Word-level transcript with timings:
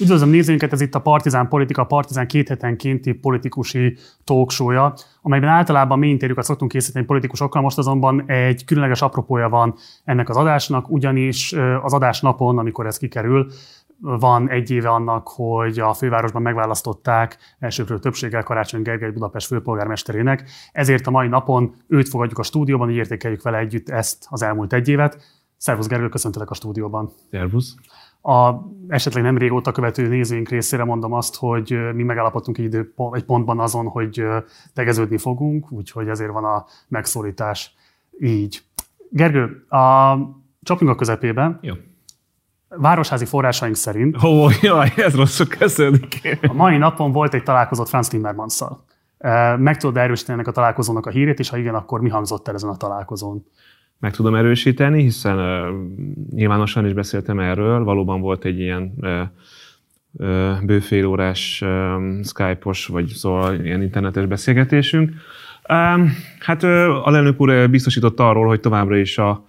Üdvözlöm 0.00 0.28
nézőinket, 0.28 0.72
ez 0.72 0.80
itt 0.80 0.94
a 0.94 1.00
Partizán 1.00 1.48
Politika, 1.48 1.84
Partizán 1.84 2.26
két 2.26 2.48
hetenkénti 2.48 3.12
politikusi 3.12 3.96
talkshow 4.24 4.90
amelyben 5.22 5.48
általában 5.48 5.98
mi 5.98 6.08
interjúkat 6.08 6.44
szoktunk 6.44 6.70
készíteni 6.70 7.04
politikusokkal, 7.04 7.62
most 7.62 7.78
azonban 7.78 8.24
egy 8.26 8.64
különleges 8.64 9.02
apropója 9.02 9.48
van 9.48 9.74
ennek 10.04 10.28
az 10.28 10.36
adásnak, 10.36 10.90
ugyanis 10.90 11.52
az 11.82 11.92
adás 11.92 12.20
napon, 12.20 12.58
amikor 12.58 12.86
ez 12.86 12.98
kikerül, 12.98 13.46
van 14.00 14.50
egy 14.50 14.70
éve 14.70 14.88
annak, 14.88 15.28
hogy 15.28 15.78
a 15.78 15.92
fővárosban 15.92 16.42
megválasztották 16.42 17.38
elsőprő 17.58 17.98
többséggel 17.98 18.42
Karácsony 18.42 18.82
Gergely 18.82 19.10
Budapest 19.10 19.46
főpolgármesterének. 19.46 20.50
Ezért 20.72 21.06
a 21.06 21.10
mai 21.10 21.28
napon 21.28 21.74
őt 21.88 22.08
fogadjuk 22.08 22.38
a 22.38 22.42
stúdióban, 22.42 22.86
hogy 22.86 22.96
értékeljük 22.96 23.42
vele 23.42 23.58
együtt 23.58 23.88
ezt 23.88 24.26
az 24.28 24.42
elmúlt 24.42 24.72
egy 24.72 24.88
évet. 24.88 25.22
Szervusz 25.56 25.86
Gergő, 25.86 26.08
köszöntelek 26.08 26.50
a 26.50 26.54
stúdióban. 26.54 27.12
Szervusz. 27.30 27.74
A 28.26 28.54
esetleg 28.88 29.22
nem 29.22 29.38
régóta 29.38 29.72
követő 29.72 30.08
nézőink 30.08 30.48
részére 30.48 30.84
mondom 30.84 31.12
azt, 31.12 31.36
hogy 31.36 31.78
mi 31.94 32.02
megállapodtunk 32.02 32.58
egy, 32.58 32.64
idő, 32.64 32.94
egy 33.12 33.24
pontban 33.24 33.60
azon, 33.60 33.86
hogy 33.86 34.24
tegeződni 34.74 35.18
fogunk, 35.18 35.72
úgyhogy 35.72 36.08
ezért 36.08 36.32
van 36.32 36.44
a 36.44 36.64
megszólítás 36.88 37.74
így. 38.20 38.62
Gergő, 39.10 39.66
a 39.68 40.16
csapjunk 40.62 40.92
a 40.92 40.94
közepébe. 40.94 41.58
Jó. 41.60 41.74
Városházi 42.68 43.24
forrásaink 43.24 43.76
szerint... 43.76 44.24
Ó, 44.24 44.28
oh, 44.28 44.52
jaj, 44.62 44.92
ez 44.96 45.14
rosszul 45.16 45.46
kezdődik. 45.46 46.38
A 46.48 46.52
mai 46.52 46.76
napon 46.76 47.12
volt 47.12 47.34
egy 47.34 47.42
találkozott 47.42 47.88
Franz 47.88 48.08
Timmermansszal. 48.08 48.84
Meg 49.56 49.76
tudod 49.76 49.96
erősíteni 49.96 50.32
ennek 50.38 50.48
a 50.48 50.52
találkozónak 50.52 51.06
a 51.06 51.10
hírét, 51.10 51.38
és 51.38 51.48
ha 51.48 51.56
igen, 51.56 51.74
akkor 51.74 52.00
mi 52.00 52.08
hangzott 52.08 52.48
el 52.48 52.54
ezen 52.54 52.70
a 52.70 52.76
találkozón? 52.76 53.46
Meg 54.04 54.12
tudom 54.12 54.34
erősíteni, 54.34 55.02
hiszen 55.02 55.38
nyilvánosan 56.30 56.86
is 56.86 56.92
beszéltem 56.92 57.38
erről, 57.38 57.84
valóban 57.84 58.20
volt 58.20 58.44
egy 58.44 58.58
ilyen 58.58 58.92
uh, 58.96 59.20
uh, 60.12 60.62
bőfél 60.62 61.06
órás 61.06 61.64
Skype-os, 62.22 62.86
vagy 62.86 63.06
szóval 63.06 63.54
ilyen 63.54 63.82
internetes 63.82 64.26
beszélgetésünk. 64.26 65.12
Hát 66.38 66.62
uh, 66.62 66.70
lelnök 67.10 67.40
úr 67.40 67.70
biztosította 67.70 68.28
arról, 68.28 68.46
hogy 68.46 68.60
továbbra 68.60 68.96
is 68.96 69.18
a, 69.18 69.44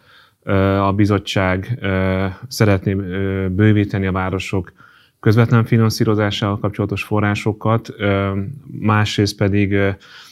a 0.88 0.94
bizottság 0.94 1.80
szeretné 2.48 2.94
bővíteni 3.50 4.06
a 4.06 4.11
városok 4.11 4.73
közvetlen 5.20 5.66
finanszírozásával 5.66 6.59
kapcsolatos 6.59 7.03
forrásokat, 7.03 7.94
másrészt 8.80 9.38
pedig 9.38 9.78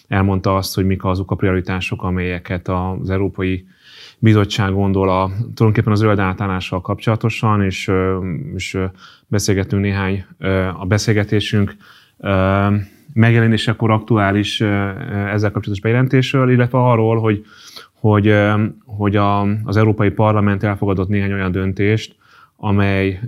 elmondta 0.07 0.55
azt, 0.55 0.75
hogy 0.75 0.85
mik 0.85 1.03
azok 1.03 1.31
a 1.31 1.35
prioritások, 1.35 2.03
amelyeket 2.03 2.67
az 2.67 3.09
európai 3.09 3.65
bizottság 4.23 4.73
gondol 4.73 5.09
a, 5.09 5.27
tulajdonképpen 5.27 5.91
az 5.91 5.99
zöld 5.99 6.19
átállással 6.19 6.81
kapcsolatosan, 6.81 7.61
és, 7.63 7.91
és 8.55 8.77
beszélgetünk 9.27 9.81
néhány 9.81 10.25
a 10.79 10.85
beszélgetésünk 10.85 11.75
megjelenésekor 13.13 13.91
aktuális 13.91 14.61
ezzel 14.61 15.51
kapcsolatos 15.51 15.81
bejelentésről, 15.81 16.51
illetve 16.51 16.77
arról, 16.77 17.19
hogy, 17.19 17.45
hogy, 17.93 18.35
hogy 18.85 19.15
a, 19.15 19.41
az 19.41 19.77
Európai 19.77 20.09
Parlament 20.09 20.63
elfogadott 20.63 21.07
néhány 21.07 21.33
olyan 21.33 21.51
döntést, 21.51 22.15
amely 22.55 23.19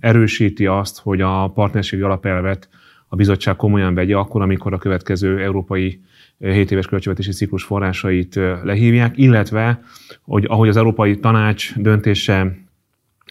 erősíti 0.00 0.66
azt, 0.66 1.00
hogy 1.00 1.20
a 1.20 1.48
partnerségi 1.48 2.02
alapelvet 2.02 2.68
a 3.08 3.16
bizottság 3.16 3.56
komolyan 3.56 3.94
vegye 3.94 4.16
akkor, 4.16 4.42
amikor 4.42 4.72
a 4.72 4.78
következő 4.78 5.42
európai 5.42 6.00
7 6.40 6.70
éves 6.70 6.86
költségvetési 6.86 7.32
ciklus 7.32 7.64
forrásait 7.64 8.34
lehívják, 8.62 9.16
illetve, 9.18 9.82
hogy 10.22 10.44
ahogy 10.48 10.68
az 10.68 10.76
Európai 10.76 11.16
Tanács 11.16 11.78
döntése 11.78 12.56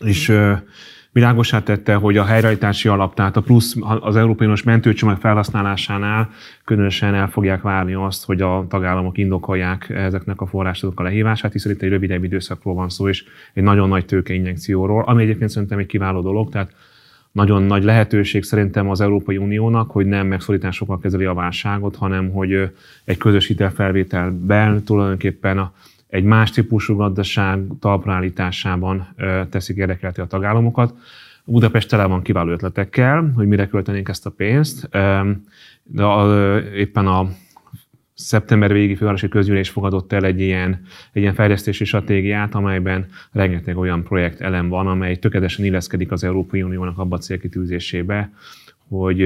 is 0.06 0.32
világosá 1.12 1.64
tette, 1.64 1.94
hogy 1.94 2.18
a 2.18 2.26
helyreállítási 2.26 2.88
alap, 2.88 3.16
tehát 3.16 3.38
a 3.38 3.42
plusz 3.42 3.76
az 4.00 4.16
Európai 4.16 4.46
Uniós 4.46 4.64
mentőcsomag 4.64 5.18
felhasználásánál 5.18 6.30
különösen 6.66 7.14
el 7.14 7.28
fogják 7.28 7.62
várni 7.62 7.94
azt, 7.94 8.26
hogy 8.26 8.42
a 8.42 8.66
tagállamok 8.70 9.18
indokolják 9.18 9.90
ezeknek 9.90 10.42
a 10.42 10.46
forrásoknak 10.46 11.00
a 11.00 11.04
lehívását, 11.04 11.52
hiszen 11.52 11.72
itt 11.72 11.82
egy 11.82 11.90
rövidebb 11.90 12.24
időszakról 12.24 12.74
van 12.74 12.90
szó, 12.90 13.10
és 13.10 13.24
egy 13.54 13.64
nagyon 13.64 13.88
nagy 13.88 14.06
tőkeinjekcióról, 14.06 15.04
ami 15.04 15.24
egyébként 15.24 15.50
szerintem 15.50 15.80
egy 15.80 15.86
kiváló 15.86 16.22
dolog, 16.22 16.50
tehát 16.50 16.74
nagyon 17.32 17.64
nagy 17.64 17.84
lehetőség 17.84 18.44
szerintem 18.44 18.90
az 18.90 19.02
Európai 19.02 19.38
Uniónak, 19.38 19.92
hogy 19.92 20.06
nem 20.06 20.28
megszorításokkal 20.28 21.00
kezeli 21.00 21.26
a 21.26 21.34
válságot, 21.34 21.96
hanem 21.96 22.30
hogy 22.30 22.72
egy 23.04 23.18
közös 23.18 23.48
hitelfelvételben 23.48 24.84
tulajdonképpen 24.84 25.58
a, 25.58 25.74
egy 26.08 26.24
más 26.24 26.52
típusú 26.52 26.96
gazdaság 26.96 27.64
talpraállításában 27.80 29.08
teszik 29.50 29.78
érdekelti 29.78 30.22
a 30.22 30.26
tagállamokat. 30.26 30.94
Budapest 31.46 31.90
tele 31.90 32.06
van 32.06 32.22
kiváló 32.22 32.52
ötletekkel, 32.52 33.32
hogy 33.36 33.48
mire 33.48 33.68
költenénk 33.68 34.10
ezt 34.10 34.26
a 34.26 34.30
pénzt, 34.30 34.90
de 35.84 36.04
éppen 36.76 37.08
a 37.08 37.30
szeptember 38.20 38.74
végi 38.74 38.96
fővárosi 38.96 39.28
közgyűlés 39.28 39.70
fogadott 39.70 40.14
el 40.14 40.24
egy 40.24 40.40
ilyen, 40.40 40.82
egy 41.12 41.22
ilyen 41.22 41.34
fejlesztési 41.34 41.86
stratégiát, 41.86 42.56
amelyben 42.56 43.06
rengeteg 43.32 43.78
olyan 43.78 44.04
projekt 44.04 44.42
elem 44.42 44.70
van, 44.70 44.88
amely 44.88 45.16
tökéletesen 45.16 45.66
illeszkedik 45.66 46.12
az 46.12 46.24
Európai 46.24 46.64
Uniónak 46.64 46.98
abba 46.98 47.16
a 47.16 47.20
célkitűzésébe, 47.20 48.32
hogy 48.90 49.24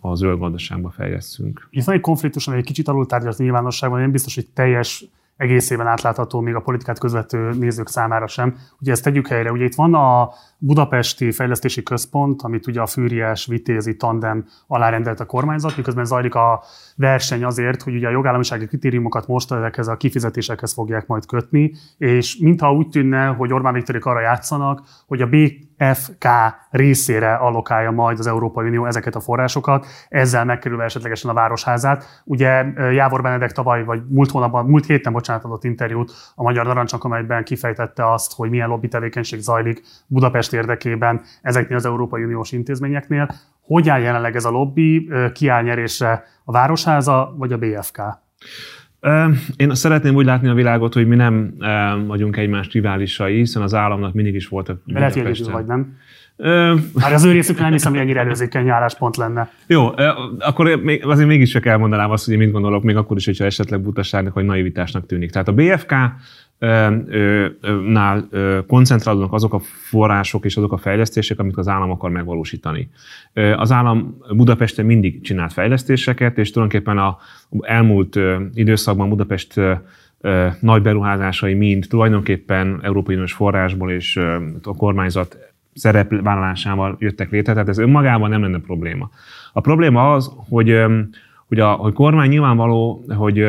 a 0.00 0.14
zöld 0.14 0.38
gazdaságba 0.38 0.90
fejlesztünk. 0.90 1.68
Itt 1.70 1.84
van 1.84 1.94
egy 1.94 2.00
konfliktus, 2.00 2.46
amely 2.46 2.58
egy 2.58 2.66
kicsit 2.66 2.88
alul 2.88 3.06
tárgyalt 3.06 3.38
nyilvánosságban, 3.38 4.00
nem 4.00 4.10
biztos, 4.10 4.34
hogy 4.34 4.46
teljes 4.54 5.04
egészében 5.36 5.86
átlátható 5.86 6.40
még 6.40 6.54
a 6.54 6.60
politikát 6.60 6.98
közvető 6.98 7.50
nézők 7.50 7.88
számára 7.88 8.26
sem. 8.26 8.56
Ugye 8.80 8.92
ezt 8.92 9.04
tegyük 9.04 9.26
helyre. 9.26 9.52
Ugye 9.52 9.64
itt 9.64 9.74
van 9.74 9.94
a 9.94 10.30
Budapesti 10.62 11.32
Fejlesztési 11.32 11.82
Központ, 11.82 12.42
amit 12.42 12.66
ugye 12.66 12.80
a 12.80 12.86
Fűriás 12.86 13.46
Vitézi 13.46 13.96
tandem 13.96 14.44
alárendelt 14.66 15.20
a 15.20 15.26
kormányzat, 15.26 15.76
miközben 15.76 16.04
zajlik 16.04 16.34
a 16.34 16.62
verseny 16.96 17.44
azért, 17.44 17.82
hogy 17.82 17.94
ugye 17.94 18.06
a 18.06 18.10
jogállamisági 18.10 18.66
kritériumokat 18.66 19.26
most 19.26 19.52
ezekhez 19.52 19.88
a 19.88 19.96
kifizetésekhez 19.96 20.72
fogják 20.72 21.06
majd 21.06 21.26
kötni, 21.26 21.72
és 21.98 22.36
mintha 22.36 22.72
úgy 22.72 22.88
tűnne, 22.88 23.26
hogy 23.26 23.52
Orbán 23.52 23.72
Viktorik 23.72 24.04
arra 24.04 24.20
játszanak, 24.20 24.82
hogy 25.06 25.22
a 25.22 25.28
BFK 25.28 26.26
részére 26.70 27.34
allokálja 27.34 27.90
majd 27.90 28.18
az 28.18 28.26
Európai 28.26 28.66
Unió 28.66 28.86
ezeket 28.86 29.14
a 29.14 29.20
forrásokat, 29.20 29.86
ezzel 30.08 30.44
megkerülve 30.44 30.84
esetlegesen 30.84 31.30
a 31.30 31.34
városházát. 31.34 32.22
Ugye 32.24 32.64
Jávor 32.92 33.22
Benedek 33.22 33.52
tavaly, 33.52 33.84
vagy 33.84 34.02
múlt 34.08 34.30
hónapban, 34.30 34.66
múlt 34.66 34.86
héten, 34.86 35.12
bocsánat, 35.12 35.44
adott 35.44 35.64
interjút 35.64 36.12
a 36.34 36.42
Magyar 36.42 36.66
Narancsak, 36.66 37.04
amelyben 37.04 37.44
kifejtette 37.44 38.12
azt, 38.12 38.32
hogy 38.34 38.50
milyen 38.50 38.68
lobby 38.68 38.88
tevékenység 38.88 39.40
zajlik 39.40 39.82
Budapest 40.06 40.49
érdekében 40.52 41.20
ezeknél 41.42 41.76
az 41.76 41.86
Európai 41.86 42.24
Uniós 42.24 42.52
intézményeknél. 42.52 43.30
Hogy 43.60 43.88
áll 43.88 44.00
jelenleg 44.00 44.36
ez 44.36 44.44
a 44.44 44.50
lobby? 44.50 45.10
Ki 45.32 45.48
áll 45.48 45.62
nyerésre 45.62 46.24
a 46.44 46.52
Városháza 46.52 47.34
vagy 47.38 47.52
a 47.52 47.58
BFK? 47.58 48.00
Én 49.56 49.74
szeretném 49.74 50.14
úgy 50.14 50.24
látni 50.24 50.48
a 50.48 50.54
világot, 50.54 50.94
hogy 50.94 51.06
mi 51.06 51.16
nem 51.16 51.54
vagyunk 52.06 52.36
egymás 52.36 52.72
riválisai, 52.72 53.36
hiszen 53.36 53.62
az 53.62 53.74
államnak 53.74 54.14
mindig 54.14 54.34
is 54.34 54.48
voltak. 54.48 54.82
Lehet, 54.86 55.38
vagy 55.38 55.64
nem? 55.66 55.96
Hát 56.98 57.12
az 57.12 57.24
ő 57.24 57.32
részükre 57.32 57.62
nem 57.62 57.72
hiszem, 57.72 57.92
hogy 57.92 58.00
ennyire 58.00 58.20
előzékeny 58.20 58.68
álláspont 58.68 59.16
lenne. 59.16 59.50
Jó, 59.66 59.88
akkor 60.38 60.80
még, 60.82 61.06
azért 61.06 61.28
mégis 61.28 61.50
csak 61.50 61.66
elmondanám 61.66 62.10
azt, 62.10 62.24
hogy 62.24 62.34
én 62.34 62.40
mit 62.40 62.50
gondolok, 62.50 62.82
még 62.82 62.96
akkor 62.96 63.16
is, 63.16 63.24
hogyha 63.24 63.44
esetleg 63.44 63.80
butaságnak 63.80 64.34
vagy 64.34 64.44
naivitásnak 64.44 65.06
tűnik. 65.06 65.30
Tehát 65.30 65.48
a 65.48 65.52
BFK 65.52 65.94
nál 67.86 68.28
koncentrálódnak 68.66 69.32
azok 69.32 69.54
a 69.54 69.58
források 69.88 70.44
és 70.44 70.56
azok 70.56 70.72
a 70.72 70.76
fejlesztések, 70.76 71.38
amit 71.38 71.56
az 71.56 71.68
állam 71.68 71.90
akar 71.90 72.10
megvalósítani. 72.10 72.90
Az 73.56 73.72
állam 73.72 74.16
Budapesten 74.36 74.86
mindig 74.86 75.20
csinált 75.20 75.52
fejlesztéseket, 75.52 76.38
és 76.38 76.50
tulajdonképpen 76.50 76.98
a 76.98 77.18
elmúlt 77.60 78.18
időszakban 78.54 79.08
Budapest 79.08 79.60
nagy 80.60 80.82
beruházásai 80.82 81.54
mind 81.54 81.86
tulajdonképpen 81.88 82.80
Európai 82.82 83.14
Uniós 83.14 83.32
forrásból 83.32 83.90
és 83.90 84.16
a 84.62 84.76
kormányzat 84.76 85.38
szerepvállalásával 85.74 86.96
jöttek 86.98 87.30
létre, 87.30 87.52
tehát 87.52 87.68
ez 87.68 87.78
önmagában 87.78 88.30
nem 88.30 88.42
lenne 88.42 88.58
probléma. 88.58 89.10
A 89.52 89.60
probléma 89.60 90.12
az, 90.12 90.32
hogy, 90.48 90.82
hogy 91.48 91.60
a 91.60 91.70
hogy 91.70 91.92
kormány 91.92 92.28
nyilvánvaló, 92.28 93.04
hogy 93.08 93.46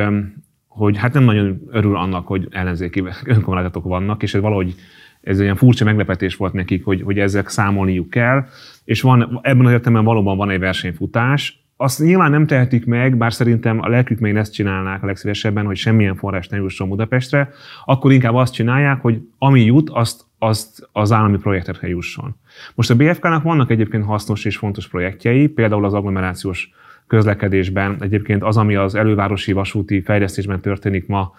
hogy 0.72 0.98
hát 0.98 1.14
nem 1.14 1.24
nagyon 1.24 1.62
örül 1.72 1.98
annak, 1.98 2.28
hogy 2.28 2.48
ellenzéki 2.52 3.04
önkormányzatok 3.26 3.84
vannak, 3.84 4.24
és 4.24 4.34
ez 4.34 4.42
valahogy 4.42 4.76
ez 5.22 5.38
egy 5.38 5.44
ilyen 5.44 5.56
furcsa 5.56 5.86
meglepetés 5.86 6.36
volt 6.36 6.54
nekik, 6.54 6.84
hogy, 6.84 7.02
hogy 7.02 7.20
ezek 7.20 7.48
számolniuk 7.48 8.10
kell, 8.10 8.46
és 8.84 9.02
van, 9.02 9.40
ebben 9.42 9.66
az 9.66 9.72
értelemben 9.72 10.04
valóban 10.04 10.38
van 10.38 10.50
egy 10.50 10.60
versenyfutás, 10.60 11.62
azt 11.78 12.00
nyilván 12.00 12.32
nem 12.32 12.48
tehetik 12.48 12.86
meg, 12.86 13.18
bár 13.18 13.34
szerintem 13.34 13.82
a 13.82 13.88
lelkük 13.88 14.20
még 14.20 14.36
ezt 14.36 14.54
csinálnák 14.54 15.04
a 15.04 15.06
legszívesebben, 15.06 15.66
hogy 15.66 15.76
semmilyen 15.76 16.16
forrás 16.16 16.48
ne 16.48 16.58
jusson 16.58 16.90
Budapestre, 16.90 17.50
akkor 17.86 18.12
inkább 18.12 18.36
azt 18.36 18.54
csinálják, 18.54 19.02
hogy 19.02 19.22
ami 19.38 19.66
jut, 19.66 19.90
azt, 19.90 20.26
azt 20.40 20.90
az 20.92 21.12
állami 21.12 21.38
projektekre 21.38 21.88
jusson. 21.88 22.36
Most 22.76 22.90
a 22.90 22.96
BFK-nak 22.96 23.44
vannak 23.44 23.72
egyébként 23.72 24.06
hasznos 24.06 24.46
és 24.46 24.58
fontos 24.58 24.88
projektjei, 24.88 25.48
például 25.48 25.86
az 25.86 25.94
agglomerációs 25.94 26.72
közlekedésben. 27.12 27.98
Egyébként 28.00 28.44
az, 28.44 28.58
ami 28.58 28.76
az 28.76 28.96
elővárosi 28.96 29.52
vasúti 29.52 30.02
fejlesztésben 30.02 30.62
történik 30.62 31.08
ma 31.08 31.34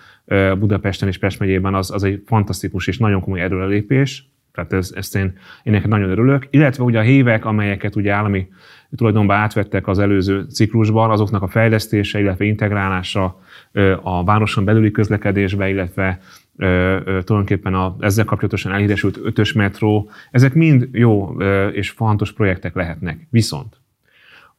Budapesten 0.59 1.09
és 1.09 1.19
Pest 1.19 1.39
megyében, 1.39 1.75
az, 1.75 1.91
az 1.91 2.05
egy 2.05 2.23
fantasztikus 2.27 2.87
és 2.87 2.99
nagyon 2.99 3.21
komoly 3.21 3.41
erőrelépés. 3.41 4.27
Tehát 4.53 4.73
ez, 4.73 4.93
ezt 4.95 5.17
én, 5.17 5.33
én 5.63 5.73
neked 5.73 5.89
nagyon 5.89 6.11
örülök. 6.11 6.47
Illetve 6.51 6.85
ugye 6.85 6.99
a 6.99 7.03
hévek, 7.03 7.45
amelyeket 7.45 7.97
ugye 7.97 8.13
állami 8.13 8.49
tulajdonban 8.97 9.37
átvettek 9.37 9.87
az 9.87 9.99
előző 9.99 10.43
ciklusban, 10.43 11.11
azoknak 11.11 11.43
a 11.43 11.49
fejlesztése, 11.49 12.21
illetve 12.21 12.45
integrálása 12.45 13.41
a 14.03 14.25
városon 14.25 14.65
belüli 14.65 14.91
közlekedésbe, 14.91 15.69
illetve 15.69 16.21
tulajdonképpen 16.57 17.75
a, 17.75 17.97
ezzel 18.01 18.25
kapcsolatosan 18.25 18.73
elhíresült 18.73 19.19
ötös 19.23 19.53
metró, 19.53 20.11
ezek 20.31 20.55
mind 20.55 20.89
jó 20.93 21.37
és 21.73 21.91
fontos 21.91 22.33
projektek 22.33 22.75
lehetnek. 22.75 23.27
Viszont 23.31 23.82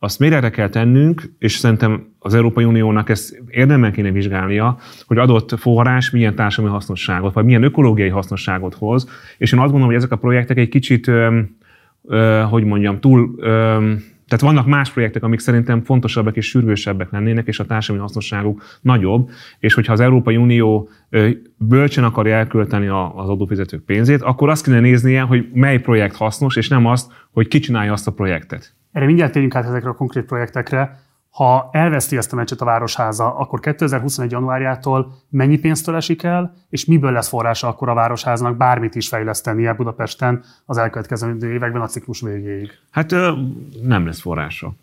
azt 0.04 0.20
mérere 0.20 0.50
kell 0.50 0.70
tennünk, 0.70 1.34
és 1.40 1.52
szerintem 1.52 2.08
az 2.20 2.34
Európai 2.34 2.64
Uniónak 2.64 3.10
ezt 3.10 3.42
érdemben 3.50 3.92
kéne 3.92 4.12
vizsgálnia, 4.12 4.78
hogy 5.06 5.18
adott 5.18 5.60
forrás 5.60 6.10
milyen 6.10 6.36
társadalmi 6.36 6.76
hasznosságot, 6.76 7.34
vagy 7.34 7.46
milyen 7.46 7.64
ökológiai 7.64 8.10
hasznosságot 8.10 8.74
hoz, 8.74 9.10
és 9.38 9.52
én 9.52 9.60
azt 9.60 9.72
gondolom, 9.72 9.94
hogy 9.94 10.04
ezek 10.04 10.12
a 10.12 10.16
projektek 10.16 10.58
egy 10.58 10.70
kicsit, 10.70 11.08
ö, 11.08 11.40
ö, 12.04 12.44
hogy 12.50 12.64
mondjam, 12.64 13.00
túl 13.00 13.36
ö, 13.38 13.92
tehát 14.28 14.56
vannak 14.56 14.68
más 14.68 14.92
projektek, 14.92 15.24
amik 15.24 15.40
szerintem 15.40 15.82
fontosabbak 15.82 16.36
és 16.36 16.48
sürgősebbek 16.48 17.12
lennének, 17.12 17.48
és 17.48 17.60
a 17.60 17.66
társadalmi 17.66 18.02
hasznosságuk 18.02 18.64
nagyobb, 18.82 19.30
és 19.60 19.74
hogyha 19.74 19.94
az 19.94 20.00
Európai 20.00 20.38
Unió 20.38 20.90
bölcsen 21.58 22.04
akarja 22.04 22.36
elkölteni 22.36 22.88
az 22.88 23.30
adófizetők 23.30 23.84
pénzét, 23.86 24.22
akkor 24.22 24.50
azt 24.50 24.66
kéne 24.66 24.80
néznie, 24.80 25.22
hogy 25.22 25.48
mely 25.54 25.80
projekt 25.80 26.16
hasznos, 26.16 26.56
és 26.56 26.68
nem 26.68 26.86
azt, 26.86 27.12
hogy 27.32 27.48
ki 27.48 27.60
csinálja 27.60 27.92
azt 27.92 28.08
a 28.08 28.12
projektet. 28.12 28.76
Erre 28.94 29.06
mindjárt 29.06 29.32
térjünk 29.32 29.56
át 29.56 29.66
ezekre 29.66 29.90
a 29.90 29.94
konkrét 29.94 30.26
projektekre. 30.26 31.02
Ha 31.30 31.70
elveszti 31.72 32.18
ezt 32.18 32.34
a 32.34 32.36
meccset 32.36 32.62
a 32.62 32.66
Városháza, 32.66 33.36
akkor 33.36 33.60
2021. 33.60 34.32
januárjától 34.32 35.14
mennyi 35.30 35.58
pénztől 35.58 35.96
esik 35.96 36.24
el, 36.24 36.54
és 36.70 36.86
miből 36.86 37.12
lesz 37.12 37.28
forrása 37.28 37.68
akkor 37.68 37.90
a 37.90 37.94
Városháznak 37.94 38.58
bármit 38.58 38.96
is 38.96 39.08
fejlesztenie 39.08 39.74
Budapesten 39.74 40.44
az 40.66 40.78
elkövetkező 40.78 41.54
években 41.54 41.82
a 41.82 41.88
ciklus 41.88 42.22
végéig? 42.22 42.72
Hát 42.92 43.16
nem 43.82 44.06
lesz 44.06 44.22
forrása. 44.22 44.74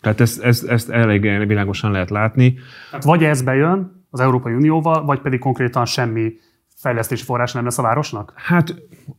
Tehát 0.00 0.20
ezt, 0.20 0.42
ezt, 0.42 0.68
ezt 0.68 0.90
elég 0.90 1.46
világosan 1.46 1.90
lehet 1.90 2.10
látni. 2.10 2.54
Tehát 2.90 3.04
vagy 3.04 3.24
ez 3.24 3.42
bejön 3.42 4.04
az 4.10 4.20
Európai 4.20 4.54
Unióval, 4.54 5.04
vagy 5.04 5.20
pedig 5.20 5.38
konkrétan 5.38 5.84
semmi 5.84 6.32
fejlesztési 6.78 7.24
forrás 7.24 7.52
nem 7.52 7.64
lesz 7.64 7.78
a 7.78 7.82
városnak? 7.82 8.32
Hát 8.36 8.74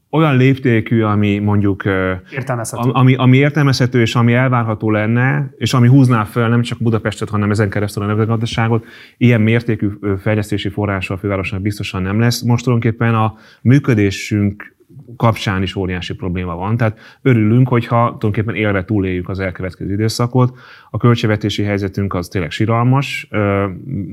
olyan 0.10 0.38
léptékű, 0.38 1.02
ami 1.02 1.40
mondjuk 1.40 1.84
értelmezhető. 2.32 2.90
Ami, 2.90 3.16
ami 3.16 3.38
értelmezhető, 3.38 4.02
és 4.02 4.16
ami 4.16 4.34
elvárható 4.34 4.92
lenne, 4.92 5.50
és 5.58 5.74
ami 5.74 5.88
húzná 5.88 6.24
fel 6.24 6.50
nem 6.50 6.62
csak 6.62 6.78
Budapestet, 6.82 7.30
hanem 7.30 7.52
ezen 7.52 7.70
keresztül 7.70 8.04
a 8.04 8.06
nemzetgazdaságot, 8.06 8.86
ilyen 9.18 9.42
mértékű 9.42 9.90
fejlesztési 10.22 10.70
forrása 10.70 11.14
a 11.14 11.18
fővárosnak 11.18 11.62
biztosan 11.62 12.02
nem 12.02 12.20
lesz. 12.20 12.42
Most 12.42 12.64
tulajdonképpen 12.64 13.16
a 13.16 13.36
működésünk 13.62 14.78
kapcsán 15.18 15.62
is 15.62 15.76
óriási 15.76 16.14
probléma 16.14 16.56
van. 16.56 16.78
Tehát 16.78 17.00
örülünk, 17.22 17.68
hogyha 17.68 17.98
tulajdonképpen 17.98 18.56
élve 18.56 18.84
túléljük 18.84 19.30
az 19.30 19.40
elkövetkező 19.40 19.94
időszakot. 19.94 20.58
A 20.90 20.98
költségvetési 20.98 21.64
helyzetünk 21.64 22.14
az 22.14 22.28
tényleg 22.28 22.52
siralmas. 22.52 23.30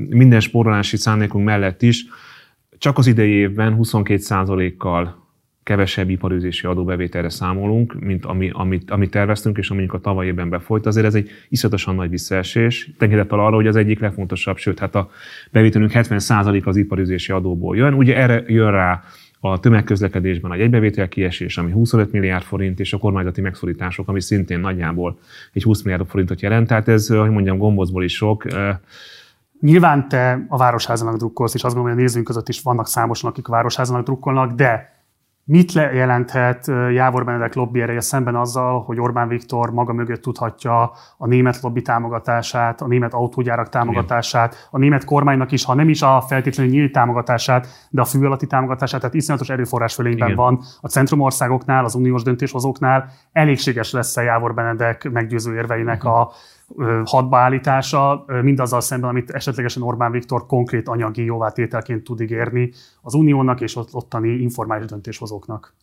Minden 0.08 0.40
spórolási 0.40 0.96
szándékunk 0.96 1.44
mellett 1.44 1.82
is 1.82 2.04
csak 2.78 2.98
az 2.98 3.06
idei 3.06 3.30
évben 3.30 3.76
22%-kal 3.80 5.24
kevesebb 5.66 6.10
iparűzési 6.10 6.66
adóbevételre 6.66 7.28
számolunk, 7.28 8.00
mint 8.00 8.24
ami, 8.24 8.50
amit, 8.52 8.90
amit 8.90 9.10
terveztünk, 9.10 9.58
és 9.58 9.70
amink 9.70 9.92
a 9.92 10.00
tavaly 10.00 10.26
évben 10.26 10.48
befolyt. 10.48 10.86
Azért 10.86 11.06
ez 11.06 11.14
egy 11.14 11.30
iszonyatosan 11.48 11.94
nagy 11.94 12.10
visszaesés. 12.10 12.90
Tekintettel 12.98 13.38
arra, 13.40 13.54
hogy 13.54 13.66
az 13.66 13.76
egyik 13.76 14.00
legfontosabb, 14.00 14.56
sőt, 14.56 14.78
hát 14.78 14.94
a 14.94 15.10
bevételünk 15.50 15.90
70% 15.94 16.64
az 16.64 16.76
iparűzési 16.76 17.32
adóból 17.32 17.76
jön. 17.76 17.94
Ugye 17.94 18.16
erre 18.16 18.44
jön 18.46 18.70
rá 18.70 19.02
a 19.40 19.60
tömegközlekedésben 19.60 20.52
egy 20.52 20.60
egybevétel 20.60 21.08
kiesés, 21.08 21.58
ami 21.58 21.70
25 21.70 22.12
milliárd 22.12 22.44
forint, 22.44 22.80
és 22.80 22.92
a 22.92 22.98
kormányzati 22.98 23.40
megszorítások, 23.40 24.08
ami 24.08 24.20
szintén 24.20 24.60
nagyjából 24.60 25.18
egy 25.52 25.62
20 25.62 25.82
milliárd 25.82 26.06
forintot 26.08 26.40
jelent. 26.40 26.66
Tehát 26.66 26.88
ez, 26.88 27.08
hogy 27.08 27.30
mondjam, 27.30 27.58
gombozból 27.58 28.04
is 28.04 28.14
sok. 28.14 28.44
Nyilván 29.60 30.08
te 30.08 30.46
a 30.48 30.56
Városházának 30.56 31.16
drukkolsz, 31.16 31.54
és 31.54 31.64
azt 31.64 31.74
gondolom, 31.74 31.96
hogy 31.96 32.04
a 32.04 32.06
nézőink 32.06 32.26
között 32.26 32.48
is 32.48 32.62
vannak 32.62 32.88
számosan, 32.88 33.30
akik 33.30 33.48
a 33.48 33.50
Városházának 33.50 34.04
drukkolnak, 34.04 34.52
de 34.52 34.94
Mit 35.48 35.72
jelenthet 35.72 36.66
Jávor 36.92 37.24
Benedek 37.24 37.54
lobby 37.54 37.80
ereje 37.80 38.00
szemben 38.00 38.34
azzal, 38.34 38.82
hogy 38.82 39.00
Orbán 39.00 39.28
Viktor 39.28 39.70
maga 39.70 39.92
mögött 39.92 40.22
tudhatja 40.22 40.92
a 41.16 41.26
német 41.26 41.60
lobby 41.60 41.82
támogatását, 41.82 42.80
a 42.80 42.86
német 42.86 43.14
autógyárak 43.14 43.68
támogatását, 43.68 44.68
a 44.70 44.78
német 44.78 45.04
kormánynak 45.04 45.52
is, 45.52 45.64
ha 45.64 45.74
nem 45.74 45.88
is 45.88 46.02
a 46.02 46.20
feltétlenül 46.20 46.72
nyílt 46.72 46.92
támogatását, 46.92 47.66
de 47.90 48.00
a 48.00 48.04
fő 48.04 48.26
alatti 48.26 48.46
támogatását, 48.46 49.00
tehát 49.00 49.14
iszonyatos 49.14 49.48
erőforrás 49.48 49.94
fölényben 49.94 50.26
Igen. 50.28 50.36
van 50.36 50.60
a 50.80 50.88
centrumországoknál, 50.88 51.84
az 51.84 51.94
uniós 51.94 52.22
döntéshozóknál. 52.22 53.08
Elégséges 53.32 53.92
lesz 53.92 54.16
a 54.16 54.20
Jávor 54.20 54.54
Benedek 54.54 55.10
meggyőző 55.10 55.54
érveinek 55.54 56.04
a 56.04 56.30
hadbaállítása, 57.04 58.24
mindazzal 58.42 58.80
szemben, 58.80 59.10
amit 59.10 59.30
esetlegesen 59.30 59.82
Orbán 59.82 60.10
Viktor 60.10 60.46
konkrét 60.46 60.88
anyagi 60.88 61.24
jóvátételként 61.24 62.04
tud 62.04 62.20
ígérni 62.20 62.72
az 63.02 63.14
uniónak 63.14 63.60
és 63.60 63.76
ott 63.76 63.94
ottani 63.94 64.28
informális 64.28 64.86
döntéshozóknak. 64.86 65.74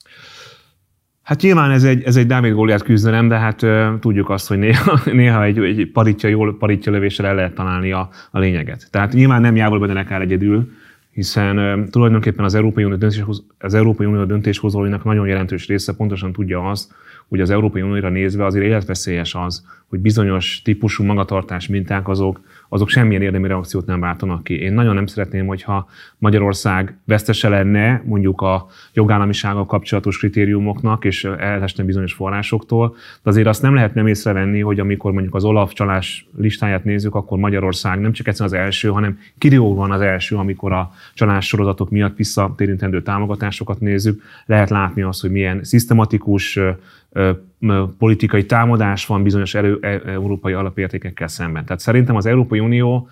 Hát 1.23 1.41
nyilván 1.41 1.71
ez 1.71 1.83
egy, 1.83 2.03
ez 2.03 2.15
egy 2.15 2.27
Dávid 2.27 2.53
Góliát 2.53 2.83
küzdelem, 2.83 3.27
de 3.27 3.37
hát 3.37 3.61
uh, 3.61 3.99
tudjuk 3.99 4.29
azt, 4.29 4.47
hogy 4.47 4.57
néha, 4.57 4.99
néha 5.11 5.43
egy, 5.43 5.59
egy 5.59 5.91
paritja, 5.91 6.29
jól 6.29 6.57
paritja 6.57 6.91
lövéssel 6.91 7.25
el 7.25 7.35
lehet 7.35 7.53
találni 7.53 7.91
a, 7.91 8.09
a 8.31 8.39
lényeget. 8.39 8.87
Tehát 8.91 9.13
nyilván 9.13 9.41
nem 9.41 9.55
Jávor 9.55 9.79
benne 9.79 10.05
áll 10.09 10.21
egyedül, 10.21 10.71
hiszen 11.13 11.87
tulajdonképpen 11.91 12.45
az 12.45 12.55
Európai 12.55 12.83
Unió, 12.83 12.97
döntéshoz, 12.97 13.43
az 13.59 13.73
Európai 13.73 14.05
Unió 14.05 14.23
döntéshozóinak 14.23 15.03
nagyon 15.03 15.27
jelentős 15.27 15.67
része 15.67 15.95
pontosan 15.95 16.31
tudja 16.31 16.69
azt, 16.69 16.93
hogy 17.27 17.41
az 17.41 17.49
Európai 17.49 17.81
Unióra 17.81 18.09
nézve 18.09 18.45
azért 18.45 18.65
életveszélyes 18.65 19.35
az, 19.35 19.65
hogy 19.87 19.99
bizonyos 19.99 20.61
típusú 20.63 21.03
magatartás 21.03 21.67
minták 21.67 22.07
azok, 22.07 22.41
azok 22.73 22.89
semmilyen 22.89 23.21
érdemi 23.21 23.47
reakciót 23.47 23.85
nem 23.85 23.99
váltanak 23.99 24.43
ki. 24.43 24.61
Én 24.61 24.73
nagyon 24.73 24.95
nem 24.95 25.05
szeretném, 25.05 25.45
hogyha 25.45 25.87
Magyarország 26.17 26.97
vesztese 27.05 27.49
lenne 27.49 28.01
mondjuk 28.05 28.41
a 28.41 28.65
jogállamisággal 28.93 29.65
kapcsolatos 29.65 30.17
kritériumoknak, 30.17 31.05
és 31.05 31.23
elesne 31.23 31.83
bizonyos 31.83 32.13
forrásoktól, 32.13 32.95
de 33.23 33.29
azért 33.29 33.47
azt 33.47 33.61
nem 33.61 33.73
lehet 33.73 33.93
nem 33.93 34.07
észrevenni, 34.07 34.59
hogy 34.59 34.79
amikor 34.79 35.11
mondjuk 35.11 35.35
az 35.35 35.43
Olaf 35.43 35.73
csalás 35.73 36.27
listáját 36.37 36.83
nézzük, 36.83 37.15
akkor 37.15 37.37
Magyarország 37.37 37.99
nem 37.99 38.11
csak 38.11 38.27
egyszerűen 38.27 38.55
az 38.55 38.63
első, 38.63 38.89
hanem 38.89 39.17
van 39.51 39.91
az 39.91 40.01
első, 40.01 40.35
amikor 40.35 40.71
a 40.71 40.91
csalás 41.13 41.47
sorozatok 41.47 41.89
miatt 41.89 42.17
visszatérintendő 42.17 43.01
támogatásokat 43.01 43.79
nézzük. 43.79 44.21
Lehet 44.45 44.69
látni 44.69 45.01
azt, 45.01 45.21
hogy 45.21 45.31
milyen 45.31 45.63
szisztematikus 45.63 46.59
politikai 47.97 48.45
támadás 48.45 49.05
van 49.05 49.23
bizonyos 49.23 49.55
erő, 49.55 49.77
e, 49.81 50.01
európai 50.05 50.53
alapértékekkel 50.53 51.27
szemben. 51.27 51.65
Tehát 51.65 51.81
szerintem 51.81 52.15
az 52.15 52.25
Európai 52.25 52.59
Unió 52.59 53.09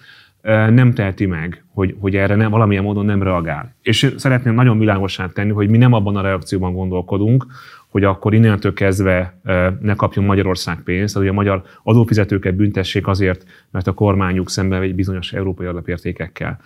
nem 0.69 0.93
teheti 0.93 1.25
meg, 1.25 1.63
hogy, 1.73 1.95
hogy 1.99 2.15
erre 2.15 2.35
nem, 2.35 2.51
valamilyen 2.51 2.83
módon 2.83 3.05
nem 3.05 3.23
reagál. 3.23 3.75
És 3.81 4.13
szeretném 4.17 4.53
nagyon 4.53 4.79
világosá 4.79 5.27
tenni, 5.27 5.51
hogy 5.51 5.69
mi 5.69 5.77
nem 5.77 5.93
abban 5.93 6.15
a 6.15 6.21
reakcióban 6.21 6.73
gondolkodunk, 6.73 7.45
hogy 7.87 8.03
akkor 8.03 8.33
innentől 8.33 8.73
kezdve 8.73 9.39
ne 9.81 9.93
kapjon 9.95 10.25
Magyarország 10.25 10.81
pénzt, 10.83 11.15
hogy 11.15 11.27
a 11.27 11.33
magyar 11.33 11.63
adófizetőket 11.83 12.55
büntessék 12.55 13.07
azért, 13.07 13.43
mert 13.71 13.87
a 13.87 13.93
kormányuk 13.93 14.49
szemben 14.49 14.81
egy 14.81 14.95
bizonyos 14.95 15.33
európai 15.33 15.65
alapértékekkel. 15.65 16.59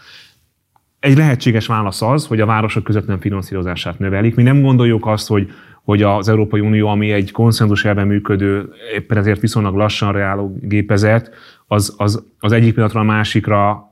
Egy 0.99 1.17
lehetséges 1.17 1.67
válasz 1.67 2.01
az, 2.01 2.27
hogy 2.27 2.39
a 2.39 2.45
városok 2.45 2.83
között 2.83 3.07
nem 3.07 3.19
finanszírozását 3.19 3.99
növelik. 3.99 4.35
Mi 4.35 4.43
nem 4.43 4.61
gondoljuk 4.61 5.05
azt, 5.05 5.27
hogy 5.27 5.51
hogy 5.85 6.01
az 6.01 6.29
Európai 6.29 6.59
Unió, 6.59 6.87
ami 6.87 7.11
egy 7.11 7.31
konszenzus 7.31 7.85
elven 7.85 8.07
működő, 8.07 8.69
éppen 8.93 9.17
ezért 9.17 9.39
viszonylag 9.39 9.75
lassan 9.75 10.11
reáló 10.11 10.57
gépezet, 10.61 11.31
az, 11.67 11.95
az, 11.97 12.25
az 12.39 12.51
egyik 12.51 12.73
pillanatra 12.73 12.99
a 12.99 13.03
másikra 13.03 13.89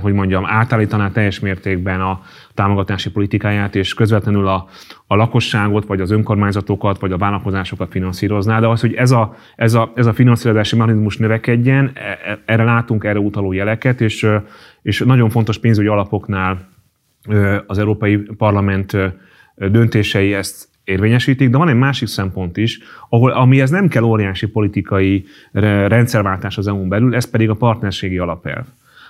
hogy 0.00 0.12
mondjam, 0.12 0.46
átállítaná 0.46 1.10
teljes 1.10 1.40
mértékben 1.40 2.00
a 2.00 2.20
támogatási 2.54 3.10
politikáját, 3.10 3.74
és 3.74 3.94
közvetlenül 3.94 4.46
a, 4.46 4.68
a 5.06 5.16
lakosságot, 5.16 5.86
vagy 5.86 6.00
az 6.00 6.10
önkormányzatokat, 6.10 7.00
vagy 7.00 7.12
a 7.12 7.16
vállalkozásokat 7.16 7.90
finanszírozná, 7.90 8.60
de 8.60 8.68
az, 8.68 8.80
hogy 8.80 8.94
ez 8.94 9.10
a, 9.10 9.34
ez 9.56 9.74
a, 9.74 9.92
ez 9.94 10.06
a 10.06 10.12
finanszírozási 10.12 10.76
mechanizmus 10.76 11.16
növekedjen, 11.16 11.90
e, 11.94 12.00
e, 12.00 12.42
erre 12.44 12.64
látunk 12.64 13.04
erre 13.04 13.18
utaló 13.18 13.52
jeleket, 13.52 14.00
és, 14.00 14.28
és 14.82 15.00
nagyon 15.00 15.30
fontos 15.30 15.58
pénzügyi 15.58 15.88
alapoknál 15.88 16.70
az 17.66 17.78
Európai 17.78 18.16
Parlament 18.16 18.96
döntései 19.56 20.34
ezt 20.34 20.68
érvényesítik, 20.84 21.50
de 21.50 21.56
van 21.56 21.68
egy 21.68 21.76
másik 21.76 22.08
szempont 22.08 22.56
is, 22.56 22.78
ahol, 23.08 23.30
amihez 23.30 23.70
nem 23.70 23.88
kell 23.88 24.02
óriási 24.02 24.46
politikai 24.46 25.24
rendszerváltás 25.86 26.58
az 26.58 26.66
EU-n 26.66 26.88
belül, 26.88 27.14
ez 27.14 27.30
pedig 27.30 27.50
a 27.50 27.54
partnerségi 27.54 28.18
alapelv. 28.18 28.64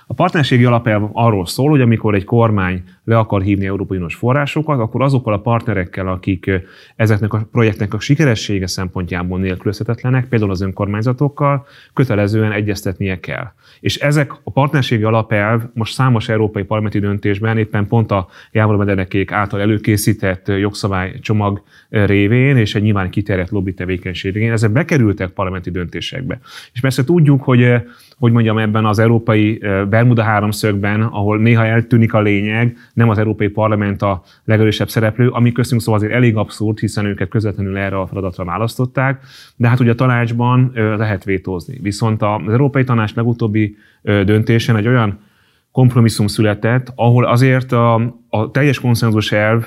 A 0.07 0.13
partnerségi 0.13 0.65
alapelv 0.65 1.09
arról 1.11 1.45
szól, 1.45 1.69
hogy 1.69 1.81
amikor 1.81 2.15
egy 2.15 2.23
kormány 2.23 2.83
le 3.03 3.17
akar 3.17 3.41
hívni 3.41 3.65
Európai 3.65 3.97
Uniós 3.97 4.15
forrásokat, 4.15 4.79
akkor 4.79 5.01
azokkal 5.01 5.33
a 5.33 5.39
partnerekkel, 5.39 6.07
akik 6.07 6.51
ezeknek 6.95 7.33
a 7.33 7.47
projektnek 7.51 7.93
a 7.93 7.99
sikeressége 7.99 8.67
szempontjából 8.67 9.39
nélkülözhetetlenek, 9.39 10.27
például 10.27 10.51
az 10.51 10.61
önkormányzatokkal, 10.61 11.65
kötelezően 11.93 12.51
egyeztetnie 12.51 13.19
kell. 13.19 13.51
És 13.79 13.97
ezek 13.97 14.33
a 14.43 14.51
partnerségi 14.51 15.03
alapelv 15.03 15.61
most 15.73 15.93
számos 15.93 16.29
európai 16.29 16.63
parlamenti 16.63 16.99
döntésben 16.99 17.57
éppen 17.57 17.87
pont 17.87 18.11
a 18.11 18.27
Jávor 18.51 18.75
Medenekék 18.75 19.31
által 19.31 19.61
előkészített 19.61 20.47
jogszabálycsomag 20.47 21.63
révén 21.89 22.57
és 22.57 22.75
egy 22.75 22.81
nyilván 22.81 23.09
kiterjedt 23.09 23.49
lobby 23.49 23.73
tevékenység 23.73 24.33
révén, 24.33 24.51
ezek 24.51 24.71
bekerültek 24.71 25.29
parlamenti 25.29 25.71
döntésekbe. 25.71 26.39
És 26.73 26.79
persze 26.79 27.03
tudjuk, 27.03 27.43
hogy 27.43 27.73
hogy 28.23 28.31
mondjam, 28.31 28.57
ebben 28.57 28.85
az 28.85 28.99
európai 28.99 29.57
Bermuda 29.89 30.23
háromszögben, 30.23 31.01
ahol 31.01 31.37
néha 31.37 31.65
eltűnik 31.65 32.13
a 32.13 32.21
lényeg, 32.21 32.77
nem 32.93 33.09
az 33.09 33.17
Európai 33.17 33.47
Parlament 33.47 34.01
a 34.01 34.21
legerősebb 34.43 34.89
szereplő, 34.89 35.29
ami 35.29 35.51
köztünk 35.51 35.81
szóval 35.81 35.99
azért 35.99 36.13
elég 36.13 36.35
abszurd, 36.35 36.79
hiszen 36.79 37.05
őket 37.05 37.29
közvetlenül 37.29 37.77
erre 37.77 37.99
a 37.99 38.07
feladatra 38.07 38.45
választották, 38.45 39.21
de 39.55 39.67
hát 39.67 39.79
ugye 39.79 39.91
a 39.91 39.95
tanácsban 39.95 40.71
lehet 40.73 41.23
vétózni. 41.23 41.77
Viszont 41.81 42.21
az 42.21 42.51
Európai 42.51 42.83
Tanács 42.83 43.13
legutóbbi 43.13 43.75
döntésen 44.01 44.75
egy 44.75 44.87
olyan 44.87 45.19
kompromisszum 45.73 46.27
született, 46.27 46.91
ahol 46.95 47.25
azért 47.25 47.71
a, 47.71 48.15
a 48.29 48.51
teljes 48.51 48.79
konszenzus 48.79 49.31
elv 49.31 49.65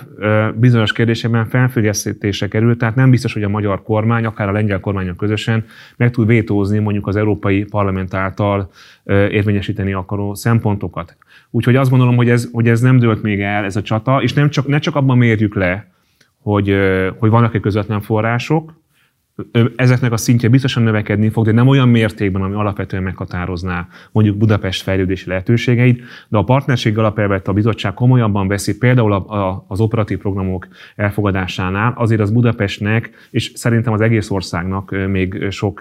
bizonyos 0.54 0.92
kérdésekben 0.92 1.46
felfüggesztésre 1.46 2.48
került, 2.48 2.78
tehát 2.78 2.94
nem 2.94 3.10
biztos, 3.10 3.32
hogy 3.32 3.42
a 3.42 3.48
magyar 3.48 3.82
kormány, 3.82 4.24
akár 4.24 4.48
a 4.48 4.52
lengyel 4.52 4.80
kormányon 4.80 5.16
közösen 5.16 5.64
meg 5.96 6.10
tud 6.10 6.26
vétózni 6.26 6.78
mondjuk 6.78 7.06
az 7.06 7.16
Európai 7.16 7.64
Parlament 7.64 8.14
által 8.14 8.70
érvényesíteni 9.04 9.92
akaró 9.92 10.34
szempontokat. 10.34 11.16
Úgyhogy 11.50 11.76
azt 11.76 11.90
gondolom, 11.90 12.16
hogy 12.16 12.28
ez, 12.28 12.48
hogy 12.52 12.68
ez 12.68 12.80
nem 12.80 12.98
dőlt 12.98 13.22
még 13.22 13.40
el, 13.40 13.64
ez 13.64 13.76
a 13.76 13.82
csata, 13.82 14.22
és 14.22 14.32
nem 14.32 14.50
csak, 14.50 14.66
ne 14.66 14.78
csak 14.78 14.96
abban 14.96 15.18
mérjük 15.18 15.54
le, 15.54 15.90
hogy, 16.42 16.76
hogy 17.18 17.30
vannak-e 17.30 17.60
közvetlen 17.60 18.00
források, 18.00 18.74
ezeknek 19.76 20.12
a 20.12 20.16
szintje 20.16 20.48
biztosan 20.48 20.82
növekedni 20.82 21.28
fog, 21.28 21.44
de 21.44 21.52
nem 21.52 21.68
olyan 21.68 21.88
mértékben, 21.88 22.42
ami 22.42 22.54
alapvetően 22.54 23.02
meghatározná 23.02 23.88
mondjuk 24.12 24.36
Budapest 24.36 24.82
fejlődési 24.82 25.28
lehetőségeit, 25.28 26.02
de 26.28 26.38
a 26.38 26.44
partnerség 26.44 26.98
alapelvet 26.98 27.48
a 27.48 27.52
bizottság 27.52 27.94
komolyabban 27.94 28.48
veszi, 28.48 28.78
például 28.78 29.12
a, 29.12 29.48
a, 29.48 29.64
az 29.68 29.80
operatív 29.80 30.18
programok 30.18 30.68
elfogadásánál, 30.96 31.94
azért 31.96 32.20
az 32.20 32.30
Budapestnek, 32.30 33.10
és 33.30 33.52
szerintem 33.54 33.92
az 33.92 34.00
egész 34.00 34.30
országnak 34.30 34.90
még 35.08 35.50
sok 35.50 35.80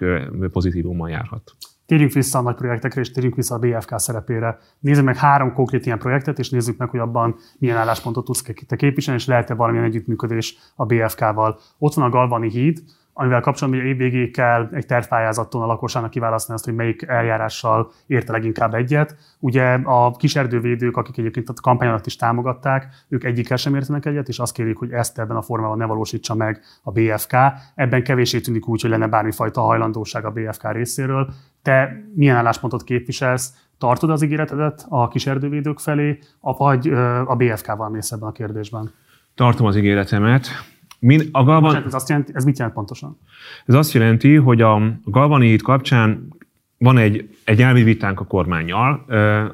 pozitívummal 0.52 1.10
járhat. 1.10 1.56
Térjünk 1.86 2.12
vissza 2.12 2.40
a 2.40 2.42
nagy 2.42 2.56
projektekre, 2.56 3.02
és 3.02 3.12
térjünk 3.12 3.36
vissza 3.36 3.56
a 3.56 3.60
BFK 3.60 4.00
szerepére. 4.00 4.58
Nézzük 4.80 5.06
meg 5.06 5.18
három 5.18 5.54
konkrét 5.54 5.86
ilyen 5.86 6.00
projektet, 6.00 6.40
és 6.40 6.50
nézzük 6.50 6.78
meg, 6.78 6.90
hogy 6.90 7.00
abban 7.00 7.36
milyen 7.58 7.78
álláspontot 7.78 8.26
tudsz 8.26 8.44
te 8.68 8.76
képviselni, 8.76 9.20
és 9.20 9.28
lehet-e 9.28 9.54
valamilyen 9.54 9.86
együttműködés 9.86 10.58
a 10.76 10.86
BFK-val. 10.86 11.60
Ott 11.78 11.94
van 11.94 12.06
a 12.06 12.10
Galvani 12.10 12.50
híd, 12.50 12.84
amivel 13.18 13.42
kapcsolatban 13.42 13.82
hogy 13.82 13.90
évvégéig 13.90 14.32
kell 14.32 14.70
egy 14.72 14.86
tervpályázaton 14.86 15.62
a 15.62 15.66
lakosságnak 15.66 16.12
kiválasztani 16.12 16.58
azt, 16.58 16.66
hogy 16.66 16.76
melyik 16.76 17.02
eljárással 17.02 17.92
érte 18.08 18.32
leginkább 18.32 18.74
egyet. 18.74 19.16
Ugye 19.40 19.74
a 19.84 20.12
kiserdővédők, 20.12 20.98
akik 20.98 21.18
egyébként 21.18 21.50
a 21.50 21.54
kampányokat 21.62 22.06
is 22.06 22.16
támogatták, 22.16 22.88
ők 23.08 23.24
egyikkel 23.24 23.58
sem 23.58 23.76
értenek 23.76 24.06
egyet, 24.06 24.28
és 24.28 24.40
azt 24.40 24.54
kérik, 24.54 24.78
hogy 24.78 24.92
ezt 24.92 25.20
ebben 25.20 25.38
a 25.38 25.42
formában 25.42 25.78
ne 25.78 25.86
valósítsa 25.86 26.36
meg 26.36 26.62
a 26.84 26.92
BFK. 26.92 27.36
Ebben 27.76 28.04
kevésé 28.04 28.40
tűnik 28.40 28.68
úgy, 28.68 28.82
hogy 28.82 28.90
lenne 28.90 29.08
bármifajta 29.08 29.62
hajlandóság 29.62 30.26
a 30.26 30.32
BFK 30.32 30.72
részéről. 30.72 31.34
Te 31.62 32.04
milyen 32.16 32.36
álláspontot 32.36 32.84
képviselsz? 32.84 33.54
Tartod 33.78 34.10
az 34.10 34.22
ígéretedet 34.22 34.86
a 34.90 35.08
kiserdővédők 35.08 35.80
felé, 35.80 36.20
vagy 36.42 36.88
a 37.26 37.36
BFK-val 37.36 37.90
mész 37.90 38.12
ebben 38.12 38.30
a 38.30 38.32
kérdésben? 38.32 38.92
Tartom 39.36 39.66
az 39.66 39.76
ígéretemet 39.76 40.48
Min, 41.06 41.30
a 41.32 41.44
Galvan... 41.44 41.62
Bocsánat, 41.62 41.86
ez, 41.86 41.94
azt 41.94 42.10
jelenti, 42.10 42.32
ez 42.36 42.44
mit 42.44 42.58
jelent 42.58 42.76
pontosan? 42.76 43.20
Ez 43.66 43.76
azt 43.76 43.94
jelenti, 43.94 44.36
hogy 44.36 44.62
a 44.62 45.00
Galvani 45.04 45.48
híd 45.48 45.62
kapcsán 45.62 46.35
van 46.86 46.98
egy, 46.98 47.30
egy 47.44 47.62
elvi 47.62 47.84
vitánk 47.84 48.20
a 48.20 48.26
kormányjal, 48.26 49.06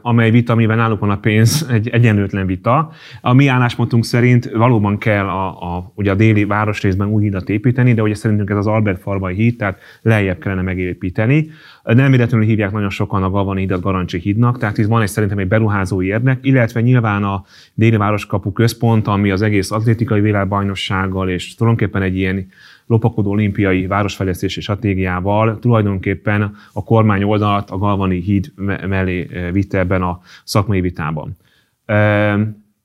amely 0.01 0.31
vita, 0.31 0.53
amivel 0.53 0.75
náluk 0.75 0.99
van 0.99 1.09
a 1.09 1.19
pénz, 1.19 1.65
egy 1.71 1.89
egyenlőtlen 1.89 2.45
vita. 2.45 2.91
A 3.21 3.33
mi 3.33 3.47
álláspontunk 3.47 4.05
szerint 4.05 4.51
valóban 4.51 4.97
kell 4.97 5.25
a, 5.25 5.75
a, 5.75 5.91
ugye 5.95 6.11
a 6.11 6.15
déli 6.15 6.45
városrészben 6.45 7.07
új 7.07 7.23
hídat 7.23 7.49
építeni, 7.49 7.93
de 7.93 8.01
ugye 8.01 8.15
szerintünk 8.15 8.49
ez 8.49 8.57
az 8.57 8.67
Albert 8.67 9.01
Farbai 9.01 9.35
híd, 9.35 9.57
tehát 9.57 9.79
lejjebb 10.01 10.39
kellene 10.39 10.61
megépíteni. 10.61 11.49
Nem 11.83 12.11
véletlenül 12.11 12.45
hívják 12.45 12.71
nagyon 12.71 12.89
sokan 12.89 13.23
a 13.23 13.29
Galvani 13.29 13.59
hídat 13.59 13.81
Garancsi 13.81 14.19
hídnak, 14.19 14.57
tehát 14.57 14.77
itt 14.77 14.87
van 14.87 15.01
egy 15.01 15.07
szerintem 15.07 15.37
egy 15.37 15.47
beruházói 15.47 16.07
érdek, 16.07 16.39
illetve 16.41 16.81
nyilván 16.81 17.23
a 17.23 17.43
déli 17.73 17.97
városkapu 17.97 18.51
központ, 18.51 19.07
ami 19.07 19.31
az 19.31 19.41
egész 19.41 19.71
atlétikai 19.71 20.21
világbajnoksággal 20.21 21.29
és 21.29 21.55
tulajdonképpen 21.55 22.01
egy 22.01 22.17
ilyen 22.17 22.47
lopakodó 22.91 23.31
olimpiai 23.31 23.87
városfejlesztési 23.87 24.61
stratégiával 24.61 25.59
tulajdonképpen 25.59 26.55
a 26.73 26.83
kormány 26.83 27.23
oldalt 27.23 27.69
a 27.69 27.77
Galvani 27.77 28.21
híd 28.21 28.51
mellé 28.87 29.27
eh, 29.31 29.51
vitte 29.51 29.79
ebben 29.79 30.01
a 30.01 30.19
szakmai 30.43 30.81
vitában. 30.81 31.37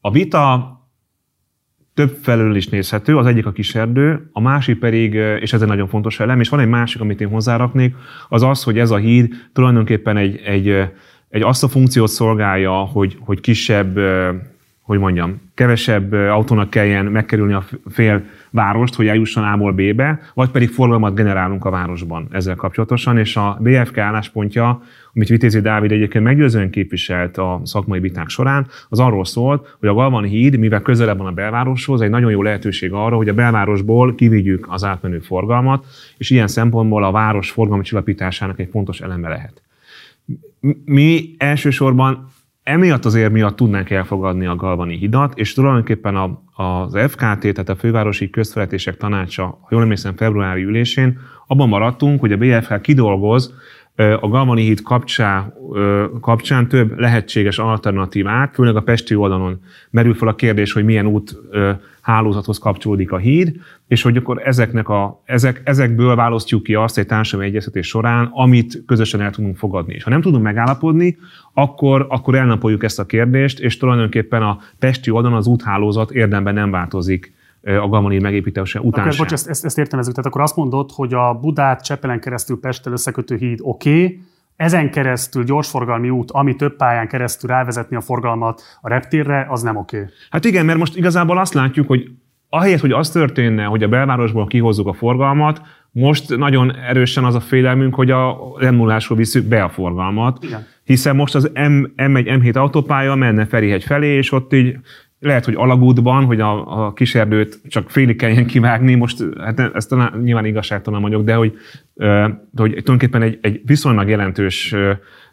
A 0.01 0.11
vita 0.11 0.75
több 1.95 2.19
felől 2.23 2.57
is 2.57 2.69
nézhető, 2.69 3.17
az 3.17 3.27
egyik 3.27 3.47
a 3.47 3.53
kiserdő, 3.53 4.31
a 4.33 4.41
másik 4.41 4.79
pedig, 4.79 5.17
eh, 5.17 5.43
és 5.43 5.53
ez 5.53 5.63
egy 5.63 5.69
nagyon 5.69 5.89
fontos 5.89 6.21
elem, 6.21 6.41
és 6.41 6.49
van 6.49 6.61
egy 6.61 6.69
másik, 6.69 7.01
amit 7.01 7.21
én 7.21 7.29
hozzáraknék, 7.29 7.95
az 8.29 8.43
az, 8.43 8.63
hogy 8.63 8.79
ez 8.79 8.91
a 8.91 8.97
híd 8.97 9.35
tulajdonképpen 9.53 10.17
egy, 10.17 10.41
egy, 10.45 10.69
eh, 10.69 10.91
egy 11.29 11.43
azt 11.43 11.65
a 11.65 11.69
funkciót 11.69 12.09
szolgálja, 12.09 12.73
hogy, 12.73 13.17
hogy 13.21 13.41
kisebb 13.41 13.99
hogy 14.87 14.99
mondjam, 14.99 15.41
kevesebb 15.55 16.13
autónak 16.13 16.71
kelljen 16.71 17.05
megkerülni 17.05 17.53
a 17.53 17.65
fél 17.91 18.25
várost, 18.57 18.95
hogy 18.95 19.07
eljusson 19.07 19.45
A-ból 19.45 19.73
B-be, 19.73 20.21
vagy 20.35 20.51
pedig 20.51 20.69
forgalmat 20.69 21.15
generálunk 21.15 21.65
a 21.65 21.71
városban 21.71 22.29
ezzel 22.31 22.55
kapcsolatosan, 22.55 23.19
és 23.19 23.37
a 23.37 23.59
BFK 23.61 23.99
álláspontja, 23.99 24.83
amit 25.15 25.29
Vitézi 25.29 25.61
Dávid 25.61 25.93
egyébként 25.93 26.25
meggyőzően 26.25 26.71
képviselt 26.71 27.37
a 27.37 27.61
szakmai 27.65 28.01
viták 28.01 28.29
során, 28.29 28.67
az 28.89 29.01
arról 29.01 29.25
szólt, 29.25 29.77
hogy 29.79 29.89
a 29.89 29.95
Galvan 29.95 30.25
híd, 30.25 30.59
mivel 30.59 30.81
közelebb 30.83 31.19
van 31.19 31.27
a 31.27 31.33
belvároshoz, 31.33 32.01
egy 32.01 32.11
nagyon 32.11 32.31
jó 32.31 32.43
lehetőség 32.43 32.93
arra, 32.93 33.17
hogy 33.17 33.29
a 33.29 33.35
belvárosból 33.35 34.15
kivigyük 34.15 34.67
az 34.71 34.85
átmenő 34.85 35.19
forgalmat, 35.19 35.87
és 36.17 36.31
ilyen 36.31 36.49
szempontból 36.49 37.05
a 37.05 37.11
város 37.11 37.51
forgalmi 37.51 37.83
csillapításának 37.83 38.59
egy 38.59 38.69
fontos 38.71 39.01
eleme 39.01 39.29
lehet. 39.29 39.63
Mi 40.85 41.35
elsősorban 41.39 42.29
emiatt 42.67 43.05
azért 43.05 43.33
miatt 43.33 43.57
tudnánk 43.57 43.91
elfogadni 43.91 44.47
a 44.47 44.57
Galvani 44.57 44.97
hidat, 44.97 45.39
és 45.39 45.53
tulajdonképpen 45.53 46.17
a, 46.17 46.43
az 46.55 46.99
FKT, 47.09 47.41
tehát 47.41 47.69
a 47.69 47.77
Fővárosi 47.77 48.31
Közfeletések 48.31 48.97
Tanácsa, 48.97 49.45
ha 49.45 49.69
jól 49.71 49.83
emlékszem, 49.83 50.17
februári 50.17 50.63
ülésén, 50.63 51.19
abban 51.47 51.69
maradtunk, 51.69 52.21
hogy 52.21 52.33
a 52.33 52.37
BFK 52.37 52.81
kidolgoz 52.81 53.55
a 53.97 54.29
Galvani 54.29 54.63
híd 54.63 54.83
kapcsán, 54.83 55.53
kapcsán 56.21 56.69
több 56.69 56.99
lehetséges 56.99 57.59
alternatívát, 57.59 58.55
főleg 58.55 58.77
a 58.77 58.83
Pesti 58.83 59.15
oldalon 59.15 59.61
merül 59.91 60.15
fel 60.15 60.29
a 60.29 60.35
kérdés, 60.35 60.73
hogy 60.73 60.85
milyen 60.85 61.07
út 61.07 61.39
hálózathoz 62.01 62.59
kapcsolódik 62.59 63.13
a 63.13 63.17
híd, 63.17 63.57
és 63.89 64.03
hogy 64.03 64.17
akkor 64.17 64.43
ezeknek 64.45 64.89
a, 64.89 65.23
ezek, 65.25 65.61
ezekből 65.65 66.15
választjuk 66.15 66.63
ki 66.63 66.75
azt 66.75 66.99
egy 66.99 67.07
társadalmi 67.07 67.51
egyeztetés 67.51 67.87
során, 67.87 68.31
amit 68.33 68.83
közösen 68.87 69.21
el 69.21 69.31
tudunk 69.31 69.57
fogadni. 69.57 69.95
És 69.95 70.03
ha 70.03 70.11
nem 70.11 70.21
tudunk 70.21 70.43
megállapodni, 70.43 71.17
akkor, 71.59 72.07
akkor 72.09 72.35
elnapoljuk 72.35 72.85
ezt 72.85 72.99
a 72.99 73.07
kérdést, 73.07 73.61
és 73.61 73.77
tulajdonképpen 73.77 74.43
a 74.43 74.59
Pesti 74.79 75.11
oldalon 75.11 75.37
az 75.37 75.47
úthálózat 75.47 76.11
érdemben 76.11 76.55
nem 76.55 76.71
változik 76.71 77.35
a 77.63 77.89
Galmani 77.89 78.19
megépítése 78.19 78.81
után 78.81 79.05
akkor, 79.05 79.19
bocs, 79.19 79.33
ezt, 79.33 79.49
ezt, 79.49 79.65
ezt 79.65 79.79
értelmezzük. 79.79 80.15
Tehát 80.15 80.31
akkor 80.31 80.43
azt 80.43 80.57
mondod, 80.57 80.91
hogy 80.93 81.15
a 81.15 81.35
Budát 81.35 81.85
Csepelen 81.85 82.21
keresztül 82.21 82.61
Pesttel 82.61 82.93
összekötő 82.93 83.37
híd 83.37 83.59
oké, 83.63 83.91
okay, 83.91 84.21
ezen 84.57 84.91
keresztül 84.91 85.45
gyorsforgalmi 85.45 86.11
út, 86.11 86.31
ami 86.31 86.57
több 86.57 86.77
pályán 86.77 87.09
keresztül 87.09 87.51
rávezetni 87.51 87.97
a 87.97 88.01
forgalmat 88.01 88.63
a 88.81 88.89
reptérre, 88.89 89.47
az 89.51 89.63
nem 89.63 89.77
oké. 89.77 89.97
Okay. 89.97 90.09
Hát 90.31 90.45
igen, 90.45 90.65
mert 90.65 90.79
most 90.79 90.97
igazából 90.97 91.39
azt 91.39 91.55
látjuk, 91.55 91.87
hogy 91.87 92.11
ahelyett, 92.49 92.81
hogy 92.81 92.93
az 92.93 93.11
történne, 93.11 93.65
hogy 93.65 93.83
a 93.83 93.89
belvárosból 93.89 94.47
kihozzuk 94.47 94.87
a 94.87 94.93
forgalmat, 94.93 95.61
most 95.91 96.37
nagyon 96.37 96.77
erősen 96.77 97.25
az 97.25 97.35
a 97.35 97.41
félelmünk, 97.41 97.95
hogy 97.95 98.11
a 98.11 98.39
lemulásról 98.57 99.19
visszük 99.19 99.45
be 99.45 99.63
a 99.63 99.69
forgalmat. 99.69 100.45
Igen. 100.45 100.67
Hiszen 100.87 101.16
most 101.16 101.35
az 101.35 101.50
M, 101.55 101.83
M1, 101.97 102.40
M7 102.40 102.55
autópálya 102.57 103.14
menne 103.14 103.47
Ferihegy 103.47 103.85
felé, 103.85 104.16
és 104.16 104.33
ott 104.33 104.52
így 104.52 104.78
lehet, 105.21 105.45
hogy 105.45 105.55
alagútban, 105.55 106.25
hogy 106.25 106.40
a, 106.40 106.85
a 106.87 106.93
kiserdőt 106.93 107.61
csak 107.69 107.90
félig 107.90 108.16
kelljen 108.16 108.47
kivágni, 108.47 108.95
most 108.95 109.25
hát 109.40 109.61
ezt 109.75 109.88
talán, 109.88 110.21
nyilván 110.23 110.45
igazságtalan 110.45 111.02
vagyok, 111.02 111.25
de 111.25 111.35
hogy, 111.35 111.55
de 111.95 112.37
hogy 112.50 112.71
tulajdonképpen 112.71 113.23
egy, 113.23 113.38
egy 113.43 113.61
viszonylag 113.64 114.09
jelentős 114.09 114.75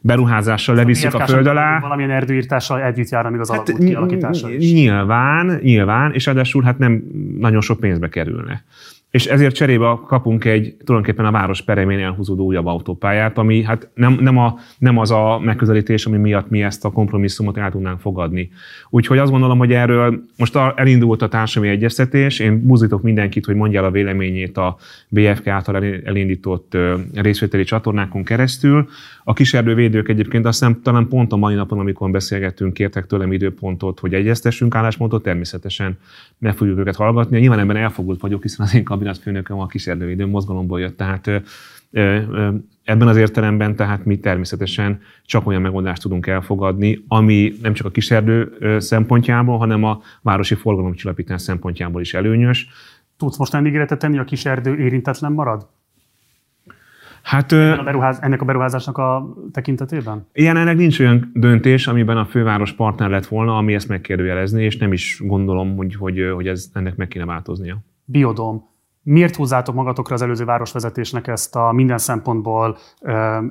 beruházással 0.01 0.75
levisszük 0.75 1.13
a 1.13 1.25
föld 1.25 1.48
alá. 1.48 1.79
Valamilyen 1.79 2.12
erdőírtással 2.12 2.81
együtt 2.81 3.10
jár, 3.10 3.25
amíg 3.25 3.39
az 3.39 3.50
hát, 3.50 3.69
alagút 3.69 3.88
kialakítása 3.88 4.50
is. 4.50 4.72
Nyilván, 4.74 5.60
nyilván, 5.62 6.13
és 6.13 6.25
ráadásul 6.25 6.63
hát 6.63 6.77
nem 6.77 7.03
nagyon 7.39 7.62
sok 7.62 7.79
pénzbe 7.79 8.10
kerülne. 8.10 8.63
És 9.13 9.25
ezért 9.25 9.55
cserébe 9.55 10.00
kapunk 10.08 10.46
egy 10.46 10.75
tulajdonképpen 10.86 11.25
a 11.25 11.32
város 11.32 11.62
peremén 11.62 12.00
elhúzódó 12.00 12.46
újabb 12.46 12.65
autópályát, 12.65 13.38
ami 13.38 13.63
hát 13.63 13.89
nem, 13.93 14.17
nem, 14.20 14.38
a, 14.38 14.55
nem 14.77 14.98
az 14.98 15.12
a 15.12 15.39
megközelítés, 15.43 16.05
ami 16.05 16.17
miatt 16.17 16.50
mi 16.50 16.63
ezt 16.63 16.86
a 16.86 16.91
kompromisszumot 16.91 17.58
el 17.58 17.72
tudnánk 17.72 18.00
fogadni. 18.00 18.50
Úgyhogy 18.89 19.17
azt 19.17 19.32
gondolom, 19.32 19.58
hogy 19.58 19.74
erről 19.74 20.24
most 20.38 20.55
elindult 20.75 21.22
a 21.22 21.27
társadalmi 21.27 21.75
egyeztetés, 21.75 22.39
én 22.39 22.67
buzítok 22.67 23.01
mindenkit, 23.01 23.46
hogy 23.46 23.55
mondja 23.55 23.79
el 23.79 23.86
a 23.86 23.91
véleményét 23.91 24.58
a 24.58 24.77
BFK 25.10 25.48
által 25.48 25.75
elindított 26.03 26.77
részvételi 27.13 27.63
csatornákon 27.63 28.24
keresztül. 28.24 28.88
A 29.24 29.34
kiserdővédők 29.34 30.10
egyébként 30.10 30.46
azt 30.46 30.60
hiszem 30.60 30.82
talán 30.82 31.08
pont 31.08 31.32
a 31.32 31.36
mai 31.36 31.56
napon, 31.56 31.80
amikor 31.80 32.12
beszélgettünk, 32.12 32.74
kértek 32.74 33.06
tőlem 33.06 33.32
időpontot, 33.32 34.00
hogy 34.00 34.13
egyeztessünk 34.13 34.75
álláspontot, 34.75 35.24
természetesen 35.24 35.98
meg 36.38 36.56
fogjuk 36.56 36.80
őket 36.80 36.96
hallgatni. 36.96 37.39
Nyilván 37.39 37.60
ebben 37.60 37.75
elfogult 37.75 38.22
vagyok, 38.22 38.42
hiszen 38.42 38.65
az 38.65 38.75
én 38.75 38.84
kabinetfőnököm 38.84 39.60
a 39.60 39.68
kiserdővédő 39.68 40.25
mozgalomból 40.25 40.80
jött, 40.80 40.98
tehát 40.98 41.27
ebben 42.84 43.08
az 43.08 43.18
értelemben 43.18 43.75
tehát 43.75 44.06
mi 44.06 44.20
természetesen 44.20 45.01
csak 45.25 45.48
olyan 45.48 45.62
megoldást 45.62 46.01
tudunk 46.01 46.27
elfogadni, 46.27 47.03
ami 47.08 47.53
nem 47.62 47.74
csak 47.74 47.88
a 47.88 47.92
kiserdő 47.92 48.51
szempontjából, 48.80 49.58
hanem 49.58 49.84
a 49.84 50.01
városi 50.22 50.56
forgalomcsillapítás 50.56 51.42
szempontjából 51.42 52.01
is 52.01 52.13
előnyös. 52.13 52.68
Tudsz 53.18 53.38
most 53.38 53.56
ígéretet 53.65 54.00
tenni, 54.00 54.18
a 54.18 54.24
kiserdő 54.24 54.77
érintetlen 54.77 55.32
marad? 55.32 55.68
Hát, 57.24 57.51
a 57.51 57.84
beruház, 57.84 58.20
ennek 58.22 58.42
a 58.42 58.46
beruházásnak 58.46 58.98
a 58.98 59.34
tekintetében? 59.51 60.27
Jelenleg 60.34 60.75
nincs 60.75 61.00
olyan 61.00 61.32
döntés, 61.34 61.88
amiben 61.88 62.18
a 62.18 62.25
főváros 62.25 62.74
partner 62.74 63.10
lett 63.10 63.25
volna, 63.25 63.58
ami 63.58 63.74
ezt 63.74 63.88
megkérdőjelezni, 63.88 64.63
és 64.63 64.77
nem 64.77 64.94
is 64.94 65.22
gondolom, 65.25 65.75
hogy, 65.75 65.96
hogy, 65.96 66.32
hogy 66.34 66.48
ez 66.48 66.70
ennek 66.74 66.96
meg 66.96 67.08
kéne 67.08 67.25
változnia. 67.25 67.77
Biodom. 68.06 68.72
Miért 69.01 69.36
húzzátok 69.36 69.75
magatokra 69.75 70.15
az 70.15 70.22
előző 70.22 70.46
városvezetésnek 70.46 71.27
ezt 71.27 71.56
a 71.56 71.72
minden 71.72 71.98
szempontból 71.98 72.77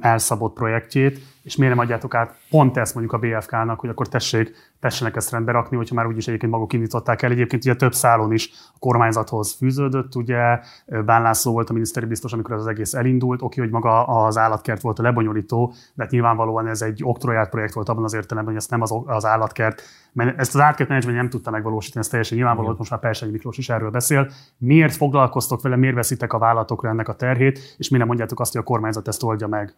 elszabott 0.01 0.55
projektjét, 0.55 1.21
és 1.43 1.57
miért 1.57 1.75
nem 1.75 1.85
adjátok 1.85 2.15
át 2.15 2.37
pont 2.51 2.77
ezt 2.77 2.95
mondjuk 2.95 3.15
a 3.15 3.19
BFK-nak, 3.19 3.81
hogy 3.81 3.91
akkor 3.91 4.09
tessék, 4.09 4.55
tessenek 4.81 5.17
ezt 5.17 5.31
rendbe 5.31 5.53
rakni, 5.53 5.77
hogyha 5.77 5.95
már 5.95 6.07
úgyis 6.07 6.29
egyébként 6.29 6.53
maguk 6.53 6.73
indították 6.73 7.23
el. 7.23 7.31
Egyébként 7.31 7.65
ugye 7.65 7.75
több 7.75 7.95
szálon 7.95 8.33
is 8.33 8.51
a 8.75 8.79
kormányzathoz 8.79 9.53
fűződött, 9.53 10.15
ugye 10.15 10.61
Bán 11.05 11.23
László 11.23 11.53
volt 11.53 11.71
a 11.71 11.73
miniszteri 11.73 12.07
biztos, 12.07 12.33
amikor 12.33 12.55
ez 12.55 12.61
az 12.61 12.67
egész 12.67 12.95
elindult. 12.95 13.43
Oké, 13.43 13.61
hogy 13.61 13.71
maga 13.71 14.05
az 14.05 14.39
állatkert 14.39 14.81
volt 14.81 14.99
a 14.99 15.03
lebonyolító, 15.03 15.75
de 15.95 16.03
hát 16.03 16.13
nyilvánvalóan 16.13 16.67
ez 16.67 16.83
egy 16.83 17.01
oktroyált 17.05 17.49
projekt 17.49 17.73
volt 17.73 17.89
abban 17.89 18.05
az 18.05 18.15
értelemben, 18.15 18.53
hogy 18.53 18.63
ezt 18.63 18.71
nem 18.71 18.83
az, 18.83 18.95
az 19.07 19.25
állatkert, 19.25 19.83
mert 20.13 20.39
ezt 20.39 20.55
az 20.55 20.61
állatkert 20.61 20.89
menedzsment 20.89 21.17
nem 21.17 21.29
tudta 21.29 21.51
megvalósítani, 21.51 22.05
ez 22.05 22.11
teljesen 22.11 22.37
nyilvánvaló, 22.37 22.69
hogy 22.69 22.79
most 22.79 22.91
már 22.91 23.01
Persei 23.01 23.31
Miklós 23.31 23.59
is 23.59 23.69
erről 23.69 23.91
beszél. 23.91 24.31
Miért 24.59 24.97
foglalkoztok 24.97 25.63
vele, 25.63 25.77
miért 25.77 25.95
veszitek 25.95 26.33
a 26.33 26.39
vállatokra 26.39 26.89
ennek 26.89 27.09
a 27.09 27.15
terhét, 27.15 27.75
és 27.79 27.89
mi 27.89 27.99
nem 27.99 28.07
mondjátok 28.07 28.41
azt, 28.41 28.53
hogy 28.53 28.61
a 28.61 28.65
kormányzat 28.65 29.09
ezt 29.09 29.23
oldja 29.23 29.47
meg? 29.47 29.75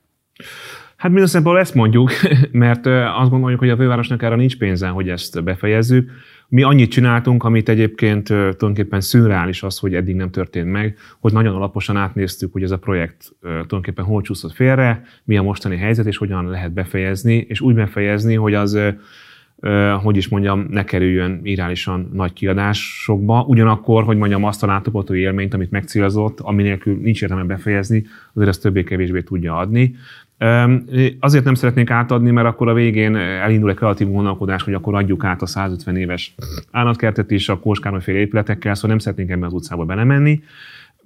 Hát 1.05 1.13
minden 1.13 1.57
ezt 1.57 1.75
mondjuk, 1.75 2.11
mert 2.53 2.87
azt 3.21 3.31
gondoljuk, 3.31 3.61
hogy 3.61 3.71
a 3.71 3.77
fővárosnak 3.77 4.23
erre 4.23 4.35
nincs 4.35 4.57
pénze, 4.57 4.89
hogy 4.89 5.09
ezt 5.09 5.45
befejezzük. 5.45 6.11
Mi 6.49 6.63
annyit 6.63 6.91
csináltunk, 6.91 7.45
amit 7.45 7.69
egyébként 7.69 8.25
tulajdonképpen 8.25 9.01
szürreális 9.01 9.63
az, 9.63 9.79
hogy 9.79 9.95
eddig 9.95 10.15
nem 10.15 10.31
történt 10.31 10.71
meg, 10.71 10.97
hogy 11.21 11.33
nagyon 11.33 11.55
alaposan 11.55 11.97
átnéztük, 11.97 12.53
hogy 12.53 12.63
ez 12.63 12.71
a 12.71 12.79
projekt 12.79 13.33
tulajdonképpen 13.41 14.05
hol 14.05 14.23
csúszott 14.23 14.53
félre, 14.53 15.03
mi 15.25 15.37
a 15.37 15.43
mostani 15.43 15.77
helyzet, 15.77 16.07
és 16.07 16.17
hogyan 16.17 16.49
lehet 16.51 16.73
befejezni, 16.73 17.47
és 17.49 17.61
úgy 17.61 17.75
befejezni, 17.75 18.35
hogy 18.35 18.55
az 18.55 18.79
hogy 20.03 20.17
is 20.17 20.29
mondjam, 20.29 20.67
ne 20.71 20.85
kerüljön 20.85 21.41
irálisan 21.43 22.11
nagy 22.13 22.33
kiadásokba. 22.33 23.45
Ugyanakkor, 23.49 24.05
hogy 24.05 24.17
mondjam, 24.17 24.45
azt 24.45 24.63
a 24.63 24.67
látogató 24.67 25.15
élményt, 25.15 25.55
amit 25.55 25.71
megcélozott, 25.71 26.41
ami 26.41 26.63
nélkül 26.63 26.99
nincs 27.01 27.23
értelme 27.23 27.45
befejezni, 27.45 28.05
azért 28.33 28.51
ezt 28.51 28.63
többé-kevésbé 28.63 29.21
tudja 29.23 29.57
adni. 29.57 29.95
Azért 31.21 31.45
nem 31.45 31.55
szeretnék 31.55 31.91
átadni, 31.91 32.31
mert 32.31 32.47
akkor 32.47 32.69
a 32.69 32.75
végén 32.75 33.17
elindul 33.17 33.71
egy 33.71 33.77
kreatív 33.77 34.11
gondolkodás, 34.11 34.63
hogy 34.63 34.75
akkor 34.75 34.95
adjuk 34.95 35.25
át 35.25 35.43
a 35.43 35.47
150 35.47 35.97
éves 35.97 36.35
állatkertet 36.71 37.31
is 37.31 37.49
a 37.49 37.59
Kóskárolyféle 37.59 38.19
épületekkel, 38.19 38.75
szóval 38.75 38.91
nem 38.91 38.99
szeretnénk 38.99 39.31
ebben 39.31 39.45
az 39.45 39.53
utcába 39.53 39.85
belemenni. 39.85 40.43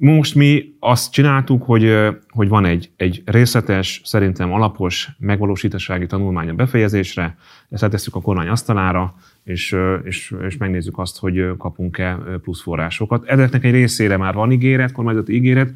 Most 0.00 0.34
mi 0.34 0.74
azt 0.80 1.12
csináltuk, 1.12 1.62
hogy, 1.62 1.96
hogy 2.28 2.48
van 2.48 2.64
egy, 2.64 2.90
egy 2.96 3.22
részletes, 3.24 4.00
szerintem 4.04 4.52
alapos 4.52 5.08
megvalósításági 5.18 6.06
tanulmány 6.06 6.48
a 6.48 6.54
befejezésre, 6.54 7.36
ezt 7.70 7.82
eltesszük 7.82 8.14
a 8.14 8.20
kormány 8.20 8.48
asztalára, 8.48 9.14
és, 9.44 9.76
és, 10.04 10.34
és 10.46 10.56
megnézzük 10.56 10.98
azt, 10.98 11.18
hogy 11.18 11.56
kapunk-e 11.58 12.18
plusz 12.42 12.62
forrásokat. 12.62 13.24
Ezeknek 13.26 13.64
egy 13.64 13.72
részére 13.72 14.16
már 14.16 14.34
van 14.34 14.52
ígéret, 14.52 14.92
kormányzati 14.92 15.34
ígéret, 15.34 15.72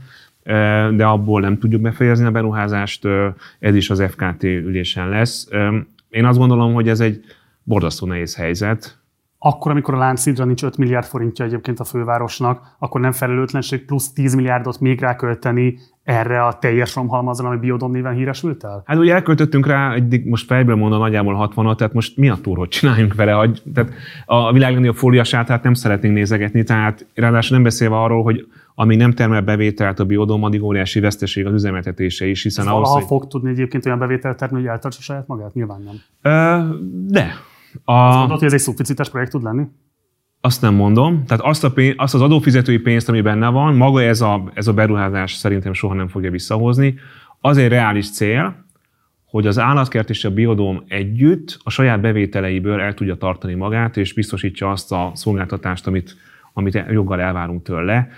de 0.96 1.04
abból 1.04 1.40
nem 1.40 1.58
tudjuk 1.58 1.80
befejezni 1.80 2.24
a 2.24 2.30
beruházást, 2.30 3.08
ez 3.58 3.74
is 3.74 3.90
az 3.90 4.02
FKT 4.10 4.42
ülésen 4.42 5.08
lesz. 5.08 5.48
Én 6.08 6.24
azt 6.24 6.38
gondolom, 6.38 6.74
hogy 6.74 6.88
ez 6.88 7.00
egy 7.00 7.24
borzasztó 7.62 8.06
nehéz 8.06 8.36
helyzet, 8.36 9.02
akkor, 9.44 9.70
amikor 9.70 9.94
a 9.94 9.98
Lánchídra 9.98 10.44
nincs 10.44 10.62
5 10.62 10.76
milliárd 10.76 11.06
forintja 11.06 11.44
egyébként 11.44 11.80
a 11.80 11.84
fővárosnak, 11.84 12.76
akkor 12.78 13.00
nem 13.00 13.12
felelőtlenség 13.12 13.84
plusz 13.84 14.12
10 14.12 14.34
milliárdot 14.34 14.80
még 14.80 15.00
rákölteni 15.00 15.78
erre 16.04 16.44
a 16.44 16.58
teljes 16.58 16.94
romhalmazra, 16.94 17.48
ami 17.48 17.56
Biodom 17.56 17.90
néven 17.90 18.14
híresült 18.14 18.64
el? 18.64 18.82
Hát 18.86 18.96
ugye 18.96 19.14
elköltöttünk 19.14 19.66
rá, 19.66 19.92
egy, 19.92 20.24
most 20.24 20.46
fejből 20.46 20.76
mondom 20.76 21.00
nagyjából 21.00 21.34
60 21.34 21.76
tehát 21.76 21.92
most 21.92 22.16
mi 22.16 22.28
a 22.28 22.38
túr, 22.42 22.56
hogy 22.56 22.68
csináljunk 22.68 23.14
vele? 23.14 23.32
Hogy, 23.32 23.62
tehát 23.74 23.92
a 24.26 24.52
világ 24.52 24.70
legnagyobb 24.70 24.96
fóliasát 24.96 25.48
hát 25.48 25.62
nem 25.62 25.74
szeretnénk 25.74 26.14
nézegetni, 26.14 26.62
tehát 26.62 27.06
ráadásul 27.14 27.54
nem 27.56 27.64
beszélve 27.64 27.96
arról, 27.96 28.22
hogy 28.22 28.46
ami 28.74 28.96
nem 28.96 29.12
termel 29.12 29.40
bevételt 29.40 30.00
a 30.00 30.04
biodom, 30.04 30.42
addig 30.42 30.62
óriási 30.62 31.00
veszteség 31.00 31.46
az 31.46 31.52
üzemeltetése 31.52 32.26
is, 32.26 32.42
hiszen 32.42 32.66
ahhoz, 32.66 32.90
hogy... 32.90 33.04
fog 33.04 33.26
tudni 33.26 33.50
egyébként 33.50 33.86
olyan 33.86 33.98
bevételt 33.98 34.36
termelni, 34.36 34.66
hogy 34.66 34.74
eltartsa 34.74 35.00
saját 35.00 35.26
magát? 35.26 35.54
Nyilván 35.54 35.82
nem. 35.82 35.94
Ö, 36.22 36.74
de. 37.06 37.34
A... 37.84 37.92
Azt 37.92 38.18
mondod, 38.18 38.38
hogy 38.38 38.46
ez 38.46 38.52
egy 38.52 38.60
szubficites 38.60 39.10
projekt 39.10 39.30
tud 39.30 39.42
lenni? 39.42 39.64
Azt 40.40 40.60
nem 40.62 40.74
mondom. 40.74 41.24
Tehát 41.26 41.44
azt, 41.44 41.64
a 41.64 41.72
pénz, 41.72 41.94
azt 41.96 42.14
az 42.14 42.20
adófizetői 42.20 42.78
pénzt, 42.78 43.08
ami 43.08 43.20
benne 43.20 43.48
van, 43.48 43.74
maga 43.74 44.02
ez 44.02 44.20
a, 44.20 44.50
ez 44.54 44.66
a 44.66 44.72
beruházás 44.72 45.32
szerintem 45.32 45.72
soha 45.72 45.94
nem 45.94 46.08
fogja 46.08 46.30
visszahozni. 46.30 46.94
Az 47.40 47.56
egy 47.56 47.68
reális 47.68 48.10
cél, 48.10 48.64
hogy 49.24 49.46
az 49.46 49.58
állatkert 49.58 50.10
és 50.10 50.24
a 50.24 50.30
biodóm 50.30 50.84
együtt 50.88 51.58
a 51.62 51.70
saját 51.70 52.00
bevételeiből 52.00 52.80
el 52.80 52.94
tudja 52.94 53.14
tartani 53.14 53.54
magát, 53.54 53.96
és 53.96 54.12
biztosítsa 54.12 54.70
azt 54.70 54.92
a 54.92 55.10
szolgáltatást, 55.14 55.86
amit, 55.86 56.16
amit 56.52 56.84
joggal 56.90 57.20
elvárunk 57.20 57.62
tőle. 57.62 58.08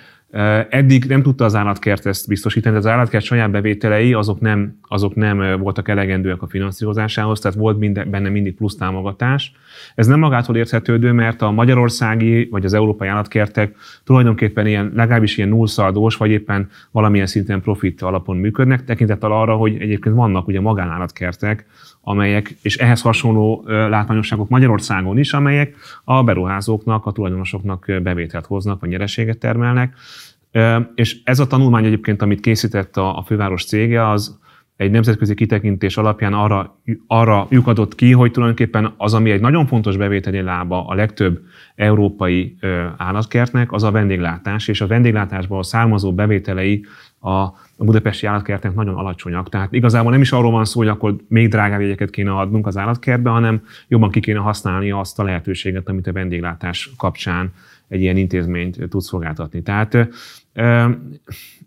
Eddig 0.68 1.04
nem 1.04 1.22
tudta 1.22 1.44
az 1.44 1.54
állatkert 1.54 2.06
ezt 2.06 2.28
biztosítani, 2.28 2.76
az 2.76 2.86
állatkert 2.86 3.24
saját 3.24 3.50
bevételei 3.50 4.12
azok 4.12 4.40
nem, 4.40 4.78
azok 4.88 5.14
nem 5.14 5.58
voltak 5.58 5.88
elegendőek 5.88 6.42
a 6.42 6.46
finanszírozásához, 6.46 7.40
tehát 7.40 7.56
volt 7.56 7.78
minden, 7.78 8.10
benne 8.10 8.28
mindig 8.28 8.54
plusz 8.54 8.76
támogatás. 8.76 9.52
Ez 9.94 10.06
nem 10.06 10.18
magától 10.18 10.56
érthetődő, 10.56 11.12
mert 11.12 11.42
a 11.42 11.50
magyarországi 11.50 12.48
vagy 12.50 12.64
az 12.64 12.74
európai 12.74 13.08
állatkertek 13.08 13.74
tulajdonképpen 14.04 14.66
ilyen, 14.66 14.92
legalábbis 14.94 15.36
ilyen 15.36 15.48
nullszaldós, 15.48 16.16
vagy 16.16 16.30
éppen 16.30 16.68
valamilyen 16.90 17.26
szinten 17.26 17.60
profit 17.60 18.02
alapon 18.02 18.36
működnek, 18.36 18.84
tekintettel 18.84 19.32
arra, 19.32 19.54
hogy 19.54 19.76
egyébként 19.80 20.14
vannak 20.14 20.46
ugye 20.46 20.60
magánállatkertek, 20.60 21.66
amelyek, 22.00 22.54
és 22.62 22.76
ehhez 22.76 23.00
hasonló 23.00 23.64
látványosságok 23.66 24.48
Magyarországon 24.48 25.18
is, 25.18 25.32
amelyek 25.32 25.74
a 26.04 26.22
beruházóknak, 26.22 27.06
a 27.06 27.12
tulajdonosoknak 27.12 27.92
bevételt 28.02 28.46
hoznak, 28.46 28.80
vagy 28.80 28.88
nyereséget 28.88 29.38
termelnek. 29.38 29.94
És 30.94 31.20
ez 31.24 31.38
a 31.38 31.46
tanulmány 31.46 31.84
egyébként, 31.84 32.22
amit 32.22 32.40
készített 32.40 32.96
a, 32.96 33.18
a 33.18 33.22
főváros 33.22 33.64
cége, 33.64 34.08
az 34.08 34.38
egy 34.76 34.90
nemzetközi 34.90 35.34
kitekintés 35.34 35.96
alapján 35.96 36.32
arra, 36.32 36.80
arra 37.06 37.46
lyukadott 37.50 37.94
ki, 37.94 38.12
hogy 38.12 38.30
tulajdonképpen 38.30 38.94
az, 38.96 39.14
ami 39.14 39.30
egy 39.30 39.40
nagyon 39.40 39.66
fontos 39.66 39.96
bevételi 39.96 40.40
lába 40.40 40.86
a 40.86 40.94
legtöbb 40.94 41.40
európai 41.74 42.56
állatkertnek, 42.96 43.72
az 43.72 43.82
a 43.82 43.90
vendéglátás, 43.90 44.68
és 44.68 44.80
a 44.80 44.86
vendéglátásból 44.86 45.62
származó 45.62 46.14
bevételei 46.14 46.84
a 47.20 47.48
a 47.76 47.84
budapesti 47.84 48.26
állatkertek 48.26 48.74
nagyon 48.74 48.94
alacsonyak. 48.94 49.48
Tehát 49.48 49.72
igazából 49.72 50.10
nem 50.10 50.20
is 50.20 50.32
arról 50.32 50.50
van 50.50 50.64
szó, 50.64 50.78
hogy 50.80 50.88
akkor 50.88 51.16
még 51.28 51.48
drágább 51.48 51.80
jegyeket 51.80 52.10
kéne 52.10 52.36
adnunk 52.36 52.66
az 52.66 52.76
állatkertbe, 52.76 53.30
hanem 53.30 53.62
jobban 53.88 54.10
ki 54.10 54.20
kéne 54.20 54.38
használni 54.38 54.90
azt 54.90 55.18
a 55.18 55.22
lehetőséget, 55.22 55.88
amit 55.88 56.06
a 56.06 56.12
vendéglátás 56.12 56.90
kapcsán 56.96 57.52
egy 57.88 58.00
ilyen 58.00 58.16
intézményt 58.16 58.88
tud 58.88 59.00
szolgáltatni. 59.00 59.62
Tehát 59.62 60.08
e, 60.52 60.98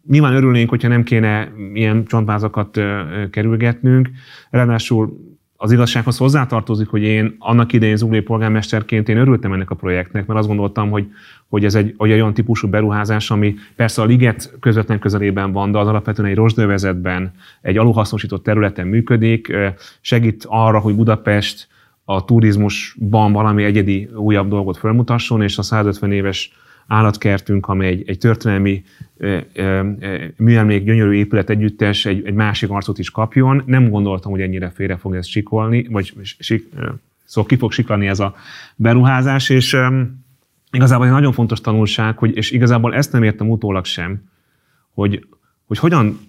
nyilván 0.08 0.36
örülnénk, 0.36 0.70
hogyha 0.70 0.88
nem 0.88 1.04
kéne 1.04 1.52
ilyen 1.74 2.06
csontvázakat 2.06 2.78
e, 2.78 3.06
kerülgetnünk. 3.32 4.10
Ráadásul 4.50 5.37
az 5.58 5.72
igazsághoz 5.72 6.18
hozzátartozik, 6.18 6.88
hogy 6.88 7.02
én 7.02 7.36
annak 7.40 7.74
idején 7.74 7.96
zuglé 7.96 8.20
polgármesterként 8.20 9.10
én 9.10 9.18
örültem 9.18 9.54
ennek 9.54 9.70
a 9.70 9.76
projektnek, 9.76 10.26
mert 10.26 10.40
azt 10.40 10.48
gondoltam, 10.48 10.90
hogy, 10.90 11.08
hogy 11.48 11.66
ez 11.66 11.76
egy 11.76 11.96
olyan 11.98 12.34
típusú 12.34 12.68
beruházás, 12.68 13.32
ami 13.32 13.56
persze 13.76 14.02
a 14.02 14.06
liget 14.06 14.54
közvetlen 14.60 15.00
közelében 15.00 15.52
van, 15.52 15.72
de 15.72 15.78
az 15.78 15.88
alapvetően 15.88 16.30
egy 16.30 16.36
rozsdövezetben, 16.36 17.32
egy 17.62 17.78
aluhasznosított 17.78 18.44
területen 18.44 18.88
működik, 18.88 19.56
segít 20.02 20.46
arra, 20.48 20.80
hogy 20.80 20.96
Budapest 20.96 21.68
a 22.06 22.26
turizmusban 22.26 23.32
valami 23.32 23.64
egyedi 23.64 24.10
újabb 24.16 24.50
dolgot 24.50 24.78
felmutasson, 24.78 25.42
és 25.42 25.58
a 25.58 25.62
150 25.62 26.12
éves 26.12 26.52
állatkertünk, 26.88 27.68
amely 27.68 27.88
egy, 27.88 28.10
egy 28.10 28.18
történelmi 28.18 28.84
műemlék 30.36 30.84
gyönyörű 30.84 31.14
épület 31.14 31.50
együttes 31.50 32.06
egy, 32.06 32.26
egy 32.26 32.34
másik 32.34 32.70
arcot 32.70 33.00
is 33.00 33.10
kapjon. 33.10 33.64
Nem 33.66 33.90
gondoltam, 33.90 34.32
hogy 34.32 34.42
ennyire 34.42 34.70
félre 34.70 34.98
fog 34.98 35.16
ez 35.16 35.28
sikolni, 35.28 35.88
vagy 35.90 36.14
sik, 36.40 36.70
szóval 37.26 37.50
ki 37.50 37.56
fog 37.56 37.72
siklani 37.72 38.08
ez 38.08 38.20
a 38.20 38.36
beruházás, 38.76 39.50
és 39.50 39.74
um, 39.74 40.26
igazából 40.72 41.06
egy 41.06 41.12
nagyon 41.12 41.32
fontos 41.32 41.62
tanulság, 41.62 42.18
hogy, 42.18 42.36
és 42.36 42.52
igazából 42.52 42.96
ezt 42.96 43.12
nem 43.12 43.24
értem 43.24 43.50
utólag 43.50 43.86
sem, 43.86 44.22
hogy, 44.94 45.28
hogy 45.66 45.80
hogyan 45.80 46.20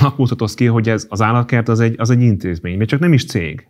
alakulhat 0.00 0.40
az 0.40 0.54
ki, 0.54 0.66
hogy 0.66 0.88
ez 0.88 1.06
az 1.08 1.22
állatkert 1.22 1.68
az 1.68 1.80
egy, 1.80 1.94
az 1.98 2.10
egy 2.10 2.22
intézmény, 2.22 2.76
még 2.76 2.88
csak 2.88 3.00
nem 3.00 3.12
is 3.12 3.26
cég. 3.26 3.68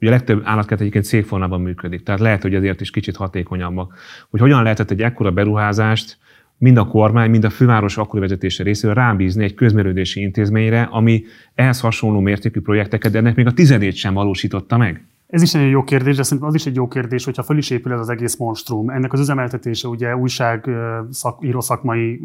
Ugye 0.00 0.10
a 0.10 0.12
legtöbb 0.12 0.42
állatkert 0.44 0.80
egyébként 0.80 1.04
cégformában 1.04 1.60
működik, 1.60 2.02
tehát 2.02 2.20
lehet, 2.20 2.42
hogy 2.42 2.54
ezért 2.54 2.80
is 2.80 2.90
kicsit 2.90 3.16
hatékonyabbak. 3.16 3.94
Hogy 4.30 4.40
hogyan 4.40 4.62
lehetett 4.62 4.90
egy 4.90 5.02
ekkora 5.02 5.30
beruházást 5.30 6.18
mind 6.58 6.76
a 6.76 6.86
kormány, 6.86 7.30
mind 7.30 7.44
a 7.44 7.50
főváros 7.50 7.96
akkori 7.96 8.20
vezetése 8.20 8.62
részéről 8.62 8.94
rábízni 8.94 9.44
egy 9.44 9.54
közmérődési 9.54 10.20
intézményre, 10.20 10.82
ami 10.82 11.24
ehhez 11.54 11.80
hasonló 11.80 12.20
mértékű 12.20 12.60
projekteket, 12.60 13.12
de 13.12 13.18
ennek 13.18 13.34
még 13.34 13.46
a 13.46 13.52
tizedét 13.52 13.94
sem 13.94 14.14
valósította 14.14 14.76
meg. 14.76 15.04
Ez 15.28 15.42
is 15.42 15.54
egy 15.54 15.70
jó 15.70 15.82
kérdés, 15.82 16.16
de 16.16 16.22
szerintem 16.22 16.48
az 16.48 16.54
is 16.54 16.66
egy 16.66 16.74
jó 16.74 16.88
kérdés, 16.88 17.24
hogyha 17.24 17.42
föl 17.42 17.58
is 17.58 17.70
épül 17.70 17.92
ez 17.92 18.00
az 18.00 18.08
egész 18.08 18.36
monstrum. 18.36 18.90
Ennek 18.90 19.12
az 19.12 19.20
üzemeltetése 19.20 19.88
ugye 19.88 20.16
újság 20.16 20.70
szak, 21.10 21.44
író 21.44 21.60
szakmai 21.60 22.20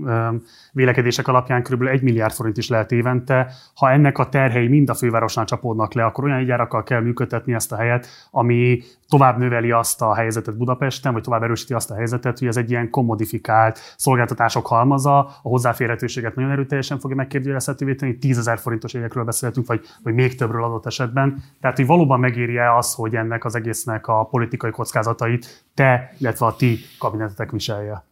vélekedések 0.72 1.28
alapján 1.28 1.64
kb. 1.64 1.82
1 1.82 2.02
milliárd 2.02 2.34
forint 2.34 2.58
is 2.58 2.70
lehet 2.70 2.92
évente. 2.92 3.52
Ha 3.76 3.92
ennek 3.92 4.18
a 4.18 4.30
terhei 4.30 4.68
mind 4.68 4.90
a 4.90 4.94
fővárosnál 4.94 5.46
csapódnak 5.46 5.94
le, 5.94 6.06
akkor 6.06 6.24
olyan 6.24 6.46
gyárakkal 6.46 6.84
kell 6.84 7.02
működtetni 7.02 7.54
ezt 7.54 7.72
a 7.72 7.76
helyet, 7.76 8.08
ami 8.32 8.82
tovább 9.14 9.38
növeli 9.38 9.72
azt 9.72 10.02
a 10.02 10.16
helyzetet 10.16 10.58
Budapesten, 10.58 11.14
vagy 11.14 11.22
tovább 11.22 11.44
erősíti 11.44 11.74
azt 11.74 11.92
a 11.92 11.96
helyzetet, 11.96 12.40
hogy 12.40 12.48
ez 12.48 12.58
egy 12.58 12.70
ilyen 12.70 12.90
kommodifikált 12.90 13.80
szolgáltatások 13.98 14.68
halmaza, 14.68 15.18
a 15.20 15.40
hozzáférhetőséget 15.42 16.36
nagyon 16.36 16.52
erőteljesen 16.52 17.00
fogja 17.00 17.16
megkérdőjelezhetővé 17.16 17.96
tenni, 17.96 18.18
10 18.18 18.38
ezer 18.38 18.60
forintos 18.60 18.94
évekről 18.94 19.24
beszélhetünk, 19.24 19.68
vagy, 19.68 19.82
vagy 20.04 20.14
még 20.14 20.36
többről 20.36 20.64
adott 20.64 20.86
esetben. 20.86 21.44
Tehát, 21.62 21.78
hogy 21.78 21.86
valóban 21.86 22.20
megéri-e 22.20 22.76
az, 22.76 22.94
hogy 22.94 23.16
ennek 23.16 23.46
az 23.46 23.56
egésznek 23.56 24.08
a 24.08 24.24
politikai 24.24 24.72
kockázatait 24.72 25.66
te, 25.74 26.14
illetve 26.20 26.46
a 26.46 26.56
ti 26.56 26.78
kabinetetek 27.00 27.52
viselje? 27.52 28.04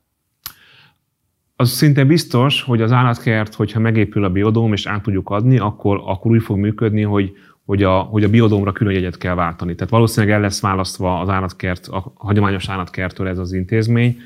Az 1.56 1.70
szinte 1.70 2.04
biztos, 2.04 2.64
hogy 2.64 2.82
az 2.82 2.92
állatkert, 2.92 3.54
hogyha 3.54 3.80
megépül 3.80 4.24
a 4.24 4.30
biodóm 4.30 4.74
és 4.74 4.86
át 4.86 5.02
tudjuk 5.02 5.30
adni, 5.30 5.60
akkor, 5.60 6.02
akkor 6.06 6.32
úgy 6.32 6.44
fog 6.44 6.58
működni, 6.58 7.02
hogy, 7.02 7.32
hogy 7.72 7.84
a, 7.84 8.00
hogy 8.00 8.24
a 8.24 8.30
biodómra 8.30 8.72
külön 8.72 8.94
jegyet 8.94 9.18
kell 9.18 9.36
váltani. 9.36 9.76
Tehát 9.76 9.92
valószínűleg 9.92 10.36
el 10.36 10.42
lesz 10.42 10.62
választva 10.62 11.20
az 11.20 11.30
állatkert, 11.30 11.88
a 11.88 12.14
hagyományos 12.16 12.70
állatkertől 12.70 13.28
ez 13.28 13.38
az 13.38 13.54
intézmény. 13.54 14.18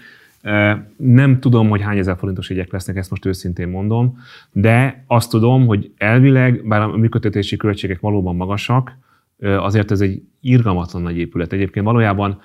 Nem 0.97 1.39
tudom, 1.39 1.69
hogy 1.69 1.81
hány 1.81 1.97
ezer 1.97 2.17
forintos 2.17 2.49
jegyek 2.49 2.71
lesznek, 2.71 2.95
ezt 2.95 3.10
most 3.10 3.25
őszintén 3.25 3.67
mondom, 3.67 4.17
de 4.51 5.03
azt 5.08 5.29
tudom, 5.29 5.65
hogy 5.65 5.91
elvileg, 5.97 6.67
bár 6.67 6.81
a 6.81 6.97
működtetési 6.97 7.58
költségek 7.58 7.99
valóban 7.99 8.36
magasak, 8.36 8.97
azért 9.39 9.91
ez 9.91 10.01
egy 10.01 10.21
irgalmatlan 10.41 11.01
nagy 11.01 11.17
épület. 11.17 11.53
Egyébként 11.53 11.86
valójában 11.86 12.41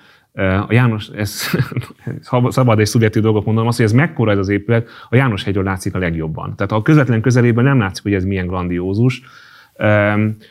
a 0.67 0.73
János, 0.73 1.07
ez 1.07 1.51
szabad 2.47 2.79
és 2.79 2.89
szubjektív 2.89 3.21
dolgot 3.21 3.45
mondom, 3.45 3.67
az, 3.67 3.75
hogy 3.75 3.85
ez 3.85 3.93
mekkora 3.93 4.31
ez 4.31 4.37
az 4.37 4.49
épület, 4.49 4.87
a 5.09 5.15
János 5.15 5.43
hegyről 5.43 5.63
látszik 5.63 5.95
a 5.95 5.99
legjobban. 5.99 6.55
Tehát 6.55 6.71
a 6.71 6.81
közvetlen 6.81 7.21
közelében 7.21 7.63
nem 7.63 7.79
látszik, 7.79 8.03
hogy 8.03 8.13
ez 8.13 8.23
milyen 8.23 8.47
grandiózus, 8.47 9.21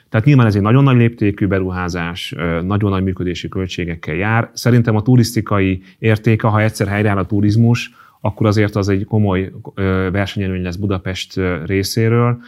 tehát 0.08 0.24
nyilván 0.24 0.46
ez 0.46 0.54
egy 0.54 0.62
nagyon 0.62 0.82
nagy 0.82 0.96
léptékű 0.96 1.46
beruházás, 1.46 2.34
nagyon 2.62 2.90
nagy 2.90 3.02
működési 3.02 3.48
költségekkel 3.48 4.14
jár. 4.14 4.50
Szerintem 4.52 4.96
a 4.96 5.02
turisztikai 5.02 5.82
értéke, 5.98 6.48
ha 6.48 6.60
egyszer 6.60 6.88
helyreáll 6.88 7.16
a 7.16 7.26
turizmus, 7.26 7.90
akkor 8.20 8.46
azért 8.46 8.76
az 8.76 8.88
egy 8.88 9.04
komoly 9.04 9.52
versenyelőny 10.12 10.62
lesz 10.62 10.76
Budapest 10.76 11.40
részéről. 11.66 12.38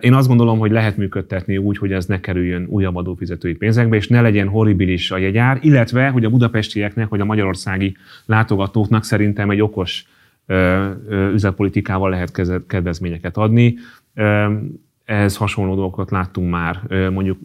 Én 0.00 0.14
azt 0.14 0.28
gondolom, 0.28 0.58
hogy 0.58 0.70
lehet 0.70 0.96
működtetni 0.96 1.56
úgy, 1.56 1.78
hogy 1.78 1.92
ez 1.92 2.06
ne 2.06 2.20
kerüljön 2.20 2.66
újabb 2.68 2.96
adófizetői 2.96 3.54
pénzekbe, 3.54 3.96
és 3.96 4.08
ne 4.08 4.20
legyen 4.20 4.48
horribilis 4.48 5.10
a 5.10 5.18
jegyár, 5.18 5.58
illetve, 5.62 6.08
hogy 6.08 6.24
a 6.24 6.30
budapestieknek, 6.30 7.08
vagy 7.08 7.20
a 7.20 7.24
magyarországi 7.24 7.96
látogatóknak 8.26 9.04
szerintem 9.04 9.50
egy 9.50 9.60
okos 9.60 10.04
üzletpolitikával 11.32 12.10
lehet 12.10 12.64
kedvezményeket 12.66 13.36
adni. 13.36 13.74
Ehhez 15.10 15.36
hasonló 15.36 15.74
dolgokat 15.74 16.10
láttunk 16.10 16.50
már 16.50 16.80
mondjuk 17.12 17.38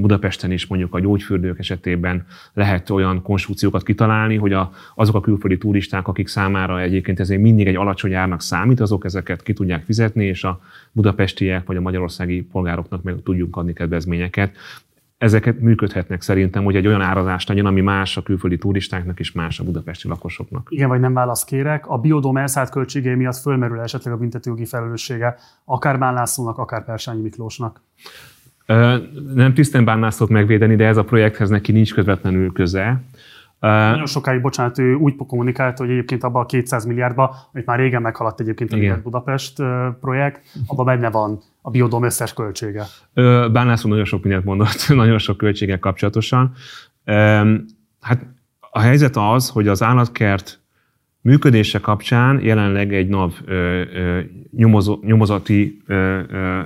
Budapesten 0.00 0.50
is 0.50 0.66
mondjuk 0.66 0.94
a 0.94 1.00
gyógyfürdők 1.00 1.58
esetében 1.58 2.26
lehet 2.52 2.90
olyan 2.90 3.22
konstrukciókat 3.22 3.82
kitalálni, 3.82 4.36
hogy 4.36 4.52
a, 4.52 4.72
azok 4.94 5.14
a 5.14 5.20
külföldi 5.20 5.58
turisták, 5.58 6.08
akik 6.08 6.28
számára 6.28 6.80
egyébként 6.80 7.20
ez 7.20 7.28
mindig 7.28 7.66
egy 7.66 7.74
alacsony 7.74 8.14
árnak 8.14 8.42
számít, 8.42 8.80
azok 8.80 9.04
ezeket 9.04 9.42
ki 9.42 9.52
tudják 9.52 9.84
fizetni, 9.84 10.24
és 10.24 10.44
a 10.44 10.60
budapestiek 10.92 11.66
vagy 11.66 11.76
a 11.76 11.80
magyarországi 11.80 12.42
polgároknak 12.42 13.02
meg 13.02 13.14
tudjunk 13.24 13.56
adni 13.56 13.72
kedvezményeket. 13.72 14.56
Ezeket 15.22 15.60
működhetnek 15.60 16.22
szerintem, 16.22 16.64
hogy 16.64 16.76
egy 16.76 16.86
olyan 16.86 17.00
árazást 17.00 17.48
legyen, 17.48 17.66
ami 17.66 17.80
más 17.80 18.16
a 18.16 18.22
külföldi 18.22 18.58
turistáknak 18.58 19.20
és 19.20 19.32
más 19.32 19.60
a 19.60 19.64
budapesti 19.64 20.08
lakosoknak. 20.08 20.66
Igen, 20.70 20.88
vagy 20.88 21.00
nem 21.00 21.14
választ 21.14 21.44
kérek. 21.44 21.88
A 21.88 21.98
biodóm 21.98 22.36
elszállt 22.36 22.70
költségei 22.70 23.14
miatt 23.14 23.36
fölmerül 23.36 23.80
esetleg 23.80 24.14
a 24.14 24.16
büntetőjogi 24.16 24.64
felelőssége, 24.64 25.36
akár 25.64 25.98
Bán 25.98 26.14
Lászlónak, 26.14 26.58
akár 26.58 26.84
Persányi 26.84 27.22
Miklósnak. 27.22 27.80
Nem 29.34 29.54
tisztán 29.54 29.84
bánnászok 29.84 30.28
megvédeni, 30.28 30.76
de 30.76 30.86
ez 30.86 30.96
a 30.96 31.04
projekthez 31.04 31.48
neki 31.48 31.72
nincs 31.72 31.94
közvetlenül 31.94 32.52
köze. 32.52 33.02
Nagyon 33.60 34.06
sokáig, 34.06 34.40
bocsánat, 34.40 34.78
ő 34.78 34.94
úgy 34.94 35.16
kommunikált, 35.16 35.78
hogy 35.78 35.90
egyébként 35.90 36.24
abban 36.24 36.42
a 36.42 36.46
200 36.46 36.84
milliárdba, 36.84 37.36
amit 37.52 37.66
már 37.66 37.78
régen 37.78 38.02
meghaladt 38.02 38.40
egyébként 38.40 38.72
a 38.72 38.76
Igen. 38.76 39.00
Budapest 39.02 39.62
projekt, 40.00 40.40
abban 40.66 40.84
benne 40.84 41.10
van 41.10 41.40
a 41.62 41.70
biodom 41.70 42.04
összes 42.04 42.34
költsége. 42.34 42.84
Bánászó 43.52 43.88
nagyon 43.88 44.04
sok 44.04 44.22
mindent 44.22 44.44
mondott, 44.44 44.88
nagyon 44.94 45.18
sok 45.18 45.36
költséggel 45.36 45.78
kapcsolatosan. 45.78 46.52
Hát 48.00 48.26
a 48.70 48.80
helyzet 48.80 49.16
az, 49.16 49.48
hogy 49.48 49.68
az 49.68 49.82
állatkert 49.82 50.60
működése 51.20 51.80
kapcsán 51.80 52.40
jelenleg 52.40 52.94
egy 52.94 53.08
NAV 53.08 53.32
nyomozati 55.02 55.82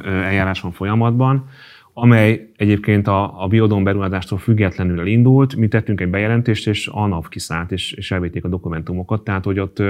eljárás 0.02 0.60
van 0.60 0.72
folyamatban, 0.72 1.48
amely 1.92 2.50
egyébként 2.56 3.08
a, 3.08 3.42
a 3.42 3.46
biodom 3.46 3.84
beruházástól 3.84 4.38
függetlenül 4.38 5.00
elindult. 5.00 5.56
Mi 5.56 5.68
tettünk 5.68 6.00
egy 6.00 6.08
bejelentést, 6.08 6.66
és 6.66 6.88
a 6.92 7.06
NAV 7.06 7.28
kiszállt, 7.28 7.72
és, 7.72 7.92
és 7.92 8.10
elvitték 8.10 8.44
a 8.44 8.48
dokumentumokat, 8.48 9.24
tehát 9.24 9.44
hogy 9.44 9.58
ott, 9.58 9.82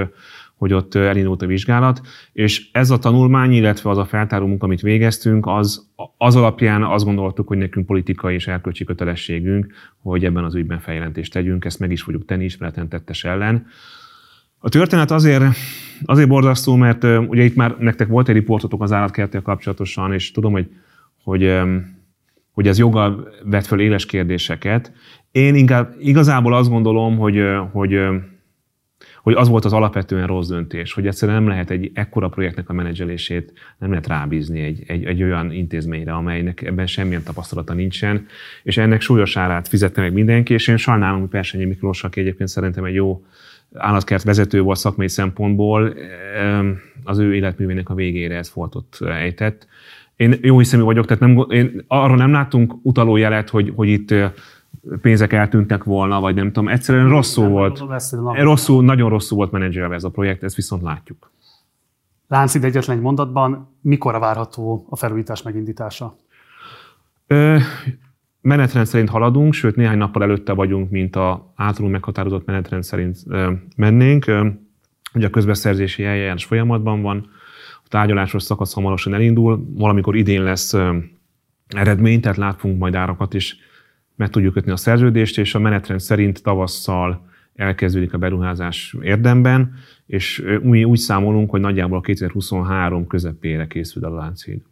hogy 0.57 0.73
ott 0.73 0.95
elindult 0.95 1.43
a 1.43 1.47
vizsgálat. 1.47 2.01
És 2.33 2.69
ez 2.73 2.91
a 2.91 2.99
tanulmány, 2.99 3.53
illetve 3.53 3.91
az 3.91 3.99
a 3.99 4.05
feltáró 4.05 4.47
munka, 4.47 4.65
amit 4.65 4.81
végeztünk, 4.81 5.47
az, 5.47 5.91
az 6.17 6.37
alapján 6.37 6.85
azt 6.85 7.05
gondoltuk, 7.05 7.49
hogy 7.49 7.59
nekünk 7.59 7.87
politikai 7.87 8.35
és 8.35 8.47
erkölcsi 8.47 8.85
kötelességünk, 8.85 9.73
hogy 10.03 10.25
ebben 10.25 10.45
az 10.45 10.55
ügyben 10.55 10.81
feljelentést 10.81 11.33
tegyünk, 11.33 11.65
ezt 11.65 11.79
meg 11.79 11.91
is 11.91 12.03
fogjuk 12.03 12.25
tenni 12.25 12.45
ismereten 12.45 12.89
tettes 12.89 13.25
ellen. 13.25 13.67
A 14.59 14.69
történet 14.69 15.11
azért, 15.11 15.45
azért 16.05 16.29
borzasztó, 16.29 16.75
mert 16.75 17.05
ugye 17.05 17.43
itt 17.43 17.55
már 17.55 17.77
nektek 17.79 18.09
volt 18.09 18.29
egy 18.29 18.35
riportotok 18.35 18.83
az 18.83 18.93
állatkerttel 18.93 19.43
kapcsolatosan, 19.43 20.13
és 20.13 20.31
tudom, 20.31 20.53
hogy, 20.53 20.69
hogy 21.23 21.61
hogy 22.57 22.69
ez 22.69 22.79
joggal 22.79 23.29
vet 23.45 23.67
föl 23.67 23.81
éles 23.81 24.07
kérdéseket. 24.07 24.93
Én 25.31 25.55
inkább 25.55 25.95
igazából 25.99 26.55
azt 26.55 26.69
gondolom, 26.69 27.17
hogy, 27.17 27.43
hogy, 27.73 27.99
hogy 29.27 29.35
az 29.35 29.49
volt 29.49 29.65
az 29.65 29.73
alapvetően 29.73 30.27
rossz 30.27 30.49
döntés, 30.49 30.93
hogy 30.93 31.07
egyszerűen 31.07 31.43
nem 31.43 31.49
lehet 31.49 31.71
egy 31.71 31.91
ekkora 31.95 32.29
projektnek 32.29 32.69
a 32.69 32.73
menedzselését, 32.73 33.53
nem 33.79 33.91
lehet 33.91 34.07
rábízni 34.07 34.61
egy, 34.61 34.83
egy, 34.87 35.05
egy 35.05 35.23
olyan 35.23 35.53
intézményre, 35.53 36.13
amelynek 36.13 36.63
ebben 36.63 36.87
semmilyen 36.87 37.23
tapasztalata 37.23 37.75
nincsen, 37.75 38.27
és 38.63 38.77
ennek 38.77 39.01
súlyos 39.01 39.37
árát 39.37 39.69
fizette 39.69 40.01
meg 40.01 40.13
mindenki, 40.13 40.55
és 40.55 40.69
én 40.69 40.77
sajnálom, 40.77 41.21
hogy 41.21 41.29
Persényi 41.29 41.65
Miklós, 41.65 42.05
aki 42.05 42.21
egyébként 42.21 42.49
szerintem 42.49 42.85
egy 42.85 42.95
jó 42.95 43.25
állatkert 43.75 44.23
vezető 44.23 44.61
volt 44.61 44.79
szakmai 44.79 45.09
szempontból, 45.09 45.95
az 47.05 47.19
ő 47.19 47.35
életművének 47.35 47.89
a 47.89 47.95
végére 47.95 48.37
ez 48.37 48.49
foltot 48.49 48.99
ejtett 49.01 49.67
én 50.17 50.39
jó 50.43 50.59
hiszemű 50.59 50.83
vagyok, 50.83 51.07
tehát 51.07 51.23
nem, 51.23 51.47
én, 51.49 51.85
arra 51.87 52.15
nem 52.15 52.33
látunk 52.33 52.75
utaló 52.83 53.17
jelet, 53.17 53.51
hogy, 53.51 53.73
hogy 53.75 53.89
itt 53.89 54.15
pénzek 55.01 55.33
eltűntek 55.33 55.85
volna, 55.85 56.21
vagy 56.21 56.35
nem 56.35 56.47
tudom, 56.47 56.69
egyszerűen 56.69 57.09
rosszul 57.09 57.45
nem, 57.45 57.53
volt. 57.53 57.83
Rosszul, 58.21 58.85
nagyon 58.85 59.09
rosszul 59.09 59.37
volt 59.37 59.51
menedzselve 59.51 59.95
ez 59.95 60.05
a 60.05 60.11
projekt, 60.11 60.43
ezt 60.43 60.57
viszont 60.57 60.83
látjuk. 60.83 61.31
Láncid 62.29 62.65
egyetlen 62.65 62.97
egy 62.97 63.03
mondatban, 63.03 63.77
mikor 63.81 64.19
várható 64.19 64.87
a 64.91 64.97
felújítás 64.97 65.43
megindítása? 65.43 66.17
Ö, 67.27 67.57
menetrend 68.41 68.87
szerint 68.87 69.09
haladunk, 69.09 69.53
sőt 69.53 69.77
néhány 69.77 69.99
nappal 69.99 70.23
előtte 70.23 70.53
vagyunk, 70.53 70.91
mint 70.91 71.17
a 71.17 71.53
általunk 71.57 71.93
meghatározott 71.93 72.47
menetrend 72.47 72.83
szerint 72.83 73.19
ö, 73.27 73.53
mennénk. 73.77 74.27
Ö, 74.27 74.49
ugye 75.15 75.27
a 75.27 75.31
közbeszerzési 75.31 76.05
eljárás 76.05 76.45
folyamatban 76.45 77.03
van, 77.03 77.29
a 77.85 77.89
tárgyalásos 77.89 78.43
szakasz 78.43 78.75
hamarosan 78.75 79.15
elindul, 79.15 79.67
valamikor 79.75 80.17
idén 80.17 80.43
lesz 80.43 80.75
eredmény, 81.69 82.21
tehát 82.21 82.37
látunk 82.37 82.79
majd 82.79 82.95
árakat 82.95 83.35
is, 83.35 83.57
meg 84.17 84.29
tudjuk 84.31 84.53
kötni 84.53 84.71
a 84.71 84.77
szerződést, 84.77 85.39
és 85.39 85.55
a 85.55 85.59
menetrend 85.59 86.01
szerint 86.01 86.43
tavasszal 86.43 87.29
elkezdődik 87.55 88.13
a 88.13 88.19
beruházás 88.19 88.97
érdemben, 89.01 89.75
és 90.07 90.45
mi 90.63 90.85
úgy 90.85 90.99
számolunk, 90.99 91.51
hogy 91.51 91.61
nagyjából 91.61 91.99
a 91.99 92.01
2023 92.01 93.07
közepére 93.07 93.67
készül 93.67 94.05
a 94.05 94.15
láncid. 94.15 94.63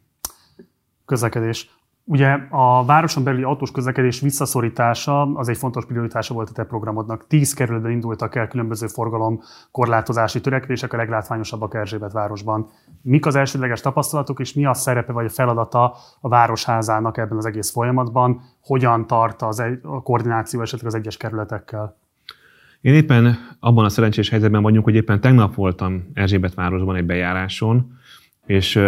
Közlekedés. 1.05 1.69
Ugye 2.07 2.37
a 2.49 2.85
városon 2.85 3.23
belüli 3.23 3.43
autós 3.43 3.71
közlekedés 3.71 4.19
visszaszorítása 4.19 5.21
az 5.21 5.49
egy 5.49 5.57
fontos 5.57 5.85
prioritása 5.85 6.33
volt 6.33 6.49
a 6.49 6.53
te 6.53 6.63
programodnak. 6.63 7.27
Tíz 7.27 7.53
kerületben 7.53 7.91
indultak 7.91 8.35
el 8.35 8.47
különböző 8.47 8.87
forgalom 8.87 9.39
korlátozási 9.71 10.41
törekvések 10.41 10.93
a 10.93 10.97
leglátványosabbak 10.97 11.75
Erzsébet 11.75 12.11
városban. 12.11 12.69
Mik 13.01 13.25
az 13.25 13.35
elsődleges 13.35 13.81
tapasztalatok, 13.81 14.39
és 14.39 14.53
mi 14.53 14.65
a 14.65 14.73
szerepe 14.73 15.11
vagy 15.11 15.25
a 15.25 15.29
feladata 15.29 15.95
a 16.21 16.29
városházának 16.29 17.17
ebben 17.17 17.37
az 17.37 17.45
egész 17.45 17.71
folyamatban? 17.71 18.41
Hogyan 18.61 19.07
tart 19.07 19.41
az 19.41 19.59
egy, 19.59 19.79
a 19.83 20.01
koordináció 20.01 20.61
esetleg 20.61 20.87
az 20.87 20.95
egyes 20.95 21.17
kerületekkel? 21.17 21.97
Én 22.81 22.93
éppen 22.93 23.37
abban 23.59 23.85
a 23.85 23.89
szerencsés 23.89 24.29
helyzetben 24.29 24.61
vagyunk, 24.61 24.83
hogy 24.83 24.95
éppen 24.95 25.21
tegnap 25.21 25.55
voltam 25.55 26.11
Erzsébet 26.13 26.53
városban 26.53 26.95
egy 26.95 27.05
bejáráson, 27.05 27.97
és 28.45 28.79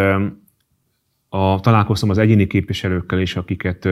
a, 1.29 1.59
találkoztam 1.59 2.09
az 2.09 2.17
egyéni 2.17 2.47
képviselőkkel 2.47 3.19
is, 3.19 3.35
akiket 3.35 3.87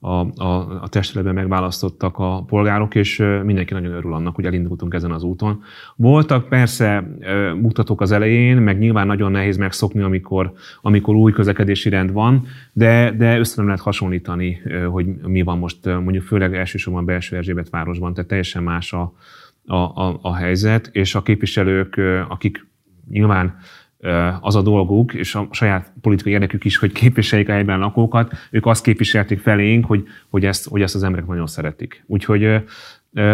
a, 0.00 0.42
a, 0.42 0.80
a 0.82 0.88
testületben 0.88 1.34
megválasztottak 1.34 2.18
a 2.18 2.42
polgárok, 2.46 2.94
és 2.94 3.16
mindenki 3.42 3.72
nagyon 3.72 3.92
örül 3.92 4.14
annak, 4.14 4.34
hogy 4.34 4.44
elindultunk 4.44 4.94
ezen 4.94 5.10
az 5.10 5.22
úton. 5.22 5.62
Voltak 5.96 6.48
persze 6.48 7.10
mutatók 7.60 8.00
az 8.00 8.12
elején, 8.12 8.56
meg 8.56 8.78
nyilván 8.78 9.06
nagyon 9.06 9.30
nehéz 9.30 9.56
megszokni, 9.56 10.00
amikor, 10.00 10.52
amikor 10.82 11.14
új 11.14 11.32
közlekedési 11.32 11.88
rend 11.88 12.12
van, 12.12 12.46
de, 12.72 13.10
de 13.16 13.38
össze 13.38 13.54
nem 13.56 13.66
lehet 13.66 13.80
hasonlítani, 13.80 14.62
hogy 14.90 15.06
mi 15.06 15.42
van 15.42 15.58
most, 15.58 15.84
mondjuk 15.84 16.24
főleg 16.24 16.54
elsősorban 16.54 17.04
belső 17.04 17.36
Erzsébet 17.36 17.70
városban, 17.70 18.14
tehát 18.14 18.28
teljesen 18.28 18.62
más 18.62 18.92
a, 18.92 19.12
a, 19.66 19.76
a, 19.76 20.18
a 20.22 20.34
helyzet, 20.34 20.88
és 20.92 21.14
a 21.14 21.22
képviselők, 21.22 22.00
akik 22.28 22.66
nyilván 23.10 23.58
az 24.40 24.56
a 24.56 24.62
dolguk, 24.62 25.14
és 25.14 25.34
a 25.34 25.48
saját 25.50 25.92
politikai 26.00 26.32
érdekük 26.32 26.64
is, 26.64 26.76
hogy 26.76 26.92
képviseljék 26.92 27.48
a 27.48 27.52
helyben 27.52 27.78
lakókat, 27.78 28.32
ők 28.50 28.66
azt 28.66 28.82
képviselték 28.82 29.38
felénk, 29.38 29.84
hogy, 29.84 30.04
hogy, 30.28 30.44
ezt, 30.44 30.68
hogy 30.68 30.82
ezt 30.82 30.94
az 30.94 31.02
emberek 31.02 31.26
nagyon 31.26 31.46
szeretik. 31.46 32.04
Úgyhogy 32.06 32.62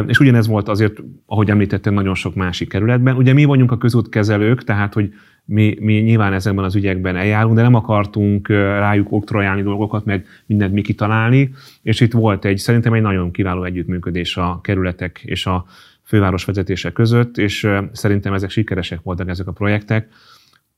és 0.07 0.19
ugyanez 0.19 0.47
volt 0.47 0.69
azért, 0.69 1.03
ahogy 1.27 1.51
említettem, 1.51 1.95
nagyon 1.95 2.15
sok 2.15 2.35
másik 2.35 2.69
kerületben. 2.69 3.17
Ugye 3.17 3.33
mi 3.33 3.45
vagyunk 3.45 3.73
a 3.73 3.79
közútkezelők, 3.79 4.65
tehát 4.65 4.95
hogy 4.95 5.13
mi, 5.45 5.77
mi 5.81 5.93
nyilván 5.93 6.33
ezekben 6.33 6.65
az 6.65 6.75
ügyekben 6.75 7.17
eljárunk, 7.17 7.55
de 7.55 7.63
nem 7.63 7.75
akartunk 7.75 8.49
rájuk 8.49 9.13
oktrojálni 9.13 9.63
dolgokat, 9.63 10.05
meg 10.05 10.27
mindent 10.47 10.73
mi 10.73 10.83
kitalálni, 10.83 11.55
és 11.83 12.01
itt 12.01 12.13
volt 12.13 12.45
egy, 12.45 12.59
szerintem 12.59 12.93
egy 12.93 13.03
nagyon 13.03 13.31
kiváló 13.31 13.65
együttműködés 13.65 14.37
a 14.37 14.61
kerületek 14.63 15.23
és 15.25 15.47
a 15.47 15.65
főváros 16.03 16.45
vezetése 16.45 16.93
között, 16.93 17.39
és 17.39 17.69
szerintem 17.93 18.33
ezek 18.33 18.51
sikeresek 18.51 19.01
voltak 19.03 19.29
ezek 19.29 19.47
a 19.47 19.53
projektek. 19.53 20.09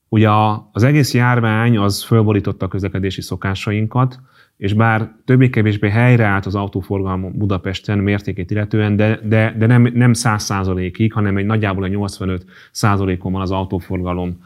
Ugye 0.09 0.29
az 0.71 0.83
egész 0.83 1.13
járvány 1.13 1.77
az 1.77 2.03
fölborította 2.03 2.65
a 2.65 2.69
közlekedési 2.69 3.21
szokásainkat, 3.21 4.19
és 4.57 4.73
bár 4.73 5.11
többé-kevésbé 5.25 5.89
helyreállt 5.89 6.45
az 6.45 6.55
autóforgalom 6.55 7.37
Budapesten 7.37 7.97
mértékét 7.97 8.51
illetően, 8.51 8.95
de, 8.95 9.19
de, 9.23 9.55
de 9.57 9.65
nem, 9.65 9.91
nem 9.93 10.13
100 10.13 10.43
százalékig, 10.43 11.13
hanem 11.13 11.37
egy 11.37 11.45
nagyjából 11.45 11.83
a 11.83 11.87
85 11.87 12.45
százalékon 12.71 13.31
van 13.31 13.41
az 13.41 13.51
autóforgalom 13.51 14.37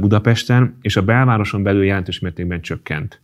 Budapesten, 0.00 0.78
és 0.80 0.96
a 0.96 1.02
belvároson 1.02 1.62
belül 1.62 1.84
jelentős 1.84 2.18
mértékben 2.18 2.60
csökkent 2.60 3.20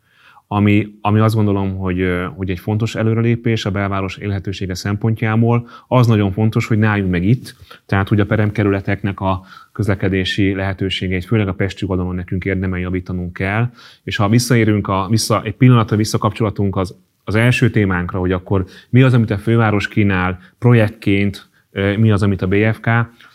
ami, 0.54 0.98
ami 1.00 1.20
azt 1.20 1.34
gondolom, 1.34 1.76
hogy, 1.76 2.06
hogy 2.36 2.50
egy 2.50 2.58
fontos 2.58 2.94
előrelépés 2.94 3.64
a 3.64 3.70
belváros 3.70 4.16
élhetősége 4.16 4.74
szempontjából. 4.74 5.68
Az 5.88 6.06
nagyon 6.06 6.32
fontos, 6.32 6.66
hogy 6.66 6.78
ne 6.78 6.86
álljunk 6.86 7.10
meg 7.10 7.24
itt, 7.24 7.56
tehát 7.86 8.08
hogy 8.08 8.20
a 8.20 8.26
peremkerületeknek 8.26 9.20
a 9.20 9.42
közlekedési 9.72 10.54
lehetőségeit, 10.54 11.24
főleg 11.24 11.48
a 11.48 11.52
Pesti 11.52 11.84
oldalon 11.88 12.14
nekünk 12.14 12.44
érdemel 12.44 12.80
javítanunk 12.80 13.32
kell, 13.32 13.70
és 14.02 14.16
ha 14.16 14.28
visszaérünk, 14.28 14.88
a, 14.88 15.06
vissza, 15.10 15.42
egy 15.42 15.54
pillanatra 15.54 15.96
visszakapcsolatunk 15.96 16.76
az, 16.76 16.94
az 17.24 17.34
első 17.34 17.70
témánkra, 17.70 18.18
hogy 18.18 18.32
akkor 18.32 18.64
mi 18.90 19.02
az, 19.02 19.14
amit 19.14 19.30
a 19.30 19.38
főváros 19.38 19.88
kínál 19.88 20.38
projektként, 20.58 21.48
mi 21.96 22.10
az, 22.10 22.22
amit 22.22 22.42
a 22.42 22.46
BFK, 22.46 22.88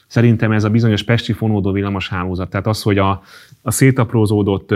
Szerintem 0.08 0.52
ez 0.52 0.64
a 0.64 0.70
bizonyos 0.70 1.04
pesti 1.04 1.34
fonódó 1.34 1.72
villamos 1.72 2.10
hálózat. 2.10 2.50
Tehát 2.50 2.68
az, 2.68 2.82
hogy 2.82 2.98
a, 2.98 3.22
a 3.62 3.72
szétaprózódott 3.72 4.74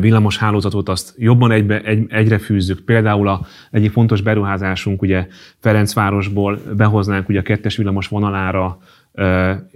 villamos 0.00 0.38
hálózatot 0.38 0.88
azt 0.88 1.14
jobban 1.18 1.50
egybe, 1.50 1.80
egy, 1.80 2.06
egyre 2.08 2.38
fűzzük. 2.38 2.80
Például 2.80 3.28
a, 3.28 3.46
egyik 3.70 3.92
fontos 3.92 4.20
beruházásunk 4.20 5.02
ugye 5.02 5.26
Ferencvárosból 5.60 6.60
behoznánk 6.76 7.28
ugye 7.28 7.38
a 7.38 7.42
kettes 7.42 7.76
villamos 7.76 8.08
vonalára 8.08 8.78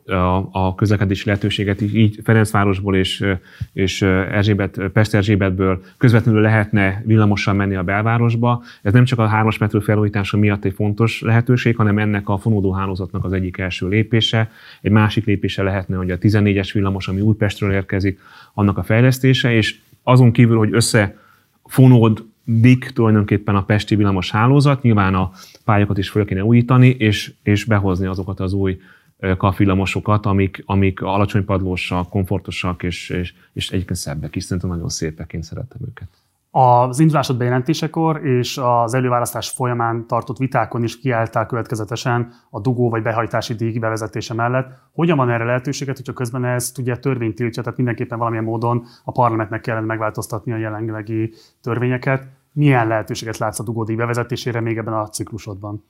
a, 0.07 0.49
a 0.53 0.75
közlekedési 0.75 1.27
lehetőséget, 1.27 1.81
így 1.81 2.19
Ferencvárosból 2.25 2.97
és, 2.97 3.25
és 3.73 4.03
Erzsébet, 4.03 4.81
Pest 4.93 5.15
Erzsébetből 5.15 5.83
közvetlenül 5.99 6.41
lehetne 6.41 7.03
villamossal 7.07 7.55
menni 7.55 7.75
a 7.75 7.83
belvárosba. 7.83 8.63
Ez 8.83 8.93
nem 8.93 9.05
csak 9.05 9.19
a 9.19 9.27
hármas 9.27 9.59
metró 9.59 9.81
felújítása 9.81 10.37
miatt 10.37 10.65
egy 10.65 10.73
fontos 10.75 11.21
lehetőség, 11.21 11.77
hanem 11.77 11.99
ennek 11.99 12.29
a 12.29 12.39
fonódó 12.39 12.73
hálózatnak 12.73 13.25
az 13.25 13.33
egyik 13.33 13.59
első 13.59 13.89
lépése. 13.89 14.51
Egy 14.81 14.91
másik 14.91 15.25
lépése 15.25 15.63
lehetne, 15.63 15.97
hogy 15.97 16.11
a 16.11 16.19
14-es 16.19 16.71
villamos, 16.73 17.09
ami 17.09 17.21
Újpestről 17.21 17.73
érkezik, 17.73 18.21
annak 18.55 18.79
a 18.79 18.83
fejlesztése, 18.83 19.53
és 19.53 19.79
azon 20.09 20.33
kívül, 20.33 20.59
hogy 20.59 20.73
összefonódik 20.73 22.91
tulajdonképpen 22.95 23.57
a 23.57 23.65
pesti 23.65 23.97
villamos 23.97 24.31
hálózat, 24.31 24.83
nyilván 24.83 25.15
a 25.15 25.31
pályákat 25.65 25.99
is 25.99 26.11
fel 26.11 26.25
kéne 26.25 26.45
újítani, 26.45 26.89
és, 26.89 27.33
és 27.43 27.65
behozni 27.65 28.07
azokat 28.07 28.41
az 28.41 28.53
új 28.53 28.79
kafilamosokat, 29.37 30.27
amik, 30.27 30.63
amik 30.67 31.01
alacsony 31.01 31.45
padlósak, 31.45 32.09
komfortosak, 32.09 32.83
és, 32.83 33.11
és, 33.11 33.35
és 33.53 33.71
egyébként 33.71 33.99
szebbek 33.99 34.37
is. 34.37 34.45
Szerintem 34.45 34.71
nagyon 34.71 34.89
szépek, 34.89 35.33
én 35.33 35.43
szeretem 35.43 35.81
őket. 35.89 36.09
Az 36.51 36.99
indulásod 36.99 37.37
bejelentésekor 37.37 38.27
és 38.27 38.59
az 38.63 38.95
előválasztás 38.95 39.51
folyamán 39.51 40.07
tartott 40.07 40.37
vitákon 40.37 40.83
is 40.83 40.99
kiálltál 40.99 41.47
következetesen 41.47 42.33
a 42.51 42.61
dugó 42.61 42.91
vagy 42.91 43.03
behajtási 43.03 43.55
díj 43.55 43.79
bevezetése 43.79 44.35
mellett. 44.35 44.73
Hogyan 44.93 45.17
van 45.17 45.31
erre 45.31 45.45
lehetőséget, 45.45 45.97
hogyha 45.97 46.13
közben 46.13 46.45
ezt 46.45 46.79
ugye 46.79 46.97
törvény 46.97 47.35
tiltja, 47.35 47.63
tehát 47.63 47.77
mindenképpen 47.79 48.19
valamilyen 48.19 48.45
módon 48.45 48.85
a 49.05 49.13
parlamentnek 49.13 49.61
kellene 49.61 49.87
megváltoztatni 49.87 50.53
a 50.53 50.57
jelenlegi 50.57 51.33
törvényeket. 51.63 52.27
Milyen 52.53 52.87
lehetőséget 52.87 53.39
látsz 53.39 53.59
a 53.59 53.65
dugódíj 53.65 53.97
bevezetésére 53.97 54.61
még 54.61 54.79
ebben 54.79 54.95
a 54.95 55.09
ciklusodban? 55.09 55.85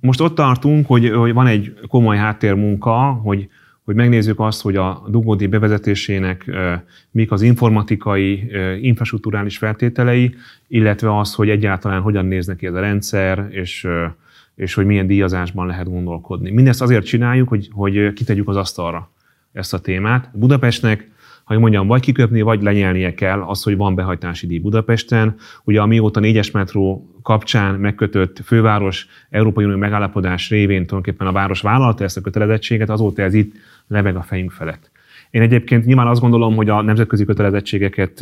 Most 0.00 0.20
ott 0.20 0.34
tartunk, 0.34 0.86
hogy, 0.86 1.10
hogy 1.10 1.32
van 1.32 1.46
egy 1.46 1.74
komoly 1.88 2.16
háttérmunka, 2.16 2.96
hogy 3.12 3.48
hogy 3.86 3.94
megnézzük 3.94 4.40
azt, 4.40 4.62
hogy 4.62 4.76
a 4.76 5.02
dugódi 5.08 5.46
bevezetésének 5.46 6.50
mik 7.10 7.30
az 7.32 7.42
informatikai, 7.42 8.50
infrastruktúrális 8.80 9.58
feltételei, 9.58 10.34
illetve 10.68 11.18
az, 11.18 11.34
hogy 11.34 11.48
egyáltalán 11.48 12.00
hogyan 12.00 12.26
néz 12.26 12.46
neki 12.46 12.66
ez 12.66 12.74
a 12.74 12.80
rendszer, 12.80 13.48
és, 13.50 13.86
és 14.54 14.74
hogy 14.74 14.86
milyen 14.86 15.06
díjazásban 15.06 15.66
lehet 15.66 15.90
gondolkodni. 15.90 16.50
Mindezt 16.50 16.82
azért 16.82 17.04
csináljuk, 17.04 17.48
hogy, 17.48 17.68
hogy 17.72 18.12
kitegyük 18.12 18.48
az 18.48 18.56
asztalra 18.56 19.10
ezt 19.52 19.74
a 19.74 19.78
témát. 19.78 20.30
Budapestnek 20.32 21.10
ha 21.46 21.58
mondjam, 21.58 21.86
vagy 21.86 22.00
kiköpni, 22.00 22.40
vagy 22.42 22.62
lenyelnie 22.62 23.14
kell 23.14 23.40
az, 23.40 23.62
hogy 23.62 23.76
van 23.76 23.94
behajtási 23.94 24.46
díj 24.46 24.58
Budapesten. 24.58 25.34
Ugye 25.64 25.80
amióta 25.80 26.20
négyes 26.20 26.50
metró 26.50 27.14
kapcsán 27.22 27.74
megkötött 27.74 28.40
főváros 28.44 29.06
Európai 29.30 29.64
Unió 29.64 29.76
megállapodás 29.76 30.50
révén 30.50 30.86
tulajdonképpen 30.86 31.26
a 31.26 31.32
város 31.32 31.60
vállalta 31.60 32.04
ezt 32.04 32.16
a 32.16 32.20
kötelezettséget, 32.20 32.90
azóta 32.90 33.22
ez 33.22 33.34
itt 33.34 33.54
leveg 33.88 34.16
a 34.16 34.22
fejünk 34.22 34.50
felett. 34.50 34.90
Én 35.30 35.42
egyébként 35.42 35.84
nyilván 35.84 36.06
azt 36.06 36.20
gondolom, 36.20 36.56
hogy 36.56 36.68
a 36.68 36.82
nemzetközi 36.82 37.24
kötelezettségeket 37.24 38.20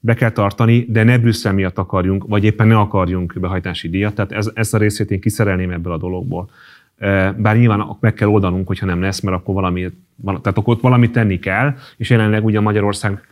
be 0.00 0.14
kell 0.14 0.30
tartani, 0.30 0.86
de 0.88 1.02
ne 1.02 1.18
Brüsszel 1.18 1.52
miatt 1.52 1.78
akarjunk, 1.78 2.24
vagy 2.26 2.44
éppen 2.44 2.66
ne 2.66 2.78
akarjunk 2.78 3.40
behajtási 3.40 3.88
díjat. 3.88 4.14
Tehát 4.14 4.32
ez, 4.32 4.50
ezt 4.54 4.74
a 4.74 4.78
részét 4.78 5.10
én 5.10 5.20
kiszerelném 5.20 5.70
ebből 5.70 5.92
a 5.92 5.98
dologból. 5.98 6.50
Bár 7.36 7.56
nyilván 7.56 7.96
meg 8.00 8.14
kell 8.14 8.28
oldanunk, 8.28 8.66
hogyha 8.66 8.86
nem 8.86 9.00
lesz, 9.00 9.20
mert 9.20 9.36
akkor 9.36 9.54
valami, 9.54 9.90
tehát 10.24 10.58
akkor 10.58 10.74
ott 10.74 10.80
valamit 10.80 11.12
tenni 11.12 11.38
kell, 11.38 11.74
és 11.96 12.10
jelenleg 12.10 12.44
ugye 12.44 12.60
Magyarország 12.60 13.26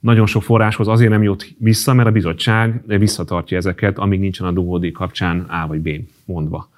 nagyon 0.00 0.26
sok 0.26 0.42
forráshoz 0.42 0.88
azért 0.88 1.10
nem 1.10 1.22
jut 1.22 1.54
vissza, 1.58 1.92
mert 1.94 2.08
a 2.08 2.12
bizottság 2.12 2.82
visszatartja 2.86 3.56
ezeket, 3.56 3.98
amíg 3.98 4.20
nincsen 4.20 4.46
a 4.46 4.50
dugódi 4.50 4.92
kapcsán 4.92 5.40
A 5.40 5.66
vagy 5.66 5.80
B 5.80 5.88
mondva. 6.24 6.68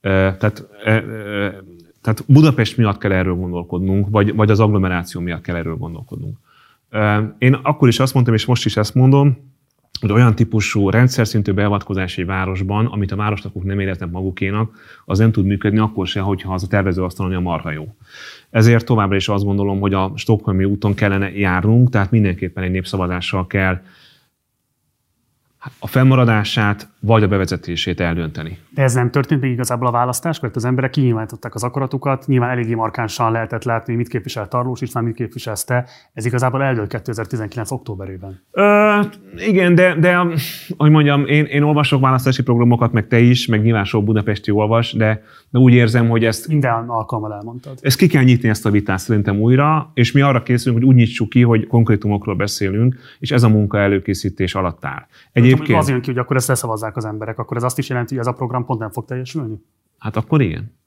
Tehát, 0.00 0.66
tehát 2.00 2.24
Budapest 2.26 2.76
miatt 2.76 2.98
kell 2.98 3.12
erről 3.12 3.34
gondolkodnunk, 3.34 4.06
vagy, 4.10 4.34
vagy 4.34 4.50
az 4.50 4.60
agglomeráció 4.60 5.20
miatt 5.20 5.42
kell 5.42 5.56
erről 5.56 5.76
gondolkodnunk. 5.76 6.36
Én 7.38 7.54
akkor 7.54 7.88
is 7.88 8.00
azt 8.00 8.14
mondtam, 8.14 8.34
és 8.34 8.46
most 8.46 8.64
is 8.64 8.76
ezt 8.76 8.94
mondom, 8.94 9.51
hogy 10.02 10.12
olyan 10.12 10.34
típusú 10.34 10.90
rendszer 10.90 11.26
szintű 11.26 11.52
beavatkozás 11.52 12.18
egy 12.18 12.26
városban, 12.26 12.86
amit 12.86 13.12
a 13.12 13.16
városlakók 13.16 13.64
nem 13.64 13.80
éreznek 13.80 14.10
magukénak, 14.10 14.76
az 15.04 15.18
nem 15.18 15.32
tud 15.32 15.46
működni 15.46 15.78
akkor 15.78 16.06
se, 16.06 16.20
hogyha 16.20 16.54
az 16.54 16.62
a 16.62 16.66
tervező 16.66 17.02
asztalon 17.02 17.34
a 17.34 17.40
marha 17.40 17.70
jó. 17.70 17.94
Ezért 18.50 18.86
továbbra 18.86 19.16
is 19.16 19.28
azt 19.28 19.44
gondolom, 19.44 19.80
hogy 19.80 19.94
a 19.94 20.12
Stockholmi 20.16 20.64
úton 20.64 20.94
kellene 20.94 21.30
járnunk, 21.32 21.90
tehát 21.90 22.10
mindenképpen 22.10 22.64
egy 22.64 22.70
népszavazással 22.70 23.46
kell 23.46 23.80
a 25.78 25.86
fennmaradását 25.86 26.88
vagy 27.00 27.22
a 27.22 27.28
bevezetését 27.28 28.00
eldönteni. 28.00 28.58
De 28.70 28.82
ez 28.82 28.94
nem 28.94 29.10
történt 29.10 29.40
még 29.40 29.50
igazából 29.50 29.86
a 29.86 29.90
választás, 29.90 30.40
mert 30.40 30.56
az 30.56 30.64
emberek 30.64 30.90
kinyilvánították 30.90 31.54
az 31.54 31.64
akaratukat, 31.64 32.26
nyilván 32.26 32.50
eléggly 32.50 32.74
markánsan 32.74 33.32
lehetett 33.32 33.64
látni, 33.64 33.94
mit 33.94 34.08
képvisel 34.08 34.48
Tarlós 34.48 34.80
István, 34.80 35.04
mit 35.04 35.14
képviselsz 35.14 35.64
te. 35.64 35.84
Ez 36.12 36.24
igazából 36.24 36.62
eldőlt 36.62 36.88
2019. 36.88 37.70
októberében. 37.70 38.40
Ö, 38.50 38.98
igen, 39.36 39.74
de, 39.74 39.94
de 39.94 40.26
hogy 40.76 40.90
mondjam, 40.90 41.26
én, 41.26 41.44
én 41.44 41.62
olvasok 41.62 42.00
választási 42.00 42.42
programokat, 42.42 42.92
meg 42.92 43.06
te 43.06 43.18
is, 43.18 43.46
meg 43.46 43.62
nyilván 43.62 43.84
sok 43.84 44.04
budapesti 44.04 44.50
olvas, 44.50 44.92
de, 44.92 45.22
de 45.50 45.58
úgy 45.58 45.72
érzem, 45.72 46.08
hogy 46.08 46.24
ezt... 46.24 46.48
Minden 46.48 46.88
alkalommal 46.88 47.34
elmondtad. 47.34 47.78
Ezt 47.80 47.96
ki 47.96 48.06
kell 48.06 48.22
nyitni 48.22 48.48
ezt 48.48 48.66
a 48.66 48.70
vitát 48.70 48.98
szerintem 48.98 49.40
újra, 49.40 49.90
és 49.94 50.12
mi 50.12 50.20
arra 50.20 50.42
készülünk, 50.42 50.80
hogy 50.80 50.88
úgy 50.88 50.96
nyitsuk 50.96 51.28
ki, 51.28 51.42
hogy 51.42 51.66
konkrétumokról 51.66 52.34
beszélünk, 52.34 52.96
és 53.18 53.30
ez 53.30 53.42
a 53.42 53.48
munka 53.48 53.78
előkészítés 53.78 54.54
alatt 54.54 54.84
áll. 54.84 55.06
Egyébként... 55.52 55.78
Az 55.78 55.88
jön 55.88 56.00
ki, 56.00 56.10
hogy 56.10 56.18
akkor 56.18 56.36
ezt 56.36 56.48
leszavazzák 56.48 56.96
az 56.96 57.04
emberek, 57.04 57.38
akkor 57.38 57.56
ez 57.56 57.62
azt 57.62 57.78
is 57.78 57.88
jelenti, 57.88 58.14
hogy 58.14 58.26
ez 58.26 58.32
a 58.32 58.36
program 58.36 58.64
pont 58.64 58.80
nem 58.80 58.90
fog 58.90 59.04
teljesülni? 59.04 59.54
Hát 59.98 60.16
akkor 60.16 60.40
igen. 60.40 60.80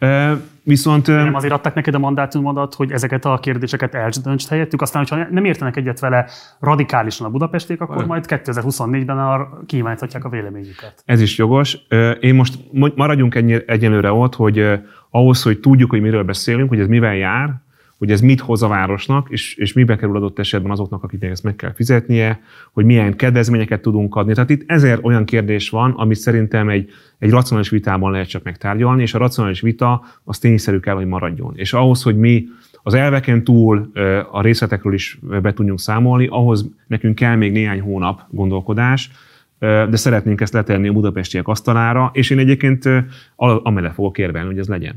Uh, 0.00 0.32
viszont... 0.62 1.08
Uh, 1.08 1.14
nem 1.14 1.34
azért 1.34 1.52
adták 1.52 1.74
neked 1.74 1.94
a 1.94 1.98
mandátumodat, 1.98 2.74
hogy 2.74 2.92
ezeket 2.92 3.24
a 3.24 3.38
kérdéseket 3.38 3.94
eldöntsd 3.94 4.48
helyettük, 4.48 4.82
aztán, 4.82 5.04
hogyha 5.08 5.26
nem 5.30 5.44
értenek 5.44 5.76
egyet 5.76 6.00
vele 6.00 6.28
radikálisan 6.60 7.26
a 7.26 7.30
budapesték, 7.30 7.80
akkor 7.80 8.06
majd 8.06 8.24
2024-ben 8.28 9.18
a, 9.18 9.48
kíváníthatják 9.66 10.24
a 10.24 10.28
véleményüket. 10.28 11.02
Ez 11.04 11.20
is 11.20 11.38
jogos. 11.38 11.78
Uh, 11.90 12.16
én 12.20 12.34
most 12.34 12.58
maradjunk 12.94 13.34
egyenlőre 13.66 14.12
ott, 14.12 14.34
hogy 14.34 14.80
ahhoz, 15.10 15.42
hogy 15.42 15.60
tudjuk, 15.60 15.90
hogy 15.90 16.00
miről 16.00 16.24
beszélünk, 16.24 16.68
hogy 16.68 16.80
ez 16.80 16.86
mivel 16.86 17.14
jár, 17.14 17.62
hogy 18.00 18.10
ez 18.10 18.20
mit 18.20 18.40
hoz 18.40 18.62
a 18.62 18.68
városnak, 18.68 19.26
és, 19.30 19.54
és 19.54 19.72
mibe 19.72 19.96
kerül 19.96 20.16
adott 20.16 20.38
esetben 20.38 20.70
azoknak, 20.70 21.02
akiknek 21.02 21.30
ezt 21.30 21.42
meg 21.42 21.56
kell 21.56 21.72
fizetnie, 21.72 22.40
hogy 22.72 22.84
milyen 22.84 23.16
kedvezményeket 23.16 23.80
tudunk 23.80 24.16
adni. 24.16 24.34
Tehát 24.34 24.50
itt 24.50 24.62
ezer 24.66 24.98
olyan 25.02 25.24
kérdés 25.24 25.70
van, 25.70 25.90
amit 25.90 26.16
szerintem 26.16 26.68
egy, 26.68 26.90
egy 27.18 27.30
racionális 27.30 27.70
vitában 27.70 28.10
lehet 28.10 28.28
csak 28.28 28.42
megtárgyalni, 28.42 29.02
és 29.02 29.14
a 29.14 29.18
racionális 29.18 29.60
vita 29.60 30.02
az 30.24 30.38
tényszerű 30.38 30.78
kell, 30.78 30.94
hogy 30.94 31.06
maradjon. 31.06 31.52
És 31.56 31.72
ahhoz, 31.72 32.02
hogy 32.02 32.16
mi 32.16 32.44
az 32.82 32.94
elveken 32.94 33.44
túl 33.44 33.90
a 34.30 34.42
részletekről 34.42 34.94
is 34.94 35.18
be 35.42 35.52
tudjunk 35.52 35.80
számolni, 35.80 36.26
ahhoz 36.26 36.70
nekünk 36.86 37.14
kell 37.14 37.36
még 37.36 37.52
néhány 37.52 37.80
hónap 37.80 38.20
gondolkodás, 38.30 39.10
de 39.58 39.96
szeretnénk 39.96 40.40
ezt 40.40 40.52
letenni 40.52 40.88
a 40.88 40.92
budapestiek 40.92 41.48
asztalára, 41.48 42.10
és 42.12 42.30
én 42.30 42.38
egyébként 42.38 42.88
amellett 43.36 43.94
fogok 43.94 44.18
érvelni, 44.18 44.48
hogy 44.48 44.58
ez 44.58 44.68
legyen. 44.68 44.94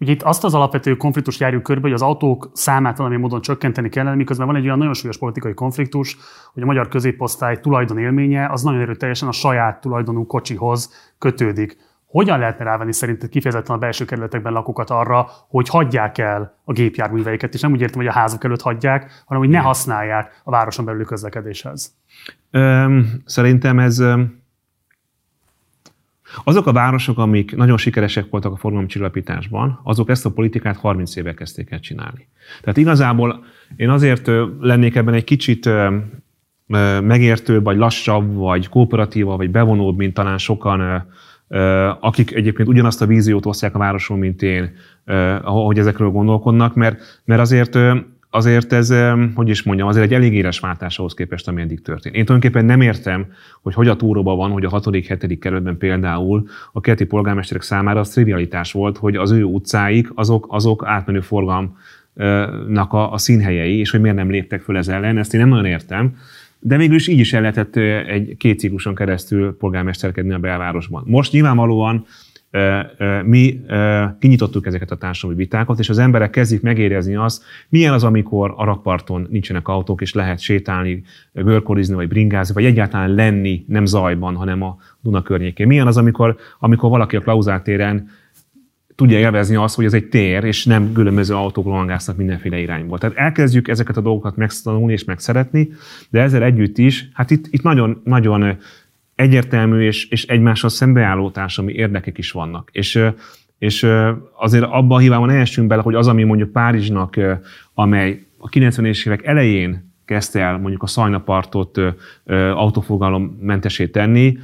Ugye 0.00 0.12
itt 0.12 0.22
azt 0.22 0.44
az 0.44 0.54
alapvető 0.54 0.96
konfliktus 0.96 1.40
járjuk 1.40 1.62
körbe, 1.62 1.82
hogy 1.82 1.92
az 1.92 2.02
autók 2.02 2.50
számát 2.52 2.96
valami 2.96 3.16
módon 3.16 3.40
csökkenteni 3.40 3.88
kellene, 3.88 4.16
miközben 4.16 4.46
van 4.46 4.56
egy 4.56 4.64
olyan 4.64 4.78
nagyon 4.78 4.94
súlyos 4.94 5.18
politikai 5.18 5.54
konfliktus, 5.54 6.16
hogy 6.52 6.62
a 6.62 6.66
magyar 6.66 6.88
középosztály 6.88 7.60
tulajdon 7.60 7.98
élménye 7.98 8.48
az 8.50 8.62
nagyon 8.62 8.80
erőteljesen 8.80 9.28
a 9.28 9.32
saját 9.32 9.80
tulajdonú 9.80 10.26
kocsihoz 10.26 10.92
kötődik. 11.18 11.76
Hogyan 12.06 12.38
lehetne 12.38 12.64
rávenni 12.64 12.92
szerinted 12.92 13.28
kifejezetten 13.28 13.76
a 13.76 13.78
belső 13.78 14.04
kerületekben 14.04 14.52
lakókat 14.52 14.90
arra, 14.90 15.26
hogy 15.48 15.68
hagyják 15.68 16.18
el 16.18 16.58
a 16.64 16.72
gépjárműveiket, 16.72 17.54
és 17.54 17.60
nem 17.60 17.72
úgy 17.72 17.80
értem, 17.80 18.00
hogy 18.00 18.10
a 18.10 18.12
házuk 18.12 18.44
előtt 18.44 18.62
hagyják, 18.62 19.22
hanem 19.26 19.42
hogy 19.42 19.52
ne 19.52 19.58
használják 19.58 20.40
a 20.44 20.50
városon 20.50 20.84
belüli 20.84 21.04
közlekedéshez? 21.04 21.94
Szerintem 23.24 23.78
ez 23.78 24.04
azok 26.44 26.66
a 26.66 26.72
városok, 26.72 27.18
amik 27.18 27.56
nagyon 27.56 27.76
sikeresek 27.76 28.26
voltak 28.30 28.52
a 28.52 28.56
forgalomcsillapításban, 28.56 29.80
azok 29.82 30.08
ezt 30.08 30.26
a 30.26 30.30
politikát 30.30 30.76
30 30.76 31.16
éve 31.16 31.34
kezdték 31.34 31.70
el 31.70 31.80
csinálni. 31.80 32.28
Tehát 32.60 32.76
igazából 32.76 33.44
én 33.76 33.90
azért 33.90 34.30
lennék 34.60 34.94
ebben 34.94 35.14
egy 35.14 35.24
kicsit 35.24 35.70
megértőbb, 37.02 37.64
vagy 37.64 37.76
lassabb, 37.76 38.34
vagy 38.34 38.68
kooperatívabb, 38.68 39.36
vagy 39.36 39.50
bevonóbb, 39.50 39.96
mint 39.96 40.14
talán 40.14 40.38
sokan, 40.38 41.06
akik 42.00 42.34
egyébként 42.34 42.68
ugyanazt 42.68 43.02
a 43.02 43.06
víziót 43.06 43.46
osztják 43.46 43.74
a 43.74 43.78
városról, 43.78 44.18
mint 44.18 44.42
én, 44.42 44.76
ahogy 45.42 45.78
ezekről 45.78 46.10
gondolkodnak, 46.10 46.74
mert, 46.74 47.22
mert 47.24 47.40
azért 47.40 47.78
azért 48.30 48.72
ez, 48.72 48.94
hogy 49.34 49.48
is 49.48 49.62
mondjam, 49.62 49.88
azért 49.88 50.04
egy 50.04 50.14
elég 50.14 50.34
éles 50.34 50.58
váltás 50.58 50.98
ahhoz 50.98 51.14
képest, 51.14 51.48
ami 51.48 51.60
eddig 51.60 51.82
történt. 51.82 52.14
Én 52.14 52.24
tulajdonképpen 52.24 52.64
nem 52.64 52.80
értem, 52.80 53.26
hogy 53.62 53.74
hogy 53.74 53.88
a 53.88 53.96
túróban 53.96 54.36
van, 54.36 54.50
hogy 54.50 54.64
a 54.64 54.70
6.-7. 54.70 55.36
kerületben 55.40 55.78
például 55.78 56.48
a 56.72 56.80
keleti 56.80 57.04
polgármesterek 57.04 57.62
számára 57.62 58.00
az 58.00 58.08
trivialitás 58.08 58.72
volt, 58.72 58.96
hogy 58.96 59.16
az 59.16 59.30
ő 59.30 59.42
utcáik 59.42 60.08
azok, 60.14 60.46
azok 60.48 60.84
átmenő 60.86 61.20
forgalomnak 61.20 62.92
a, 62.92 63.12
a 63.12 63.18
színhelyei, 63.18 63.78
és 63.78 63.90
hogy 63.90 64.00
miért 64.00 64.16
nem 64.16 64.30
léptek 64.30 64.60
föl 64.60 64.76
ez 64.76 64.88
ellen, 64.88 65.18
ezt 65.18 65.34
én 65.34 65.40
nem 65.40 65.48
nagyon 65.48 65.66
értem. 65.66 66.16
De 66.60 66.76
mégis 66.76 67.08
így 67.08 67.18
is 67.18 67.32
el 67.32 67.40
lehetett 67.40 67.76
egy 68.06 68.36
két 68.36 68.58
cikluson 68.58 68.94
keresztül 68.94 69.56
polgármesterkedni 69.56 70.32
a 70.32 70.38
belvárosban. 70.38 71.02
Most 71.06 71.32
nyilvánvalóan 71.32 72.06
mi 73.24 73.60
kinyitottuk 74.18 74.66
ezeket 74.66 74.90
a 74.90 74.96
társadalmi 74.96 75.42
vitákat, 75.42 75.78
és 75.78 75.88
az 75.88 75.98
emberek 75.98 76.30
kezdik 76.30 76.60
megérezni 76.60 77.14
azt, 77.16 77.44
milyen 77.68 77.92
az, 77.92 78.04
amikor 78.04 78.54
a 78.56 78.64
rakparton 78.64 79.26
nincsenek 79.30 79.68
autók, 79.68 80.00
és 80.00 80.14
lehet 80.14 80.38
sétálni, 80.38 81.02
görkorizni, 81.32 81.94
vagy 81.94 82.08
bringázni, 82.08 82.54
vagy 82.54 82.64
egyáltalán 82.64 83.14
lenni 83.14 83.64
nem 83.66 83.86
zajban, 83.86 84.34
hanem 84.34 84.62
a 84.62 84.76
Duna 85.00 85.22
környékén. 85.22 85.66
Milyen 85.66 85.86
az, 85.86 85.96
amikor, 85.96 86.36
amikor 86.58 86.90
valaki 86.90 87.16
a 87.16 87.20
Klauzár 87.20 87.62
téren 87.62 88.08
tudja 88.94 89.18
élvezni 89.18 89.56
azt, 89.56 89.74
hogy 89.74 89.84
ez 89.84 89.94
egy 89.94 90.08
tér, 90.08 90.44
és 90.44 90.64
nem 90.64 90.92
különböző 90.92 91.34
autók 91.34 91.64
rohangásznak 91.64 92.16
mindenféle 92.16 92.58
irányból. 92.58 92.98
Tehát 92.98 93.16
elkezdjük 93.16 93.68
ezeket 93.68 93.96
a 93.96 94.00
dolgokat 94.00 94.36
megtanulni 94.36 94.92
és 94.92 95.04
megszeretni, 95.04 95.68
de 96.10 96.20
ezzel 96.20 96.42
együtt 96.42 96.78
is, 96.78 97.08
hát 97.12 97.30
itt, 97.30 97.46
itt 97.50 97.62
nagyon, 97.62 98.00
nagyon 98.04 98.56
egyértelmű 99.18 99.80
és, 99.80 100.08
és 100.08 100.26
egymással 100.26 100.70
szembeálló 100.70 101.30
társadalmi 101.30 101.78
érdekek 101.78 102.18
is 102.18 102.30
vannak. 102.30 102.68
És, 102.72 103.02
és 103.58 103.86
azért 104.36 104.64
abban 104.64 104.96
a 104.96 105.00
hibában 105.00 105.28
ne 105.28 105.66
bele, 105.66 105.82
hogy 105.82 105.94
az, 105.94 106.08
ami 106.08 106.24
mondjuk 106.24 106.52
Párizsnak, 106.52 107.20
amely 107.74 108.26
a 108.38 108.48
90-es 108.48 109.06
évek 109.06 109.24
elején 109.24 109.86
kezdte 110.04 110.40
el 110.40 110.58
mondjuk 110.58 110.82
a 110.82 110.86
szajnapartot 110.86 111.80
autófogalommentesé 112.54 113.86
tenni, 113.86 114.38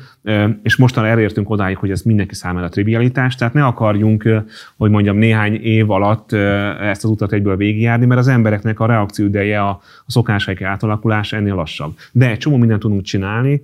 és 0.62 0.76
mostanra 0.76 1.10
elértünk 1.10 1.50
odáig, 1.50 1.76
hogy 1.76 1.90
ez 1.90 2.02
mindenki 2.02 2.34
számára 2.34 2.68
trivialitás, 2.68 3.34
tehát 3.34 3.54
ne 3.54 3.64
akarjunk, 3.64 4.28
hogy 4.76 4.90
mondjam, 4.90 5.16
néhány 5.16 5.54
év 5.54 5.90
alatt 5.90 6.32
ezt 6.80 7.04
az 7.04 7.10
utat 7.10 7.32
egyből 7.32 7.56
végigjárni, 7.56 8.06
mert 8.06 8.20
az 8.20 8.28
embereknek 8.28 8.80
a 8.80 8.86
reakcióideje, 8.86 9.62
a, 9.62 9.68
a 10.06 10.10
szokásaik 10.10 10.62
átalakulása 10.62 11.36
ennél 11.36 11.54
lassabb. 11.54 11.96
De 12.12 12.30
egy 12.30 12.38
csomó 12.38 12.56
mindent 12.56 12.80
tudunk 12.80 13.02
csinálni, 13.02 13.62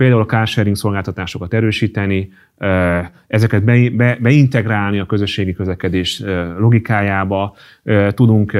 például 0.00 0.20
a 0.20 0.26
carsharing 0.26 0.76
szolgáltatásokat 0.76 1.54
erősíteni, 1.54 2.32
ezeket 3.26 3.64
be, 3.64 3.90
be, 3.90 4.18
beintegrálni 4.20 4.98
a 4.98 5.06
közösségi 5.06 5.52
közlekedés 5.52 6.22
logikájába, 6.58 7.56
tudunk 8.08 8.56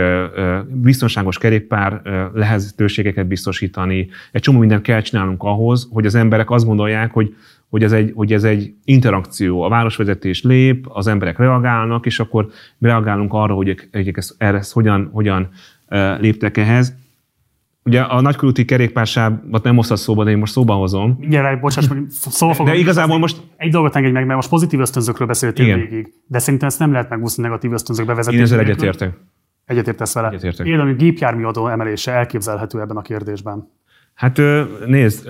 biztonságos 0.68 1.38
kerékpár 1.38 2.03
lehetőségeket 2.35 3.26
biztosítani, 3.26 4.09
egy 4.33 4.40
csomó 4.40 4.59
mindent 4.59 4.83
kell 4.83 5.00
csinálnunk 5.00 5.42
ahhoz, 5.42 5.88
hogy 5.92 6.07
az 6.07 6.14
emberek 6.14 6.50
azt 6.50 6.66
gondolják, 6.66 7.12
hogy 7.12 7.35
hogy 7.68 7.83
ez, 7.83 7.92
egy, 7.92 8.12
hogy 8.14 8.33
ez 8.33 8.44
egy 8.44 8.74
interakció. 8.85 9.62
A 9.62 9.68
városvezetés 9.68 10.42
lép, 10.42 10.87
az 10.88 11.07
emberek 11.07 11.38
reagálnak, 11.38 12.07
és 12.07 12.20
akkor 12.20 12.48
reagálunk 12.81 13.33
arra, 13.33 13.55
hogy, 13.55 13.88
hogy 13.92 14.11
ezt, 14.14 14.35
erre 14.38 14.57
ezt 14.57 14.72
hogyan, 14.72 15.11
hogyan 15.12 15.48
léptek 16.20 16.57
ehhez. 16.57 16.94
Ugye 17.85 18.01
a 18.01 18.21
nagykörúti 18.21 18.64
kerékpársávot 18.64 19.62
nem 19.62 19.77
hoztad 19.77 19.97
szóba, 19.97 20.25
de 20.25 20.31
én 20.31 20.38
most 20.38 20.53
szóba 20.53 20.75
hozom. 20.75 21.19
Gyere, 21.29 21.57
bocsáss 21.57 21.88
meg, 21.93 22.05
szóba 22.09 22.53
fogom. 22.53 22.73
De 22.73 22.79
igazából 22.79 23.19
most... 23.19 23.40
Egy 23.57 23.71
dolgot 23.71 23.97
engedj 23.97 24.14
meg, 24.14 24.25
mert 24.25 24.37
most 24.37 24.49
pozitív 24.49 24.81
ösztönzőkről 24.81 25.27
beszéltél 25.27 25.64
Igen. 25.64 25.79
végig. 25.79 26.12
De 26.27 26.38
szerintem 26.38 26.69
ezt 26.69 26.79
nem 26.79 26.93
lehet 26.93 27.09
megúszni 27.09 27.43
negatív 27.43 27.73
ösztönzők 27.73 28.07
bevezetésére. 28.07 28.47
Én 28.47 28.53
ezzel 28.53 28.66
egyetértek. 28.66 29.19
Egyetértesz 29.64 30.14
vele? 30.14 30.29
Egyetértek. 30.29 30.66
Például 30.66 30.95
gépjárműadó 30.95 31.69
emelése 31.69 32.12
elképzelhető 32.12 32.81
ebben 32.81 32.97
a 32.97 33.03
kérdésben. 33.03 33.69
Hát 34.14 34.40
nézd, 34.87 35.29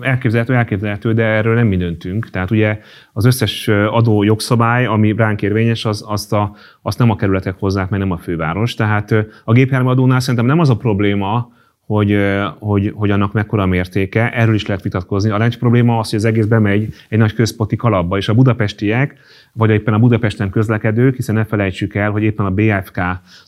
elképzelhető, 0.00 0.54
elképzelhető, 0.54 1.12
de 1.12 1.22
erről 1.22 1.54
nem 1.54 1.66
mi 1.66 1.76
döntünk. 1.76 2.30
Tehát 2.30 2.50
ugye 2.50 2.78
az 3.12 3.24
összes 3.24 3.68
adó 3.68 4.22
jogszabály, 4.22 4.86
ami 4.86 5.14
ránk 5.16 5.42
érvényes, 5.42 5.84
az, 5.84 6.04
azt, 6.06 6.32
a, 6.32 6.56
azt 6.82 6.98
nem 6.98 7.10
a 7.10 7.16
kerületek 7.16 7.54
hozzák, 7.58 7.88
mert 7.88 8.02
nem 8.02 8.12
a 8.12 8.16
főváros. 8.16 8.74
Tehát 8.74 9.14
a 9.44 9.52
gépjárműadónál 9.52 10.20
szerintem 10.20 10.46
nem 10.46 10.58
az 10.58 10.70
a 10.70 10.76
probléma, 10.76 11.52
hogy, 11.86 12.18
hogy, 12.58 12.92
hogy 12.94 13.10
annak 13.10 13.32
mekkora 13.32 13.66
mértéke, 13.66 14.30
erről 14.30 14.54
is 14.54 14.66
lehet 14.66 14.82
vitatkozni. 14.82 15.30
A 15.30 15.38
lencs 15.38 15.58
probléma 15.58 15.98
az, 15.98 16.10
hogy 16.10 16.18
az 16.18 16.24
egész 16.24 16.44
bemegy 16.44 16.94
egy 17.08 17.18
nagy 17.18 17.34
központi 17.34 17.76
kalapba, 17.76 18.16
és 18.16 18.28
a 18.28 18.34
budapestiek, 18.34 19.16
vagy 19.52 19.70
éppen 19.70 19.94
a 19.94 19.98
Budapesten 19.98 20.50
közlekedők, 20.50 21.16
hiszen 21.16 21.34
ne 21.34 21.44
felejtsük 21.44 21.94
el, 21.94 22.10
hogy 22.10 22.22
éppen 22.22 22.46
a 22.46 22.50
BFK 22.50 23.00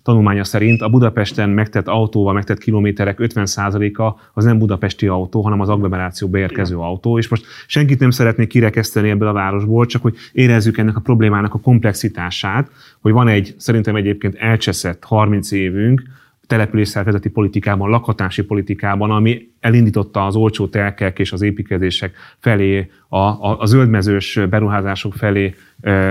tanulmánya 0.03 0.45
szerint 0.45 0.83
a 0.83 0.89
Budapesten 0.89 1.51
megtett 1.51 1.89
autóval 1.89 2.33
megtett 2.33 2.59
kilométerek 2.59 3.19
50%-a 3.21 4.21
az 4.33 4.45
nem 4.45 4.59
budapesti 4.59 5.07
autó, 5.07 5.41
hanem 5.41 5.61
az 5.61 5.69
agglomeráció 5.69 6.29
beérkező 6.29 6.77
autó. 6.77 7.19
És 7.19 7.29
most 7.29 7.45
senkit 7.67 7.99
nem 7.99 8.11
szeretnék 8.11 8.49
kirekeszteni 8.49 9.11
ebből 9.11 9.29
a 9.29 9.33
városból, 9.33 9.87
csak 9.87 10.03
hogy 10.03 10.15
érezzük 10.33 10.79
ennek 10.79 10.97
a 10.97 11.01
problémának 11.01 11.55
a 11.55 11.61
komplexitását, 11.61 12.71
hogy 13.01 13.13
van 13.13 13.29
egy 13.29 13.55
szerintem 13.59 13.97
egyébként 13.97 14.35
elcseszett 14.35 15.05
30 15.05 15.51
évünk, 15.51 16.03
településszervezeti 16.47 17.29
politikában, 17.29 17.91
lakhatási 17.91 18.43
politikában, 18.43 19.11
ami 19.11 19.49
elindította 19.61 20.27
az 20.27 20.37
olcsó 20.37 20.67
telkek 20.67 21.19
és 21.19 21.33
az 21.33 21.43
építkezések 21.43 22.17
felé, 22.39 22.91
a, 23.09 23.19
a, 23.19 23.61
a 23.61 23.67
zöldmezős 23.67 24.41
beruházások 24.51 25.15
felé 25.15 25.55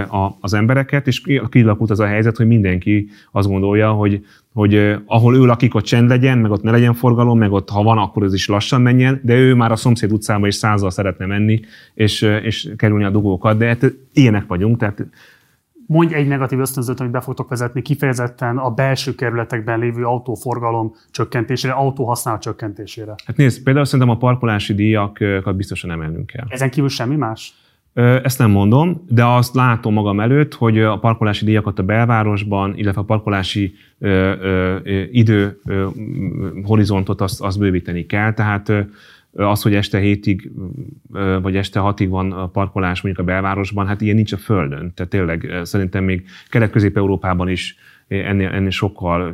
a, 0.10 0.38
az 0.40 0.54
embereket, 0.54 1.08
és 1.08 1.22
kilakult 1.50 1.90
az 1.90 2.00
a 2.00 2.06
helyzet, 2.06 2.38
hogy 2.38 2.48
mindenki 2.48 3.10
azt 3.32 3.48
gondolja, 3.48 3.92
hogy, 3.92 4.26
hogy 4.54 4.96
ahol 5.06 5.36
ő 5.36 5.46
lakik, 5.46 5.76
ott 5.76 5.84
csend 5.84 6.10
legyen, 6.10 6.38
meg 6.38 6.52
ott 6.52 6.64
ne 6.64 6.72
legyen 6.72 6.94
forgalom, 6.94 7.38
meg 7.38 7.52
ott 7.52 7.70
ha 7.70 7.84
van, 7.84 7.98
akkor 7.98 8.24
ez 8.24 8.34
is 8.34 8.48
lassan 8.48 8.82
menjen, 8.82 9.20
de 9.24 9.36
ő 9.36 9.54
már 9.54 9.72
a 9.72 9.76
szomszéd 9.76 10.12
utcába 10.12 10.48
is 10.48 10.56
százal 10.56 10.90
szeretne 10.90 11.26
menni, 11.26 11.60
és, 11.94 12.22
és 12.22 12.70
kerülni 12.76 13.04
a 13.04 13.10
dugókat, 13.10 13.58
de 13.58 13.66
hát 13.66 13.94
ilyenek 14.14 14.48
vagyunk, 14.48 14.78
tehát 14.78 15.06
Mondj 15.88 16.14
egy 16.14 16.28
negatív 16.28 16.60
ösztönzőt, 16.60 17.00
amit 17.00 17.12
be 17.12 17.22
fogtok 17.22 17.50
vezetni 17.50 17.82
kifejezetten 17.82 18.58
a 18.58 18.70
belső 18.70 19.16
kerületekben 19.16 19.80
lévő 19.80 20.06
autóforgalom 20.06 20.96
csökkentésére, 21.12 21.74
autóhasználat 21.74 22.42
csökkentésére. 22.42 23.16
Hát 23.26 23.38
nézd, 23.38 23.64
például 23.64 23.86
szerintem 23.86 24.16
a 24.16 24.18
parkolási 24.18 24.74
díjakat 24.74 25.56
biztosan 25.56 25.92
emelnünk 25.92 26.26
kell. 26.26 26.46
Ezen 26.48 26.70
kívül 26.70 26.90
semmi 26.90 27.16
más? 27.16 27.54
Ezt 27.94 28.40
nem 28.40 28.52
mondom, 28.52 29.06
de 29.10 29.26
azt 29.26 29.56
látom 29.56 29.94
magam 29.94 30.20
előtt, 30.20 30.54
hogy 30.54 30.80
a 30.80 31.00
parkolási 31.00 31.46
díjakat 31.46 31.80
a 31.80 31.84
belvárosban, 31.84 32.78
illetve 32.78 33.02
a 33.02 33.04
parkolási 33.04 33.74
ö, 34.00 34.34
ö, 34.42 34.78
idő 35.12 35.60
ö, 35.66 35.88
horizontot 36.64 37.22
azt, 37.22 37.42
azt 37.42 37.60
bővíteni 37.60 38.06
kell. 38.06 38.34
Tehát 38.34 38.72
az, 39.36 39.62
hogy 39.62 39.76
este 39.76 40.00
hétig 40.00 40.52
vagy 41.42 41.56
este 41.56 41.80
hatig 41.80 42.10
van 42.10 42.32
a 42.32 42.48
parkolás 42.48 43.02
mondjuk 43.02 43.28
a 43.28 43.32
belvárosban, 43.32 43.88
hát 43.88 44.02
ilyen 44.02 44.16
nincs 44.16 44.34
a 44.34 44.38
Földön. 44.38 44.94
Tehát 44.94 45.12
tényleg 45.12 45.60
szerintem 45.64 46.04
még 46.04 46.26
Kelet-Közép-Európában 46.50 47.50
is 47.50 47.76
ennél, 48.08 48.50
ennél 48.50 48.70
sokkal 48.70 49.34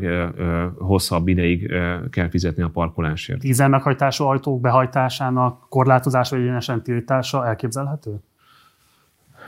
hosszabb 0.78 1.28
ideig 1.28 1.74
kell 2.10 2.30
fizetni 2.30 2.64
a 2.64 2.70
parkolásért. 2.70 3.40
Dízel 3.40 3.70
meghajtású 3.70 4.24
autók 4.26 4.62
behajtásának 4.62 5.70
korlátozása 5.70 6.36
vagy 6.36 6.46
egyenesen 6.46 6.84
tiltása 6.84 7.48
elképzelhető? 7.48 8.12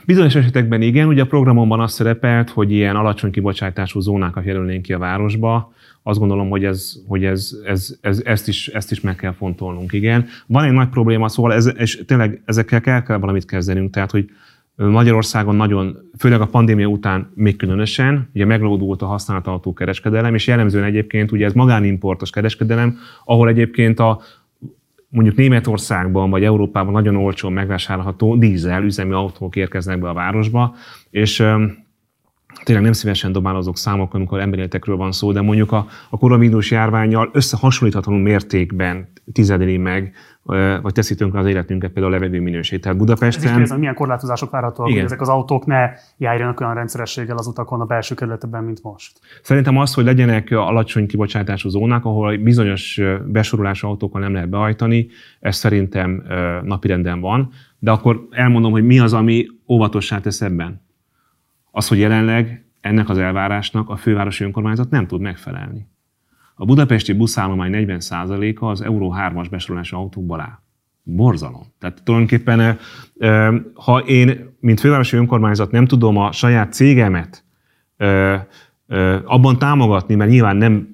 Bizonyos 0.06 0.34
esetekben 0.34 0.82
igen, 0.82 1.08
ugye 1.08 1.22
a 1.22 1.26
programomban 1.26 1.80
az 1.80 1.92
szerepelt, 1.92 2.50
hogy 2.50 2.72
ilyen 2.72 2.96
alacsony 2.96 3.30
kibocsátású 3.30 4.00
zónákat 4.00 4.44
jelölnénk 4.44 4.82
ki 4.82 4.92
a 4.92 4.98
városba. 4.98 5.72
Azt 6.02 6.18
gondolom, 6.18 6.50
hogy, 6.50 6.64
ez, 6.64 6.94
hogy 7.06 7.24
ez, 7.24 7.50
ez, 7.66 7.96
ez, 8.00 8.22
ezt, 8.24 8.48
is, 8.48 8.68
ezt 8.68 8.90
is 8.90 9.00
meg 9.00 9.16
kell 9.16 9.32
fontolnunk, 9.32 9.92
igen. 9.92 10.26
Van 10.46 10.64
egy 10.64 10.72
nagy 10.72 10.88
probléma, 10.88 11.28
szóval 11.28 11.52
ez, 11.52 11.72
és 11.76 12.02
tényleg 12.06 12.42
ezekkel 12.44 12.80
kell, 12.80 13.02
kell 13.02 13.18
valamit 13.18 13.44
kezdenünk, 13.44 13.92
tehát 13.92 14.10
hogy 14.10 14.30
Magyarországon 14.76 15.56
nagyon, 15.56 15.96
főleg 16.18 16.40
a 16.40 16.46
pandémia 16.46 16.86
után 16.86 17.30
még 17.34 17.56
különösen, 17.56 18.28
ugye 18.34 18.44
meglódult 18.44 19.02
a 19.02 19.06
használt 19.06 19.46
autókereskedelem, 19.46 20.34
és 20.34 20.46
jellemzően 20.46 20.84
egyébként 20.84 21.32
ugye 21.32 21.44
ez 21.44 21.52
magánimportos 21.52 22.30
kereskedelem, 22.30 22.98
ahol 23.24 23.48
egyébként 23.48 23.98
a, 23.98 24.20
mondjuk 25.12 25.36
Németországban 25.36 26.30
vagy 26.30 26.44
Európában 26.44 26.92
nagyon 26.92 27.16
olcsón 27.16 27.52
megvásárolható 27.52 28.36
dízel 28.36 28.82
üzemi 28.82 29.12
autók 29.12 29.56
érkeznek 29.56 30.00
be 30.00 30.08
a 30.08 30.12
városba, 30.12 30.74
és 31.10 31.44
tényleg 32.64 32.84
nem 32.84 32.92
szívesen 32.92 33.32
dobálozok 33.32 33.76
számok, 33.76 34.14
amikor 34.14 34.40
emberéletekről 34.40 34.96
van 34.96 35.12
szó, 35.12 35.32
de 35.32 35.40
mondjuk 35.40 35.72
a, 35.72 35.86
a 36.10 36.18
koronavírus 36.18 36.70
járványjal 36.70 37.30
összehasonlíthatatlanul 37.32 38.22
mértékben 38.22 39.08
tizedeli 39.32 39.76
meg, 39.76 40.12
vagy 40.82 40.92
teszi 40.92 41.14
tönkre 41.14 41.38
az 41.38 41.46
életünket, 41.46 41.90
például 41.92 42.14
a 42.14 42.18
levegő 42.18 42.40
minőség. 42.40 42.80
Tehát 42.80 42.98
Budapesten... 42.98 43.60
Ez 43.60 43.70
milyen 43.70 43.94
korlátozások 43.94 44.50
várhatóak, 44.50 44.88
hogy 44.88 44.98
ezek 44.98 45.20
az 45.20 45.28
autók 45.28 45.66
ne 45.66 45.90
járjanak 46.16 46.60
olyan 46.60 46.74
rendszerességgel 46.74 47.36
az 47.36 47.46
utakon 47.46 47.80
a 47.80 47.84
belső 47.84 48.14
kerületben, 48.14 48.64
mint 48.64 48.82
most? 48.82 49.20
Szerintem 49.42 49.78
az, 49.78 49.94
hogy 49.94 50.04
legyenek 50.04 50.50
alacsony 50.50 51.06
kibocsátású 51.06 51.68
zónák, 51.68 52.04
ahol 52.04 52.36
bizonyos 52.36 53.00
besorolású 53.26 53.88
autókkal 53.88 54.20
nem 54.20 54.32
lehet 54.32 54.48
behajtani, 54.48 55.06
ez 55.40 55.56
szerintem 55.56 56.22
napirenden 56.62 57.20
van. 57.20 57.50
De 57.78 57.90
akkor 57.90 58.26
elmondom, 58.30 58.72
hogy 58.72 58.84
mi 58.84 58.98
az, 58.98 59.12
ami 59.12 59.46
óvatossá 59.68 60.20
tesz 60.20 60.40
ebben 60.40 60.81
az, 61.74 61.88
hogy 61.88 61.98
jelenleg 61.98 62.64
ennek 62.80 63.08
az 63.08 63.18
elvárásnak 63.18 63.88
a 63.88 63.96
fővárosi 63.96 64.44
önkormányzat 64.44 64.90
nem 64.90 65.06
tud 65.06 65.20
megfelelni. 65.20 65.86
A 66.54 66.64
budapesti 66.64 67.12
buszállomány 67.12 67.72
40%-a 67.74 68.66
az 68.66 68.80
Euró 68.80 69.14
3-as 69.18 69.46
besorolású 69.50 69.96
autókból 69.96 70.40
áll. 70.40 70.58
Borzalom. 71.02 71.62
Tehát 71.78 72.02
tulajdonképpen, 72.04 72.78
ha 73.74 73.98
én, 73.98 74.56
mint 74.60 74.80
fővárosi 74.80 75.16
önkormányzat 75.16 75.70
nem 75.70 75.86
tudom 75.86 76.16
a 76.16 76.32
saját 76.32 76.72
cégemet 76.72 77.44
abban 79.24 79.58
támogatni, 79.58 80.14
mert 80.14 80.30
nyilván 80.30 80.56
nem 80.56 80.91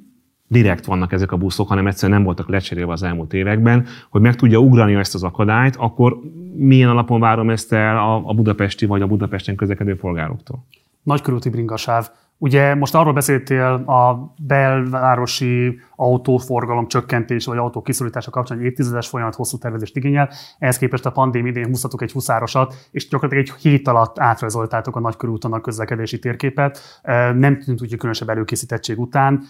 direkt 0.48 0.84
vannak 0.84 1.12
ezek 1.12 1.32
a 1.32 1.36
buszok, 1.36 1.68
hanem 1.68 1.86
egyszerűen 1.86 2.18
nem 2.18 2.26
voltak 2.26 2.48
lecserélve 2.48 2.92
az 2.92 3.02
elmúlt 3.02 3.34
években, 3.34 3.86
hogy 4.10 4.20
meg 4.20 4.34
tudja 4.34 4.58
ugrani 4.58 4.94
ezt 4.94 5.14
az 5.14 5.22
akadályt, 5.22 5.76
akkor 5.76 6.20
milyen 6.56 6.88
alapon 6.88 7.20
várom 7.20 7.50
ezt 7.50 7.72
el 7.72 7.96
a, 7.96 8.22
a 8.24 8.34
budapesti 8.34 8.86
vagy 8.86 9.02
a 9.02 9.06
Budapesten 9.06 9.56
közlekedő 9.56 9.96
polgároktól? 9.96 10.64
Nagykörúti 11.02 11.48
bringasáv. 11.48 12.10
Ugye 12.40 12.74
most 12.74 12.94
arról 12.94 13.12
beszéltél 13.12 13.64
a 13.86 14.34
belvárosi 14.42 15.80
autóforgalom 15.96 16.86
csökkentés 16.88 17.44
vagy 17.44 17.58
autó 17.58 17.82
kiszorítása 17.82 18.30
kapcsán 18.30 18.58
egy 18.58 18.64
évtizedes 18.64 19.08
folyamat 19.08 19.34
hosszú 19.34 19.58
tervezést 19.58 19.96
igényel. 19.96 20.30
Ehhez 20.58 20.78
képest 20.78 21.06
a 21.06 21.10
pandémia 21.10 21.50
idén 21.50 21.66
húztatok 21.66 22.02
egy 22.02 22.12
huszárosat, 22.12 22.74
és 22.90 23.08
gyakorlatilag 23.08 23.44
egy 23.46 23.60
hét 23.60 23.88
alatt 23.88 24.18
átrajzoltátok 24.18 24.96
a 24.96 25.00
nagykörúton 25.00 25.52
a 25.52 25.60
közlekedési 25.60 26.18
térképet. 26.18 27.00
Nem 27.34 27.58
tűnt 27.58 27.82
úgy, 27.82 27.88
hogy 27.88 27.98
különösebb 27.98 28.28
előkészítettség 28.28 28.98
után. 28.98 29.42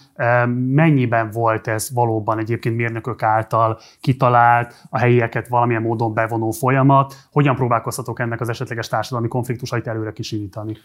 Mennyiben 0.69 1.29
volt 1.31 1.67
ez 1.67 1.89
valóban 1.93 2.39
egyébként 2.39 2.75
mérnökök 2.75 3.23
által 3.23 3.79
kitalált, 4.01 4.87
a 4.89 4.97
helyieket 4.97 5.47
valamilyen 5.47 5.81
módon 5.81 6.13
bevonó 6.13 6.51
folyamat? 6.51 7.15
Hogyan 7.31 7.55
próbálkoztatok 7.55 8.19
ennek 8.19 8.41
az 8.41 8.49
esetleges 8.49 8.87
társadalmi 8.87 9.27
konfliktusait 9.27 9.87
előre 9.87 10.11
kisítani? 10.11 10.77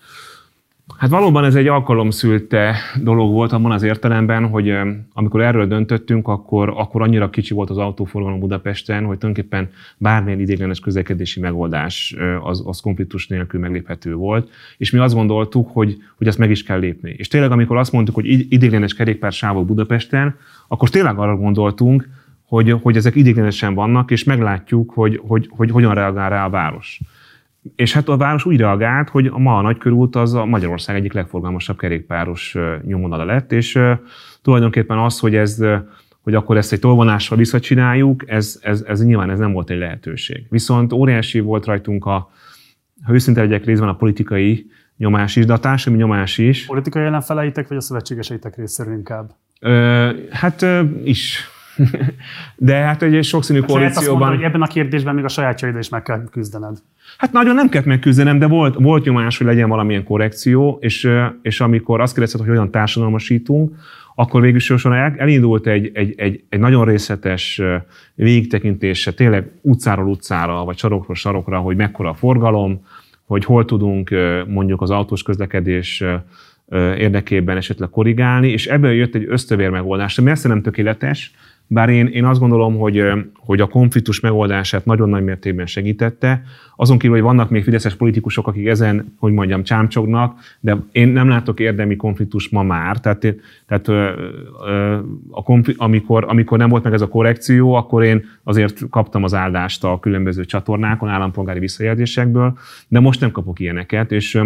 Hát 0.98 1.10
valóban 1.10 1.44
ez 1.44 1.54
egy 1.54 1.66
alkalomszülte 1.66 2.76
dolog 3.02 3.32
volt 3.32 3.52
abban 3.52 3.72
az 3.72 3.82
értelemben, 3.82 4.48
hogy 4.48 4.72
amikor 5.12 5.40
erről 5.40 5.66
döntöttünk, 5.66 6.28
akkor, 6.28 6.72
akkor 6.76 7.02
annyira 7.02 7.30
kicsi 7.30 7.54
volt 7.54 7.70
az 7.70 7.76
autóforgalom 7.76 8.40
Budapesten, 8.40 9.04
hogy 9.04 9.18
tulajdonképpen 9.18 9.70
bármilyen 9.98 10.40
idéglenes 10.40 10.80
közlekedési 10.80 11.40
megoldás 11.40 12.16
az, 12.42 12.62
az 12.66 12.80
konfliktus 12.80 13.26
nélkül 13.26 13.60
megléphető 13.60 14.14
volt. 14.14 14.50
És 14.76 14.90
mi 14.90 14.98
azt 14.98 15.14
gondoltuk, 15.14 15.68
hogy, 15.72 15.96
hogy 16.16 16.26
ezt 16.26 16.38
meg 16.38 16.50
is 16.50 16.62
kell 16.62 16.78
lépni. 16.78 17.14
És 17.16 17.28
tényleg, 17.28 17.50
amikor 17.50 17.76
azt 17.76 17.92
mondtuk, 17.92 18.14
hogy 18.14 18.52
idéglenes 18.52 18.94
kerékpársávok 18.94 19.66
Budapesten, 19.66 20.36
akkor 20.68 20.88
tényleg 20.88 21.18
arra 21.18 21.36
gondoltunk, 21.36 22.08
hogy, 22.46 22.70
hogy 22.82 22.96
ezek 22.96 23.14
idéglenesen 23.14 23.74
vannak, 23.74 24.10
és 24.10 24.24
meglátjuk, 24.24 24.90
hogy, 24.90 25.20
hogy, 25.26 25.48
hogy 25.50 25.70
hogyan 25.70 25.94
reagál 25.94 26.30
rá 26.30 26.44
a 26.44 26.50
város. 26.50 27.00
És 27.76 27.92
hát 27.92 28.08
a 28.08 28.16
város 28.16 28.44
úgy 28.44 28.56
reagált, 28.56 29.08
hogy 29.08 29.30
ma 29.30 29.56
a 29.58 29.62
nagykörút 29.62 30.16
az 30.16 30.34
a 30.34 30.44
Magyarország 30.44 30.96
egyik 30.96 31.12
legforgalmasabb 31.12 31.78
kerékpáros 31.78 32.56
nyomvonala 32.82 33.24
lett, 33.24 33.52
és 33.52 33.78
tulajdonképpen 34.42 34.98
az, 34.98 35.18
hogy 35.18 35.34
ez 35.34 35.64
hogy 36.24 36.34
akkor 36.34 36.56
ezt 36.56 36.72
egy 36.72 36.80
tolvonással 36.80 37.36
visszacsináljuk, 37.36 38.30
ez, 38.30 38.58
ez, 38.62 38.84
ez 38.86 39.04
nyilván 39.04 39.30
ez 39.30 39.38
nem 39.38 39.52
volt 39.52 39.70
egy 39.70 39.78
lehetőség. 39.78 40.46
Viszont 40.50 40.92
óriási 40.92 41.40
volt 41.40 41.64
rajtunk 41.64 42.06
a, 42.06 42.30
ha 43.02 43.12
őszinte 43.12 43.40
legyek 43.40 43.64
részben 43.64 43.88
a 43.88 43.96
politikai 43.96 44.66
nyomás 44.96 45.36
is, 45.36 45.46
de 45.46 45.52
a 45.52 45.58
társadalmi 45.58 46.04
nyomás 46.04 46.38
is. 46.38 46.66
Politikai 46.66 47.02
ellenfeleitek, 47.02 47.68
vagy 47.68 47.76
a 47.76 47.80
szövetségeseitek 47.80 48.56
részéről 48.56 48.94
inkább? 48.94 49.30
Ö, 49.60 50.10
hát 50.30 50.62
ö, 50.62 50.82
is. 51.04 51.48
De 52.56 52.74
hát 52.74 53.02
egy 53.02 53.24
sokszínű 53.24 53.60
hát 53.60 53.68
koalícióban... 53.68 54.18
Mondani, 54.18 54.36
hogy 54.36 54.44
ebben 54.44 54.62
a 54.62 54.66
kérdésben 54.66 55.14
még 55.14 55.24
a 55.24 55.28
sajátjaid 55.28 55.76
is 55.78 55.88
meg 55.88 56.02
kell 56.02 56.24
küzdened. 56.30 56.78
Hát 57.18 57.32
nagyon 57.32 57.54
nem 57.54 57.68
kellett 57.68 57.86
megküzdenem, 57.86 58.38
de 58.38 58.46
volt, 58.46 58.74
volt 58.74 59.04
nyomás, 59.04 59.38
hogy 59.38 59.46
legyen 59.46 59.68
valamilyen 59.68 60.04
korrekció, 60.04 60.78
és, 60.80 61.10
és 61.42 61.60
amikor 61.60 62.00
azt 62.00 62.12
kérdezted, 62.12 62.40
hogy 62.40 62.48
hogyan 62.48 62.70
társadalmasítunk, 62.70 63.74
akkor 64.14 64.40
végül 64.40 64.58
sorsan 64.58 64.92
elindult 64.92 65.66
egy, 65.66 65.90
egy, 65.94 66.14
egy, 66.16 66.44
egy 66.48 66.58
nagyon 66.58 66.84
részletes 66.84 67.62
végigtekintése, 68.14 69.12
tényleg 69.12 69.50
utcáról 69.60 70.08
utcára, 70.08 70.64
vagy 70.64 70.78
sarokról 70.78 71.16
sarokra, 71.16 71.58
hogy 71.58 71.76
mekkora 71.76 72.08
a 72.08 72.14
forgalom, 72.14 72.86
hogy 73.24 73.44
hol 73.44 73.64
tudunk 73.64 74.10
mondjuk 74.46 74.82
az 74.82 74.90
autós 74.90 75.22
közlekedés 75.22 76.04
érdekében 76.98 77.56
esetleg 77.56 77.88
korrigálni, 77.90 78.48
és 78.48 78.66
ebből 78.66 78.92
jött 78.92 79.14
egy 79.14 79.26
ösztövér 79.28 79.70
megoldás, 79.70 80.18
ami 80.18 80.28
messze 80.28 80.48
nem 80.48 80.62
tökéletes, 80.62 81.32
bár 81.66 81.88
én, 81.88 82.06
én 82.06 82.24
azt 82.24 82.40
gondolom, 82.40 82.76
hogy, 82.76 83.02
hogy 83.36 83.60
a 83.60 83.66
konfliktus 83.66 84.20
megoldását 84.20 84.84
nagyon 84.84 85.08
nagy 85.08 85.24
mértékben 85.24 85.66
segítette. 85.66 86.42
Azon 86.76 86.98
kívül, 86.98 87.16
hogy 87.16 87.24
vannak 87.24 87.50
még 87.50 87.62
fideszes 87.62 87.94
politikusok, 87.94 88.46
akik 88.46 88.66
ezen, 88.66 89.14
hogy 89.18 89.32
mondjam, 89.32 89.62
csámcsognak, 89.62 90.38
de 90.60 90.76
én 90.92 91.08
nem 91.08 91.28
látok 91.28 91.60
érdemi 91.60 91.96
konfliktus 91.96 92.48
ma 92.48 92.62
már. 92.62 93.00
Tehát, 93.00 93.26
tehát 93.66 93.88
a 95.30 95.42
konflikt, 95.42 95.80
amikor, 95.80 96.24
amikor 96.28 96.58
nem 96.58 96.68
volt 96.68 96.84
meg 96.84 96.92
ez 96.92 97.00
a 97.00 97.08
korrekció, 97.08 97.72
akkor 97.72 98.02
én 98.02 98.24
azért 98.42 98.88
kaptam 98.90 99.24
az 99.24 99.34
áldást 99.34 99.84
a 99.84 99.98
különböző 100.00 100.44
csatornákon, 100.44 101.08
állampolgári 101.08 101.58
visszajelzésekből, 101.58 102.58
de 102.88 103.00
most 103.00 103.20
nem 103.20 103.30
kapok 103.30 103.60
ilyeneket, 103.60 104.12
és 104.12 104.40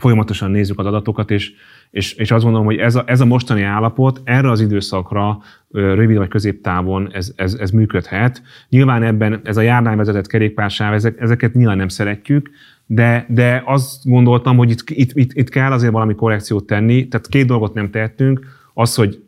folyamatosan 0.00 0.50
nézzük 0.50 0.78
az 0.78 0.86
adatokat, 0.86 1.30
és, 1.30 1.52
és, 1.90 2.12
és 2.12 2.30
azt 2.30 2.42
gondolom, 2.42 2.66
hogy 2.66 2.76
ez 2.76 2.94
a, 2.94 3.02
ez 3.06 3.20
a 3.20 3.24
mostani 3.24 3.62
állapot 3.62 4.20
erre 4.24 4.50
az 4.50 4.60
időszakra 4.60 5.38
rövid 5.70 6.16
vagy 6.16 6.28
középtávon 6.28 7.08
ez, 7.12 7.32
ez, 7.36 7.54
ez 7.54 7.70
működhet. 7.70 8.42
Nyilván 8.68 9.02
ebben 9.02 9.40
ez 9.44 9.56
a 9.56 9.60
járványvezetett 9.60 10.26
kerékpársáv, 10.26 10.92
ezek, 10.92 11.20
ezeket 11.20 11.54
nyilván 11.54 11.76
nem 11.76 11.88
szeretjük, 11.88 12.50
de, 12.86 13.26
de 13.28 13.62
azt 13.66 14.04
gondoltam, 14.04 14.56
hogy 14.56 14.70
itt, 14.70 14.82
itt, 14.86 15.10
itt, 15.12 15.32
itt 15.32 15.48
kell 15.48 15.72
azért 15.72 15.92
valami 15.92 16.14
korrekciót 16.14 16.66
tenni, 16.66 17.08
tehát 17.08 17.28
két 17.28 17.46
dolgot 17.46 17.74
nem 17.74 17.90
tehetünk, 17.90 18.46
az, 18.74 18.94
hogy 18.94 19.22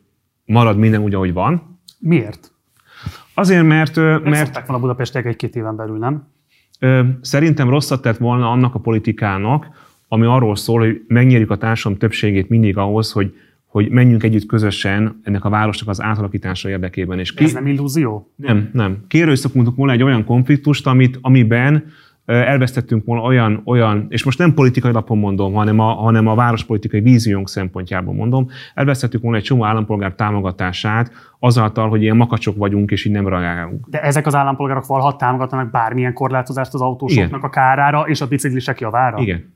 marad 0.45 0.77
minden 0.77 1.01
úgy, 1.01 1.13
ahogy 1.13 1.33
van. 1.33 1.79
Miért? 1.99 2.51
Azért, 3.33 3.65
mert... 3.65 3.95
mert 3.95 4.23
mert 4.23 4.67
van 4.67 4.75
a 4.75 4.79
Budapestiek 4.79 5.25
egy-két 5.25 5.55
éven 5.55 5.75
belül, 5.75 5.97
nem? 5.97 6.27
Szerintem 7.21 7.69
rosszat 7.69 8.01
tett 8.01 8.17
volna 8.17 8.51
annak 8.51 8.75
a 8.75 8.79
politikának, 8.79 9.67
ami 10.13 10.25
arról 10.25 10.55
szól, 10.55 10.79
hogy 10.79 11.01
megnyerjük 11.07 11.51
a 11.51 11.57
társadalom 11.57 11.99
többségét 11.99 12.49
mindig 12.49 12.77
ahhoz, 12.77 13.11
hogy, 13.11 13.33
hogy 13.65 13.89
menjünk 13.89 14.23
együtt 14.23 14.45
közösen 14.45 15.19
ennek 15.23 15.45
a 15.45 15.49
városnak 15.49 15.89
az 15.89 16.01
átalakítása 16.01 16.69
érdekében. 16.69 17.19
És 17.19 17.33
ki... 17.33 17.43
Ez 17.43 17.53
nem 17.53 17.67
illúzió? 17.67 18.31
Nem, 18.35 18.69
nem. 18.73 19.03
Kérőszakunk 19.07 19.75
volna 19.75 19.93
egy 19.93 20.03
olyan 20.03 20.25
konfliktust, 20.25 20.87
amit, 20.87 21.17
amiben 21.21 21.85
elvesztettünk 22.25 23.05
volna 23.05 23.23
olyan, 23.23 23.61
olyan, 23.65 24.05
és 24.09 24.23
most 24.23 24.37
nem 24.37 24.53
politikai 24.53 24.91
alapon 24.91 25.17
mondom, 25.17 25.53
hanem 25.53 25.79
a, 25.79 25.93
hanem 25.93 26.27
a 26.27 26.35
várospolitikai 26.35 26.99
víziónk 26.99 27.49
szempontjából 27.49 28.13
mondom, 28.13 28.47
elvesztettük 28.73 29.21
volna 29.21 29.37
egy 29.37 29.43
csomó 29.43 29.65
állampolgár 29.65 30.13
támogatását 30.13 31.11
azáltal, 31.39 31.89
hogy 31.89 32.01
ilyen 32.01 32.17
makacsok 32.17 32.57
vagyunk, 32.57 32.91
és 32.91 33.05
így 33.05 33.11
nem 33.11 33.27
reagálunk. 33.27 33.87
De 33.89 34.01
ezek 34.01 34.25
az 34.25 34.35
állampolgárok 34.35 34.85
valhat 34.85 35.17
támogatnak 35.17 35.71
bármilyen 35.71 36.13
korlátozást 36.13 36.73
az 36.73 36.81
autósoknak 36.81 37.29
Igen. 37.29 37.41
a 37.41 37.49
kárára, 37.49 38.01
és 38.01 38.21
a 38.21 38.27
biciklisek 38.27 38.79
javára? 38.79 39.17
Igen 39.21 39.51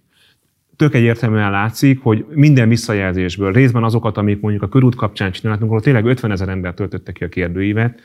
tök 0.77 0.93
egyértelműen 0.93 1.51
látszik, 1.51 1.99
hogy 2.01 2.25
minden 2.29 2.69
visszajelzésből, 2.69 3.51
részben 3.51 3.83
azokat, 3.83 4.17
amik 4.17 4.39
mondjuk 4.39 4.63
a 4.63 4.67
körút 4.67 4.95
kapcsán 4.95 5.31
csináltunk, 5.31 5.69
ahol 5.69 5.81
tényleg 5.81 6.05
50 6.05 6.31
ezer 6.31 6.49
ember 6.49 6.73
töltötte 6.73 7.11
ki 7.11 7.23
a 7.23 7.29
kérdőívet, 7.29 8.01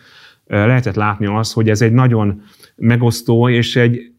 lehetett 0.47 0.95
látni 0.95 1.27
azt, 1.27 1.53
hogy 1.53 1.71
ez 1.71 1.83
egy 1.83 1.93
nagyon 1.93 2.43
megosztó 2.77 3.49
és 3.49 3.77
egy 3.77 4.13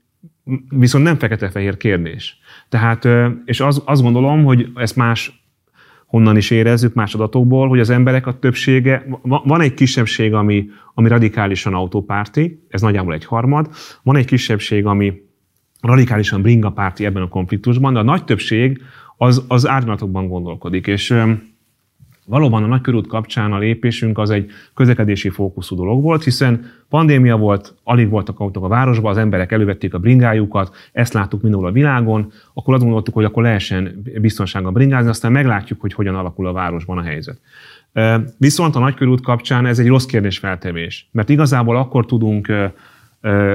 viszont 0.69 1.03
nem 1.03 1.17
fekete-fehér 1.17 1.77
kérdés. 1.77 2.37
Tehát, 2.69 3.07
és 3.45 3.59
az, 3.59 3.81
azt 3.85 4.01
gondolom, 4.01 4.43
hogy 4.43 4.69
ezt 4.75 4.95
más 4.95 5.43
honnan 6.05 6.37
is 6.37 6.51
érezzük 6.51 6.93
más 6.93 7.13
adatokból, 7.13 7.67
hogy 7.67 7.79
az 7.79 7.89
emberek 7.89 8.27
a 8.27 8.39
többsége, 8.39 9.05
van 9.21 9.61
egy 9.61 9.73
kisebbség, 9.73 10.33
ami, 10.33 10.69
ami 10.93 11.07
radikálisan 11.07 11.73
autópárti, 11.73 12.63
ez 12.69 12.81
nagyjából 12.81 13.13
egy 13.13 13.25
harmad, 13.25 13.69
van 14.03 14.15
egy 14.15 14.25
kisebbség, 14.25 14.85
ami 14.85 15.13
radikálisan 15.87 16.41
bringapárti 16.41 17.05
ebben 17.05 17.21
a 17.21 17.27
konfliktusban, 17.27 17.93
de 17.93 17.99
a 17.99 18.03
nagy 18.03 18.23
többség 18.23 18.81
az, 19.17 19.45
az 19.47 19.67
árnyalatokban 19.67 20.27
gondolkodik, 20.27 20.87
és 20.87 21.15
Valóban 22.25 22.63
a 22.63 22.67
nagykörút 22.67 23.07
kapcsán 23.07 23.53
a 23.53 23.57
lépésünk 23.57 24.17
az 24.17 24.29
egy 24.29 24.51
közlekedési 24.73 25.29
fókuszú 25.29 25.75
dolog 25.75 26.01
volt, 26.01 26.23
hiszen 26.23 26.65
pandémia 26.89 27.37
volt, 27.37 27.75
alig 27.83 28.09
voltak 28.09 28.39
autók 28.39 28.63
a 28.63 28.67
városban, 28.67 29.11
az 29.11 29.17
emberek 29.17 29.51
elővették 29.51 29.93
a 29.93 29.99
bringájukat, 29.99 30.75
ezt 30.91 31.13
láttuk 31.13 31.41
mindenhol 31.41 31.69
a 31.69 31.71
világon, 31.71 32.31
akkor 32.53 32.73
azt 32.73 32.83
gondoltuk, 32.83 33.13
hogy 33.13 33.23
akkor 33.23 33.43
lehessen 33.43 34.03
biztonságban 34.21 34.73
bringázni, 34.73 35.09
aztán 35.09 35.31
meglátjuk, 35.31 35.81
hogy 35.81 35.93
hogyan 35.93 36.15
alakul 36.15 36.47
a 36.47 36.53
városban 36.53 36.97
a 36.97 37.01
helyzet. 37.01 37.39
Viszont 38.37 38.75
a 38.75 38.79
nagykörút 38.79 39.21
kapcsán 39.21 39.65
ez 39.65 39.79
egy 39.79 39.87
rossz 39.87 40.05
kérdésfeltevés, 40.05 41.09
mert 41.11 41.29
igazából 41.29 41.77
akkor 41.77 42.05
tudunk 42.05 42.51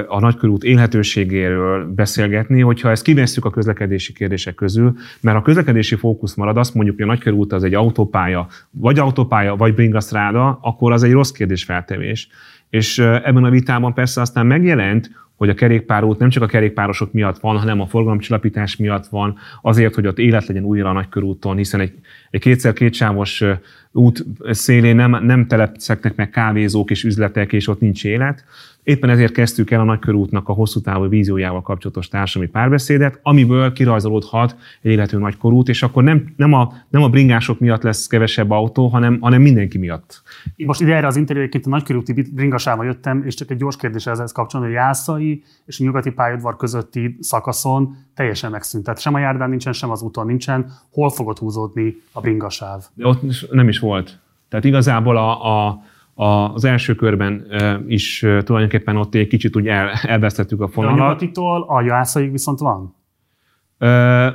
a 0.07 0.21
nagykörút 0.21 0.65
élhetőségéről 0.65 1.93
beszélgetni, 1.95 2.61
hogyha 2.61 2.91
ezt 2.91 3.03
kivesszük 3.03 3.45
a 3.45 3.51
közlekedési 3.51 4.13
kérdések 4.13 4.55
közül, 4.55 4.97
mert 5.21 5.37
a 5.37 5.43
közlekedési 5.43 5.95
fókusz 5.95 6.35
marad, 6.35 6.57
azt 6.57 6.75
mondjuk, 6.75 6.97
hogy 6.97 7.05
a 7.05 7.09
nagykörút 7.09 7.53
az 7.53 7.65
egy 7.65 7.75
autópálya, 7.75 8.47
vagy 8.71 8.99
autópálya, 8.99 9.57
vagy 9.57 9.75
bringasztráda, 9.75 10.59
akkor 10.63 10.93
az 10.93 11.03
egy 11.03 11.13
rossz 11.13 11.31
kérdésfeltevés. 11.31 12.29
És 12.71 12.99
ebben 12.99 13.45
a 13.45 13.51
vitában 13.51 13.95
persze 13.95 14.21
aztán 14.21 14.47
megjelent, 14.47 15.11
hogy 15.39 15.49
a 15.49 15.55
kerékpárút 15.55 16.19
nem 16.19 16.29
csak 16.29 16.43
a 16.43 16.47
kerékpárosok 16.47 17.13
miatt 17.13 17.39
van, 17.39 17.57
hanem 17.59 17.81
a 17.81 17.87
forgalomcsillapítás 17.87 18.77
miatt 18.77 19.07
van, 19.07 19.39
azért, 19.63 19.95
hogy 19.95 20.07
ott 20.07 20.19
élet 20.19 20.47
legyen 20.47 20.65
újra 20.65 20.89
a 20.89 20.93
nagykörúton, 20.93 21.57
hiszen 21.57 21.81
egy, 21.81 21.93
egy 22.31 22.41
kétszer 22.41 22.73
kétsávos 22.73 23.45
út 23.93 24.25
szélén 24.51 24.97
nem, 24.97 25.25
nem 25.25 25.47
telepszeknek 25.47 26.17
meg 26.17 26.31
kávézók 26.31 26.91
és 26.91 27.05
üzletek, 27.05 27.53
és 27.53 27.69
ott 27.69 27.81
nincs 27.81 28.05
élet. 28.05 28.45
Éppen 28.89 29.11
ezért 29.11 29.33
kezdtük 29.33 29.71
el 29.71 29.81
a 29.81 29.85
nagykörútnak 29.85 30.49
a 30.49 30.53
hosszú 30.53 30.81
távú 30.81 31.09
víziójával 31.09 31.63
kapcsolatos 31.63 32.09
társadalmi 32.09 32.53
párbeszédet, 32.53 33.21
amiből 33.23 33.73
kirajzolódhat 33.73 34.57
egy 34.81 34.91
élető 34.91 35.19
nagykorút, 35.19 35.69
és 35.69 35.83
akkor 35.83 36.03
nem, 36.03 36.33
nem, 36.37 36.53
a, 36.53 36.73
nem 36.89 37.03
a 37.03 37.09
bringások 37.09 37.59
miatt 37.59 37.83
lesz 37.83 38.07
kevesebb 38.07 38.51
autó, 38.51 38.87
hanem, 38.87 39.19
hanem 39.21 39.43
mindenki 39.43 39.79
miatt. 39.79 40.23
Én 40.57 40.67
most 40.67 40.81
ide 40.81 40.95
erre 40.95 41.07
az 41.07 41.17
interjúként 41.17 41.67
a 41.67 41.69
nagykörúti 41.69 42.13
bringasával 42.33 42.85
jöttem, 42.85 43.23
és 43.25 43.35
csak 43.35 43.51
egy 43.51 43.57
gyors 43.57 43.77
kérdés 43.77 44.07
ezzel 44.07 44.27
kapcsolatban, 44.33 44.75
hogy 44.75 44.85
Jászai 44.85 45.43
és 45.67 45.81
a 45.81 45.85
nyugati 45.85 46.11
pályaudvar 46.11 46.57
közötti 46.57 47.17
szakaszon 47.21 47.97
teljesen 48.15 48.51
megszűnt. 48.51 48.85
Tehát 48.85 49.01
sem 49.01 49.15
a 49.15 49.19
járdán 49.19 49.49
nincsen, 49.49 49.73
sem 49.73 49.91
az 49.91 50.03
úton 50.03 50.27
nincsen. 50.27 50.73
Hol 50.93 51.11
fogod 51.11 51.39
húzódni 51.39 51.97
a 52.13 52.21
bringasáv? 52.21 52.85
De 52.95 53.07
ott 53.07 53.51
nem 53.51 53.69
is 53.69 53.79
volt. 53.79 54.19
Tehát 54.49 54.65
igazából 54.65 55.17
a, 55.17 55.67
a 55.67 55.83
az 56.21 56.65
első 56.65 56.95
körben 56.95 57.47
is 57.87 58.19
tulajdonképpen 58.19 58.97
ott 58.97 59.15
egy 59.15 59.27
kicsit 59.27 59.57
úgy 59.57 59.69
el, 59.69 59.91
elvesztettük 60.03 60.61
a 60.61 60.69
fonalat. 60.69 60.99
A 60.99 61.03
nyugatitól 61.03 61.65
a 61.69 61.83
Jászáig 61.83 62.31
viszont 62.31 62.59
van? 62.59 62.97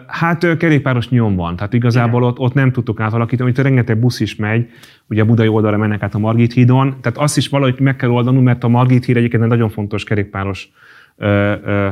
Hát 0.07 0.57
kerékpáros 0.57 1.09
nyom 1.09 1.35
van, 1.35 1.55
tehát 1.55 1.73
igazából 1.73 2.23
ott, 2.23 2.39
ott 2.39 2.53
nem 2.53 2.71
tudtuk 2.71 2.99
átalakítani, 2.99 3.49
itt 3.49 3.57
rengeteg 3.57 3.99
busz 3.99 4.19
is 4.19 4.35
megy, 4.35 4.69
ugye 5.09 5.21
a 5.21 5.25
budai 5.25 5.47
oldalra 5.47 5.77
mennek 5.77 6.03
át 6.03 6.15
a 6.15 6.19
Margit 6.19 6.53
hídon, 6.53 6.95
tehát 7.01 7.17
azt 7.17 7.37
is 7.37 7.49
valahogy 7.49 7.79
meg 7.79 7.95
kell 7.95 8.09
oldanunk, 8.09 8.43
mert 8.43 8.63
a 8.63 8.67
Margit 8.67 9.05
híd 9.05 9.17
egyébként 9.17 9.43
egy 9.43 9.49
nagyon 9.49 9.69
fontos 9.69 10.03
kerékpáros 10.03 10.69
ö, 11.15 11.53
ö, 11.63 11.89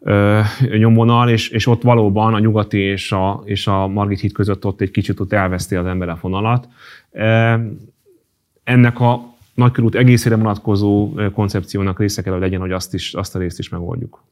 ö, 0.00 0.40
nyomvonal, 0.78 1.28
és, 1.28 1.48
és 1.48 1.66
ott 1.66 1.82
valóban 1.82 2.34
a 2.34 2.38
nyugati 2.38 2.78
és 2.78 3.12
a, 3.12 3.42
és 3.44 3.66
a 3.66 3.86
Margit 3.86 4.20
híd 4.20 4.32
között 4.32 4.64
ott 4.64 4.80
egy 4.80 4.90
kicsit 4.90 5.20
ott 5.20 5.32
elveszti 5.32 5.74
az 5.74 5.86
ember 5.86 6.08
a 6.08 6.16
fonalat 6.16 6.68
ennek 8.66 9.00
a 9.00 9.34
nagykörút 9.54 9.94
egészére 9.94 10.36
vonatkozó 10.36 11.10
koncepciónak 11.34 11.98
része 11.98 12.22
kell, 12.22 12.32
hogy 12.32 12.42
legyen, 12.42 12.60
hogy 12.60 12.72
azt, 12.72 12.94
is, 12.94 13.14
azt 13.14 13.34
a 13.34 13.38
részt 13.38 13.58
is 13.58 13.68
megoldjuk. 13.68 14.22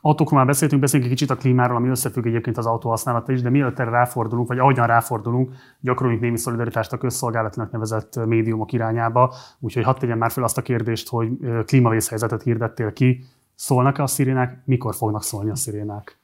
Autókról 0.00 0.38
már 0.38 0.48
beszéltünk, 0.48 0.80
beszélünk 0.80 1.10
egy 1.10 1.16
kicsit 1.16 1.30
a 1.30 1.36
klímáról, 1.36 1.76
ami 1.76 1.88
összefügg 1.88 2.26
egyébként 2.26 2.58
az 2.58 2.66
autó 2.66 2.88
használata 2.88 3.32
is, 3.32 3.42
de 3.42 3.50
mielőtt 3.50 3.78
erre 3.78 3.90
ráfordulunk, 3.90 4.48
vagy 4.48 4.58
ahogyan 4.58 4.86
ráfordulunk, 4.86 5.52
gyakoroljunk 5.80 6.22
némi 6.22 6.38
szolidaritást 6.38 6.92
a 6.92 6.98
közszolgálatnak 6.98 7.70
nevezett 7.70 8.26
médiumok 8.26 8.72
irányába. 8.72 9.34
Úgyhogy 9.58 9.84
hadd 9.84 9.98
tegyem 9.98 10.18
már 10.18 10.30
fel 10.30 10.44
azt 10.44 10.58
a 10.58 10.62
kérdést, 10.62 11.08
hogy 11.08 11.28
klímavészhelyzetet 11.66 12.42
hirdettél 12.42 12.92
ki. 12.92 13.24
Szólnak-e 13.54 14.02
a 14.02 14.06
szirénák? 14.06 14.62
Mikor 14.64 14.94
fognak 14.94 15.22
szólni 15.22 15.50
a 15.50 15.56
szirénák? 15.56 16.18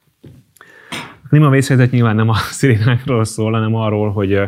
A 1.29 1.31
klímavészhelyzet 1.31 1.91
nyilván 1.91 2.17
nem 2.17 2.29
a 2.29 2.35
szirénákról 2.59 3.25
szól, 3.25 3.53
hanem 3.53 3.75
arról, 3.75 4.13
hogy 4.13 4.41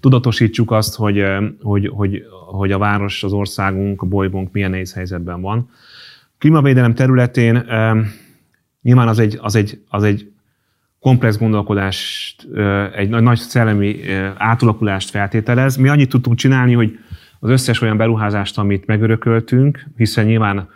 tudatosítsuk 0.00 0.70
azt, 0.70 0.94
hogy, 0.94 1.24
hogy, 1.62 1.90
hogy, 1.94 2.22
hogy 2.46 2.72
a 2.72 2.78
város, 2.78 3.24
az 3.24 3.32
országunk, 3.32 4.02
a 4.02 4.06
bolygónk 4.06 4.52
milyen 4.52 4.70
nehéz 4.70 4.94
helyzetben 4.94 5.40
van. 5.40 5.68
A 6.22 6.34
klímavédelem 6.38 6.94
területén 6.94 7.64
nyilván 8.82 9.08
az 9.08 9.18
egy, 9.18 9.38
az 9.40 9.54
egy, 9.54 9.82
az 9.88 10.02
egy 10.02 10.32
komplex 11.00 11.38
gondolkodást, 11.38 12.48
egy 12.94 13.08
nagy 13.08 13.38
szellemi 13.38 14.00
átalakulást 14.36 15.10
feltételez. 15.10 15.76
Mi 15.76 15.88
annyit 15.88 16.08
tudtunk 16.08 16.36
csinálni, 16.36 16.72
hogy 16.72 16.98
az 17.40 17.50
összes 17.50 17.80
olyan 17.80 17.96
beruházást, 17.96 18.58
amit 18.58 18.86
megörököltünk, 18.86 19.84
hiszen 19.96 20.24
nyilván 20.24 20.68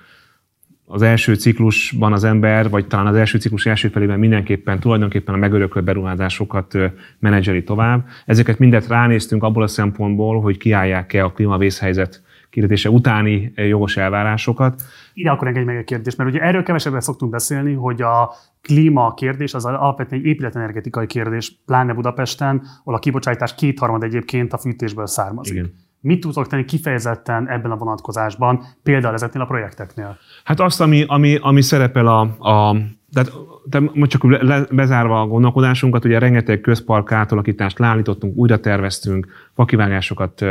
az 0.88 1.02
első 1.02 1.34
ciklusban 1.34 2.12
az 2.12 2.24
ember, 2.24 2.70
vagy 2.70 2.86
talán 2.86 3.06
az 3.06 3.16
első 3.16 3.38
ciklus 3.38 3.66
első 3.66 3.88
felében 3.88 4.18
mindenképpen 4.18 4.80
tulajdonképpen 4.80 5.34
a 5.34 5.38
megörökölt 5.38 5.84
beruházásokat 5.84 6.78
menedzseli 7.18 7.64
tovább. 7.64 8.04
Ezeket 8.26 8.58
mindet 8.58 8.86
ránéztünk 8.86 9.42
abból 9.42 9.62
a 9.62 9.66
szempontból, 9.66 10.40
hogy 10.40 10.56
kiállják-e 10.56 11.24
a 11.24 11.32
klímavészhelyzet 11.32 12.22
kirdetése 12.50 12.90
utáni 12.90 13.52
jogos 13.54 13.96
elvárásokat. 13.96 14.82
Ide 15.14 15.30
akkor 15.30 15.48
engedj 15.48 15.66
meg 15.66 15.76
egy 15.76 15.84
kérdést, 15.84 16.16
mert 16.16 16.30
ugye 16.30 16.40
erről 16.40 16.62
kevesebben 16.62 17.00
szoktunk 17.00 17.30
beszélni, 17.30 17.72
hogy 17.72 18.02
a 18.02 18.30
klíma 18.62 19.14
kérdés 19.14 19.54
az 19.54 19.64
alapvetően 19.64 20.20
egy 20.20 20.26
épületenergetikai 20.26 21.06
kérdés, 21.06 21.56
pláne 21.66 21.92
Budapesten, 21.92 22.62
ahol 22.80 22.94
a 22.94 22.98
kibocsátás 22.98 23.54
kétharmad 23.54 24.02
egyébként 24.02 24.52
a 24.52 24.58
fűtésből 24.58 25.06
származik. 25.06 25.54
Igen 25.54 25.85
Mit 26.06 26.20
tudtok 26.20 26.46
tenni 26.46 26.64
kifejezetten 26.64 27.48
ebben 27.48 27.70
a 27.70 27.76
vonatkozásban, 27.76 28.64
például 28.82 29.14
ezeknél 29.14 29.42
a 29.42 29.46
projekteknél? 29.46 30.18
Hát 30.44 30.60
azt, 30.60 30.80
ami, 30.80 31.04
ami, 31.06 31.38
ami 31.40 31.62
szerepel 31.62 32.06
a, 32.06 32.20
a 32.38 32.76
tehát, 33.12 33.32
de 33.64 33.80
most 33.94 34.10
csak 34.10 34.42
le, 34.42 34.66
bezárva 34.70 35.20
a 35.20 35.26
gondolkodásunkat, 35.26 36.04
ugye 36.04 36.18
rengeteg 36.18 36.60
közpark 36.60 37.12
átalakítást 37.12 37.78
leállítottunk, 37.78 38.36
újra 38.36 38.60
terveztünk, 38.60 39.26
fakivágásokat 39.54 40.44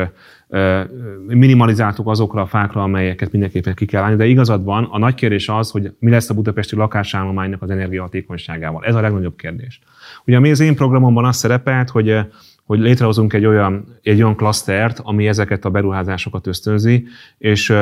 minimalizáltuk 1.27 2.07
azokra 2.07 2.41
a 2.41 2.45
fákra, 2.45 2.83
amelyeket 2.83 3.31
mindenképpen 3.31 3.73
ki 3.73 3.85
kell 3.85 4.03
állni, 4.03 4.15
de 4.15 4.25
igazad 4.25 4.63
van, 4.63 4.87
a 4.91 4.97
nagy 4.97 5.13
kérdés 5.13 5.49
az, 5.49 5.71
hogy 5.71 5.91
mi 5.99 6.09
lesz 6.09 6.29
a 6.29 6.33
budapesti 6.33 6.75
lakásállománynak 6.75 7.61
az 7.61 7.69
energiahatékonyságával. 7.69 8.83
Ez 8.83 8.95
a 8.95 9.01
legnagyobb 9.01 9.35
kérdés. 9.35 9.79
Ugye 10.25 10.51
az 10.51 10.59
én 10.59 10.75
programomban 10.75 11.25
az 11.25 11.35
szerepelt, 11.35 11.89
hogy 11.89 12.19
hogy 12.65 12.79
létrehozunk 12.79 13.33
egy 13.33 13.45
olyan, 13.45 13.85
egy 14.01 14.21
olyan 14.21 14.35
klasztert, 14.35 14.99
ami 15.03 15.27
ezeket 15.27 15.65
a 15.65 15.69
beruházásokat 15.69 16.47
ösztönzi, 16.47 17.07
és 17.37 17.73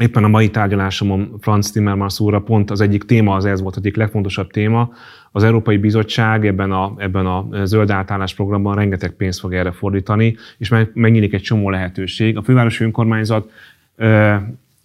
éppen 0.00 0.24
a 0.24 0.28
mai 0.28 0.50
tárgyalásomon 0.50 1.34
Franz 1.40 1.70
Timmermans 1.70 2.20
úrra 2.20 2.40
pont 2.40 2.70
az 2.70 2.80
egyik 2.80 3.04
téma 3.04 3.34
az 3.34 3.44
ez 3.44 3.60
volt, 3.62 3.76
egyik 3.76 3.96
legfontosabb 3.96 4.50
téma. 4.50 4.90
Az 5.32 5.42
Európai 5.44 5.76
Bizottság 5.76 6.46
ebben 6.46 6.72
a, 6.72 6.94
ebben 6.96 7.26
a 7.26 7.64
zöld 7.64 7.90
átállás 7.90 8.34
programban 8.34 8.74
rengeteg 8.74 9.10
pénzt 9.10 9.40
fog 9.40 9.54
erre 9.54 9.70
fordítani, 9.70 10.36
és 10.58 10.74
megnyílik 10.92 11.32
egy 11.32 11.42
csomó 11.42 11.70
lehetőség. 11.70 12.36
A 12.36 12.42
fővárosi 12.42 12.84
önkormányzat 12.84 13.50
ö, 13.96 14.34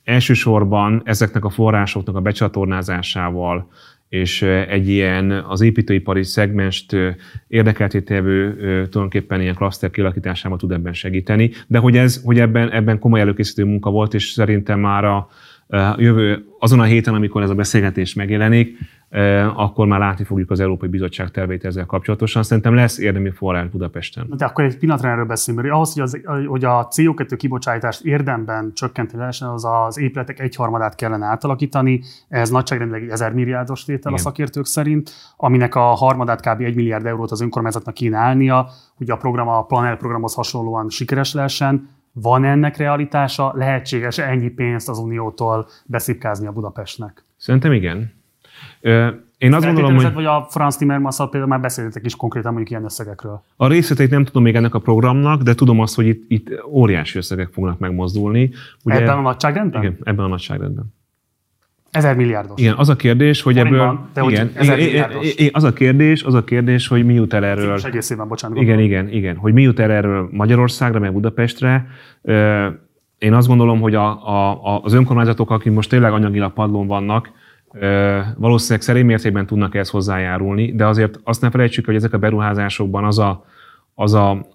elsősorban 0.04 1.02
ezeknek 1.06 1.46
a 1.46 1.50
forrásoknak 1.50 2.16
a 2.16 2.22
becsatornázásával, 2.22 3.70
és 4.12 4.42
egy 4.42 4.90
ilyen 4.90 5.32
az 5.32 5.62
építőipari 5.62 6.24
szegmest 6.24 6.96
érdekeltétevő 7.48 8.54
tulajdonképpen 8.56 9.42
ilyen 9.42 9.56
klaszter 9.56 9.90
kialakításával 9.90 10.58
tud 10.58 10.72
ebben 10.72 10.94
segíteni. 10.94 11.52
De 11.68 11.78
hogy, 11.78 11.98
ez, 11.98 12.22
hogy 12.24 12.40
ebben, 12.40 12.72
ebben 12.72 13.00
komoly 13.00 13.20
előkészítő 13.20 13.64
munka 13.64 13.90
volt, 13.90 14.14
és 14.14 14.30
szerintem 14.30 14.80
már 14.80 15.06
a, 15.06 15.28
jövő, 15.98 16.46
azon 16.60 16.80
a 16.80 16.84
héten, 16.84 17.14
amikor 17.14 17.42
ez 17.42 17.50
a 17.50 17.56
beszélgetés 17.56 18.14
megjelenik, 18.14 18.78
akkor 19.56 19.88
már 19.88 20.00
látni 20.00 20.24
fogjuk 20.24 20.52
az 20.52 20.60
Európai 20.60 20.90
Bizottság 20.90 21.32
tervét 21.32 21.66
ezzel 21.66 21.86
kapcsolatosan. 21.86 22.44
Szerintem 22.44 22.76
lesz 22.76 22.98
érdemi 22.98 23.32
forrás 23.32 23.68
Budapesten. 23.68 24.28
De 24.38 24.46
akkor 24.46 24.64
egy 24.64 24.78
pillanatra 24.78 25.10
erről 25.10 25.26
beszélünk, 25.26 25.64
mert 25.64 25.76
ahhoz, 25.76 25.94
hogy, 25.94 26.02
az, 26.02 26.22
hogy 26.48 26.64
a 26.64 26.88
CO2 26.88 27.34
kibocsátást 27.38 28.06
érdemben 28.06 28.72
csökkenteni 28.74 29.20
lehessen, 29.20 29.48
az 29.48 29.66
az 29.66 29.98
épületek 29.98 30.40
egyharmadát 30.40 30.96
kellene 30.96 31.26
átalakítani. 31.26 32.02
Ez 32.28 32.50
nagyságrendileg 32.50 33.10
1000 33.10 33.34
milliárdos 33.34 33.84
tétel 33.84 34.12
Igen. 34.12 34.14
a 34.14 34.18
szakértők 34.18 34.66
szerint, 34.66 35.12
aminek 35.38 35.76
a 35.76 35.82
harmadát 35.82 36.42
kb. 36.42 36.62
1 36.62 36.76
milliárd 36.76 37.06
eurót 37.06 37.32
az 37.32 37.42
önkormányzatnak 37.42 37.94
kéne 37.94 38.18
állnia, 38.18 38.70
hogy 38.96 39.10
a 39.10 39.16
program 39.16 39.48
a 39.48 39.66
Planel 39.66 39.98
programhoz 39.98 40.34
hasonlóan 40.34 40.90
sikeres 40.90 41.34
lehessen 41.34 41.90
van 42.14 42.44
ennek 42.44 42.78
realitása? 42.78 43.52
Lehetséges 43.56 44.18
ennyi 44.18 44.50
pénzt 44.50 44.90
az 44.90 44.98
Uniótól 44.98 45.68
beszipkázni 45.86 46.48
a 46.48 46.52
Budapestnek? 46.52 47.26
Szerintem 47.38 47.72
igen. 47.72 48.21
Én 49.38 49.54
azt 49.54 49.66
gondolom, 49.66 49.96
hogy... 49.96 50.14
Vagy 50.14 50.26
a 50.26 50.48
Franz 50.50 50.78
timmermans 50.78 51.18
például 51.18 51.48
már 51.48 51.62
beszéltetek 51.62 52.06
is 52.06 52.16
konkrétan 52.16 52.50
mondjuk 52.50 52.72
ilyen 52.72 52.84
összegekről. 52.84 53.44
A 53.56 53.68
részleteit 53.68 54.10
nem 54.10 54.26
tudom 54.26 54.44
még 54.44 54.56
ennek 54.56 54.76
a 54.76 54.80
programnak, 54.80 55.42
de 55.42 55.56
tudom 55.56 55.80
azt, 55.80 55.96
hogy 55.96 56.08
itt, 56.08 56.24
itt 56.28 56.50
óriási 56.66 57.18
összegek 57.18 57.50
fognak 57.52 57.80
megmozdulni. 57.80 58.52
Ugye, 58.84 58.96
ebben 58.96 59.18
a 59.18 59.22
nagyságrendben? 59.22 59.82
Igen, 59.82 59.98
ebben 60.04 60.26
a 60.26 60.28
nagyságrendben. 60.28 60.94
Ezer 61.92 62.16
milliárdos. 62.16 62.62
Igen, 62.62 62.74
az 62.78 62.90
a 62.90 62.96
kérdés, 62.96 63.42
hogy 63.42 63.58
ebből... 63.58 64.00
De 64.14 64.22
igen, 64.22 64.52
ezer 64.54 64.80
igen, 64.80 65.12
az 65.52 65.64
a 65.64 65.74
kérdés, 65.74 66.24
az 66.24 66.34
a 66.34 66.44
kérdés, 66.44 66.88
hogy 66.88 67.06
mi 67.06 67.14
jut 67.14 67.34
el 67.34 67.46
erről... 67.46 67.76
És 67.76 67.84
egész 67.84 68.10
évben, 68.10 68.28
bocsánat. 68.28 68.58
Igen, 68.58 68.80
igen, 68.80 69.10
igen. 69.10 69.36
Hogy 69.36 69.54
mi 69.54 69.62
jut 69.62 69.80
el 69.80 69.92
erről 69.92 70.30
Magyarországra, 70.32 71.00
meg 71.00 71.14
Budapestre. 71.14 71.88
Én 73.18 73.34
azt 73.34 73.48
gondolom, 73.48 73.82
hogy 73.82 73.96
a, 73.96 74.08
a, 74.28 74.82
az 74.84 74.94
önkormányzatok, 74.94 75.50
akik 75.50 75.74
most 75.74 75.90
tényleg 75.90 76.14
anyagilag 76.14 76.54
padlón 76.54 76.88
vannak, 76.88 77.32
valószínűleg 78.38 78.82
szerény 78.82 79.06
mértékben 79.06 79.46
tudnak 79.46 79.76
ehhez 79.76 79.90
hozzájárulni, 79.90 80.76
de 80.76 80.86
azért 80.86 81.20
azt 81.24 81.42
ne 81.42 81.50
felejtsük, 81.50 81.86
hogy 81.86 81.96
ezek 81.96 82.14
a 82.14 82.18
beruházásokban 82.18 83.04
az 83.06 83.20
a, 83.20 83.46
az 83.96 84.14
a, 84.14 84.48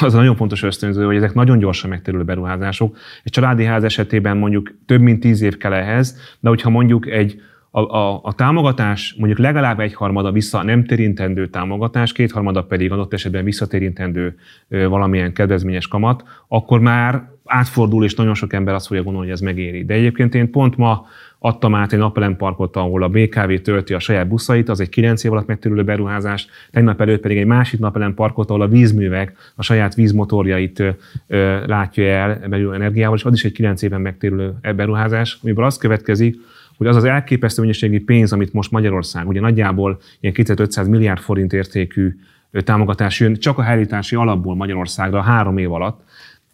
az 0.00 0.14
a 0.14 0.16
nagyon 0.16 0.36
fontos 0.36 0.62
ösztönző, 0.62 1.04
hogy 1.04 1.16
ezek 1.16 1.34
nagyon 1.34 1.58
gyorsan 1.58 1.90
megterülő 1.90 2.24
beruházások. 2.24 2.96
Egy 3.22 3.32
családi 3.32 3.64
ház 3.64 3.84
esetében 3.84 4.36
mondjuk 4.36 4.74
több 4.86 5.00
mint 5.00 5.20
tíz 5.20 5.42
év 5.42 5.56
kell 5.56 5.72
ehhez, 5.72 6.18
de 6.40 6.48
hogyha 6.48 6.70
mondjuk 6.70 7.06
egy 7.06 7.42
a, 7.70 7.80
a, 7.80 8.20
a 8.22 8.32
támogatás 8.32 9.14
mondjuk 9.18 9.38
legalább 9.38 9.80
egyharmada 9.80 10.32
vissza 10.32 10.62
nem 10.62 10.84
térintendő 10.84 11.48
támogatás, 11.48 12.12
kétharmada 12.12 12.62
pedig 12.62 12.92
adott 12.92 13.12
esetben 13.12 13.44
visszatérintendő 13.44 14.36
valamilyen 14.68 15.32
kedvezményes 15.32 15.88
kamat, 15.88 16.24
akkor 16.48 16.80
már 16.80 17.28
átfordul, 17.44 18.04
és 18.04 18.14
nagyon 18.14 18.34
sok 18.34 18.52
ember 18.52 18.74
azt 18.74 18.86
fogja 18.86 19.02
gondolni, 19.02 19.26
hogy 19.26 19.36
ez 19.36 19.42
megéri. 19.42 19.84
De 19.84 19.94
egyébként 19.94 20.34
én 20.34 20.50
pont 20.50 20.76
ma 20.76 21.06
adtam 21.38 21.74
át 21.74 21.92
egy 21.92 21.98
napelemparkot, 21.98 22.76
ahol 22.76 23.02
a 23.02 23.08
BKV 23.08 23.52
tölti 23.62 23.94
a 23.94 23.98
saját 23.98 24.28
buszait, 24.28 24.68
az 24.68 24.80
egy 24.80 24.88
9 24.88 25.24
év 25.24 25.32
alatt 25.32 25.46
megterülő 25.46 25.84
beruházás, 25.84 26.46
tegnap 26.70 27.00
előtt 27.00 27.20
pedig 27.20 27.36
egy 27.36 27.46
másik 27.46 27.80
napelemparkot, 27.80 28.50
ahol 28.50 28.62
a 28.62 28.68
vízművek 28.68 29.52
a 29.54 29.62
saját 29.62 29.94
vízmotorjait 29.94 30.78
ö, 30.78 30.88
ö, 31.26 31.66
látja 31.66 32.04
el 32.04 32.40
belül 32.48 32.74
energiával, 32.74 33.16
és 33.16 33.24
az 33.24 33.32
is 33.32 33.44
egy 33.44 33.52
9 33.52 33.82
éven 33.82 34.00
megtérülő 34.00 34.54
beruházás, 34.76 35.38
amiből 35.42 35.64
az 35.64 35.78
következik, 35.78 36.36
hogy 36.80 36.88
az 36.88 36.96
az 36.96 37.04
elképesztő 37.04 37.60
mennyiségi 37.60 37.98
pénz, 37.98 38.32
amit 38.32 38.52
most 38.52 38.70
Magyarország, 38.70 39.28
ugye 39.28 39.40
nagyjából 39.40 40.00
ilyen 40.20 40.34
2500 40.34 40.88
milliárd 40.88 41.20
forint 41.20 41.52
értékű 41.52 42.16
támogatás 42.50 43.20
jön 43.20 43.34
csak 43.34 43.58
a 43.58 43.62
helyítási 43.62 44.16
alapból 44.16 44.54
Magyarországra 44.54 45.20
három 45.20 45.58
év 45.58 45.72
alatt, 45.72 46.00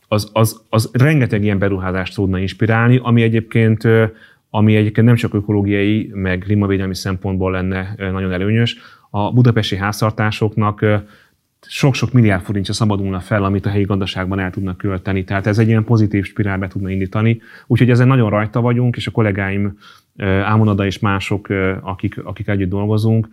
az, 0.09 0.31
az, 0.33 0.61
az 0.69 0.91
rengeteg 0.93 1.43
ilyen 1.43 1.59
beruházást 1.59 2.15
tudna 2.15 2.39
inspirálni, 2.39 3.01
ami 3.03 3.23
egyébként 3.23 3.89
ami 4.51 4.77
egyébként 4.77 5.07
nem 5.07 5.17
csak 5.17 5.35
ökológiai, 5.35 6.11
meg 6.15 6.39
klímavédelmi 6.39 6.95
szempontból 6.95 7.51
lenne 7.51 7.95
nagyon 7.97 8.33
előnyös. 8.33 8.79
A 9.11 9.33
budapesti 9.33 9.77
háztartásoknak 9.77 10.85
sok-sok 11.61 12.13
milliárd 12.13 12.43
forintja 12.43 12.75
szabadulna 12.75 13.21
fel, 13.21 13.45
amit 13.45 13.67
a 13.67 13.69
helyi 13.69 13.85
gazdaságban 13.85 14.39
el 14.39 14.51
tudnak 14.51 14.77
költeni. 14.77 15.25
Tehát 15.25 15.47
ez 15.47 15.59
egy 15.59 15.69
ilyen 15.69 15.85
pozitív 15.85 16.25
spirálbe 16.25 16.69
tudna 16.69 16.91
indítani. 16.91 17.41
Úgyhogy 17.67 17.91
ezen 17.91 18.07
nagyon 18.07 18.31
rajta 18.31 18.61
vagyunk, 18.61 18.97
és 18.97 19.07
a 19.07 19.11
kollégáim 19.11 19.79
Ámonada 20.45 20.87
és 20.87 20.99
mások, 20.99 21.49
akik, 21.81 22.25
akik 22.25 22.49
együtt 22.49 22.69
dolgozunk, 22.69 23.29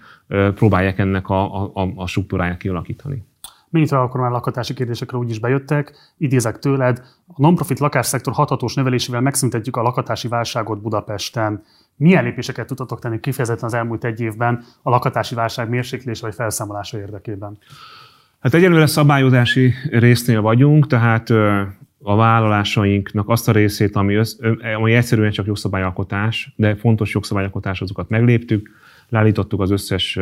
próbálják 0.56 1.00
ennek 1.00 1.30
a, 1.30 1.64
a, 1.64 1.92
a 1.96 2.08
struktúráját 2.08 2.58
kialakítani. 2.58 3.26
Mindjárt 3.70 4.04
akkor 4.04 4.20
már 4.20 4.32
lakatási 4.32 4.74
kérdésekre 4.74 5.18
úgyis 5.18 5.40
bejöttek. 5.40 5.94
Idézek 6.18 6.60
tőled, 6.60 7.02
a 7.28 7.34
non-profit 7.36 7.80
lakásszektor 7.80 8.34
hathatós 8.34 8.74
növelésével 8.74 9.22
megszüntetjük 9.22 9.76
a 9.76 9.82
lakatási 9.82 10.28
válságot 10.28 10.82
Budapesten. 10.82 11.64
Milyen 11.96 12.24
lépéseket 12.24 12.68
tudtatok 12.68 13.00
tenni 13.00 13.20
kifejezetten 13.20 13.66
az 13.66 13.74
elmúlt 13.74 14.04
egy 14.04 14.20
évben 14.22 14.64
a 14.82 14.90
lakatási 14.90 15.36
válság 15.36 15.70
mérséklése 15.70 16.26
vagy 16.26 16.36
felszámolása 16.36 16.98
érdekében? 16.98 17.58
Hát 18.40 18.54
egyelőre 18.54 18.86
szabályozási 18.86 19.74
résznél 19.90 20.42
vagyunk, 20.42 20.88
tehát 20.88 21.30
a 22.04 22.16
vállalásainknak 22.16 23.30
azt 23.30 23.50
a 23.50 23.52
részét, 23.52 23.96
ami, 23.96 24.16
össz, 24.16 24.38
ami 24.78 24.94
egyszerűen 24.94 25.32
csak 25.32 25.46
jogszabályalkotás, 25.46 26.54
de 26.56 26.76
fontos 26.76 27.14
jogszabályalkotás, 27.14 27.82
azokat 27.82 28.10
megléptük, 28.10 28.70
leállítottuk 29.10 29.62
az 29.62 29.72
összes 29.72 30.20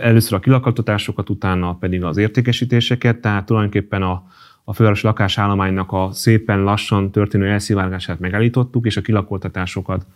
először 0.00 0.32
a 0.34 0.40
kilakatatásokat, 0.40 1.30
utána 1.30 1.74
pedig 1.74 2.04
az 2.04 2.16
értékesítéseket, 2.16 3.20
tehát 3.20 3.46
tulajdonképpen 3.46 4.02
a, 4.02 4.24
a 4.64 4.74
fővárosi 4.74 5.06
lakásállománynak 5.06 5.92
a 5.92 6.08
szépen 6.12 6.62
lassan 6.62 7.10
történő 7.10 7.48
elszivárgását 7.48 8.18
megállítottuk, 8.18 8.86
és 8.86 8.96
a 8.96 9.00
kilakoltatásokat, 9.00 10.06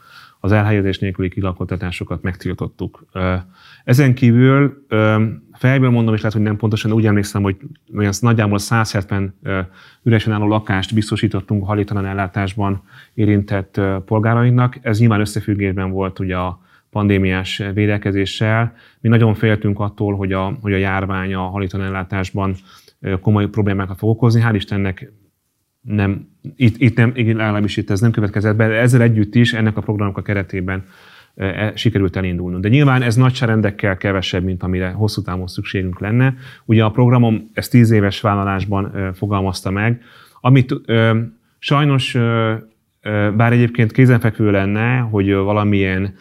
az 0.44 0.52
elhelyezés 0.52 0.98
nélküli 0.98 1.28
kilakoltatásokat 1.28 2.22
megtiltottuk. 2.22 3.04
Ezen 3.84 4.14
kívül 4.14 4.86
fejből 5.52 5.90
mondom, 5.90 6.14
és 6.14 6.20
lehet, 6.20 6.36
hogy 6.36 6.46
nem 6.46 6.56
pontosan, 6.56 6.92
úgy 6.92 7.06
emlékszem, 7.06 7.42
hogy 7.42 7.56
olyan 7.96 8.12
nagyjából 8.20 8.58
170 8.58 9.34
üresen 10.02 10.32
álló 10.32 10.46
lakást 10.46 10.94
biztosítottunk 10.94 11.66
hajléktalan 11.66 12.06
ellátásban 12.06 12.82
érintett 13.14 13.80
polgárainknak. 14.04 14.78
Ez 14.82 14.98
nyilván 14.98 15.20
összefüggésben 15.20 15.90
volt 15.90 16.18
ugye 16.18 16.36
a 16.36 16.60
pandémiás 16.90 17.62
védekezéssel. 17.74 18.74
Mi 19.00 19.08
nagyon 19.08 19.34
féltünk 19.34 19.80
attól, 19.80 20.16
hogy 20.16 20.32
a, 20.32 20.58
hogy 20.60 20.72
a 20.72 20.76
járvány 20.76 21.34
a 21.34 21.48
hajléktalan 21.48 21.86
ellátásban 21.86 22.54
komoly 23.20 23.48
problémákat 23.48 23.98
fog 23.98 24.10
okozni. 24.10 24.42
Hál' 24.44 24.54
Istennek 24.54 25.12
nem, 25.84 26.28
itt, 26.56 26.74
itt 26.78 26.96
nem, 26.96 27.12
legalábbis 27.14 27.76
itt 27.76 27.90
ez 27.90 28.00
nem 28.00 28.10
következett 28.10 28.56
be, 28.56 28.68
de 28.68 28.74
ezzel 28.74 29.02
együtt 29.02 29.34
is 29.34 29.52
ennek 29.52 29.76
a 29.76 29.80
programnak 29.80 30.16
a 30.18 30.22
keretében 30.22 30.84
e, 31.34 31.72
sikerült 31.74 32.16
elindulnunk. 32.16 32.62
De 32.62 32.68
nyilván 32.68 33.02
ez 33.02 33.16
nagyságrendekkel 33.16 33.96
kevesebb, 33.96 34.44
mint 34.44 34.62
amire 34.62 34.90
hosszú 34.90 35.22
távon 35.22 35.46
szükségünk 35.46 36.00
lenne. 36.00 36.34
Ugye 36.64 36.84
a 36.84 36.90
programom 36.90 37.50
ezt 37.52 37.70
tíz 37.70 37.90
éves 37.90 38.20
vállalásban 38.20 39.12
fogalmazta 39.14 39.70
meg, 39.70 40.02
amit 40.40 40.74
ö, 40.84 41.18
sajnos, 41.58 42.14
ö, 42.14 42.54
bár 43.36 43.52
egyébként 43.52 43.92
kézenfekvő 43.92 44.50
lenne, 44.50 44.98
hogy 44.98 45.32
valamilyen 45.32 46.14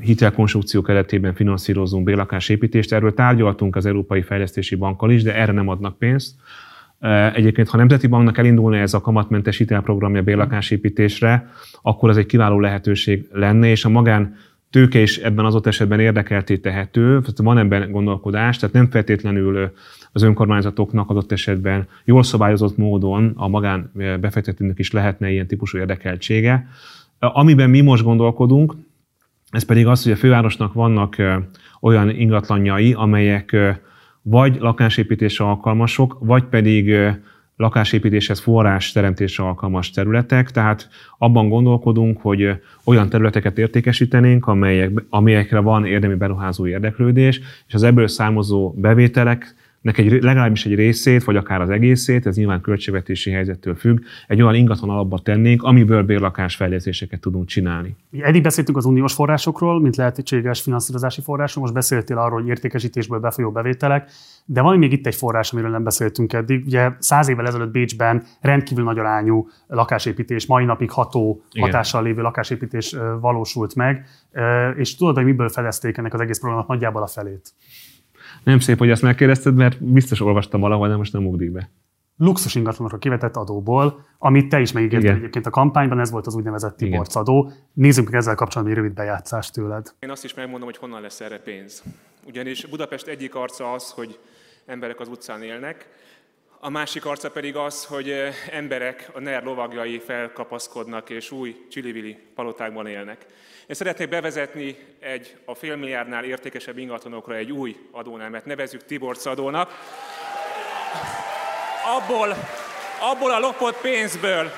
hitelkonstrukció 0.00 0.82
keretében 0.82 1.34
finanszírozunk 1.34 2.04
bérlakásépítést. 2.04 2.92
Erről 2.92 3.14
tárgyaltunk 3.14 3.76
az 3.76 3.86
Európai 3.86 4.22
Fejlesztési 4.22 4.74
Bankkal 4.74 5.10
is, 5.10 5.22
de 5.22 5.34
erre 5.34 5.52
nem 5.52 5.68
adnak 5.68 5.98
pénzt. 5.98 6.34
Egyébként, 7.34 7.68
ha 7.68 7.76
Nemzeti 7.76 8.06
Banknak 8.06 8.38
elindulna 8.38 8.76
ez 8.76 8.94
a 8.94 9.00
kamatmentes 9.00 9.56
hitelprogramja 9.56 10.22
bérlakásépítésre, 10.22 11.50
akkor 11.82 12.10
ez 12.10 12.16
egy 12.16 12.26
kiváló 12.26 12.60
lehetőség 12.60 13.28
lenne, 13.32 13.68
és 13.68 13.84
a 13.84 13.88
magán 13.88 14.36
tőke 14.70 15.00
is 15.00 15.16
ebben 15.16 15.44
az 15.44 15.54
ott 15.54 15.66
esetben 15.66 16.00
érdekelté 16.00 16.56
tehető, 16.56 17.20
van 17.36 17.58
ebben 17.58 17.90
gondolkodás, 17.90 18.56
tehát 18.56 18.74
nem 18.74 18.90
feltétlenül 18.90 19.72
az 20.12 20.22
önkormányzatoknak 20.22 21.10
adott 21.10 21.32
esetben 21.32 21.86
jól 22.04 22.22
szabályozott 22.22 22.76
módon 22.76 23.32
a 23.36 23.48
magán 23.48 23.92
befektetőnek 24.20 24.78
is 24.78 24.92
lehetne 24.92 25.30
ilyen 25.30 25.46
típusú 25.46 25.78
érdekeltsége. 25.78 26.68
Amiben 27.18 27.70
mi 27.70 27.80
most 27.80 28.04
gondolkodunk, 28.04 28.74
ez 29.50 29.64
pedig 29.64 29.86
az, 29.86 30.02
hogy 30.02 30.12
a 30.12 30.16
fővárosnak 30.16 30.72
vannak 30.72 31.16
olyan 31.80 32.10
ingatlanjai, 32.10 32.92
amelyek 32.92 33.56
vagy 34.28 34.56
lakásépítésre 34.60 35.44
alkalmasok, 35.44 36.16
vagy 36.20 36.44
pedig 36.44 36.94
lakásépítéshez 37.56 38.38
forrás 38.38 38.92
teremtésre 38.92 39.44
alkalmas 39.44 39.90
területek, 39.90 40.50
tehát 40.50 40.88
abban 41.18 41.48
gondolkodunk, 41.48 42.20
hogy 42.20 42.50
olyan 42.84 43.08
területeket 43.08 43.58
értékesítenénk, 43.58 44.46
amelyek, 44.46 44.90
amelyekre 45.08 45.58
van 45.58 45.86
érdemi 45.86 46.14
beruházó 46.14 46.66
érdeklődés, 46.66 47.40
és 47.66 47.74
az 47.74 47.82
ebből 47.82 48.08
származó 48.08 48.74
bevételek 48.76 49.54
nek 49.80 49.98
egy, 49.98 50.22
legalábbis 50.22 50.66
egy 50.66 50.74
részét, 50.74 51.24
vagy 51.24 51.36
akár 51.36 51.60
az 51.60 51.70
egészét, 51.70 52.26
ez 52.26 52.36
nyilván 52.36 52.60
költségvetési 52.60 53.30
helyzettől 53.30 53.74
függ, 53.74 53.98
egy 54.26 54.42
olyan 54.42 54.54
ingatlan 54.54 54.90
alapba 54.90 55.18
tennénk, 55.18 55.62
amiből 55.62 56.02
bérlakás 56.02 56.56
fejlesztéseket 56.56 57.20
tudunk 57.20 57.46
csinálni. 57.46 57.96
Eddig 58.20 58.42
beszéltünk 58.42 58.76
az 58.76 58.84
uniós 58.84 59.12
forrásokról, 59.12 59.80
mint 59.80 59.96
lehetséges 59.96 60.60
finanszírozási 60.60 61.20
források, 61.20 61.62
most 61.62 61.74
beszéltél 61.74 62.18
arról, 62.18 62.40
hogy 62.40 62.48
értékesítésből 62.48 63.18
befolyó 63.18 63.50
bevételek, 63.50 64.10
de 64.44 64.60
van 64.60 64.78
még 64.78 64.92
itt 64.92 65.06
egy 65.06 65.14
forrás, 65.14 65.52
amiről 65.52 65.70
nem 65.70 65.82
beszéltünk 65.82 66.32
eddig. 66.32 66.66
Ugye 66.66 66.90
száz 66.98 67.28
évvel 67.28 67.46
ezelőtt 67.46 67.70
Bécsben 67.70 68.22
rendkívül 68.40 68.84
nagy 68.84 68.98
arányú 68.98 69.48
lakásépítés, 69.66 70.46
mai 70.46 70.64
napig 70.64 70.90
ható 70.90 71.42
Igen. 71.52 71.70
hatással 71.70 72.02
lévő 72.02 72.22
lakásépítés 72.22 72.96
valósult 73.20 73.74
meg, 73.74 74.06
és 74.76 74.96
tudod, 74.96 75.14
hogy 75.14 75.24
miből 75.24 75.48
fedezték 75.48 75.96
ennek 75.96 76.14
az 76.14 76.20
egész 76.20 76.38
programnak 76.38 76.66
nagyjából 76.68 77.02
a 77.02 77.06
felét? 77.06 77.52
Nem 78.44 78.58
szép, 78.58 78.78
hogy 78.78 78.90
ezt 78.90 79.02
megkérdezted, 79.02 79.54
mert 79.54 79.84
biztos 79.84 80.20
olvastam 80.20 80.60
valahol, 80.60 80.88
de 80.88 80.96
most 80.96 81.12
nem 81.12 81.26
ugrik 81.26 81.50
be. 81.50 81.70
Luxus 82.16 82.54
ingatlanokra 82.54 82.98
kivetett 82.98 83.36
adóból, 83.36 84.06
amit 84.18 84.48
te 84.48 84.60
is 84.60 84.72
megígértél 84.72 85.14
egyébként 85.14 85.46
a 85.46 85.50
kampányban, 85.50 86.00
ez 86.00 86.10
volt 86.10 86.26
az 86.26 86.34
úgynevezett 86.34 86.76
Tiborc 86.76 87.14
adó. 87.14 87.52
Nézzük 87.72 88.04
meg 88.04 88.14
ezzel 88.14 88.34
kapcsolatban 88.34 88.76
egy 88.76 88.82
rövid 88.82 88.96
bejátszást 88.96 89.52
tőled. 89.52 89.94
Én 89.98 90.10
azt 90.10 90.24
is 90.24 90.34
megmondom, 90.34 90.64
hogy 90.64 90.76
honnan 90.76 91.00
lesz 91.00 91.20
erre 91.20 91.38
pénz. 91.38 91.82
Ugyanis 92.26 92.66
Budapest 92.66 93.06
egyik 93.06 93.34
arca 93.34 93.72
az, 93.72 93.90
hogy 93.90 94.18
emberek 94.66 95.00
az 95.00 95.08
utcán 95.08 95.42
élnek, 95.42 95.88
a 96.60 96.68
másik 96.68 97.04
arca 97.04 97.30
pedig 97.30 97.56
az, 97.56 97.84
hogy 97.84 98.14
emberek, 98.50 99.10
a 99.12 99.20
NER 99.20 99.42
lovagjai 99.42 99.98
felkapaszkodnak 99.98 101.10
és 101.10 101.30
új 101.30 101.66
csilivili 101.70 102.18
palotákban 102.34 102.86
élnek. 102.86 103.26
Én 103.66 103.74
szeretnék 103.74 104.08
bevezetni 104.08 104.76
egy 104.98 105.36
a 105.44 105.54
félmilliárdnál 105.54 106.24
értékesebb 106.24 106.78
ingatlanokra 106.78 107.34
egy 107.34 107.52
új 107.52 107.76
adónemet, 107.90 108.44
nevezzük 108.44 108.84
Tiborc 108.84 109.26
adónak. 109.26 109.70
Abból, 111.96 112.36
abból 113.00 113.30
a 113.30 113.38
lopott 113.38 113.80
pénzből 113.80 114.50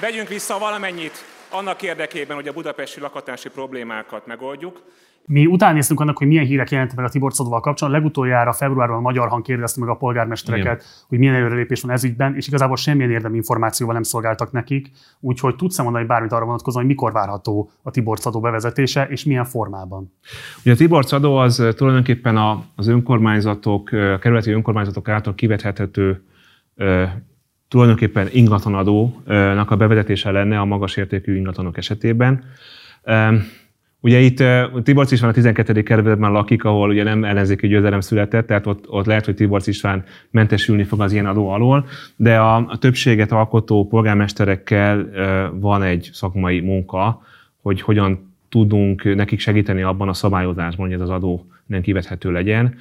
vegyünk 0.00 0.28
vissza 0.28 0.58
valamennyit 0.58 1.24
annak 1.48 1.82
érdekében, 1.82 2.36
hogy 2.36 2.48
a 2.48 2.52
budapesti 2.52 3.00
lakatási 3.00 3.48
problémákat 3.48 4.26
megoldjuk, 4.26 4.82
mi 5.28 5.46
utána 5.46 5.72
néztünk 5.72 6.00
annak, 6.00 6.18
hogy 6.18 6.26
milyen 6.26 6.44
hírek 6.44 6.70
jelentek 6.70 6.96
meg 6.96 7.04
a 7.04 7.08
Tibor 7.08 7.32
Szodóval 7.32 7.60
kapcsolatban. 7.60 8.00
Legutoljára 8.02 8.52
februárban 8.52 8.96
a 8.96 9.00
Magyar 9.00 9.28
Hang 9.28 9.42
kérdezte 9.42 9.80
meg 9.80 9.88
a 9.88 9.94
polgármestereket, 9.94 10.74
Igen. 10.74 10.86
hogy 11.08 11.18
milyen 11.18 11.34
előrelépés 11.34 11.80
van 11.80 11.90
ez 11.90 12.04
ügyben, 12.04 12.36
és 12.36 12.46
igazából 12.46 12.76
semmilyen 12.76 13.10
érdemi 13.10 13.36
információval 13.36 13.94
nem 13.94 14.02
szolgáltak 14.02 14.52
nekik. 14.52 14.90
Úgyhogy 15.20 15.56
tudsz 15.56 15.82
mondani 15.82 16.04
bármit 16.04 16.32
arra 16.32 16.44
vonatkozóan, 16.44 16.84
hogy 16.84 16.94
mikor 16.94 17.12
várható 17.12 17.70
a 17.82 17.90
Tibor 17.90 18.18
Szadó 18.18 18.40
bevezetése, 18.40 19.06
és 19.08 19.24
milyen 19.24 19.44
formában? 19.44 20.12
Ugye 20.60 20.72
a 20.72 20.76
Tibor 20.76 21.04
Szadó 21.04 21.36
az 21.36 21.66
tulajdonképpen 21.76 22.36
az 22.74 22.86
önkormányzatok, 22.86 23.90
a 23.92 24.18
kerületi 24.18 24.50
önkormányzatok 24.50 25.08
által 25.08 25.34
kivethető 25.34 26.22
tulajdonképpen 27.68 28.28
ingatlanadónak 28.32 29.70
a 29.70 29.76
bevezetése 29.76 30.30
lenne 30.30 30.60
a 30.60 30.64
magas 30.64 30.96
értékű 30.96 31.36
ingatlanok 31.36 31.76
esetében. 31.76 32.44
Ugye 34.00 34.18
itt 34.18 34.42
Tiborcs 34.82 35.10
István 35.10 35.30
a 35.30 35.34
12. 35.34 35.82
kerületben 35.82 36.32
lakik, 36.32 36.64
ahol 36.64 36.88
ugye 36.88 37.02
nem 37.02 37.24
ellenzéki 37.24 37.66
győzelem 37.66 38.00
született, 38.00 38.46
tehát 38.46 38.66
ott, 38.66 38.88
ott 38.88 39.06
lehet, 39.06 39.24
hogy 39.24 39.34
Tiborcs 39.34 39.66
István 39.66 40.04
mentesülni 40.30 40.84
fog 40.84 41.00
az 41.00 41.12
ilyen 41.12 41.26
adó 41.26 41.48
alól, 41.48 41.86
de 42.16 42.38
a, 42.38 42.56
a 42.56 42.78
többséget 42.78 43.32
alkotó 43.32 43.86
polgármesterekkel 43.86 45.08
van 45.60 45.82
egy 45.82 46.10
szakmai 46.12 46.60
munka, 46.60 47.22
hogy 47.62 47.80
hogyan 47.80 48.34
tudunk 48.48 49.14
nekik 49.14 49.40
segíteni 49.40 49.82
abban 49.82 50.08
a 50.08 50.12
szabályozásban, 50.12 50.86
hogy 50.86 50.94
ez 50.94 51.00
az 51.00 51.10
adó 51.10 51.46
nem 51.66 51.80
kivethető 51.80 52.32
legyen. 52.32 52.74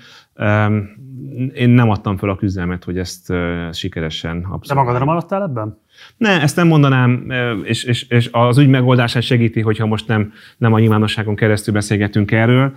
Én 1.54 1.70
nem 1.70 1.90
adtam 1.90 2.18
fel 2.18 2.30
a 2.30 2.36
küzdelmet, 2.36 2.84
hogy 2.84 2.98
ezt 2.98 3.34
sikeresen 3.72 4.38
abszolút. 4.38 4.68
De 4.68 4.74
magad 4.74 4.94
nem 4.94 5.04
maradtál 5.04 5.44
ebben? 5.44 5.78
Ne, 6.18 6.42
ezt 6.42 6.56
nem 6.56 6.68
mondanám, 6.68 7.32
és, 7.64 7.84
és, 7.84 8.06
és 8.10 8.30
az 8.32 8.58
ügy 8.58 8.68
megoldását 8.68 9.24
segíti, 9.24 9.62
hogyha 9.62 9.86
most 9.86 10.08
nem, 10.08 10.34
nem 10.58 10.74
a 10.74 10.80
nyilvánosságon 10.80 11.36
keresztül 11.36 11.74
beszélgetünk 11.74 12.32
erről. 12.32 12.74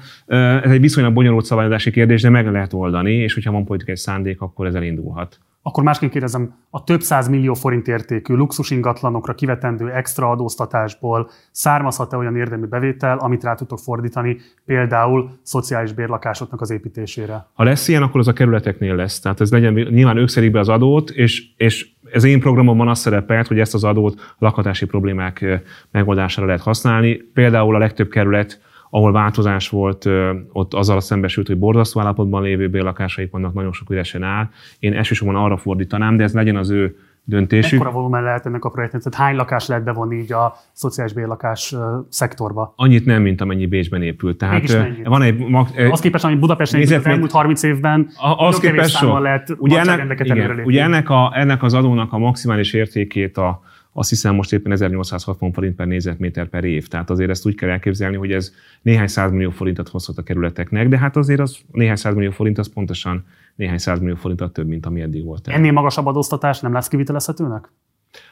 Ez 0.63 0.71
egy 0.71 0.81
viszonylag 0.81 1.13
bonyolult 1.13 1.45
szabályozási 1.45 1.91
kérdés, 1.91 2.23
de 2.23 2.29
meg 2.29 2.47
lehet 2.47 2.73
oldani, 2.73 3.13
és 3.13 3.35
hogyha 3.35 3.53
van 3.53 3.65
politikai 3.65 3.97
szándék, 3.97 4.41
akkor 4.41 4.67
ez 4.67 4.75
elindulhat. 4.75 5.41
Akkor 5.63 5.85
másként 5.85 6.13
kérdezem, 6.13 6.55
a 6.71 6.85
több 6.85 7.01
száz 7.01 7.29
millió 7.29 7.55
forint 7.55 7.89
értékű 7.89 8.35
luxus 8.35 8.71
ingatlanokra 8.71 9.35
kivetendő 9.35 9.91
extra 9.91 10.31
adóztatásból 10.31 11.31
származhat-e 11.51 12.17
olyan 12.17 12.37
érdemi 12.37 12.67
bevétel, 12.67 13.19
amit 13.19 13.43
rá 13.43 13.55
tudtok 13.55 13.79
fordítani 13.79 14.37
például 14.65 15.39
szociális 15.43 15.93
bérlakásoknak 15.93 16.61
az 16.61 16.71
építésére? 16.71 17.47
Ha 17.55 17.65
lesz 17.65 17.89
ilyen, 17.89 18.03
akkor 18.03 18.21
az 18.21 18.29
a 18.29 18.33
kerületeknél 18.33 18.95
lesz. 18.95 19.21
Tehát 19.21 19.41
ez 19.41 19.51
legyen, 19.51 19.73
nyilván 19.73 20.17
ők 20.17 20.29
szerik 20.29 20.51
be 20.51 20.59
az 20.59 20.69
adót, 20.69 21.11
és, 21.11 21.45
és 21.57 21.89
ez 22.13 22.25
én 22.25 22.41
programomban 22.41 22.89
az 22.89 22.99
szerepelt, 22.99 23.47
hogy 23.47 23.59
ezt 23.59 23.75
az 23.75 23.85
adót 23.85 24.35
lakhatási 24.39 24.87
problémák 24.87 25.63
megoldására 25.91 26.47
lehet 26.47 26.63
használni. 26.63 27.17
Például 27.17 27.75
a 27.75 27.79
legtöbb 27.79 28.09
kerület 28.09 28.61
ahol 28.91 29.13
változás 29.13 29.69
volt, 29.69 30.09
ott 30.53 30.75
azzal 30.75 31.01
szembesült, 31.01 31.47
hogy 31.47 31.59
borzasztó 31.59 32.01
állapotban 32.01 32.43
lévő 32.43 32.69
bérlakásaik 32.69 33.31
vannak, 33.31 33.55
nagyon 33.55 33.73
sok 33.73 33.91
üresen 33.91 34.23
áll. 34.23 34.49
Én 34.79 34.93
elsősorban 34.93 35.43
arra 35.43 35.57
fordítanám, 35.57 36.17
de 36.17 36.23
ez 36.23 36.35
legyen 36.35 36.57
az 36.57 36.71
ő 36.71 36.97
döntésük. 37.25 37.79
Mekkora 37.79 37.91
volumen 37.95 38.23
lehet 38.23 38.47
ennek 38.47 38.65
a 38.65 38.69
projektnek? 38.69 39.03
Tehát 39.03 39.27
hány 39.27 39.37
lakás 39.37 39.67
lehet 39.67 39.85
bevonni 39.85 40.17
így 40.17 40.33
a 40.33 40.55
szociális 40.73 41.13
bérlakás 41.13 41.75
szektorba? 42.09 42.73
Annyit 42.77 43.05
nem, 43.05 43.23
mint 43.23 43.41
amennyi 43.41 43.67
Bécsben 43.67 44.03
épült. 44.03 44.39
Tehát 44.39 44.77
van 45.05 45.23
egy... 45.23 45.39
Mag, 45.39 45.67
az 45.91 46.01
képest, 46.01 46.25
amit 46.25 46.39
Budapesten 46.39 46.81
az 46.81 47.07
elmúlt 47.07 47.31
30 47.31 47.63
évben, 47.63 48.11
az 48.37 48.59
képest 48.59 48.97
so. 48.97 49.19
lehet 49.19 49.55
ugye 49.59 49.81
ennek, 49.81 50.21
igen, 50.25 50.61
ugye 50.65 50.83
ennek, 50.83 51.11
a, 51.11 51.33
ennek 51.35 51.63
az 51.63 51.75
adónak 51.75 52.13
a 52.13 52.19
maximális 52.19 52.73
értékét 52.73 53.37
a, 53.37 53.63
azt 53.93 54.09
hiszem 54.09 54.35
most 54.35 54.53
éppen 54.53 54.73
1860 54.73 55.53
forint 55.53 55.75
per 55.75 55.87
négyzetméter 55.87 56.49
per 56.49 56.65
év. 56.65 56.89
Tehát 56.89 57.11
azért 57.11 57.31
ezt 57.31 57.47
úgy 57.47 57.55
kell 57.55 57.71
elképzelni, 57.71 58.17
hogy 58.17 58.33
ez 58.33 58.53
néhány 58.83 59.07
százmillió 59.07 59.51
forintot 59.51 59.89
hozhat 59.89 60.19
a 60.19 60.23
kerületeknek, 60.23 60.89
de 60.89 60.99
hát 60.99 61.17
azért 61.17 61.41
az 61.41 61.59
néhány 61.73 61.97
százmillió 61.97 62.31
forint 62.31 62.59
az 62.59 62.73
pontosan 62.73 63.25
néhány 63.55 63.79
százmillió 63.79 64.15
forintot 64.15 64.53
több, 64.53 64.67
mint 64.67 64.87
ami 64.87 65.01
eddig 65.01 65.25
volt. 65.25 65.49
Ennél 65.49 65.73
magasabb 65.73 66.07
adóztatás 66.07 66.61
nem 66.61 66.73
lesz 66.73 66.89
kivitelezhetőnek? 66.89 67.71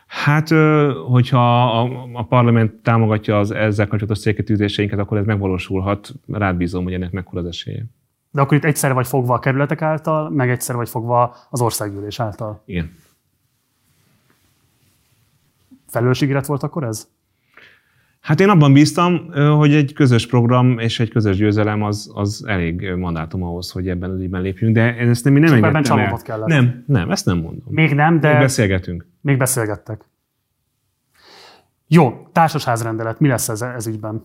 Hát, 0.07 0.49
hogyha 1.09 1.71
a, 2.13 2.23
parlament 2.29 2.73
támogatja 2.73 3.39
az 3.39 3.51
ezzel 3.51 3.87
kapcsolatos 3.87 4.21
célkitűzéseinket, 4.21 4.99
akkor 4.99 5.19
ez 5.19 5.25
megvalósulhat. 5.25 6.15
Rád 6.29 6.57
bízom, 6.57 6.85
hogy 6.85 6.93
ennek 6.93 7.11
mekkora 7.11 7.41
az 7.41 7.47
esélye. 7.47 7.85
De 8.31 8.41
akkor 8.41 8.57
itt 8.57 8.65
egyszer 8.65 8.95
vagy 8.95 9.07
fogva 9.07 9.35
a 9.35 9.39
kerületek 9.39 9.83
által, 9.83 10.31
meg 10.31 10.51
egyszer 10.51 10.77
vagy 10.77 10.89
fogva 10.89 11.37
az 11.51 11.61
országgyűlés 11.61 12.21
által. 12.21 12.63
Igen. 12.67 12.91
Felelősségélet 15.89 16.47
volt 16.47 16.63
akkor 16.63 16.85
ez? 16.85 17.09
Hát 18.21 18.41
én 18.41 18.49
abban 18.49 18.73
bíztam, 18.73 19.33
hogy 19.33 19.75
egy 19.75 19.93
közös 19.93 20.27
program 20.27 20.79
és 20.79 21.01
egy 21.01 21.11
közös 21.11 21.37
győzelem 21.37 21.83
az, 21.83 22.11
az 22.15 22.45
elég 22.47 22.91
mandátum 22.97 23.43
ahhoz, 23.43 23.71
hogy 23.71 23.89
ebben 23.89 24.11
az 24.11 24.21
ügyben 24.21 24.43
lépjünk, 24.43 24.75
de 24.75 24.97
ezt 24.97 25.25
nem, 25.25 25.33
nem 25.33 25.65
engedtem 25.65 25.99
el. 25.99 26.19
kellett. 26.23 26.47
Nem, 26.47 26.85
nem, 26.87 27.11
ezt 27.11 27.27
nem 27.27 27.37
mondom. 27.39 27.67
Még 27.69 27.95
nem, 27.95 28.21
de... 28.21 28.31
Még 28.31 28.41
beszélgetünk. 28.41 29.07
Még 29.21 29.37
beszélgettek. 29.37 30.05
Jó, 31.87 32.29
társasházrendelet, 32.33 33.21
mi 33.21 33.29
lesz 33.29 33.49
ez, 33.49 33.63
ez 33.63 33.87
ügyben? 33.87 34.25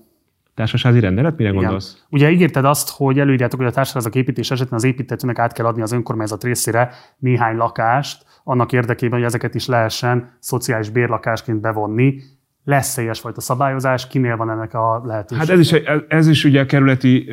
Társasházi 0.53 0.99
rendelet, 0.99 1.38
mire 1.38 1.49
Igen. 1.49 1.61
gondolsz? 1.61 2.03
Ugye 2.09 2.32
ígérted 2.32 2.66
azt, 2.66 2.89
hogy 2.89 3.20
előírjátok, 3.20 3.59
hogy 3.59 3.68
a 3.68 3.72
társasházak 3.72 4.16
építés 4.16 4.51
esetén 4.51 4.74
az 4.74 4.84
építetőnek 4.84 5.39
át 5.39 5.53
kell 5.53 5.66
adni 5.66 5.82
az 5.82 5.91
önkormányzat 5.91 6.43
részére 6.43 6.91
néhány 7.18 7.55
lakást, 7.55 8.26
annak 8.44 8.72
érdekében, 8.72 9.18
hogy 9.18 9.28
ezeket 9.28 9.56
is 9.56 9.68
lehessen 9.68 10.38
szociális 10.39 10.89
bérlakásként 10.89 11.62
bevonni. 11.62 12.22
Lesz-e 12.66 13.02
ilyesfajta 13.02 13.41
szabályozás? 13.41 14.08
Kinél 14.08 14.38
van 14.38 14.50
ennek 14.50 14.74
a 14.74 15.02
lehetőség? 15.06 15.38
Hát 15.38 15.50
ez 15.50 15.60
is, 15.60 15.72
ez 16.08 16.28
is 16.28 16.44
ugye 16.44 16.62
a 16.62 16.66
kerületi 16.66 17.30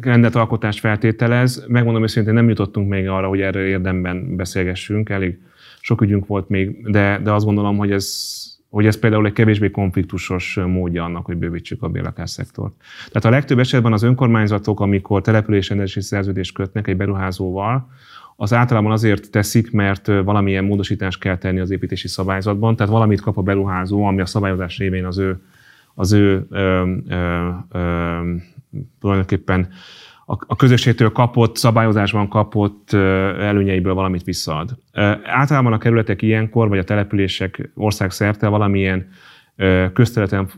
rendeletalkotást 0.00 0.80
feltételez. 0.80 1.64
Megmondom 1.68 2.02
őszintén, 2.02 2.34
nem 2.34 2.48
jutottunk 2.48 2.88
még 2.88 3.08
arra, 3.08 3.28
hogy 3.28 3.40
erről 3.40 3.66
érdemben 3.66 4.36
beszélgessünk. 4.36 5.08
Elég 5.08 5.38
sok 5.80 6.00
ügyünk 6.00 6.26
volt 6.26 6.48
még, 6.48 6.90
de, 6.90 7.20
de 7.22 7.32
azt 7.32 7.44
gondolom, 7.44 7.76
hogy 7.76 7.92
ez, 7.92 8.34
hogy 8.68 8.86
ez 8.86 8.98
például 8.98 9.26
egy 9.26 9.32
kevésbé 9.32 9.70
konfliktusos 9.70 10.58
módja 10.66 11.04
annak, 11.04 11.26
hogy 11.26 11.36
bővítsük 11.36 11.82
a 11.82 11.88
bérlakásszektort. 11.88 12.74
Tehát 13.06 13.24
a 13.24 13.30
legtöbb 13.30 13.58
esetben 13.58 13.92
az 13.92 14.02
önkormányzatok, 14.02 14.80
amikor 14.80 15.22
településrendelési 15.22 16.00
szerződést 16.00 16.54
kötnek 16.54 16.86
egy 16.88 16.96
beruházóval, 16.96 17.88
az 18.36 18.52
általában 18.52 18.92
azért 18.92 19.30
teszik, 19.30 19.70
mert 19.70 20.06
valamilyen 20.06 20.64
módosítást 20.64 21.20
kell 21.20 21.38
tenni 21.38 21.60
az 21.60 21.70
építési 21.70 22.08
szabályzatban, 22.08 22.76
tehát 22.76 22.92
valamit 22.92 23.20
kap 23.20 23.38
a 23.38 23.42
beruházó, 23.42 24.04
ami 24.04 24.20
a 24.20 24.26
szabályozás 24.26 24.78
révén 24.78 25.04
az 25.04 25.18
ő, 25.18 25.42
az 25.94 26.12
ő 26.12 26.46
ö, 26.50 26.92
ö, 27.08 27.48
ö, 27.70 28.34
tulajdonképpen 29.00 29.68
a 30.28 30.56
közösségtől 30.56 31.12
kapott, 31.12 31.56
szabályozásban 31.56 32.28
kapott 32.28 32.92
előnyeiből 32.92 33.94
valamit 33.94 34.24
visszaad. 34.24 34.78
Általában 35.24 35.72
a 35.72 35.78
kerületek 35.78 36.22
ilyenkor, 36.22 36.68
vagy 36.68 36.78
a 36.78 36.84
települések 36.84 37.70
országszerte 37.74 38.48
valamilyen 38.48 39.08
közterületen 39.92 40.50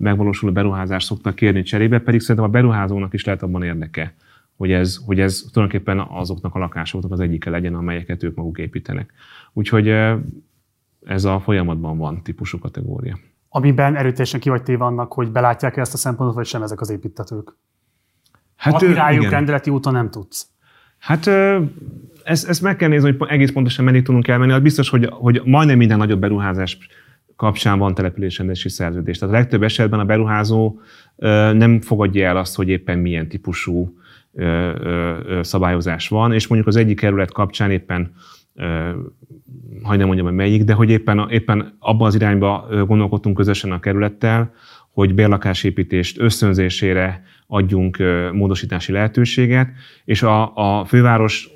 megvalósuló 0.00 0.52
beruházást 0.52 1.06
szoktak 1.06 1.34
kérni 1.34 1.62
cserébe, 1.62 1.98
pedig 1.98 2.20
szerintem 2.20 2.44
a 2.44 2.52
beruházónak 2.52 3.14
is 3.14 3.24
lehet 3.24 3.42
abban 3.42 3.62
érdeke, 3.62 4.14
hogy 4.58 4.72
ez, 4.72 4.98
hogy 5.06 5.20
ez 5.20 5.44
tulajdonképpen 5.52 5.98
azoknak 5.98 6.54
a 6.54 6.58
lakásoknak 6.58 7.12
az 7.12 7.20
egyike 7.20 7.50
legyen, 7.50 7.74
amelyeket 7.74 8.22
ők 8.22 8.36
maguk 8.36 8.58
építenek. 8.58 9.12
Úgyhogy 9.52 9.88
ez 11.06 11.24
a 11.24 11.40
folyamatban 11.40 11.98
van 11.98 12.22
típusú 12.22 12.58
kategória. 12.58 13.18
Amiben 13.48 13.96
erőteljesen 13.96 14.40
ki 14.40 14.48
vagy 14.48 14.62
téve 14.62 14.84
annak, 14.84 15.12
hogy 15.12 15.30
belátják 15.30 15.76
ezt 15.76 15.94
a 15.94 15.96
szempontot, 15.96 16.34
vagy 16.34 16.46
sem 16.46 16.62
ezek 16.62 16.80
az 16.80 16.90
építetők? 16.90 17.56
Hát, 18.56 18.74
Aki 18.74 18.92
rájuk 18.92 19.20
igen. 19.20 19.32
rendeleti 19.32 19.70
úton 19.70 19.92
nem 19.92 20.10
tudsz. 20.10 20.48
Hát 20.98 21.26
ezt, 22.22 22.48
ezt 22.48 22.62
meg 22.62 22.76
kell 22.76 22.88
nézni, 22.88 23.16
hogy 23.18 23.28
egész 23.28 23.52
pontosan 23.52 23.84
mennyit 23.84 24.04
tudunk 24.04 24.28
elmenni. 24.28 24.52
Az 24.52 24.60
biztos, 24.60 24.88
hogy, 24.88 25.08
hogy 25.10 25.42
majdnem 25.44 25.76
minden 25.76 25.98
nagyobb 25.98 26.20
beruházás 26.20 26.78
kapcsán 27.36 27.78
van 27.78 27.94
településrendési 27.94 28.68
szerződés. 28.68 29.18
Tehát 29.18 29.34
a 29.34 29.38
legtöbb 29.38 29.62
esetben 29.62 30.00
a 30.00 30.04
beruházó 30.04 30.80
nem 31.52 31.80
fogadja 31.80 32.28
el 32.28 32.36
azt, 32.36 32.56
hogy 32.56 32.68
éppen 32.68 32.98
milyen 32.98 33.28
típusú 33.28 33.98
szabályozás 35.40 36.08
van, 36.08 36.32
és 36.32 36.46
mondjuk 36.46 36.68
az 36.68 36.76
egyik 36.76 37.00
kerület 37.00 37.32
kapcsán 37.32 37.70
éppen 37.70 38.12
hagyd 39.82 39.98
nem 39.98 40.06
mondjam, 40.06 40.26
hogy 40.26 40.36
melyik, 40.36 40.64
de 40.64 40.72
hogy 40.72 40.90
éppen, 40.90 41.26
éppen 41.30 41.76
abban 41.78 42.06
az 42.06 42.14
irányba 42.14 42.66
gondolkodtunk 42.86 43.36
közösen 43.36 43.72
a 43.72 43.80
kerülettel, 43.80 44.52
hogy 44.90 45.14
bérlakásépítést 45.14 46.18
ösztönzésére 46.18 47.22
adjunk 47.46 47.96
módosítási 48.32 48.92
lehetőséget, 48.92 49.68
és 50.04 50.22
a, 50.22 50.54
a 50.54 50.84
főváros 50.84 51.50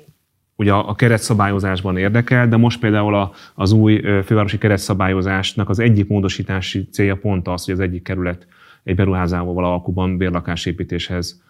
ugye 0.55 0.73
a 0.73 0.95
keretszabályozásban 0.95 1.97
érdekel, 1.97 2.47
de 2.47 2.57
most 2.57 2.79
például 2.79 3.15
a, 3.15 3.31
az 3.55 3.71
új 3.71 4.01
fővárosi 4.25 4.57
keretszabályozásnak 4.57 5.69
az 5.69 5.79
egyik 5.79 6.07
módosítási 6.07 6.87
célja 6.91 7.15
pont 7.15 7.47
az, 7.47 7.65
hogy 7.65 7.73
az 7.73 7.79
egyik 7.79 8.03
kerület 8.03 8.47
egy 8.83 8.95
beruházával 8.95 9.65
alkuban 9.65 10.17
bérlakásépítéshez 10.17 11.43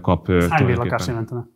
kap. 0.00 0.30
Hány 0.30 0.66
bérlakás 0.66 1.06
jelentene? 1.06 1.46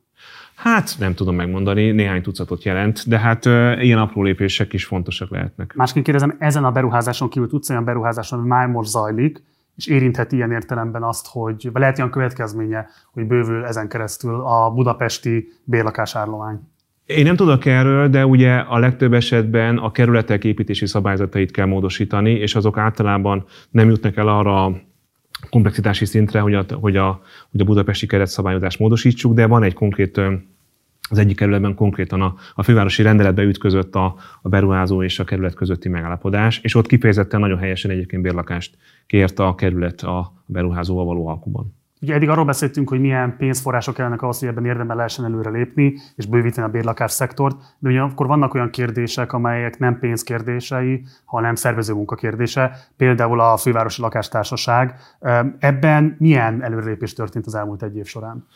Hát 0.55 0.97
nem 0.99 1.15
tudom 1.15 1.35
megmondani, 1.35 1.91
néhány 1.91 2.23
tucatot 2.23 2.65
jelent, 2.65 3.09
de 3.09 3.19
hát 3.19 3.45
ilyen 3.81 3.99
apró 3.99 4.23
lépések 4.23 4.73
is 4.73 4.85
fontosak 4.85 5.31
lehetnek. 5.31 5.75
Másként 5.75 6.05
kérdezem, 6.05 6.37
ezen 6.39 6.65
a 6.65 6.71
beruházáson 6.71 7.29
kívül 7.29 7.49
tudsz 7.49 7.71
olyan 7.71 7.85
beruházáson, 7.85 8.39
ami 8.39 8.49
már 8.49 8.69
most 8.69 8.91
zajlik, 8.91 9.43
és 9.77 9.87
érintheti 9.87 10.37
ilyen 10.37 10.53
értelemben 10.53 11.03
azt, 11.03 11.27
hogy 11.31 11.71
lehet 11.73 11.97
ilyen 11.97 12.11
következménye, 12.11 12.87
hogy 13.13 13.27
bővül 13.27 13.65
ezen 13.65 13.89
keresztül 13.89 14.41
a 14.41 14.71
budapesti 14.71 15.49
bérlakásárlomány. 15.65 16.61
Én 17.07 17.25
nem 17.25 17.37
tudok 17.37 17.65
erről, 17.67 18.09
de 18.09 18.27
ugye 18.27 18.55
a 18.55 18.79
legtöbb 18.79 19.13
esetben 19.13 19.79
a 19.79 19.91
kerületek 19.91 20.45
építési 20.45 20.87
szabályzatait 20.87 21.51
kell 21.51 21.67
módosítani, 21.67 22.31
és 22.31 22.55
azok 22.55 22.79
általában 22.79 23.45
nem 23.71 23.89
jutnak 23.89 24.17
el 24.17 24.29
arra 24.29 24.73
komplexitási 25.51 26.05
szintre, 26.05 26.41
hogy 26.41 26.55
a, 26.55 26.65
hogy 26.73 26.97
a, 26.97 27.23
hogy 27.51 27.61
a 27.61 27.65
budapesti 27.65 28.07
keretszabályozást 28.07 28.79
módosítsuk, 28.79 29.35
de 29.35 29.47
van 29.47 29.63
egy 29.63 29.75
konkrét 29.75 30.21
az 31.09 31.19
egyik 31.19 31.37
kerületben 31.37 31.75
konkrétan 31.75 32.21
a, 32.21 32.35
a 32.55 32.63
fővárosi 32.63 33.03
rendeletbe 33.03 33.43
ütközött 33.43 33.95
a, 33.95 34.17
a 34.43 34.49
beruházó 34.49 35.03
és 35.03 35.19
a 35.19 35.25
kerület 35.25 35.55
közötti 35.55 35.89
megállapodás, 35.89 36.59
és 36.63 36.75
ott 36.75 36.87
kifejezetten 36.87 37.41
nagyon 37.41 37.59
helyesen 37.59 37.91
egyébként 37.91 38.23
bérlakást 38.23 38.77
kért 39.07 39.39
a 39.39 39.55
kerület 39.55 40.03
a 40.03 40.33
beruházóval 40.47 41.05
való 41.05 41.27
alkuban. 41.27 41.75
Ugye 42.05 42.15
eddig 42.15 42.29
arról 42.29 42.45
beszéltünk, 42.45 42.89
hogy 42.89 43.01
milyen 43.01 43.37
pénzforrások 43.37 43.95
kellene 43.95 44.17
ahhoz, 44.19 44.39
hogy 44.39 44.49
ebben 44.49 44.65
érdemben 44.65 44.97
lehessen 44.97 45.25
előre 45.25 45.51
lépni, 45.51 45.95
és 46.17 46.27
bővíteni 46.27 46.67
a 46.67 46.71
bérlakás 46.71 47.11
szektort, 47.11 47.57
de 47.79 47.89
ugye 47.89 48.01
akkor 48.01 48.27
vannak 48.27 48.55
olyan 48.55 48.71
kérdések, 48.71 49.33
amelyek 49.33 49.79
nem 49.79 49.99
pénzkérdései, 49.99 51.05
hanem 51.25 51.55
szervező 51.55 51.95
kérdése, 52.17 52.77
például 52.97 53.41
a 53.41 53.57
fővárosi 53.57 54.01
lakástársaság. 54.01 54.95
Ebben 55.59 56.17
milyen 56.19 56.63
előrelépés 56.63 57.13
történt 57.13 57.47
az 57.47 57.55
elmúlt 57.55 57.83
egy 57.83 57.97
év 57.97 58.07
során? 58.07 58.47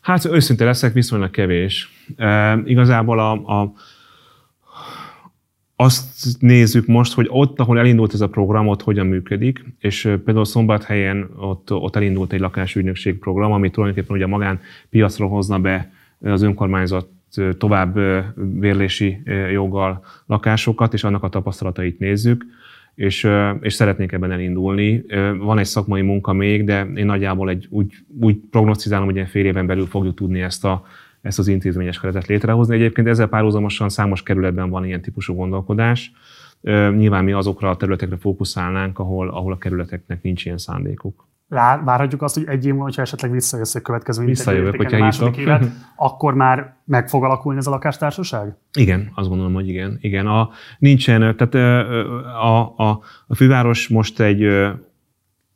Hát 0.00 0.24
őszinte 0.24 0.64
leszek, 0.64 0.92
viszonylag 0.92 1.30
kevés. 1.30 1.88
E, 2.16 2.58
igazából 2.64 3.18
a, 3.18 3.32
a, 3.32 3.72
azt 5.80 6.40
nézzük 6.40 6.86
most, 6.86 7.12
hogy 7.12 7.26
ott, 7.30 7.60
ahol 7.60 7.78
elindult 7.78 8.14
ez 8.14 8.20
a 8.20 8.28
program, 8.28 8.68
ott 8.68 8.82
hogyan 8.82 9.06
működik, 9.06 9.64
és 9.78 10.02
például 10.24 10.44
Szombathelyen 10.44 11.30
ott, 11.36 11.72
ott 11.72 11.96
elindult 11.96 12.32
egy 12.32 12.40
lakásügynökség 12.40 13.18
program, 13.18 13.52
ami 13.52 13.70
tulajdonképpen 13.70 14.16
ugye 14.16 14.24
a 14.24 14.28
magánpiacról 14.28 15.28
hozna 15.28 15.58
be 15.58 15.92
az 16.20 16.42
önkormányzat 16.42 17.08
tovább 17.58 17.98
vérlési 18.60 19.22
joggal 19.52 20.04
lakásokat, 20.26 20.92
és 20.92 21.04
annak 21.04 21.22
a 21.22 21.28
tapasztalatait 21.28 21.98
nézzük 21.98 22.44
és, 22.98 23.28
és 23.60 23.74
szeretnék 23.74 24.12
ebben 24.12 24.32
elindulni. 24.32 25.04
Van 25.38 25.58
egy 25.58 25.66
szakmai 25.66 26.02
munka 26.02 26.32
még, 26.32 26.64
de 26.64 26.86
én 26.94 27.06
nagyjából 27.06 27.48
egy, 27.48 27.66
úgy, 27.70 27.92
úgy 28.20 28.36
prognosztizálom, 28.50 29.06
hogy 29.06 29.18
egy 29.18 29.28
fél 29.28 29.44
éven 29.44 29.66
belül 29.66 29.86
fogjuk 29.86 30.14
tudni 30.14 30.40
ezt, 30.40 30.64
a, 30.64 30.86
ezt 31.22 31.38
az 31.38 31.48
intézményes 31.48 32.00
keretet 32.00 32.26
létrehozni. 32.26 32.74
Egyébként 32.74 33.08
ezzel 33.08 33.26
párhuzamosan 33.26 33.88
számos 33.88 34.22
kerületben 34.22 34.70
van 34.70 34.84
ilyen 34.84 35.02
típusú 35.02 35.34
gondolkodás. 35.34 36.12
Nyilván 36.96 37.24
mi 37.24 37.32
azokra 37.32 37.70
a 37.70 37.76
területekre 37.76 38.16
fókuszálnánk, 38.16 38.98
ahol, 38.98 39.28
ahol 39.28 39.52
a 39.52 39.58
kerületeknek 39.58 40.22
nincs 40.22 40.44
ilyen 40.44 40.58
szándékuk 40.58 41.28
várhatjuk 41.48 42.22
azt, 42.22 42.34
hogy 42.34 42.44
egy 42.46 42.64
év 42.64 42.70
múlva, 42.70 42.84
hogyha 42.84 43.02
esetleg 43.02 43.30
visszajössz 43.30 43.74
a 43.74 43.80
következő 43.80 44.24
Visszajövök, 44.24 44.76
hogyha 44.76 45.04
hívtok. 45.04 45.36
Évet, 45.36 45.64
akkor 45.96 46.34
már 46.34 46.76
meg 46.84 47.08
fog 47.08 47.24
alakulni 47.24 47.58
ez 47.58 47.66
a 47.66 47.70
lakástársaság? 47.70 48.56
Igen, 48.72 49.10
azt 49.14 49.28
gondolom, 49.28 49.54
hogy 49.54 49.68
igen. 49.68 49.98
igen. 50.00 50.26
A, 50.26 50.50
nincsen, 50.78 51.36
tehát 51.36 51.54
a, 52.24 52.76
a, 52.76 53.00
a 53.26 53.34
főváros 53.34 53.88
most 53.88 54.20
egy 54.20 54.44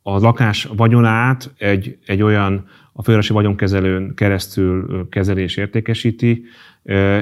a 0.05 0.19
lakás 0.19 0.69
vagyonát 0.75 1.53
egy, 1.57 1.97
egy 2.05 2.21
olyan 2.21 2.65
a 2.93 3.03
fővárosi 3.03 3.33
vagyonkezelőn 3.33 4.13
keresztül 4.15 5.07
kezelés 5.09 5.57
értékesíti, 5.57 6.43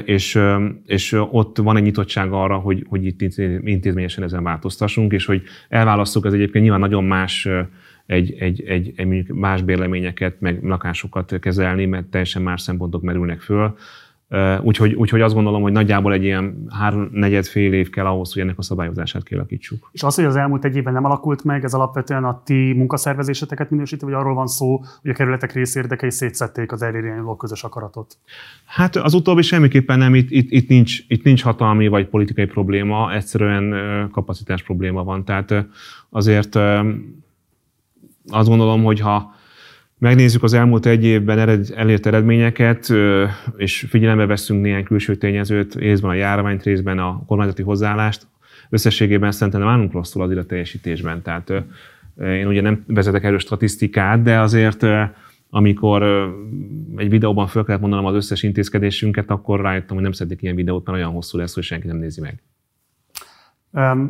és, 0.05 0.39
és 0.86 1.11
ott 1.32 1.57
van 1.57 1.78
egy 1.78 1.84
nyitottság 1.84 2.32
arra, 2.32 2.57
hogy, 2.57 2.86
hogy 2.89 3.05
itt 3.05 3.22
intézményesen 3.63 4.24
ezen 4.24 4.43
változtassunk, 4.43 5.11
és 5.11 5.26
hogy 5.26 5.41
elválasztjuk, 5.69 6.26
ez 6.26 6.34
egyébként 6.34 6.63
nyilván 6.63 6.82
nagyon 6.82 7.03
más 7.03 7.47
egy, 8.05 8.36
egy, 8.39 8.61
egy, 8.61 8.93
egy 8.95 9.28
más 9.28 9.61
bérleményeket, 9.61 10.39
meg 10.39 10.63
lakásokat 10.63 11.39
kezelni, 11.39 11.86
mert 11.86 12.05
teljesen 12.05 12.41
más 12.41 12.61
szempontok 12.61 13.01
merülnek 13.01 13.41
föl. 13.41 13.76
Úgyhogy, 14.61 14.93
úgyhogy 14.93 15.21
azt 15.21 15.34
gondolom, 15.34 15.61
hogy 15.61 15.71
nagyjából 15.71 16.13
egy 16.13 16.23
ilyen 16.23 16.65
három-negyed 16.69 17.45
fél 17.45 17.73
év 17.73 17.89
kell 17.89 18.05
ahhoz, 18.05 18.34
hogy 18.34 18.41
ennek 18.41 18.57
a 18.57 18.61
szabályozását 18.61 19.23
kialakítsuk. 19.23 19.89
És 19.91 20.03
az, 20.03 20.15
hogy 20.15 20.25
az 20.25 20.36
elmúlt 20.36 20.65
egy 20.65 20.75
évben 20.75 20.93
nem 20.93 21.05
alakult 21.05 21.43
meg, 21.43 21.63
ez 21.63 21.73
alapvetően 21.73 22.23
a 22.23 22.41
ti 22.45 22.73
munkaszervezéseteket 22.73 23.69
minősíti, 23.69 24.05
vagy 24.05 24.13
arról 24.13 24.34
van 24.34 24.47
szó, 24.47 24.84
hogy 25.01 25.11
a 25.11 25.13
kerületek 25.13 25.53
részérdekei 25.53 26.11
szétszették 26.11 26.71
az 26.71 26.82
elérjányoló 26.82 27.36
közös 27.36 27.63
akaratot? 27.63 28.17
Hát 28.65 28.95
az 28.95 29.13
utóbbi 29.13 29.41
semmiképpen 29.41 29.97
nem, 29.97 30.15
itt, 30.15 30.29
itt, 30.29 30.51
itt, 30.51 30.67
nincs, 30.67 30.99
itt 31.07 31.23
nincs 31.23 31.43
hatalmi 31.43 31.88
vagy 31.88 32.07
politikai 32.07 32.45
probléma, 32.45 33.13
egyszerűen 33.13 34.09
kapacitás 34.11 34.63
probléma 34.63 35.03
van. 35.03 35.25
Tehát 35.25 35.65
azért 36.09 36.55
azt 38.27 38.47
gondolom, 38.47 38.84
hogy 38.84 38.99
ha 38.99 39.39
megnézzük 40.02 40.43
az 40.43 40.54
elmúlt 40.54 40.86
egy 40.86 41.04
évben 41.04 41.39
elért 41.76 42.06
eredményeket, 42.06 42.93
és 43.58 43.86
figyelembe 43.89 44.26
veszünk 44.26 44.62
néhány 44.62 44.84
külső 44.84 45.16
tényezőt, 45.16 45.76
részben 45.76 46.10
a 46.12 46.14
járványt, 46.14 46.64
részben 46.64 46.99
a 46.99 47.24
kormányzati 47.26 47.62
hozzáállást, 47.62 48.28
összességében 48.70 49.32
szerintem 49.32 49.62
nem 49.62 49.70
állunk 49.70 49.93
rosszul 49.93 50.22
az 50.22 50.45
teljesítésben. 50.45 51.22
Tehát 51.22 51.54
én 52.18 52.47
ugye 52.47 52.62
nem 52.62 52.84
vezetek 52.88 53.24
erős 53.24 53.41
statisztikát, 53.41 54.22
de 54.22 54.39
azért 54.39 54.86
amikor 55.49 56.04
egy 56.95 57.10
videóban 57.10 57.47
fel 57.47 57.64
kellett 57.64 57.82
mondanom 57.82 58.06
az 58.06 58.16
összes 58.16 58.43
intézkedésünket, 58.43 59.30
akkor 59.30 59.62
rájöttem, 59.62 59.93
hogy 59.93 60.04
nem 60.04 60.12
szeretnék 60.12 60.41
ilyen 60.41 60.56
videót, 60.56 60.86
mert 60.86 60.97
olyan 60.97 61.12
hosszú 61.12 61.38
lesz, 61.38 61.54
hogy 61.54 61.64
senki 61.64 61.88
nem 61.88 61.97
nézi 61.97 62.22
meg. 62.22 62.41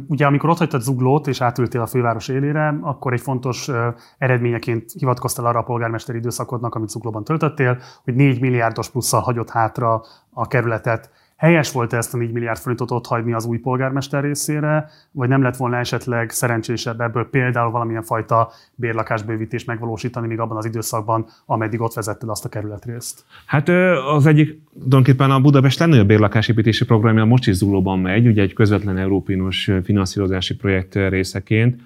Ugye 0.08 0.26
amikor 0.26 0.50
ott 0.50 0.58
hagytad 0.58 0.82
Zuglót 0.82 1.28
és 1.28 1.42
átültél 1.42 1.82
a 1.82 1.86
főváros 1.86 2.28
élére, 2.28 2.80
akkor 2.82 3.14
egy 3.14 3.22
fontos 3.22 3.70
eredményeként 4.18 4.92
hivatkoztál 4.92 5.46
arra 5.46 5.60
a 5.60 5.64
polgármester 5.64 6.16
időszakodnak, 6.16 6.76
amit 6.76 6.90
Zuglóban 6.90 7.24
töltöttél, 7.24 7.80
hogy 8.04 8.16
4 8.16 8.42
milliárdos 8.42 8.90
plusszal 8.90 9.22
hagyott 9.22 9.50
hátra 9.50 10.02
a 10.34 10.48
kerületet. 10.48 11.10
Helyes 11.42 11.72
volt 11.72 11.94
ezt 11.94 12.14
a 12.14 12.18
4 12.18 12.32
milliárd 12.32 12.60
forintot 12.60 12.92
ott 12.92 13.06
hagyni 13.06 13.34
az 13.34 13.46
új 13.46 13.58
polgármester 13.58 14.24
részére, 14.24 14.90
vagy 15.12 15.30
nem 15.30 15.42
lett 15.42 15.56
volna 15.56 15.78
esetleg 15.78 16.30
szerencsésebb 16.30 17.02
ebből 17.02 17.30
például 17.30 17.72
valamilyen 17.72 18.04
fajta 18.04 18.52
bérlakásbővítést 18.76 19.68
megvalósítani 19.68 20.28
még 20.28 20.40
abban 20.40 20.58
az 20.58 20.66
időszakban, 20.66 21.26
ameddig 21.46 21.82
ott 21.82 21.94
vezetted 21.94 22.30
azt 22.30 22.46
a 22.46 22.50
kerületrészt? 22.50 23.26
Hát 23.46 23.70
az 24.16 24.26
egyik 24.26 24.62
tulajdonképpen 24.74 25.32
a 25.32 25.40
Budapest 25.40 25.80
legnagyobb 25.80 26.08
bérlakásépítési 26.08 26.86
programja 26.86 27.26
most 27.26 27.48
is 27.48 27.56
Zuglóban 27.56 28.00
megy, 28.00 28.28
ugye 28.28 28.42
egy 28.42 28.54
közvetlen 28.54 28.98
európai 28.98 29.42
finanszírozási 29.84 30.56
projekt 30.56 30.96
részeként. 30.96 31.82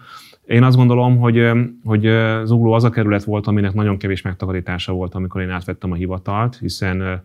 Én 0.45 0.63
azt 0.63 0.77
gondolom, 0.77 1.17
hogy, 1.17 1.51
hogy 1.83 2.01
Zugló 2.43 2.71
az 2.71 2.83
a 2.83 2.89
kerület 2.89 3.23
volt, 3.23 3.47
aminek 3.47 3.73
nagyon 3.73 3.97
kevés 3.97 4.21
megtakarítása 4.21 4.93
volt, 4.93 5.15
amikor 5.15 5.41
én 5.41 5.49
átvettem 5.49 5.91
a 5.91 5.95
hivatalt, 5.95 6.57
hiszen 6.57 7.23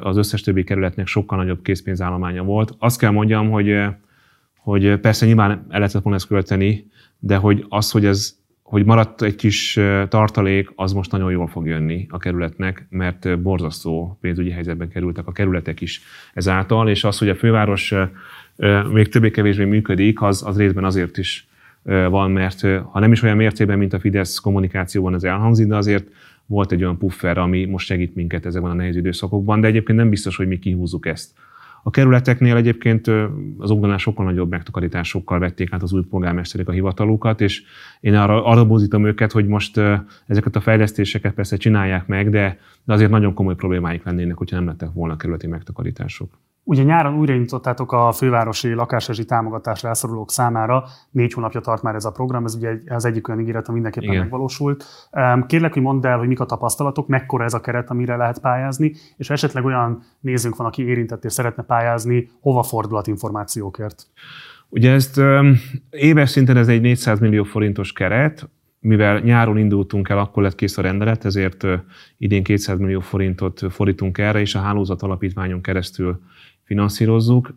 az 0.00 0.16
összes 0.16 0.40
többi 0.40 0.64
kerületnek 0.64 1.06
sokkal 1.06 1.38
nagyobb 1.38 1.62
készpénzállománya 1.62 2.42
volt. 2.42 2.74
Azt 2.78 2.98
kell 2.98 3.10
mondjam, 3.10 3.50
hogy, 3.50 3.84
hogy 4.56 4.96
persze 4.96 5.26
nyilván 5.26 5.50
el 5.50 5.78
lehetett 5.78 6.02
volna 6.02 6.18
ezt 6.18 6.26
költeni, 6.26 6.86
de 7.18 7.36
hogy 7.36 7.64
az, 7.68 7.90
hogy 7.90 8.04
ez 8.04 8.44
hogy 8.66 8.84
maradt 8.84 9.22
egy 9.22 9.34
kis 9.34 9.80
tartalék, 10.08 10.72
az 10.74 10.92
most 10.92 11.10
nagyon 11.10 11.30
jól 11.30 11.46
fog 11.46 11.66
jönni 11.66 12.06
a 12.10 12.18
kerületnek, 12.18 12.86
mert 12.90 13.40
borzasztó 13.40 14.18
pénzügyi 14.20 14.50
helyzetben 14.50 14.88
kerültek 14.88 15.26
a 15.26 15.32
kerületek 15.32 15.80
is 15.80 16.00
ezáltal, 16.34 16.88
és 16.88 17.04
az, 17.04 17.18
hogy 17.18 17.28
a 17.28 17.34
főváros 17.34 17.94
még 18.92 19.08
többé-kevésbé 19.08 19.64
működik, 19.64 20.22
az, 20.22 20.42
az 20.46 20.56
részben 20.56 20.84
azért 20.84 21.18
is 21.18 21.48
van, 21.82 22.30
mert 22.30 22.60
ha 22.60 23.00
nem 23.00 23.12
is 23.12 23.22
olyan 23.22 23.36
mértékben, 23.36 23.78
mint 23.78 23.92
a 23.92 24.00
Fidesz 24.00 24.38
kommunikációban 24.38 25.14
ez 25.14 25.24
elhangzik, 25.24 25.66
de 25.66 25.76
azért 25.76 26.08
volt 26.46 26.72
egy 26.72 26.82
olyan 26.82 26.98
puffer, 26.98 27.38
ami 27.38 27.64
most 27.64 27.86
segít 27.86 28.14
minket 28.14 28.46
ezekben 28.46 28.70
a 28.70 28.74
nehéz 28.74 28.96
időszakokban, 28.96 29.60
de 29.60 29.66
egyébként 29.66 29.98
nem 29.98 30.10
biztos, 30.10 30.36
hogy 30.36 30.46
mi 30.46 30.58
kihúzzuk 30.58 31.06
ezt. 31.06 31.34
A 31.82 31.90
kerületeknél 31.90 32.56
egyébként 32.56 33.06
az 33.58 33.70
ugranás 33.70 34.02
sokkal 34.02 34.24
nagyobb 34.24 34.50
megtakarításokkal 34.50 35.38
vették 35.38 35.72
át 35.72 35.82
az 35.82 35.92
új 35.92 36.02
polgármesterek 36.10 36.68
a 36.68 36.72
hivatalukat, 36.72 37.40
és 37.40 37.62
én 38.00 38.14
arra, 38.14 38.44
arra 38.44 38.66
búzítom 38.66 39.06
őket, 39.06 39.32
hogy 39.32 39.46
most 39.46 39.80
ezeket 40.26 40.56
a 40.56 40.60
fejlesztéseket 40.60 41.34
persze 41.34 41.56
csinálják 41.56 42.06
meg, 42.06 42.30
de, 42.30 42.58
de 42.84 42.92
azért 42.92 43.10
nagyon 43.10 43.34
komoly 43.34 43.54
problémáik 43.54 44.04
lennének, 44.04 44.36
hogyha 44.36 44.56
nem 44.56 44.66
lettek 44.66 44.92
volna 44.92 45.16
kerületi 45.16 45.46
megtakarítások. 45.46 46.38
Ugye 46.68 46.82
nyáron 46.82 47.18
újraindítottátok 47.18 47.92
a 47.92 48.12
fővárosi 48.12 48.72
lakásrezsi 48.72 49.24
támogatás 49.24 49.82
rászorulók 49.82 50.30
számára. 50.30 50.84
Négy 51.10 51.32
hónapja 51.32 51.60
tart 51.60 51.82
már 51.82 51.94
ez 51.94 52.04
a 52.04 52.10
program, 52.10 52.44
ez 52.44 52.54
ugye 52.54 52.78
az 52.88 53.04
egyik 53.04 53.28
olyan 53.28 53.40
ígéret, 53.40 53.66
ami 53.66 53.74
mindenképpen 53.74 54.08
Igen. 54.08 54.22
megvalósult. 54.22 54.84
Kérlek, 55.46 55.72
hogy 55.72 55.82
mondd 55.82 56.06
el, 56.06 56.18
hogy 56.18 56.28
mik 56.28 56.40
a 56.40 56.44
tapasztalatok, 56.44 57.08
mekkora 57.08 57.44
ez 57.44 57.54
a 57.54 57.60
keret, 57.60 57.90
amire 57.90 58.16
lehet 58.16 58.40
pályázni, 58.40 58.92
és 59.16 59.30
esetleg 59.30 59.64
olyan 59.64 60.02
nézőnk 60.20 60.56
van, 60.56 60.66
aki 60.66 60.82
érintett 60.82 61.24
és 61.24 61.32
szeretne 61.32 61.62
pályázni, 61.62 62.30
hova 62.40 62.62
fordulhat 62.62 63.06
információkért? 63.06 64.06
Ugye 64.68 64.92
ezt 64.92 65.20
éves 65.90 66.30
szinten 66.30 66.56
ez 66.56 66.68
egy 66.68 66.80
400 66.80 67.18
millió 67.18 67.44
forintos 67.44 67.92
keret, 67.92 68.48
mivel 68.80 69.18
nyáron 69.18 69.58
indultunk 69.58 70.08
el, 70.08 70.18
akkor 70.18 70.42
lett 70.42 70.54
kész 70.54 70.78
a 70.78 70.82
rendelet, 70.82 71.24
ezért 71.24 71.66
idén 72.18 72.42
200 72.42 72.78
millió 72.78 73.00
forintot 73.00 73.62
fordítunk 73.70 74.18
erre, 74.18 74.40
és 74.40 74.54
a 74.54 74.60
hálózat 74.60 75.02
alapítványon 75.02 75.60
keresztül 75.60 76.20
finanszírozzuk. 76.66 77.54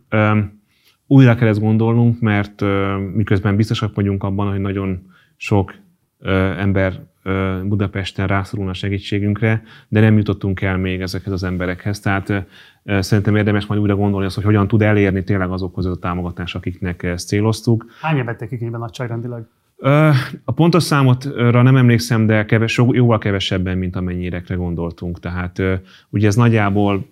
Újra 1.08 1.36
kell 1.36 1.48
ezt 1.48 1.60
gondolnunk, 1.60 2.20
mert 2.20 2.64
miközben 3.14 3.56
biztosak 3.56 3.96
vagyunk 3.96 4.24
abban, 4.24 4.50
hogy 4.52 4.60
nagyon 4.60 5.12
sok 5.36 5.74
ember 6.58 7.08
Budapesten 7.64 8.28
rászorulna 8.28 8.74
segítségünkre, 8.74 9.64
de 9.88 10.00
nem 10.00 10.18
jutottunk 10.18 10.62
el 10.62 10.78
még 10.78 11.02
ezekhez 11.02 11.34
az 11.34 11.44
emberekhez. 11.44 12.00
Tehát 12.00 12.46
szerintem 12.86 13.36
érdemes 13.36 13.66
majd 13.66 13.82
újra 13.82 13.96
gondolni 13.96 14.26
azt, 14.26 14.36
hogy 14.36 14.44
hogyan 14.44 14.68
tud 14.68 14.82
elérni 14.82 15.24
tényleg 15.24 15.52
azokhoz 15.52 15.86
a 15.86 15.96
támogatás, 15.96 16.56
akiknek 16.56 17.04
ezt 17.04 17.28
céloztuk. 17.28 17.86
Hány 18.02 18.26
vettek 18.26 18.52
igényben 18.52 18.80
nagyságrendileg? 18.80 19.44
A 20.44 20.52
pontos 20.56 20.84
számotra 20.84 21.62
nem 21.62 21.76
emlékszem, 21.76 22.26
de 22.26 22.46
keves, 22.46 22.82
jóval 22.92 23.18
kevesebben, 23.18 23.78
mint 23.78 23.96
amennyirekre 23.96 24.56
gondoltunk. 24.56 25.20
Tehát 25.20 25.62
ugye 26.10 26.28
ez 26.28 26.36
nagyjából 26.36 27.06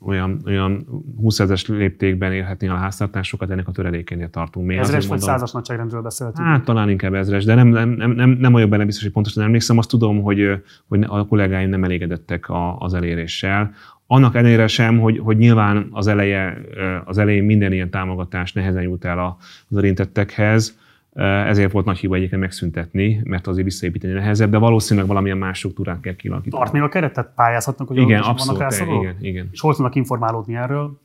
olyan, 0.00 0.40
olyan 0.44 0.86
20 1.20 1.40
ezeres 1.40 1.66
léptékben 1.66 2.32
érhetné 2.32 2.68
a 2.68 2.74
háztartásokat, 2.74 3.50
ennek 3.50 3.68
a 3.68 3.72
töredékénél 3.72 4.30
tartunk. 4.30 4.66
Még 4.66 4.78
ezres 4.78 5.06
vagy 5.06 5.20
százas 5.20 5.52
nagyságrendről 5.52 6.02
beszéltünk? 6.02 6.46
Hát 6.46 6.64
talán 6.64 6.90
inkább 6.90 7.14
ezres, 7.14 7.44
de 7.44 7.54
nem, 7.54 7.68
nem, 7.68 7.88
nem, 7.88 8.10
nem, 8.10 8.30
nem 8.30 8.52
vagyok 8.52 8.68
benne 8.68 8.84
biztos, 8.84 9.02
hogy 9.02 9.12
pontosan 9.12 9.42
emlékszem. 9.42 9.78
Azt 9.78 9.88
tudom, 9.88 10.22
hogy, 10.22 10.62
hogy 10.88 11.04
a 11.08 11.26
kollégáim 11.26 11.68
nem 11.68 11.84
elégedettek 11.84 12.48
a, 12.48 12.78
az 12.78 12.94
eléréssel. 12.94 13.72
Annak 14.06 14.34
ellenére 14.34 14.66
sem, 14.66 14.98
hogy, 14.98 15.18
hogy 15.18 15.36
nyilván 15.36 15.88
az, 15.90 16.06
eleje, 16.06 16.60
az 17.04 17.18
elején 17.18 17.44
minden 17.44 17.72
ilyen 17.72 17.90
támogatás 17.90 18.52
nehezen 18.52 18.82
jut 18.82 19.04
el 19.04 19.36
az 19.68 19.76
érintettekhez, 19.76 20.78
ezért 21.22 21.72
volt 21.72 21.84
nagy 21.84 21.98
hiba 21.98 22.14
egyébként 22.14 22.40
megszüntetni, 22.40 23.20
mert 23.24 23.46
azért 23.46 23.64
visszaépíteni 23.64 24.12
nehezebb, 24.12 24.50
de 24.50 24.58
valószínűleg 24.58 25.08
valamilyen 25.08 25.38
más 25.38 25.58
struktúrát 25.58 26.00
kell 26.00 26.16
kialakítani. 26.16 26.62
Tart 26.62 26.72
még 26.72 26.82
a 26.82 26.88
keretet? 26.88 27.32
Pályázhatnak, 27.34 27.88
hogy 27.88 27.96
igen, 27.96 28.20
abszolút, 28.20 28.58
vannak 28.58 28.72
rászorulók? 28.72 29.02
Igen, 29.02 29.16
igen. 29.20 29.48
És 29.52 29.60
hol 29.60 29.74
tudnak 29.74 29.94
informálódni 29.94 30.56
erről? 30.56 31.00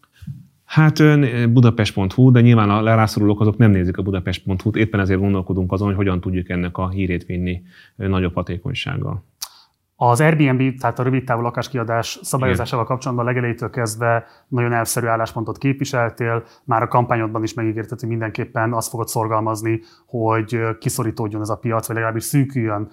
Hát 0.66 1.00
budapest.hu, 1.50 2.32
de 2.32 2.42
nyilván 2.42 2.70
a 2.70 2.82
lerászorulók 2.82 3.42
azok 3.42 3.58
nem 3.58 3.72
nézik 3.72 3.98
a 3.98 4.02
budapest.hu-t, 4.02 4.76
éppen 4.76 5.00
ezért 5.00 5.20
gondolkodunk 5.20 5.72
azon, 5.72 5.88
hogy 5.88 5.96
hogyan 5.96 6.20
tudjuk 6.20 6.50
ennek 6.50 6.78
a 6.78 6.90
hírét 6.90 7.26
vinni 7.26 7.62
nagyobb 7.96 8.34
hatékonysággal. 8.34 9.24
Az 10.04 10.22
Airbnb, 10.22 10.80
tehát 10.80 11.00
a 11.00 11.04
rövid 11.04 11.24
távú 11.24 11.42
lakáskiadás 11.42 12.20
szabályozásával 12.22 12.86
kapcsolatban 12.86 13.26
legelejétől 13.26 13.70
kezdve 13.70 14.26
nagyon 14.48 14.74
elszerű 14.74 15.08
álláspontot 15.08 15.58
képviseltél, 15.58 16.44
már 16.64 16.82
a 16.82 16.88
kampányodban 16.88 17.44
is 17.44 17.54
megígérted, 17.54 18.00
hogy 18.00 18.10
mindenképpen 18.10 18.74
azt 18.74 18.90
fogod 18.90 19.08
szorgalmazni, 19.08 19.82
hogy 20.06 20.78
kiszorítódjon 20.80 21.42
ez 21.42 21.50
a 21.50 21.58
piac, 21.58 21.88
vagy 21.88 21.96
legalábbis 21.96 22.24
szűküljön 22.24 22.92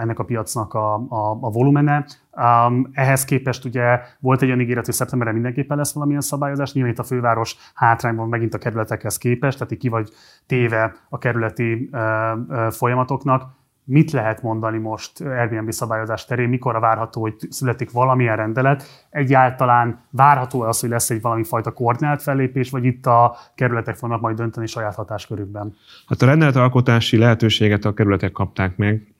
ennek 0.00 0.18
a 0.18 0.24
piacnak 0.24 0.74
a, 0.74 0.94
a, 0.94 1.38
a 1.40 1.50
volumene. 1.50 2.06
Um, 2.32 2.90
ehhez 2.92 3.24
képest 3.24 3.64
ugye 3.64 4.00
volt 4.20 4.42
egy 4.42 4.48
olyan 4.48 4.60
ígéret, 4.60 4.84
hogy 4.84 4.94
szeptemberre 4.94 5.32
mindenképpen 5.32 5.76
lesz 5.76 5.92
valamilyen 5.92 6.20
szabályozás. 6.20 6.72
Nyilván 6.72 6.92
itt 6.92 6.98
a 6.98 7.04
főváros 7.04 7.56
hátrányban 7.74 8.28
megint 8.28 8.54
a 8.54 8.58
kerületekhez 8.58 9.18
képest, 9.18 9.58
tehát 9.58 9.76
ki 9.76 9.88
vagy 9.88 10.10
téve 10.46 10.94
a 11.08 11.18
kerületi 11.18 11.88
uh, 11.92 12.00
uh, 12.48 12.70
folyamatoknak 12.70 13.42
mit 13.88 14.10
lehet 14.10 14.42
mondani 14.42 14.78
most 14.78 15.20
Airbnb 15.20 15.70
szabályozás 15.70 16.24
terén, 16.24 16.48
mikor 16.48 16.80
várható, 16.80 17.20
hogy 17.20 17.34
születik 17.50 17.90
valamilyen 17.90 18.36
rendelet, 18.36 19.06
egyáltalán 19.10 20.00
várható 20.10 20.60
az, 20.60 20.80
hogy 20.80 20.88
lesz 20.88 21.10
egy 21.10 21.20
valami 21.20 21.44
fajta 21.44 21.70
koordinált 21.70 22.22
fellépés, 22.22 22.70
vagy 22.70 22.84
itt 22.84 23.06
a 23.06 23.36
kerületek 23.54 23.96
fognak 23.96 24.20
majd 24.20 24.36
dönteni 24.36 24.66
saját 24.66 24.94
hatáskörükben? 24.94 25.76
Hát 26.08 26.22
a 26.22 26.26
rendeletalkotási 26.26 27.16
lehetőséget 27.16 27.84
a 27.84 27.94
kerületek 27.94 28.32
kapták 28.32 28.76
meg. 28.76 29.14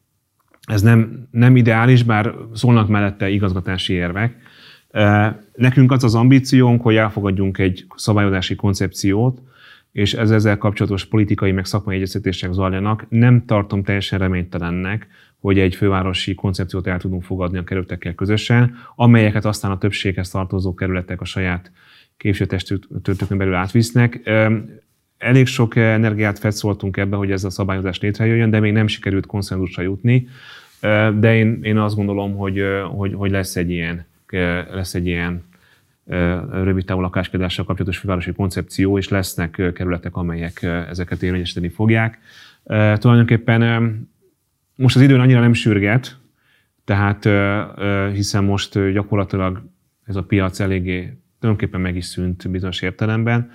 Ez 0.67 0.83
nem, 0.83 1.29
nem 1.31 1.57
ideális, 1.57 2.03
bár 2.03 2.35
szólnak 2.55 2.89
mellette 2.89 3.29
igazgatási 3.29 3.93
érvek. 3.93 4.37
Nekünk 5.55 5.93
az 5.93 6.05
az 6.05 6.15
ambíciónk, 6.15 6.83
hogy 6.83 6.97
elfogadjunk 6.97 7.59
egy 7.59 7.87
szabályozási 7.97 8.55
koncepciót, 8.55 9.41
és 9.97 10.15
ez 10.15 10.31
ezzel 10.31 10.59
kapcsolatos 10.59 11.05
politikai 11.05 11.53
meg 11.53 11.65
szakmai 11.65 11.97
egyeztetések 11.97 12.53
zajlanak. 12.53 13.07
Nem 13.09 13.45
tartom 13.45 13.83
teljesen 13.83 14.19
reménytelennek, 14.19 15.07
hogy 15.39 15.59
egy 15.59 15.75
fővárosi 15.75 16.35
koncepciót 16.35 16.87
el 16.87 16.99
tudunk 16.99 17.23
fogadni 17.23 17.59
a 17.59 17.65
kerületekkel 17.65 18.15
közösen, 18.15 18.77
amelyeket 18.97 19.45
aztán 19.45 19.71
a 19.71 19.79
többséghez 19.79 20.31
tartozó 20.31 20.75
kerületek 20.75 21.21
a 21.21 21.25
saját 21.25 21.71
képviselőtestületükön 22.17 23.39
belül 23.39 23.55
átvisznek. 23.55 24.31
Elég 25.19 25.47
sok 25.47 25.77
energiát 25.77 26.39
fetszoltunk 26.39 26.97
ebbe, 26.97 27.17
hogy 27.17 27.31
ez 27.31 27.45
a 27.45 27.51
szabályozás 27.51 28.01
létrejöjjön, 28.01 28.51
de 28.51 28.61
még 28.61 28.73
nem 28.73 28.87
sikerült 28.87 29.27
konszenzusra 29.27 29.83
jutni. 29.83 30.29
De 31.19 31.37
én, 31.37 31.59
én 31.63 31.79
azt 31.79 31.97
gondolom, 31.97 32.37
hogy, 32.37 32.63
hogy, 32.97 33.15
hogy 33.15 33.31
lesz 33.31 33.57
egy 33.57 33.71
ilyen, 33.71 34.07
lesz 34.71 34.95
egy 34.95 35.07
ilyen 35.07 35.45
rövid 36.51 36.85
távú 36.85 37.01
lakáskedással 37.01 37.65
kapcsolatos 37.65 37.99
fővárosi 37.99 38.33
koncepció, 38.33 38.99
és 38.99 39.09
lesznek 39.09 39.51
kerületek, 39.75 40.17
amelyek 40.17 40.63
ezeket 40.63 41.23
érvényesíteni 41.23 41.69
fogják. 41.69 42.19
Tulajdonképpen 42.95 43.63
most 44.77 44.97
az 44.97 45.03
időn 45.03 45.21
annyira 45.21 45.41
nem 45.41 45.53
sürget, 45.53 46.19
tehát 46.85 47.29
hiszen 48.13 48.45
most 48.45 48.93
gyakorlatilag 48.93 49.63
ez 50.05 50.17
a 50.17 50.23
piac 50.23 50.61
eléggé 50.61 51.19
tulajdonképpen 51.41 51.81
meg 51.81 51.97
is 51.97 52.05
szűnt 52.05 52.51
bizonyos 52.51 52.83
értelemben. 52.83 53.51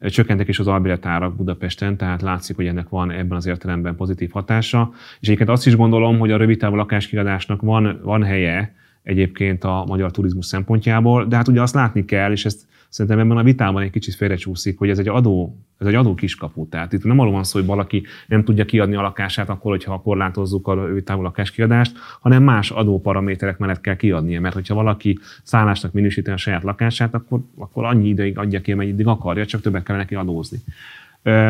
Csökkentek 0.00 0.48
is 0.48 0.58
az 0.58 0.66
albiletárak 0.66 1.36
Budapesten, 1.36 1.96
tehát 1.96 2.22
látszik, 2.22 2.56
hogy 2.56 2.66
ennek 2.66 2.88
van 2.88 3.10
ebben 3.10 3.36
az 3.36 3.46
értelemben 3.46 3.96
pozitív 3.96 4.30
hatása. 4.30 4.90
És 5.20 5.26
egyébként 5.26 5.50
azt 5.50 5.66
is 5.66 5.76
gondolom, 5.76 6.18
hogy 6.18 6.30
a 6.30 6.36
rövid 6.36 6.58
távú 6.58 6.74
lakáskiadásnak 6.74 7.60
van, 7.60 8.00
van 8.02 8.22
helye 8.22 8.74
egyébként 9.02 9.64
a 9.64 9.84
magyar 9.86 10.10
turizmus 10.10 10.46
szempontjából, 10.46 11.26
de 11.26 11.36
hát 11.36 11.48
ugye 11.48 11.62
azt 11.62 11.74
látni 11.74 12.04
kell, 12.04 12.32
és 12.32 12.44
ezt 12.44 12.60
szerintem 12.88 13.20
ebben 13.20 13.36
a 13.36 13.42
vitában 13.42 13.82
egy 13.82 13.90
kicsit 13.90 14.14
félrecsúszik, 14.14 14.78
hogy 14.78 14.90
ez 14.90 14.98
egy 14.98 15.08
adó, 15.08 15.56
ez 15.78 15.86
egy 15.86 15.94
adó 15.94 16.14
kiskapu. 16.14 16.68
Tehát 16.68 16.92
itt 16.92 17.04
nem 17.04 17.18
arról 17.18 17.32
van 17.32 17.44
szó, 17.44 17.58
hogy 17.58 17.68
valaki 17.68 18.02
nem 18.26 18.44
tudja 18.44 18.64
kiadni 18.64 18.94
a 18.94 19.00
lakását 19.00 19.48
akkor, 19.48 19.70
hogyha 19.70 20.00
korlátozzuk 20.00 20.68
a 20.68 20.88
ő 20.88 21.00
távol 21.00 21.22
lakáskiadást, 21.22 21.96
hanem 22.20 22.42
más 22.42 22.70
adóparaméterek 22.70 23.58
mellett 23.58 23.80
kell 23.80 23.96
kiadnia, 23.96 24.40
mert 24.40 24.54
hogyha 24.54 24.74
valaki 24.74 25.18
szállásnak 25.42 25.92
minősíteni 25.92 26.36
a 26.36 26.38
saját 26.38 26.62
lakását, 26.62 27.14
akkor, 27.14 27.40
akkor 27.56 27.84
annyi 27.84 28.08
ideig 28.08 28.38
adja 28.38 28.60
ki, 28.60 28.72
amennyi 28.72 29.02
akarja, 29.04 29.46
csak 29.46 29.60
többet 29.60 29.82
kell 29.82 29.96
neki 29.96 30.14
adózni. 30.14 30.58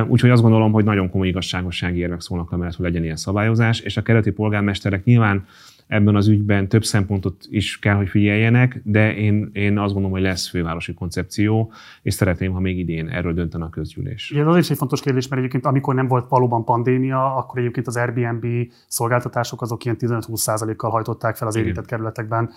Úgyhogy 0.07 0.31
azt 0.31 0.43
gondolom, 0.43 0.73
hogy 0.73 0.85
nagyon 0.85 1.11
komoly 1.11 1.29
igazságossági 1.29 1.99
érvek 1.99 2.21
szólnak 2.21 2.53
amellett, 2.53 2.75
hogy 2.75 2.85
legyen 2.85 3.05
ilyen 3.05 3.17
szabályozás, 3.17 3.81
és 3.81 3.97
a 3.97 4.03
kereti 4.03 4.31
polgármesterek 4.31 5.05
nyilván 5.05 5.47
ebben 5.93 6.17
az 6.17 6.29
ügyben 6.29 6.69
több 6.69 6.85
szempontot 6.85 7.37
is 7.49 7.79
kell, 7.79 7.95
hogy 7.95 8.09
figyeljenek, 8.09 8.81
de 8.85 9.15
én, 9.15 9.51
én 9.53 9.79
azt 9.79 9.93
gondolom, 9.93 10.11
hogy 10.11 10.23
lesz 10.23 10.49
fővárosi 10.49 10.95
koncepció, 10.95 11.73
és 12.03 12.15
szeretném, 12.15 12.53
ha 12.53 12.61
még 12.61 12.79
idén 12.79 13.09
erről 13.09 13.33
döntene 13.33 13.65
a 13.65 13.69
közgyűlés. 13.69 14.31
Igen, 14.31 14.47
az 14.47 14.57
is 14.57 14.71
egy 14.71 14.77
fontos 14.77 15.01
kérdés, 15.01 15.29
mert 15.29 15.41
egyébként 15.41 15.67
amikor 15.67 15.95
nem 15.95 16.09
volt 16.09 16.29
valóban 16.29 16.65
pandémia, 16.65 17.37
akkor 17.37 17.59
egyébként 17.59 17.87
az 17.87 17.97
Airbnb 17.97 18.47
szolgáltatások 18.87 19.63
azok 19.63 19.85
ilyen 19.85 19.97
15-20%-kal 20.01 20.91
hajtották 20.91 21.37
fel 21.37 21.49
az 21.49 21.57
érintett 21.57 21.87
kerületekben 21.87 22.51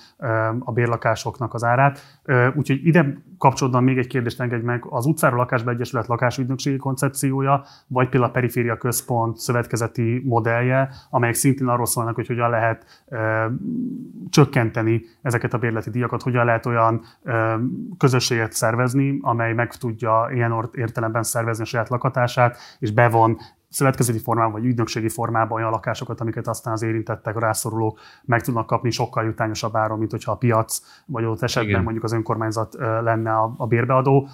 a 0.60 0.72
bérlakásoknak 0.72 1.54
az 1.54 1.64
árát. 1.64 2.22
Úgyhogy 2.56 2.86
ide 2.86 3.22
kapcsolódva 3.38 3.80
még 3.80 3.98
egy 3.98 4.08
kérdést 4.08 4.42
engedj 4.42 4.66
meg, 4.66 4.86
az 4.90 5.06
utcáról 5.06 5.38
lakásba 5.38 5.72
egyesület 5.72 6.08
lakásügynökségi 6.08 6.78
koncepciója, 6.78 7.64
vagy 7.88 8.10
például 8.10 8.32
a 8.32 8.34
periféria 8.34 8.78
központ 8.78 9.38
szövetkezeti 9.38 10.22
modellje, 10.26 10.90
amelyek 11.10 11.36
szintén 11.36 11.68
arról 11.68 11.86
szólnak, 11.86 12.16
hogy 12.16 12.28
hogyan 12.28 12.50
lehet 12.50 13.04
csökkenteni 14.30 15.02
ezeket 15.22 15.54
a 15.54 15.58
bérleti 15.58 15.90
díjakat, 15.90 16.22
hogyan 16.22 16.46
lehet 16.46 16.66
olyan 16.66 17.02
közösséget 17.98 18.54
szervezni, 18.54 19.18
amely 19.22 19.54
meg 19.54 19.76
tudja 19.76 20.30
ilyen 20.32 20.70
értelemben 20.74 21.24
szervezni 21.24 21.64
a 21.64 21.68
saját 21.68 21.90
lakatását, 21.90 22.58
és 22.80 22.92
bevon 22.92 23.38
szövetkezeti 23.70 24.20
formában 24.20 24.52
vagy 24.52 24.66
ügynökségi 24.66 25.10
formában 25.10 25.58
olyan 25.58 25.72
lakásokat, 25.72 26.22
amiket 26.22 26.48
aztán 26.48 26.74
az 26.74 26.82
érintettek, 26.82 27.36
a 27.36 27.40
rászorulók 27.40 28.00
meg 28.24 28.42
tudnak 28.42 28.66
kapni 28.66 28.90
sokkal 28.90 29.24
jutányosabb 29.24 29.76
áron, 29.76 29.98
mint 29.98 30.12
hogyha 30.12 30.32
a 30.32 30.36
piac, 30.36 30.82
vagy 31.06 31.26
ott 31.26 31.42
esetben 31.42 31.70
Igen. 31.70 31.84
mondjuk 31.84 32.04
az 32.04 32.12
önkormányzat 32.12 32.76
lenne 32.80 33.32
a, 33.32 33.54
a 33.58 33.68
bérbeadó. 33.68 34.28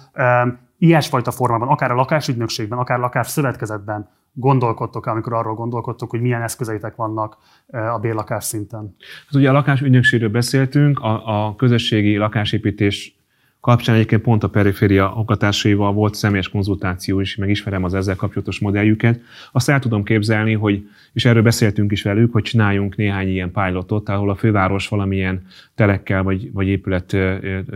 Ilyesfajta 0.78 1.30
formában, 1.30 1.68
akár 1.68 1.90
a 1.90 1.94
lakásügynökségben, 1.94 2.78
akár 2.78 2.98
a 2.98 3.00
lakásszövetkezetben 3.00 4.08
gondolkodtok 4.32 5.06
amikor 5.06 5.32
arról 5.32 5.54
gondolkodtok, 5.54 6.10
hogy 6.10 6.20
milyen 6.20 6.42
eszközeitek 6.42 6.96
vannak 6.96 7.36
a 7.66 7.98
bérlakás 7.98 8.44
szinten? 8.44 8.96
Hát 9.26 9.34
ugye 9.34 9.48
a 9.48 9.52
lakásügynökségről 9.52 10.30
beszéltünk, 10.30 10.98
a, 10.98 11.46
a 11.46 11.56
közösségi 11.56 12.16
lakásépítés 12.16 13.16
kapcsán 13.60 13.94
egyébként 13.94 14.22
pont 14.22 14.42
a 14.42 14.48
periféria 14.48 15.12
oktatásaival 15.16 15.92
volt 15.92 16.14
személyes 16.14 16.48
konzultáció 16.48 17.20
is, 17.20 17.36
meg 17.36 17.50
ismerem 17.50 17.84
az 17.84 17.94
ezzel 17.94 18.16
kapcsolatos 18.16 18.58
modelljüket. 18.58 19.20
Azt 19.52 19.68
el 19.68 19.78
tudom 19.78 20.02
képzelni, 20.02 20.52
hogy, 20.52 20.88
és 21.12 21.24
erről 21.24 21.42
beszéltünk 21.42 21.92
is 21.92 22.02
velük, 22.02 22.32
hogy 22.32 22.42
csináljunk 22.42 22.96
néhány 22.96 23.28
ilyen 23.28 23.52
pilotot, 23.52 24.08
ahol 24.08 24.30
a 24.30 24.34
főváros 24.34 24.88
valamilyen 24.88 25.46
telekkel 25.74 26.22
vagy, 26.22 26.52
vagy 26.52 26.66
épület 26.66 27.16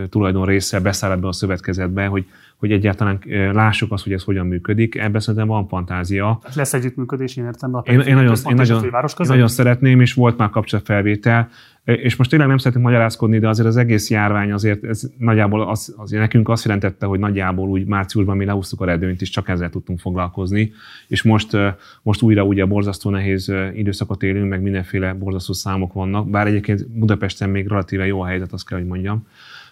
tulajdon 0.09 0.47
része 0.47 0.81
beszáll 0.81 1.11
ebbe 1.11 1.27
a 1.27 1.33
szövetkezetbe, 1.33 2.07
hogy 2.07 2.27
hogy 2.57 2.73
egyáltalán 2.73 3.21
lássuk 3.53 3.93
azt, 3.93 4.05
hogy 4.05 4.13
ez 4.13 4.23
hogyan 4.23 4.47
működik. 4.47 4.95
Ebben 4.95 5.21
szerintem 5.21 5.49
van 5.49 5.69
fantázia. 5.69 6.41
Lesz 6.55 6.75
együttműködés, 6.75 7.37
én 7.37 7.45
értem, 7.45 7.81
én, 7.85 8.01
én, 8.01 8.15
nagyon, 8.15 8.37
én, 8.49 8.55
nagyon, 8.55 8.85
én 8.85 9.27
nagyon 9.27 9.49
szeretném, 9.49 10.01
és 10.01 10.15
volt 10.15 10.37
már 10.37 10.51
kapcsolatfelvétel. 10.51 11.49
És 11.85 12.17
most 12.17 12.31
tényleg 12.31 12.49
nem 12.49 12.59
szeretnék 12.59 12.85
magyarázkodni, 12.85 13.39
de 13.39 13.49
azért 13.49 13.69
az 13.69 13.77
egész 13.77 14.11
járvány 14.11 14.53
azért 14.53 14.85
ez 14.85 15.11
nagyjából 15.19 15.69
az, 15.69 15.95
azért 15.97 16.23
nekünk 16.23 16.49
azt 16.49 16.65
jelentette, 16.65 17.07
hogy 17.07 17.19
nagyjából 17.19 17.69
úgy 17.69 17.87
márciusban 17.87 18.37
mi 18.37 18.45
lehúztuk 18.45 18.81
a 18.81 18.85
redőnyt, 18.85 19.21
és 19.21 19.31
csak 19.31 19.49
ezzel 19.49 19.71
tudtunk 19.71 19.99
foglalkozni. 19.99 20.73
És 21.09 21.23
most, 21.23 21.57
most 22.03 22.23
újra 22.23 22.45
ugye 22.45 22.65
borzasztó 22.65 23.11
nehéz 23.11 23.53
időszakot 23.75 24.23
élünk, 24.23 24.49
meg 24.49 24.63
mindenféle 24.63 25.13
borzasztó 25.13 25.53
számok 25.53 25.93
vannak, 25.93 26.31
bár 26.31 26.47
egyébként 26.47 26.89
Budapesten 26.89 27.51
még 27.51 27.67
relatíve 27.67 28.07
jó 28.07 28.21
a 28.21 28.27
helyzet, 28.27 28.53
azt 28.53 28.69
kell, 28.69 28.79
hogy 28.79 28.87
mondjam. 28.87 29.27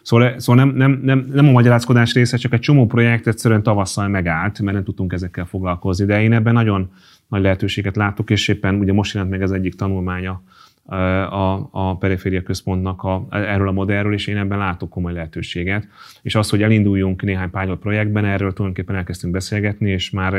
Szóval, 0.05 0.39
szóval 0.39 0.65
nem, 0.65 0.77
nem, 0.77 1.01
nem, 1.03 1.27
nem 1.33 1.49
a 1.49 1.51
magyarázkodás 1.51 2.13
része, 2.13 2.37
csak 2.37 2.53
egy 2.53 2.61
csomó 2.61 2.87
projekt 2.87 3.27
egyszerűen 3.27 3.63
tavasszal 3.63 4.09
megállt, 4.09 4.61
mert 4.61 4.75
nem 4.75 4.85
tudtunk 4.85 5.13
ezekkel 5.13 5.45
foglalkozni. 5.45 6.05
De 6.05 6.23
én 6.23 6.33
ebben 6.33 6.53
nagyon 6.53 6.91
nagy 7.29 7.43
lehetőséget 7.43 7.97
látok, 7.97 8.31
és 8.31 8.49
éppen 8.49 8.75
ugye 8.75 8.93
most 8.93 9.15
jelent 9.15 9.33
meg 9.33 9.43
az 9.43 9.53
egyik 9.53 9.75
tanulmánya 9.75 10.43
a, 10.87 11.69
a 11.71 11.97
periféria 11.97 12.43
központnak 12.43 13.03
a, 13.03 13.27
erről 13.31 13.69
a 13.69 13.73
modellről, 13.73 14.13
és 14.13 14.27
én 14.27 14.37
ebben 14.37 14.59
látok 14.59 14.91
komoly 14.91 15.13
lehetőséget. 15.13 15.89
És 16.23 16.35
az, 16.35 16.51
hogy 16.51 16.63
elinduljunk 16.63 17.23
néhány 17.23 17.51
pilot 17.51 17.79
projektben, 17.79 18.25
erről 18.25 18.53
tulajdonképpen 18.53 18.97
elkezdtünk 18.97 19.33
beszélgetni, 19.33 19.91
és 19.91 20.11
már 20.11 20.35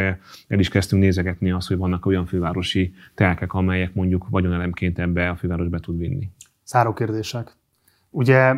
el 0.48 0.60
is 0.60 0.70
kezdtünk 0.70 1.02
nézegetni 1.02 1.52
azt, 1.52 1.68
hogy 1.68 1.78
vannak 1.78 2.06
olyan 2.06 2.26
fővárosi 2.26 2.94
telkek, 3.16 3.54
amelyek 3.54 3.94
mondjuk 3.94 4.28
vagyonelemként 4.30 5.00
ebbe 5.00 5.30
a 5.30 5.36
fővárosba 5.36 5.80
tud 5.80 5.98
vinni. 5.98 6.30
Száró 6.64 6.94
kérdések. 6.94 7.58
Ugye 8.10 8.54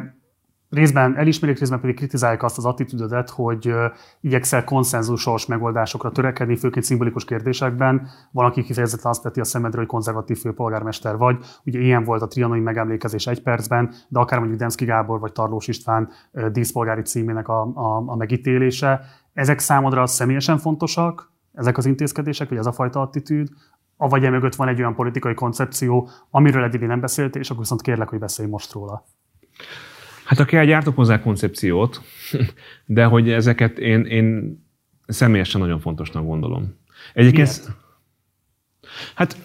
részben 0.69 1.17
elismerik, 1.17 1.59
részben 1.59 1.79
pedig 1.79 1.95
kritizálják 1.95 2.43
azt 2.43 2.57
az 2.57 2.65
attitűdödet, 2.65 3.29
hogy 3.29 3.73
igyekszel 4.21 4.63
konszenzusos 4.63 5.45
megoldásokra 5.45 6.11
törekedni, 6.11 6.55
főként 6.55 6.85
szimbolikus 6.85 7.25
kérdésekben. 7.25 8.07
Van, 8.31 8.45
aki 8.45 8.63
kifejezetten 8.63 9.11
azt 9.11 9.21
teti 9.21 9.39
a 9.39 9.43
szemedre, 9.43 9.77
hogy 9.77 9.87
konzervatív 9.87 10.37
főpolgármester 10.37 11.17
vagy. 11.17 11.37
Ugye 11.65 11.79
ilyen 11.79 12.03
volt 12.03 12.21
a 12.21 12.27
trianoni 12.27 12.59
megemlékezés 12.59 13.27
egy 13.27 13.41
percben, 13.41 13.93
de 14.07 14.19
akár 14.19 14.39
mondjuk 14.39 14.59
Demszki 14.59 14.85
Gábor 14.85 15.19
vagy 15.19 15.31
Tarlós 15.31 15.67
István 15.67 16.09
díszpolgári 16.51 17.01
címének 17.01 17.47
a, 17.47 17.61
a, 17.61 18.03
a 18.05 18.15
megítélése. 18.15 19.01
Ezek 19.33 19.59
számodra 19.59 20.07
személyesen 20.07 20.57
fontosak, 20.57 21.31
ezek 21.53 21.77
az 21.77 21.85
intézkedések, 21.85 22.49
vagy 22.49 22.57
ez 22.57 22.65
a 22.65 22.71
fajta 22.71 23.01
attitűd, 23.01 23.49
avagy 23.97 24.23
emögött 24.25 24.55
van 24.55 24.67
egy 24.67 24.79
olyan 24.79 24.95
politikai 24.95 25.33
koncepció, 25.33 26.09
amiről 26.29 26.63
eddig 26.63 26.81
nem 26.81 26.99
beszéltél, 26.99 27.41
és 27.41 27.49
akkor 27.49 27.61
viszont 27.61 27.81
kérlek, 27.81 28.09
hogy 28.09 28.19
beszélj 28.19 28.49
most 28.49 28.73
róla. 28.73 29.03
Hát 30.27 30.39
aki 30.39 30.65
gyártok 30.65 30.95
hozzá 30.95 31.21
koncepciót, 31.21 32.01
de 32.85 33.05
hogy 33.05 33.29
ezeket 33.29 33.79
én, 33.79 34.05
én 34.05 34.57
személyesen 35.05 35.61
nagyon 35.61 35.79
fontosnak 35.79 36.25
gondolom. 36.25 36.75
Egyébként, 37.13 37.47
Miért? 37.47 37.77
hát 39.15 39.37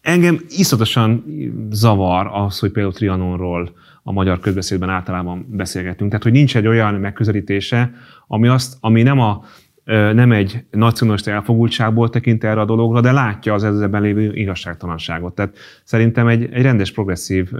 engem 0.00 0.40
iszatosan 0.48 1.24
zavar 1.70 2.30
az, 2.32 2.58
hogy 2.58 2.70
például 2.70 2.94
Trianonról 2.94 3.72
a 4.02 4.12
magyar 4.12 4.40
közbeszédben 4.40 4.88
általában 4.88 5.46
beszélgetünk. 5.50 6.10
Tehát, 6.10 6.24
hogy 6.24 6.32
nincs 6.32 6.56
egy 6.56 6.66
olyan 6.66 6.94
megközelítése, 6.94 7.92
ami, 8.26 8.48
azt, 8.48 8.76
ami 8.80 9.02
nem 9.02 9.20
a 9.20 9.44
nem 10.12 10.32
egy 10.32 10.64
nacionalista 10.70 11.30
elfogultságból 11.30 12.10
tekint 12.10 12.44
erre 12.44 12.60
a 12.60 12.64
dologra, 12.64 13.00
de 13.00 13.12
látja 13.12 13.54
az 13.54 13.64
ezzel 13.64 14.00
lévő 14.00 14.34
igazságtalanságot. 14.34 15.34
Tehát 15.34 15.56
szerintem 15.84 16.26
egy, 16.28 16.48
egy 16.52 16.62
rendes, 16.62 16.92
progresszív 16.92 17.50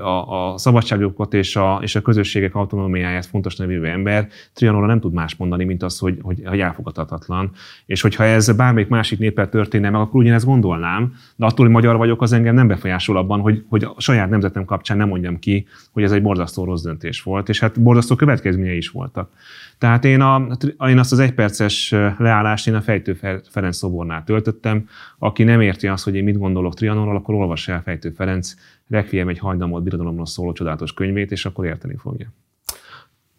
a, 0.00 0.52
a 0.52 0.58
szabadságjogokat 0.58 1.34
és 1.34 1.56
a, 1.56 1.78
és 1.82 1.94
a 1.94 2.00
közösségek 2.00 2.54
autonómiáját 2.54 3.26
fontos 3.26 3.56
nevű 3.56 3.82
ember 3.82 4.28
Trianonra 4.52 4.86
nem 4.86 5.00
tud 5.00 5.12
más 5.12 5.36
mondani, 5.36 5.64
mint 5.64 5.82
az, 5.82 5.98
hogy, 5.98 6.18
hogy, 6.22 6.42
hogy 6.44 6.60
elfogadhatatlan. 6.60 7.50
És 7.86 8.00
hogyha 8.00 8.24
ez 8.24 8.56
bármelyik 8.56 8.88
másik 8.88 9.18
néppel 9.18 9.48
történne 9.48 9.90
meg, 9.90 10.00
akkor 10.00 10.20
ugyanezt 10.20 10.44
gondolnám, 10.44 11.14
de 11.36 11.46
attól, 11.46 11.64
hogy 11.64 11.74
magyar 11.74 11.96
vagyok, 11.96 12.22
az 12.22 12.32
engem 12.32 12.54
nem 12.54 12.66
befolyásol 12.66 13.16
abban, 13.16 13.40
hogy, 13.40 13.64
hogy 13.68 13.84
a 13.84 13.94
saját 13.98 14.30
nemzetem 14.30 14.64
kapcsán 14.64 14.96
nem 14.96 15.08
mondjam 15.08 15.38
ki, 15.38 15.66
hogy 15.92 16.02
ez 16.02 16.12
egy 16.12 16.22
borzasztó 16.22 16.64
rossz 16.64 16.82
döntés 16.82 17.22
volt, 17.22 17.48
és 17.48 17.60
hát 17.60 17.82
borzasztó 17.82 18.16
következményei 18.16 18.76
is 18.76 18.88
voltak. 18.88 19.30
Tehát 19.78 20.04
én, 20.04 20.20
a, 20.20 20.46
én 20.88 20.98
azt 20.98 21.12
az 21.12 21.18
egyperces 21.18 21.94
leállást 22.18 22.68
én 22.68 22.74
a 22.74 22.80
Fejtő 22.80 23.12
Ferenc 23.50 23.76
szobornál 23.76 24.24
töltöttem. 24.24 24.88
Aki 25.18 25.42
nem 25.42 25.60
érti 25.60 25.86
azt, 25.86 26.04
hogy 26.04 26.14
én 26.14 26.24
mit 26.24 26.38
gondolok 26.38 26.74
Trianonról, 26.74 27.16
akkor 27.16 27.34
olvassa 27.34 27.72
el 27.72 27.82
Fejtő 27.82 28.10
Ferenc 28.10 28.54
Requiem 28.88 29.28
egy 29.28 29.38
hajdamolt 29.38 29.82
birodalomról 29.82 30.26
szóló 30.26 30.52
csodálatos 30.52 30.94
könyvét, 30.94 31.30
és 31.30 31.46
akkor 31.46 31.64
érteni 31.64 31.96
fogja. 31.96 32.28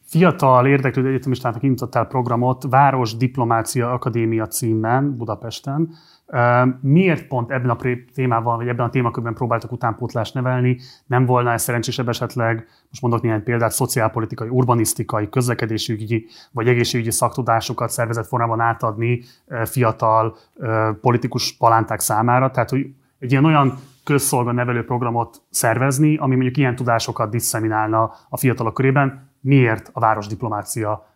Fiatal 0.06 0.68
érdeklődő 0.68 1.10
egyetemistának 1.10 1.64
indítottál 1.64 2.06
programot 2.06 2.64
Város 2.70 3.18
Diplomácia 3.18 3.92
Akadémia 3.92 4.48
címen 4.48 5.18
Budapesten. 5.18 5.90
Miért 6.82 7.28
pont 7.28 7.52
ebben 7.52 7.70
a 7.70 7.78
témával, 8.14 8.58
vagy 8.58 8.68
ebben 8.68 8.86
a 8.86 8.90
témakörben 8.90 9.34
próbáltak 9.34 9.72
utánpótlást 9.72 10.34
nevelni? 10.34 10.80
Nem 11.06 11.26
volna 11.26 11.52
ez 11.52 11.62
szerencsésebb 11.62 12.10
esetleg, 12.10 12.68
most 12.90 13.02
mondok 13.02 13.22
néhány 13.22 13.44
példát, 13.44 13.72
szociálpolitikai, 13.72 14.48
urbanisztikai, 14.50 15.30
közlekedésügyi 15.30 16.26
vagy 16.52 16.68
egészségügyi 16.68 17.12
szaktudásokat 17.12 17.90
szervezett 17.90 18.28
formában 18.28 18.60
átadni 18.60 19.22
fiatal 19.64 20.38
politikus 21.02 21.56
palánták 21.58 22.00
számára? 22.00 22.52
Tehát, 22.52 22.70
hogy 22.70 22.88
egy 23.20 23.32
ilyen 23.32 23.46
olyan 23.46 23.78
közszolga 24.04 24.52
programot 24.84 25.42
szervezni, 25.50 26.18
ami 26.18 26.34
mondjuk 26.36 26.58
ilyen 26.58 26.76
tudásokat 26.76 27.30
diszeminálna 27.30 28.14
a 28.30 28.38
fiatalok 28.38 28.74
körében. 28.74 29.32
Miért 29.40 29.90
a 29.94 30.00
városdiplomácia 30.00 31.13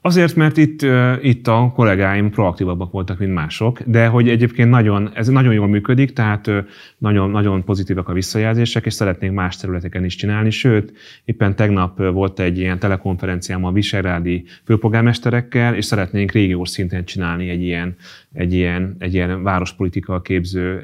Azért, 0.00 0.34
mert 0.34 0.56
itt, 0.56 0.86
itt 1.22 1.48
a 1.48 1.72
kollégáim 1.74 2.30
proaktívabbak 2.30 2.92
voltak, 2.92 3.18
mint 3.18 3.32
mások, 3.32 3.80
de 3.82 4.06
hogy 4.06 4.28
egyébként 4.28 4.70
nagyon, 4.70 5.10
ez 5.14 5.28
nagyon 5.28 5.52
jól 5.52 5.68
működik, 5.68 6.12
tehát 6.12 6.50
nagyon, 6.98 7.30
nagyon 7.30 7.64
pozitívak 7.64 8.08
a 8.08 8.12
visszajelzések, 8.12 8.86
és 8.86 8.92
szeretnénk 8.92 9.34
más 9.34 9.56
területeken 9.56 10.04
is 10.04 10.14
csinálni, 10.14 10.50
sőt, 10.50 10.92
éppen 11.24 11.56
tegnap 11.56 11.98
volt 11.98 12.40
egy 12.40 12.58
ilyen 12.58 12.78
telekonferenciám 12.78 13.64
a 13.64 13.72
visegrádi 13.72 14.44
főpolgármesterekkel, 14.64 15.74
és 15.74 15.84
szeretnénk 15.84 16.32
régiós 16.32 16.68
szinten 16.68 17.04
csinálni 17.04 17.48
egy 17.48 17.62
ilyen, 17.62 17.96
egy 18.32 18.52
ilyen, 18.52 18.96
egy 18.98 19.14
ilyen 19.14 19.42
várospolitika 19.42 20.20
képző 20.20 20.82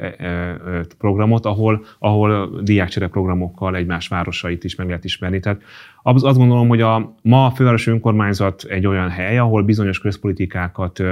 programot, 0.99 1.47
ahol, 1.47 1.85
ahol 1.99 2.61
diákcsere 2.63 3.07
programokkal 3.09 3.77
egymás 3.77 4.09
városait 4.09 4.65
is 4.65 4.75
meg 4.75 4.87
lehet 4.87 5.05
ismerni. 5.05 5.41
Tehát 5.41 5.63
azt 6.03 6.37
gondolom, 6.37 6.69
hogy 6.69 6.81
a, 6.81 7.15
ma 7.23 7.47
a 7.47 7.51
fővárosi 7.51 7.91
önkormányzat 7.91 8.63
egy 8.63 8.87
olyan 8.87 9.09
hely, 9.09 9.39
ahol 9.39 9.63
bizonyos 9.63 9.99
közpolitikákat 9.99 11.03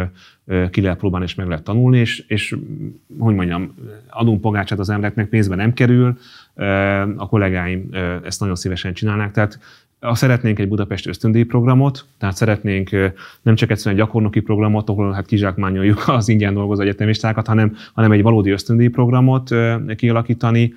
ki 0.70 0.80
lehet 0.80 0.98
próbálni 0.98 1.26
és 1.26 1.34
meg 1.34 1.48
lehet 1.48 1.64
tanulni, 1.64 1.98
és, 1.98 2.24
és 2.28 2.56
hogy 3.18 3.34
mondjam, 3.34 3.74
adunk 4.08 4.40
pogácsát 4.40 4.78
az 4.78 4.90
embereknek, 4.90 5.28
pénzben 5.28 5.58
nem 5.58 5.72
kerül, 5.72 6.18
a 7.16 7.28
kollégáim 7.28 7.88
ezt 8.24 8.40
nagyon 8.40 8.56
szívesen 8.56 8.92
csinálnák, 8.92 9.32
tehát 9.32 9.58
szeretnénk 10.00 10.58
egy 10.58 10.68
Budapest 10.68 11.06
ösztöndíj 11.06 11.42
programot, 11.42 12.04
tehát 12.18 12.36
szeretnénk 12.36 12.90
nem 13.42 13.54
csak 13.54 13.70
egyszerűen 13.70 14.00
egy 14.00 14.06
gyakornoki 14.06 14.40
programot, 14.40 14.88
ahol 14.88 15.12
hát 15.12 15.26
kizsákmányoljuk 15.26 16.08
az 16.08 16.28
ingyen 16.28 16.54
dolgozó 16.54 16.82
egyetemistákat, 16.82 17.46
hanem, 17.46 17.76
hanem 17.94 18.12
egy 18.12 18.22
valódi 18.22 18.50
ösztöndíj 18.50 18.88
programot 18.88 19.54
kialakítani, 19.96 20.74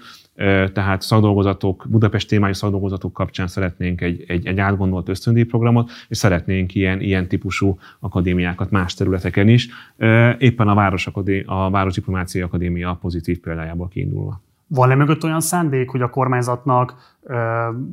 tehát 0.74 1.02
szakdolgozatok, 1.02 1.86
Budapest 1.90 2.28
témájú 2.28 2.54
szakdolgozatok 2.54 3.14
kapcsán 3.14 3.48
szeretnénk 3.48 4.02
egy, 4.02 4.24
egy, 4.28 4.48
egy 4.48 4.60
átgondolt 4.60 5.10
ösztöndíj 5.10 5.44
programot, 5.44 5.90
és 6.08 6.18
szeretnénk 6.18 6.76
ilyen, 6.76 7.02
ilyen 7.02 7.28
típusú 7.28 7.78
akadémiákat 8.00 8.72
más 8.72 8.94
területeken 8.94 9.48
is, 9.48 9.70
éppen 10.38 10.68
a, 10.68 10.74
Város 10.74 11.08
Akadé- 11.08 11.44
a 11.48 11.70
Városdiplomáciai 11.70 12.44
Akadémia 12.44 12.98
pozitív 13.02 13.40
példájából 13.40 13.88
kiindulva. 13.88 14.42
Van-e 14.68 14.96
mögött 14.96 15.24
olyan 15.24 15.42
szándék, 15.42 15.90
hogy 15.90 16.02
a 16.02 16.10
kormányzatnak 16.10 16.94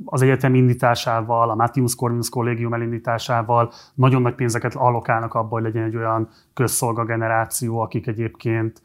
az 0.05 0.23
egyetem 0.23 0.55
indításával, 0.55 1.51
a 1.51 1.55
Matthius 1.55 1.95
Corvinus 1.95 2.29
kollégium 2.29 2.75
elindításával 2.75 3.73
nagyon 3.95 4.23
nagy 4.23 4.35
pénzeket 4.35 4.75
allokálnak 4.75 5.35
abba, 5.35 5.49
hogy 5.49 5.63
legyen 5.63 5.85
egy 5.85 5.97
olyan 5.97 6.29
közszolga 6.55 7.05
generáció, 7.05 7.81
akik 7.81 8.07
egyébként 8.07 8.83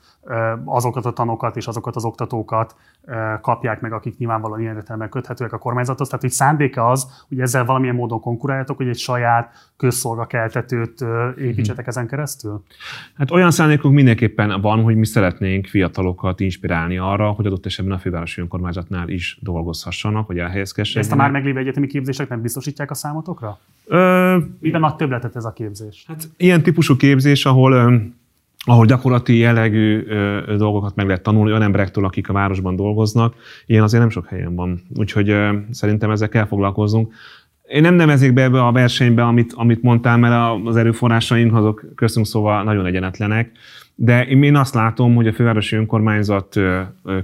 azokat 0.66 1.06
a 1.06 1.12
tanokat 1.12 1.56
és 1.56 1.68
azokat 1.68 1.96
az 1.96 2.06
oktatókat 2.06 2.76
kapják 3.42 3.82
meg, 3.82 3.94
akik 3.94 4.18
nyilvánvalóan 4.18 4.60
ilyen 4.60 4.76
értelemben 4.76 5.10
köthetőek 5.10 5.54
a 5.54 5.58
kormányzathoz. 5.58 6.08
Tehát, 6.08 6.22
hogy 6.22 6.32
szándéka 6.32 6.90
az, 6.90 7.26
hogy 7.28 7.40
ezzel 7.40 7.66
valamilyen 7.66 7.96
módon 7.96 8.20
konkuráljatok, 8.20 8.78
hogy 8.78 8.88
egy 8.88 8.98
saját 8.98 9.52
közszolgakeltetőt 9.78 11.06
építsetek 11.38 11.88
ezen 11.88 12.08
keresztül? 12.08 12.64
Hát 13.18 13.32
olyan 13.32 13.52
szándékunk 13.52 13.96
mindenképpen 13.96 14.62
van, 14.62 14.84
hogy 14.84 14.96
mi 14.96 15.06
szeretnénk 15.06 15.66
fiatalokat 15.66 16.40
inspirálni 16.40 16.98
arra, 16.98 17.32
hogy 17.32 17.46
adott 17.46 17.66
esetben 17.66 17.96
a 17.96 18.00
fővárosi 18.00 18.42
önkormányzatnál 18.42 19.10
is 19.10 19.40
dolgozhassanak, 19.42 20.30
hogy 20.34 20.42
elhelyezkedjenek. 20.42 21.04
Ezt 21.04 21.12
a 21.12 21.16
már 21.16 21.32
meglévő 21.32 21.60
egyetemi 21.60 21.88
képzések 21.88 22.30
nem 22.30 22.42
biztosítják 22.42 22.92
a 22.92 22.94
számotokra? 22.94 23.60
Ö... 23.86 24.38
Miben 24.60 24.82
nagy 24.82 24.96
többletet 24.96 25.36
ez 25.36 25.46
a 25.46 25.54
képzés? 25.54 26.04
Hát 26.08 26.30
ilyen 26.38 26.64
típusú 26.64 26.96
képzés, 26.96 27.46
ahol 27.46 28.02
ahol 28.66 28.86
gyakorlati 28.86 29.38
jellegű 29.38 30.04
ö, 30.08 30.56
dolgokat 30.58 30.96
meg 30.96 31.06
lehet 31.06 31.24
tanulni 31.24 31.50
olyan 31.50 31.62
emberektől, 31.62 32.06
akik 32.06 32.30
a 32.30 32.34
városban 32.34 32.76
dolgoznak. 32.76 33.36
Ilyen 33.66 33.84
azért 33.84 34.02
nem 34.02 34.12
sok 34.12 34.28
helyen 34.28 34.56
van. 34.56 34.82
Úgyhogy 34.96 35.30
ö, 35.30 35.58
szerintem 35.72 36.12
ezzel 36.12 36.30
kell 36.30 36.46
foglalkoznunk. 36.46 37.14
Én 37.68 37.82
nem 37.82 37.96
nevezik 37.96 38.34
be 38.34 38.44
ebbe 38.44 38.66
a 38.66 38.72
versenybe, 38.72 39.24
amit, 39.24 39.54
amit 39.54 39.82
mondtál, 39.82 40.18
mert 40.18 40.62
az 40.66 40.76
erőforrásaink 40.76 41.56
azok 41.56 41.86
köztünk 41.96 42.26
szóval 42.26 42.64
nagyon 42.64 42.86
egyenetlenek. 42.86 43.52
De 43.96 44.26
én 44.26 44.56
azt 44.56 44.74
látom, 44.74 45.16
hogy 45.16 45.28
a 45.28 45.34
fővárosi 45.34 45.76
önkormányzat 45.76 46.60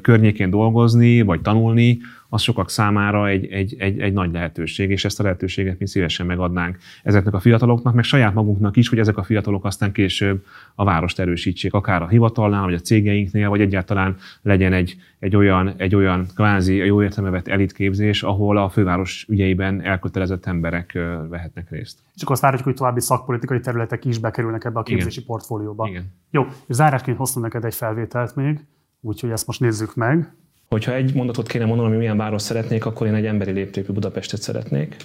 környékén 0.02 0.50
dolgozni, 0.50 1.22
vagy 1.22 1.42
tanulni, 1.42 2.00
az 2.30 2.42
sokak 2.42 2.70
számára 2.70 3.28
egy, 3.28 3.46
egy, 3.46 3.76
egy, 3.80 4.00
egy 4.00 4.14
nagy 4.14 4.32
lehetőség, 4.32 4.90
és 4.90 5.06
ezt 5.06 5.20
a 5.20 5.24
lehetőséget 5.24 5.80
mi 5.80 5.88
szívesen 5.88 6.26
megadnánk 6.26 6.78
ezeknek 7.04 7.34
a 7.34 7.40
fiataloknak, 7.40 7.94
meg 7.94 8.04
saját 8.04 8.34
magunknak 8.34 8.76
is, 8.78 8.90
hogy 8.90 9.00
ezek 9.00 9.18
a 9.18 9.24
fiatalok 9.24 9.66
aztán 9.66 9.92
később 9.92 10.46
a 10.76 10.84
várost 10.84 11.20
erősítsék, 11.20 11.74
akár 11.74 12.02
a 12.02 12.08
hivatalnál, 12.08 12.64
vagy 12.64 12.74
a 12.74 12.80
cégeinknél, 12.80 13.50
vagy 13.50 13.62
egyáltalán 13.62 14.16
legyen 14.42 14.74
egy, 14.74 14.96
egy 15.20 15.36
olyan, 15.36 15.74
egy 15.78 15.96
olyan 15.96 16.26
kvázi 16.36 16.82
a 16.82 16.86
jó 16.86 17.04
értelmevet 17.04 17.48
elitképzés, 17.48 18.24
ahol 18.24 18.58
a 18.58 18.70
főváros 18.70 19.26
ügyeiben 19.30 19.82
elkötelezett 19.82 20.46
emberek 20.46 20.98
vehetnek 21.30 21.70
részt. 21.70 22.00
És 22.16 22.22
akkor 22.22 22.34
azt 22.34 22.42
várjuk, 22.42 22.64
hogy 22.64 22.74
további 22.74 23.02
szakpolitikai 23.02 23.60
területek 23.60 24.06
is 24.06 24.18
bekerülnek 24.18 24.66
ebbe 24.66 24.80
a 24.80 24.84
képzési 24.84 25.20
Igen. 25.20 25.30
portfólióba. 25.30 25.88
Igen. 25.88 26.04
Jó, 26.32 26.44
és 26.68 26.76
zárásként 26.76 27.18
hoztam 27.18 27.42
neked 27.42 27.66
egy 27.66 27.76
felvételt 27.76 28.36
még, 28.36 28.60
úgyhogy 29.02 29.30
ezt 29.30 29.48
most 29.48 29.60
nézzük 29.60 29.96
meg. 29.96 30.34
Hogyha 30.70 30.94
egy 30.94 31.14
mondatot 31.14 31.48
kéne 31.48 31.66
mondanom, 31.66 31.90
hogy 31.90 32.00
milyen 32.00 32.18
város 32.18 32.42
szeretnék, 32.42 32.86
akkor 32.86 33.08
én 33.08 33.14
egy 33.14 33.26
emberi 33.26 33.52
léptékű 33.52 33.94
Budapestet 33.94 34.42
szeretnék. 34.42 34.96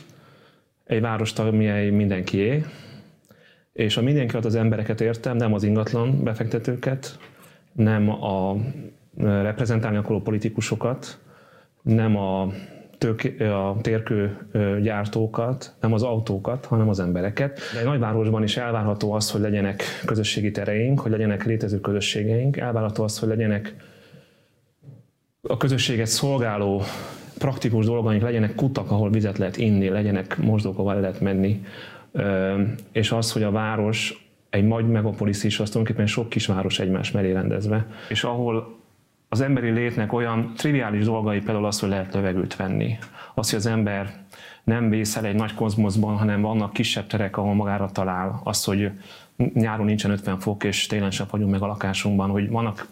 Egy 0.84 1.00
várost, 1.00 1.38
amely 1.38 1.90
mindenkié, 1.90 2.64
és 3.72 3.96
a 3.96 4.02
mindenki 4.02 4.36
az 4.36 4.54
embereket 4.54 5.00
értem, 5.00 5.36
nem 5.36 5.54
az 5.54 5.62
ingatlan 5.62 6.22
befektetőket, 6.22 7.18
nem 7.72 8.08
a 8.08 8.56
reprezentálni 9.16 9.96
akaró 9.96 10.20
politikusokat, 10.20 11.18
nem 11.82 12.16
a, 12.16 12.52
tők, 12.98 13.40
a 13.40 13.76
térkő 13.80 14.48
gyártókat, 14.82 15.74
nem 15.80 15.92
az 15.92 16.02
autókat, 16.02 16.64
hanem 16.64 16.88
az 16.88 17.00
embereket. 17.00 17.60
De 17.72 17.78
egy 17.78 17.84
nagyvárosban 17.84 18.42
is 18.42 18.56
elvárható 18.56 19.12
az, 19.12 19.30
hogy 19.30 19.40
legyenek 19.40 19.82
közösségi 20.04 20.50
tereink, 20.50 21.00
hogy 21.00 21.10
legyenek 21.10 21.44
létező 21.44 21.80
közösségeink, 21.80 22.56
elvárható 22.56 23.02
az, 23.02 23.18
hogy 23.18 23.28
legyenek 23.28 23.74
a 25.46 25.56
közösséget 25.56 26.06
szolgáló 26.06 26.82
praktikus 27.38 27.84
dolgaink 27.84 28.22
legyenek 28.22 28.54
kutak, 28.54 28.90
ahol 28.90 29.10
vizet 29.10 29.38
lehet 29.38 29.56
inni, 29.56 29.88
legyenek 29.88 30.38
mosdók, 30.38 30.78
ahol 30.78 30.94
lehet 30.94 31.20
menni, 31.20 31.64
és 32.92 33.12
az, 33.12 33.32
hogy 33.32 33.42
a 33.42 33.50
város 33.50 34.28
egy 34.50 34.66
nagy 34.66 34.88
megapolis 34.88 35.44
is, 35.44 35.60
az 35.60 35.70
tulajdonképpen 35.70 36.06
sok 36.06 36.28
kisváros 36.28 36.78
egymás 36.78 37.10
mellé 37.10 37.32
rendezve, 37.32 37.86
és 38.08 38.24
ahol 38.24 38.76
az 39.28 39.40
emberi 39.40 39.70
létnek 39.70 40.12
olyan 40.12 40.52
triviális 40.56 41.04
dolgai, 41.04 41.38
például 41.38 41.66
az, 41.66 41.80
hogy 41.80 41.88
lehet 41.88 42.14
levegőt 42.14 42.56
venni, 42.56 42.98
az, 43.34 43.50
hogy 43.50 43.58
az 43.58 43.66
ember 43.66 44.24
nem 44.64 44.90
vészel 44.90 45.24
egy 45.24 45.34
nagy 45.34 45.54
kozmoszban, 45.54 46.16
hanem 46.16 46.40
vannak 46.40 46.72
kisebb 46.72 47.06
terek, 47.06 47.36
ahol 47.36 47.54
magára 47.54 47.90
talál, 47.90 48.40
az, 48.44 48.64
hogy 48.64 48.90
nyáron 49.54 49.86
nincsen 49.86 50.10
50 50.10 50.38
fok, 50.38 50.64
és 50.64 50.86
télen 50.86 51.10
sem 51.10 51.26
vagyunk 51.30 51.50
meg 51.50 51.62
a 51.62 51.66
lakásunkban, 51.66 52.30
hogy 52.30 52.50
vannak 52.50 52.86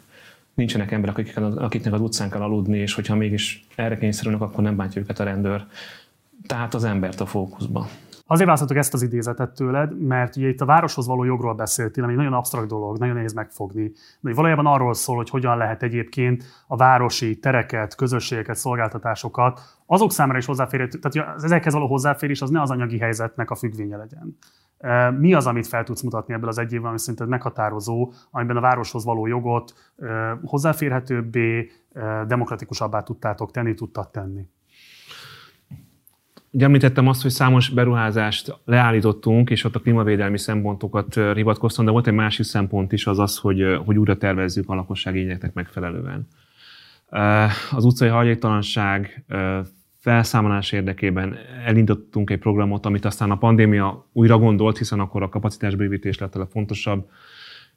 nincsenek 0.55 0.91
emberek, 0.91 1.19
akik, 1.19 1.37
akiknek 1.37 1.93
az 1.93 2.01
utcán 2.01 2.31
kell 2.31 2.43
aludni, 2.43 2.79
és 2.79 2.95
hogyha 2.95 3.17
mégis 3.17 3.67
erre 3.75 3.99
kényszerülnek, 3.99 4.43
akkor 4.43 4.63
nem 4.63 4.77
bántja 4.77 5.01
őket 5.01 5.21
a 5.21 5.25
rendőr. 5.25 5.67
Tehát 6.47 6.75
az 6.75 6.85
embert 6.85 7.21
a 7.21 7.27
fókuszba. 7.27 7.87
Azért 8.27 8.47
választottuk 8.47 8.77
ezt 8.77 8.95
az 8.95 9.03
idézetet 9.03 9.55
tőled, 9.55 10.01
mert 10.01 10.37
ugye 10.37 10.49
itt 10.49 10.61
a 10.61 10.65
városhoz 10.65 11.07
való 11.07 11.25
jogról 11.25 11.55
beszéltél, 11.55 12.05
ami 12.05 12.15
nagyon 12.15 12.33
absztrakt 12.33 12.67
dolog, 12.67 12.99
nagyon 12.99 13.15
nehéz 13.15 13.33
megfogni. 13.33 13.93
De 14.21 14.35
valójában 14.35 14.67
arról 14.67 14.95
szól, 14.95 15.17
hogy 15.17 15.31
hogyan 15.31 15.57
lehet 15.57 15.83
egyébként 15.83 16.45
a 16.67 16.77
városi 16.77 17.39
tereket, 17.39 17.95
közösségeket, 17.95 18.57
szolgáltatásokat 18.57 19.61
azok 19.87 20.13
számára 20.13 20.39
is 20.39 20.47
hozzáférhető, 20.47 20.99
tehát 20.99 21.37
az 21.37 21.45
ezekhez 21.45 21.73
való 21.73 21.87
hozzáférés 21.87 22.43
az 22.43 22.51
ne 22.51 22.61
az 22.61 22.71
anyagi 22.71 22.99
helyzetnek 22.99 23.51
a 23.51 23.55
függvénye 23.55 23.97
legyen. 23.97 24.37
Mi 25.19 25.35
az, 25.35 25.47
amit 25.47 25.67
fel 25.67 25.85
tudsz 25.85 26.03
mutatni 26.03 26.35
ebből 26.35 26.49
az 26.49 26.59
egy 26.59 26.73
évben, 26.73 26.89
ami 26.89 26.99
szerinted 26.99 27.29
meghatározó, 27.29 28.13
amiben 28.31 28.57
a 28.57 28.61
városhoz 28.61 29.05
való 29.05 29.27
jogot 29.27 29.75
hozzáférhetőbbé, 30.43 31.71
demokratikusabbá 32.27 33.03
tudtátok 33.03 33.51
tenni, 33.51 33.75
tudtad 33.75 34.11
tenni? 34.11 34.47
Ugye 36.51 36.65
említettem 36.65 37.09
azt, 37.09 37.23
hogy 37.23 37.31
számos 37.31 37.69
beruházást 37.69 38.61
leállítottunk, 38.65 39.51
és 39.51 39.65
ott 39.65 39.75
a 39.75 39.81
klímavédelmi 39.81 40.39
szempontokat 40.39 41.15
hivatkoztam, 41.15 41.85
de 41.85 41.91
volt 41.91 42.07
egy 42.07 42.15
másik 42.15 42.45
szempont 42.45 42.93
is, 42.93 43.07
az 43.07 43.19
az, 43.19 43.39
hogy, 43.39 43.81
hogy 43.85 43.99
újra 43.99 44.17
tervezzük 44.17 44.69
a 44.69 44.75
lakosság 44.75 45.17
igényeknek 45.17 45.53
megfelelően. 45.53 46.27
Az 47.71 47.85
utcai 47.85 48.09
hajléktalanság 48.09 49.25
felszámolás 50.03 50.73
érdekében 50.73 51.37
elindítottunk 51.65 52.31
egy 52.31 52.39
programot, 52.39 52.87
amit 52.87 53.05
aztán 53.05 53.31
a 53.31 53.39
pandémia 53.39 54.09
újra 54.13 54.39
gondolt, 54.39 54.79
hiszen 54.79 55.01
akkor 55.01 55.23
a 55.23 55.29
kapacitásbővítés 55.29 56.19
lett 56.19 56.35
a 56.35 56.39
legfontosabb. 56.39 57.09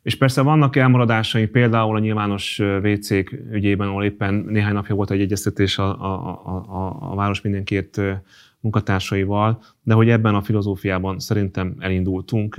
És 0.01 0.15
persze 0.15 0.41
vannak 0.41 0.75
elmaradásai, 0.75 1.47
például 1.47 1.95
a 1.95 1.99
nyilvános 1.99 2.59
wc 2.59 3.09
ügyében, 3.51 3.87
ahol 3.87 4.03
éppen 4.03 4.33
néhány 4.33 4.73
napja 4.73 4.95
volt 4.95 5.11
egy 5.11 5.21
egyeztetés 5.21 5.77
a, 5.77 6.01
a, 6.01 6.41
a, 6.45 7.11
a 7.11 7.15
város 7.15 7.41
mindenkét 7.41 8.01
munkatársaival, 8.59 9.61
de 9.83 9.93
hogy 9.93 10.09
ebben 10.09 10.35
a 10.35 10.41
filozófiában 10.41 11.19
szerintem 11.19 11.75
elindultunk. 11.79 12.57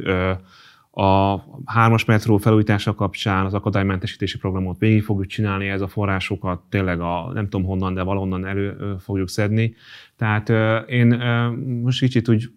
A 0.98 1.44
hármas 1.64 2.04
metró 2.04 2.36
felújítása 2.36 2.94
kapcsán 2.94 3.44
az 3.44 3.54
akadálymentesítési 3.54 4.38
programot 4.38 4.78
végig 4.78 5.02
fogjuk 5.02 5.26
csinálni, 5.26 5.68
ez 5.68 5.80
a 5.80 5.88
forrásokat 5.88 6.60
tényleg 6.68 7.00
a 7.00 7.30
nem 7.34 7.48
tudom 7.48 7.66
honnan, 7.66 7.94
de 7.94 8.02
valonnan 8.02 8.46
elő 8.46 8.96
fogjuk 9.00 9.28
szedni. 9.28 9.74
Tehát 10.16 10.48
én 10.88 11.06
most 11.82 11.98
kicsit 11.98 12.28
úgy 12.28 12.50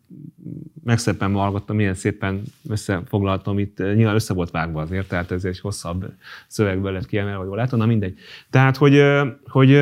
megszépen 0.83 1.33
hallgattam, 1.33 1.75
milyen 1.75 1.93
szépen 1.93 2.41
összefoglaltam 2.69 3.59
itt, 3.59 3.77
nyilván 3.77 4.15
össze 4.15 4.33
volt 4.33 4.51
vágva 4.51 4.81
azért, 4.81 5.07
tehát 5.07 5.31
ez 5.31 5.45
egy 5.45 5.59
hosszabb 5.59 6.13
szövegből 6.47 6.91
lett 6.91 7.05
kiemelve, 7.05 7.37
vagy 7.37 7.47
jól 7.47 7.57
látom, 7.57 7.79
na 7.79 7.85
mindegy. 7.85 8.17
Tehát, 8.49 8.77
hogy, 8.77 9.01
hogy, 9.47 9.81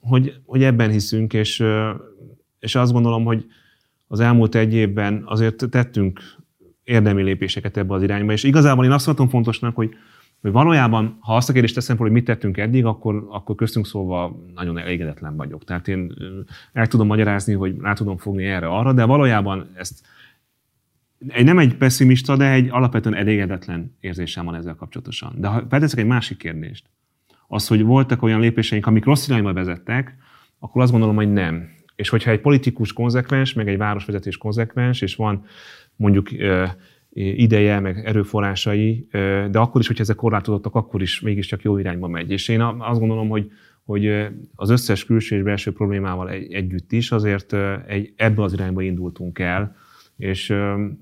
hogy, 0.00 0.34
hogy 0.44 0.62
ebben 0.62 0.90
hiszünk, 0.90 1.32
és, 1.32 1.64
és 2.58 2.74
azt 2.74 2.92
gondolom, 2.92 3.24
hogy 3.24 3.46
az 4.06 4.20
elmúlt 4.20 4.54
egy 4.54 4.74
évben 4.74 5.22
azért 5.26 5.64
tettünk 5.70 6.20
érdemi 6.84 7.22
lépéseket 7.22 7.76
ebbe 7.76 7.94
az 7.94 8.02
irányba, 8.02 8.32
és 8.32 8.42
igazából 8.42 8.84
én 8.84 8.90
azt 8.90 9.04
tartom 9.04 9.28
fontosnak, 9.28 9.74
hogy, 9.74 9.94
hogy 10.40 10.52
valójában, 10.52 11.16
ha 11.20 11.36
azt 11.36 11.48
a 11.48 11.52
kérdést 11.52 11.74
teszem 11.74 11.96
fel, 11.96 12.04
hogy 12.04 12.14
mit 12.14 12.24
tettünk 12.24 12.56
eddig, 12.56 12.84
akkor, 12.84 13.26
akkor 13.30 13.54
köztünk 13.54 13.86
szóval 13.86 14.50
nagyon 14.54 14.78
elégedetlen 14.78 15.36
vagyok. 15.36 15.64
Tehát 15.64 15.88
én 15.88 16.14
el 16.72 16.86
tudom 16.86 17.06
magyarázni, 17.06 17.54
hogy 17.54 17.76
rá 17.80 17.92
tudom 17.92 18.16
fogni 18.16 18.44
erre, 18.44 18.66
arra, 18.66 18.92
de 18.92 19.04
valójában 19.04 19.70
ezt 19.74 20.02
nem 21.42 21.58
egy 21.58 21.74
pessimista, 21.76 22.36
de 22.36 22.50
egy 22.50 22.68
alapvetően 22.70 23.14
elégedetlen 23.14 23.96
érzésem 24.00 24.44
van 24.44 24.54
ezzel 24.54 24.74
kapcsolatosan. 24.74 25.34
De 25.36 25.48
ha 25.48 25.66
felteszek 25.68 25.98
egy 25.98 26.06
másik 26.06 26.36
kérdést, 26.36 26.84
az, 27.48 27.66
hogy 27.66 27.82
voltak 27.82 28.22
olyan 28.22 28.40
lépéseink, 28.40 28.86
amik 28.86 29.04
rossz 29.04 29.28
irányba 29.28 29.52
vezettek, 29.52 30.16
akkor 30.58 30.82
azt 30.82 30.90
gondolom, 30.90 31.16
hogy 31.16 31.32
nem. 31.32 31.68
És 31.94 32.08
hogyha 32.08 32.30
egy 32.30 32.40
politikus 32.40 32.92
konzekvens, 32.92 33.52
meg 33.52 33.68
egy 33.68 33.76
városvezetés 33.76 34.36
konzekvens, 34.36 35.00
és 35.00 35.14
van 35.14 35.44
mondjuk 35.96 36.28
ideje, 37.14 37.80
meg 37.80 38.06
erőforrásai, 38.06 39.06
de 39.50 39.58
akkor 39.58 39.80
is, 39.80 39.86
hogyha 39.86 40.02
ezek 40.02 40.16
korlátozottak, 40.16 40.74
akkor 40.74 41.02
is 41.02 41.20
mégiscsak 41.20 41.62
jó 41.62 41.78
irányba 41.78 42.08
megy. 42.08 42.30
És 42.30 42.48
én 42.48 42.60
azt 42.60 42.98
gondolom, 42.98 43.28
hogy, 43.28 43.50
hogy 43.84 44.28
az 44.54 44.70
összes 44.70 45.04
külső 45.04 45.36
és 45.36 45.42
belső 45.42 45.72
problémával 45.72 46.30
együtt 46.30 46.92
is 46.92 47.12
azért 47.12 47.52
egy, 47.86 48.12
ebből 48.16 48.44
az 48.44 48.52
irányba 48.52 48.82
indultunk 48.82 49.38
el, 49.38 49.76
és 50.16 50.50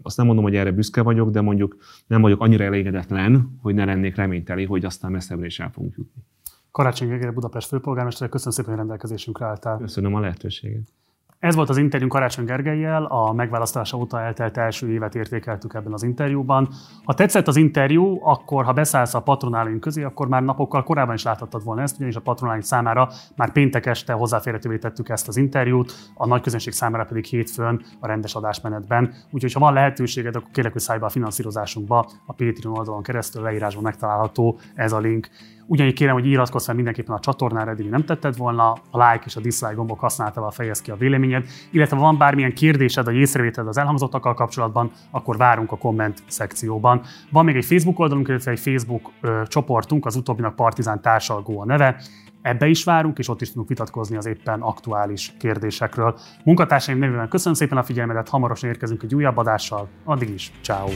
azt 0.02 0.16
nem 0.16 0.26
mondom, 0.26 0.44
hogy 0.44 0.56
erre 0.56 0.70
büszke 0.70 1.02
vagyok, 1.02 1.30
de 1.30 1.40
mondjuk 1.40 1.76
nem 2.06 2.20
vagyok 2.20 2.40
annyira 2.40 2.64
elégedetlen, 2.64 3.58
hogy 3.62 3.74
ne 3.74 3.84
lennék 3.84 4.14
reményteli, 4.14 4.64
hogy 4.64 4.84
aztán 4.84 5.10
messzebbre 5.10 5.46
is 5.46 5.60
el 5.60 5.70
fogunk 5.70 5.94
jutni. 5.96 6.22
Karácsony 6.70 7.08
Gergely 7.08 7.30
Budapest 7.30 7.68
főpolgármester, 7.68 8.28
köszönöm 8.28 8.52
szépen, 8.52 8.70
hogy 8.70 8.78
rendelkezésünkre 8.78 9.44
álltál. 9.46 9.78
Köszönöm 9.78 10.14
a 10.14 10.20
lehetőséget. 10.20 10.92
Ez 11.40 11.54
volt 11.54 11.68
az 11.68 11.76
interjú 11.76 12.08
Karácsony 12.08 12.44
Gergelyel, 12.44 13.04
a 13.04 13.32
megválasztása 13.32 13.96
óta 13.96 14.20
eltelt 14.20 14.56
első 14.56 14.90
évet 14.90 15.14
értékeltük 15.14 15.74
ebben 15.74 15.92
az 15.92 16.02
interjúban. 16.02 16.68
Ha 17.04 17.14
tetszett 17.14 17.48
az 17.48 17.56
interjú, 17.56 18.18
akkor 18.22 18.64
ha 18.64 18.72
beszállsz 18.72 19.14
a 19.14 19.20
patronálink 19.20 19.80
közé, 19.80 20.02
akkor 20.02 20.28
már 20.28 20.42
napokkal 20.42 20.82
korábban 20.82 21.14
is 21.14 21.22
láthattad 21.22 21.64
volna 21.64 21.82
ezt, 21.82 21.96
ugyanis 21.96 22.16
a 22.16 22.20
patronálink 22.20 22.64
számára 22.64 23.08
már 23.36 23.52
péntek 23.52 23.86
este 23.86 24.12
hozzáférhetővé 24.12 24.78
tettük 24.78 25.08
ezt 25.08 25.28
az 25.28 25.36
interjút, 25.36 25.92
a 26.14 26.26
nagy 26.26 26.42
közönség 26.42 26.72
számára 26.72 27.04
pedig 27.04 27.24
hétfőn 27.24 27.82
a 28.00 28.06
rendes 28.06 28.34
adásmenetben. 28.34 29.14
Úgyhogy 29.30 29.52
ha 29.52 29.60
van 29.60 29.72
lehetőséged, 29.72 30.36
akkor 30.36 30.50
kérlek, 30.52 30.72
hogy 30.72 30.82
szállj 30.82 30.98
be 30.98 31.06
a 31.06 31.08
finanszírozásunkba, 31.08 32.10
a 32.26 32.32
Patreon 32.32 32.76
oldalon 32.76 33.02
keresztül 33.02 33.42
leírásban 33.42 33.82
megtalálható 33.82 34.58
ez 34.74 34.92
a 34.92 34.98
link. 34.98 35.28
Ugyanígy 35.70 35.94
kérem, 35.94 36.14
hogy 36.14 36.26
iratkozz 36.26 36.64
fel 36.64 36.74
mindenképpen 36.74 37.14
a 37.14 37.20
csatornára, 37.20 37.70
eddig 37.70 37.88
nem 37.88 38.04
tetted 38.04 38.36
volna, 38.36 38.70
a 38.72 39.10
like 39.10 39.22
és 39.24 39.36
a 39.36 39.40
dislike 39.40 39.74
gombok 39.74 40.00
használtával 40.00 40.50
fejez 40.50 40.80
ki 40.80 40.90
a 40.90 40.96
véleményed, 40.96 41.46
illetve 41.70 41.96
ha 41.96 42.02
van 42.02 42.18
bármilyen 42.18 42.54
kérdésed 42.54 43.04
vagy 43.04 43.14
észrevételed 43.14 43.68
az 43.68 43.78
elhangzottakkal 43.78 44.34
kapcsolatban, 44.34 44.90
akkor 45.10 45.36
várunk 45.36 45.72
a 45.72 45.76
komment 45.76 46.22
szekcióban. 46.26 47.02
Van 47.30 47.44
még 47.44 47.56
egy 47.56 47.64
Facebook 47.64 47.98
oldalunk, 47.98 48.28
illetve 48.28 48.50
egy 48.50 48.58
Facebook 48.58 49.10
ö, 49.20 49.42
csoportunk, 49.46 50.06
az 50.06 50.16
utóbbinak 50.16 50.54
Partizán 50.56 51.00
társalgó 51.00 51.60
a 51.60 51.64
neve, 51.64 51.96
Ebbe 52.42 52.66
is 52.66 52.84
várunk, 52.84 53.18
és 53.18 53.28
ott 53.28 53.40
is 53.40 53.48
tudunk 53.48 53.68
vitatkozni 53.68 54.16
az 54.16 54.26
éppen 54.26 54.60
aktuális 54.60 55.32
kérdésekről. 55.38 56.18
Munkatársaim 56.44 56.98
nevében 56.98 57.28
köszönöm 57.28 57.54
szépen 57.54 57.78
a 57.78 57.82
figyelmedet, 57.82 58.28
hamarosan 58.28 58.68
érkezünk 58.68 59.02
egy 59.02 59.14
újabb 59.14 59.36
adással, 59.36 59.88
addig 60.04 60.28
is, 60.28 60.52
ciao. 60.62 60.88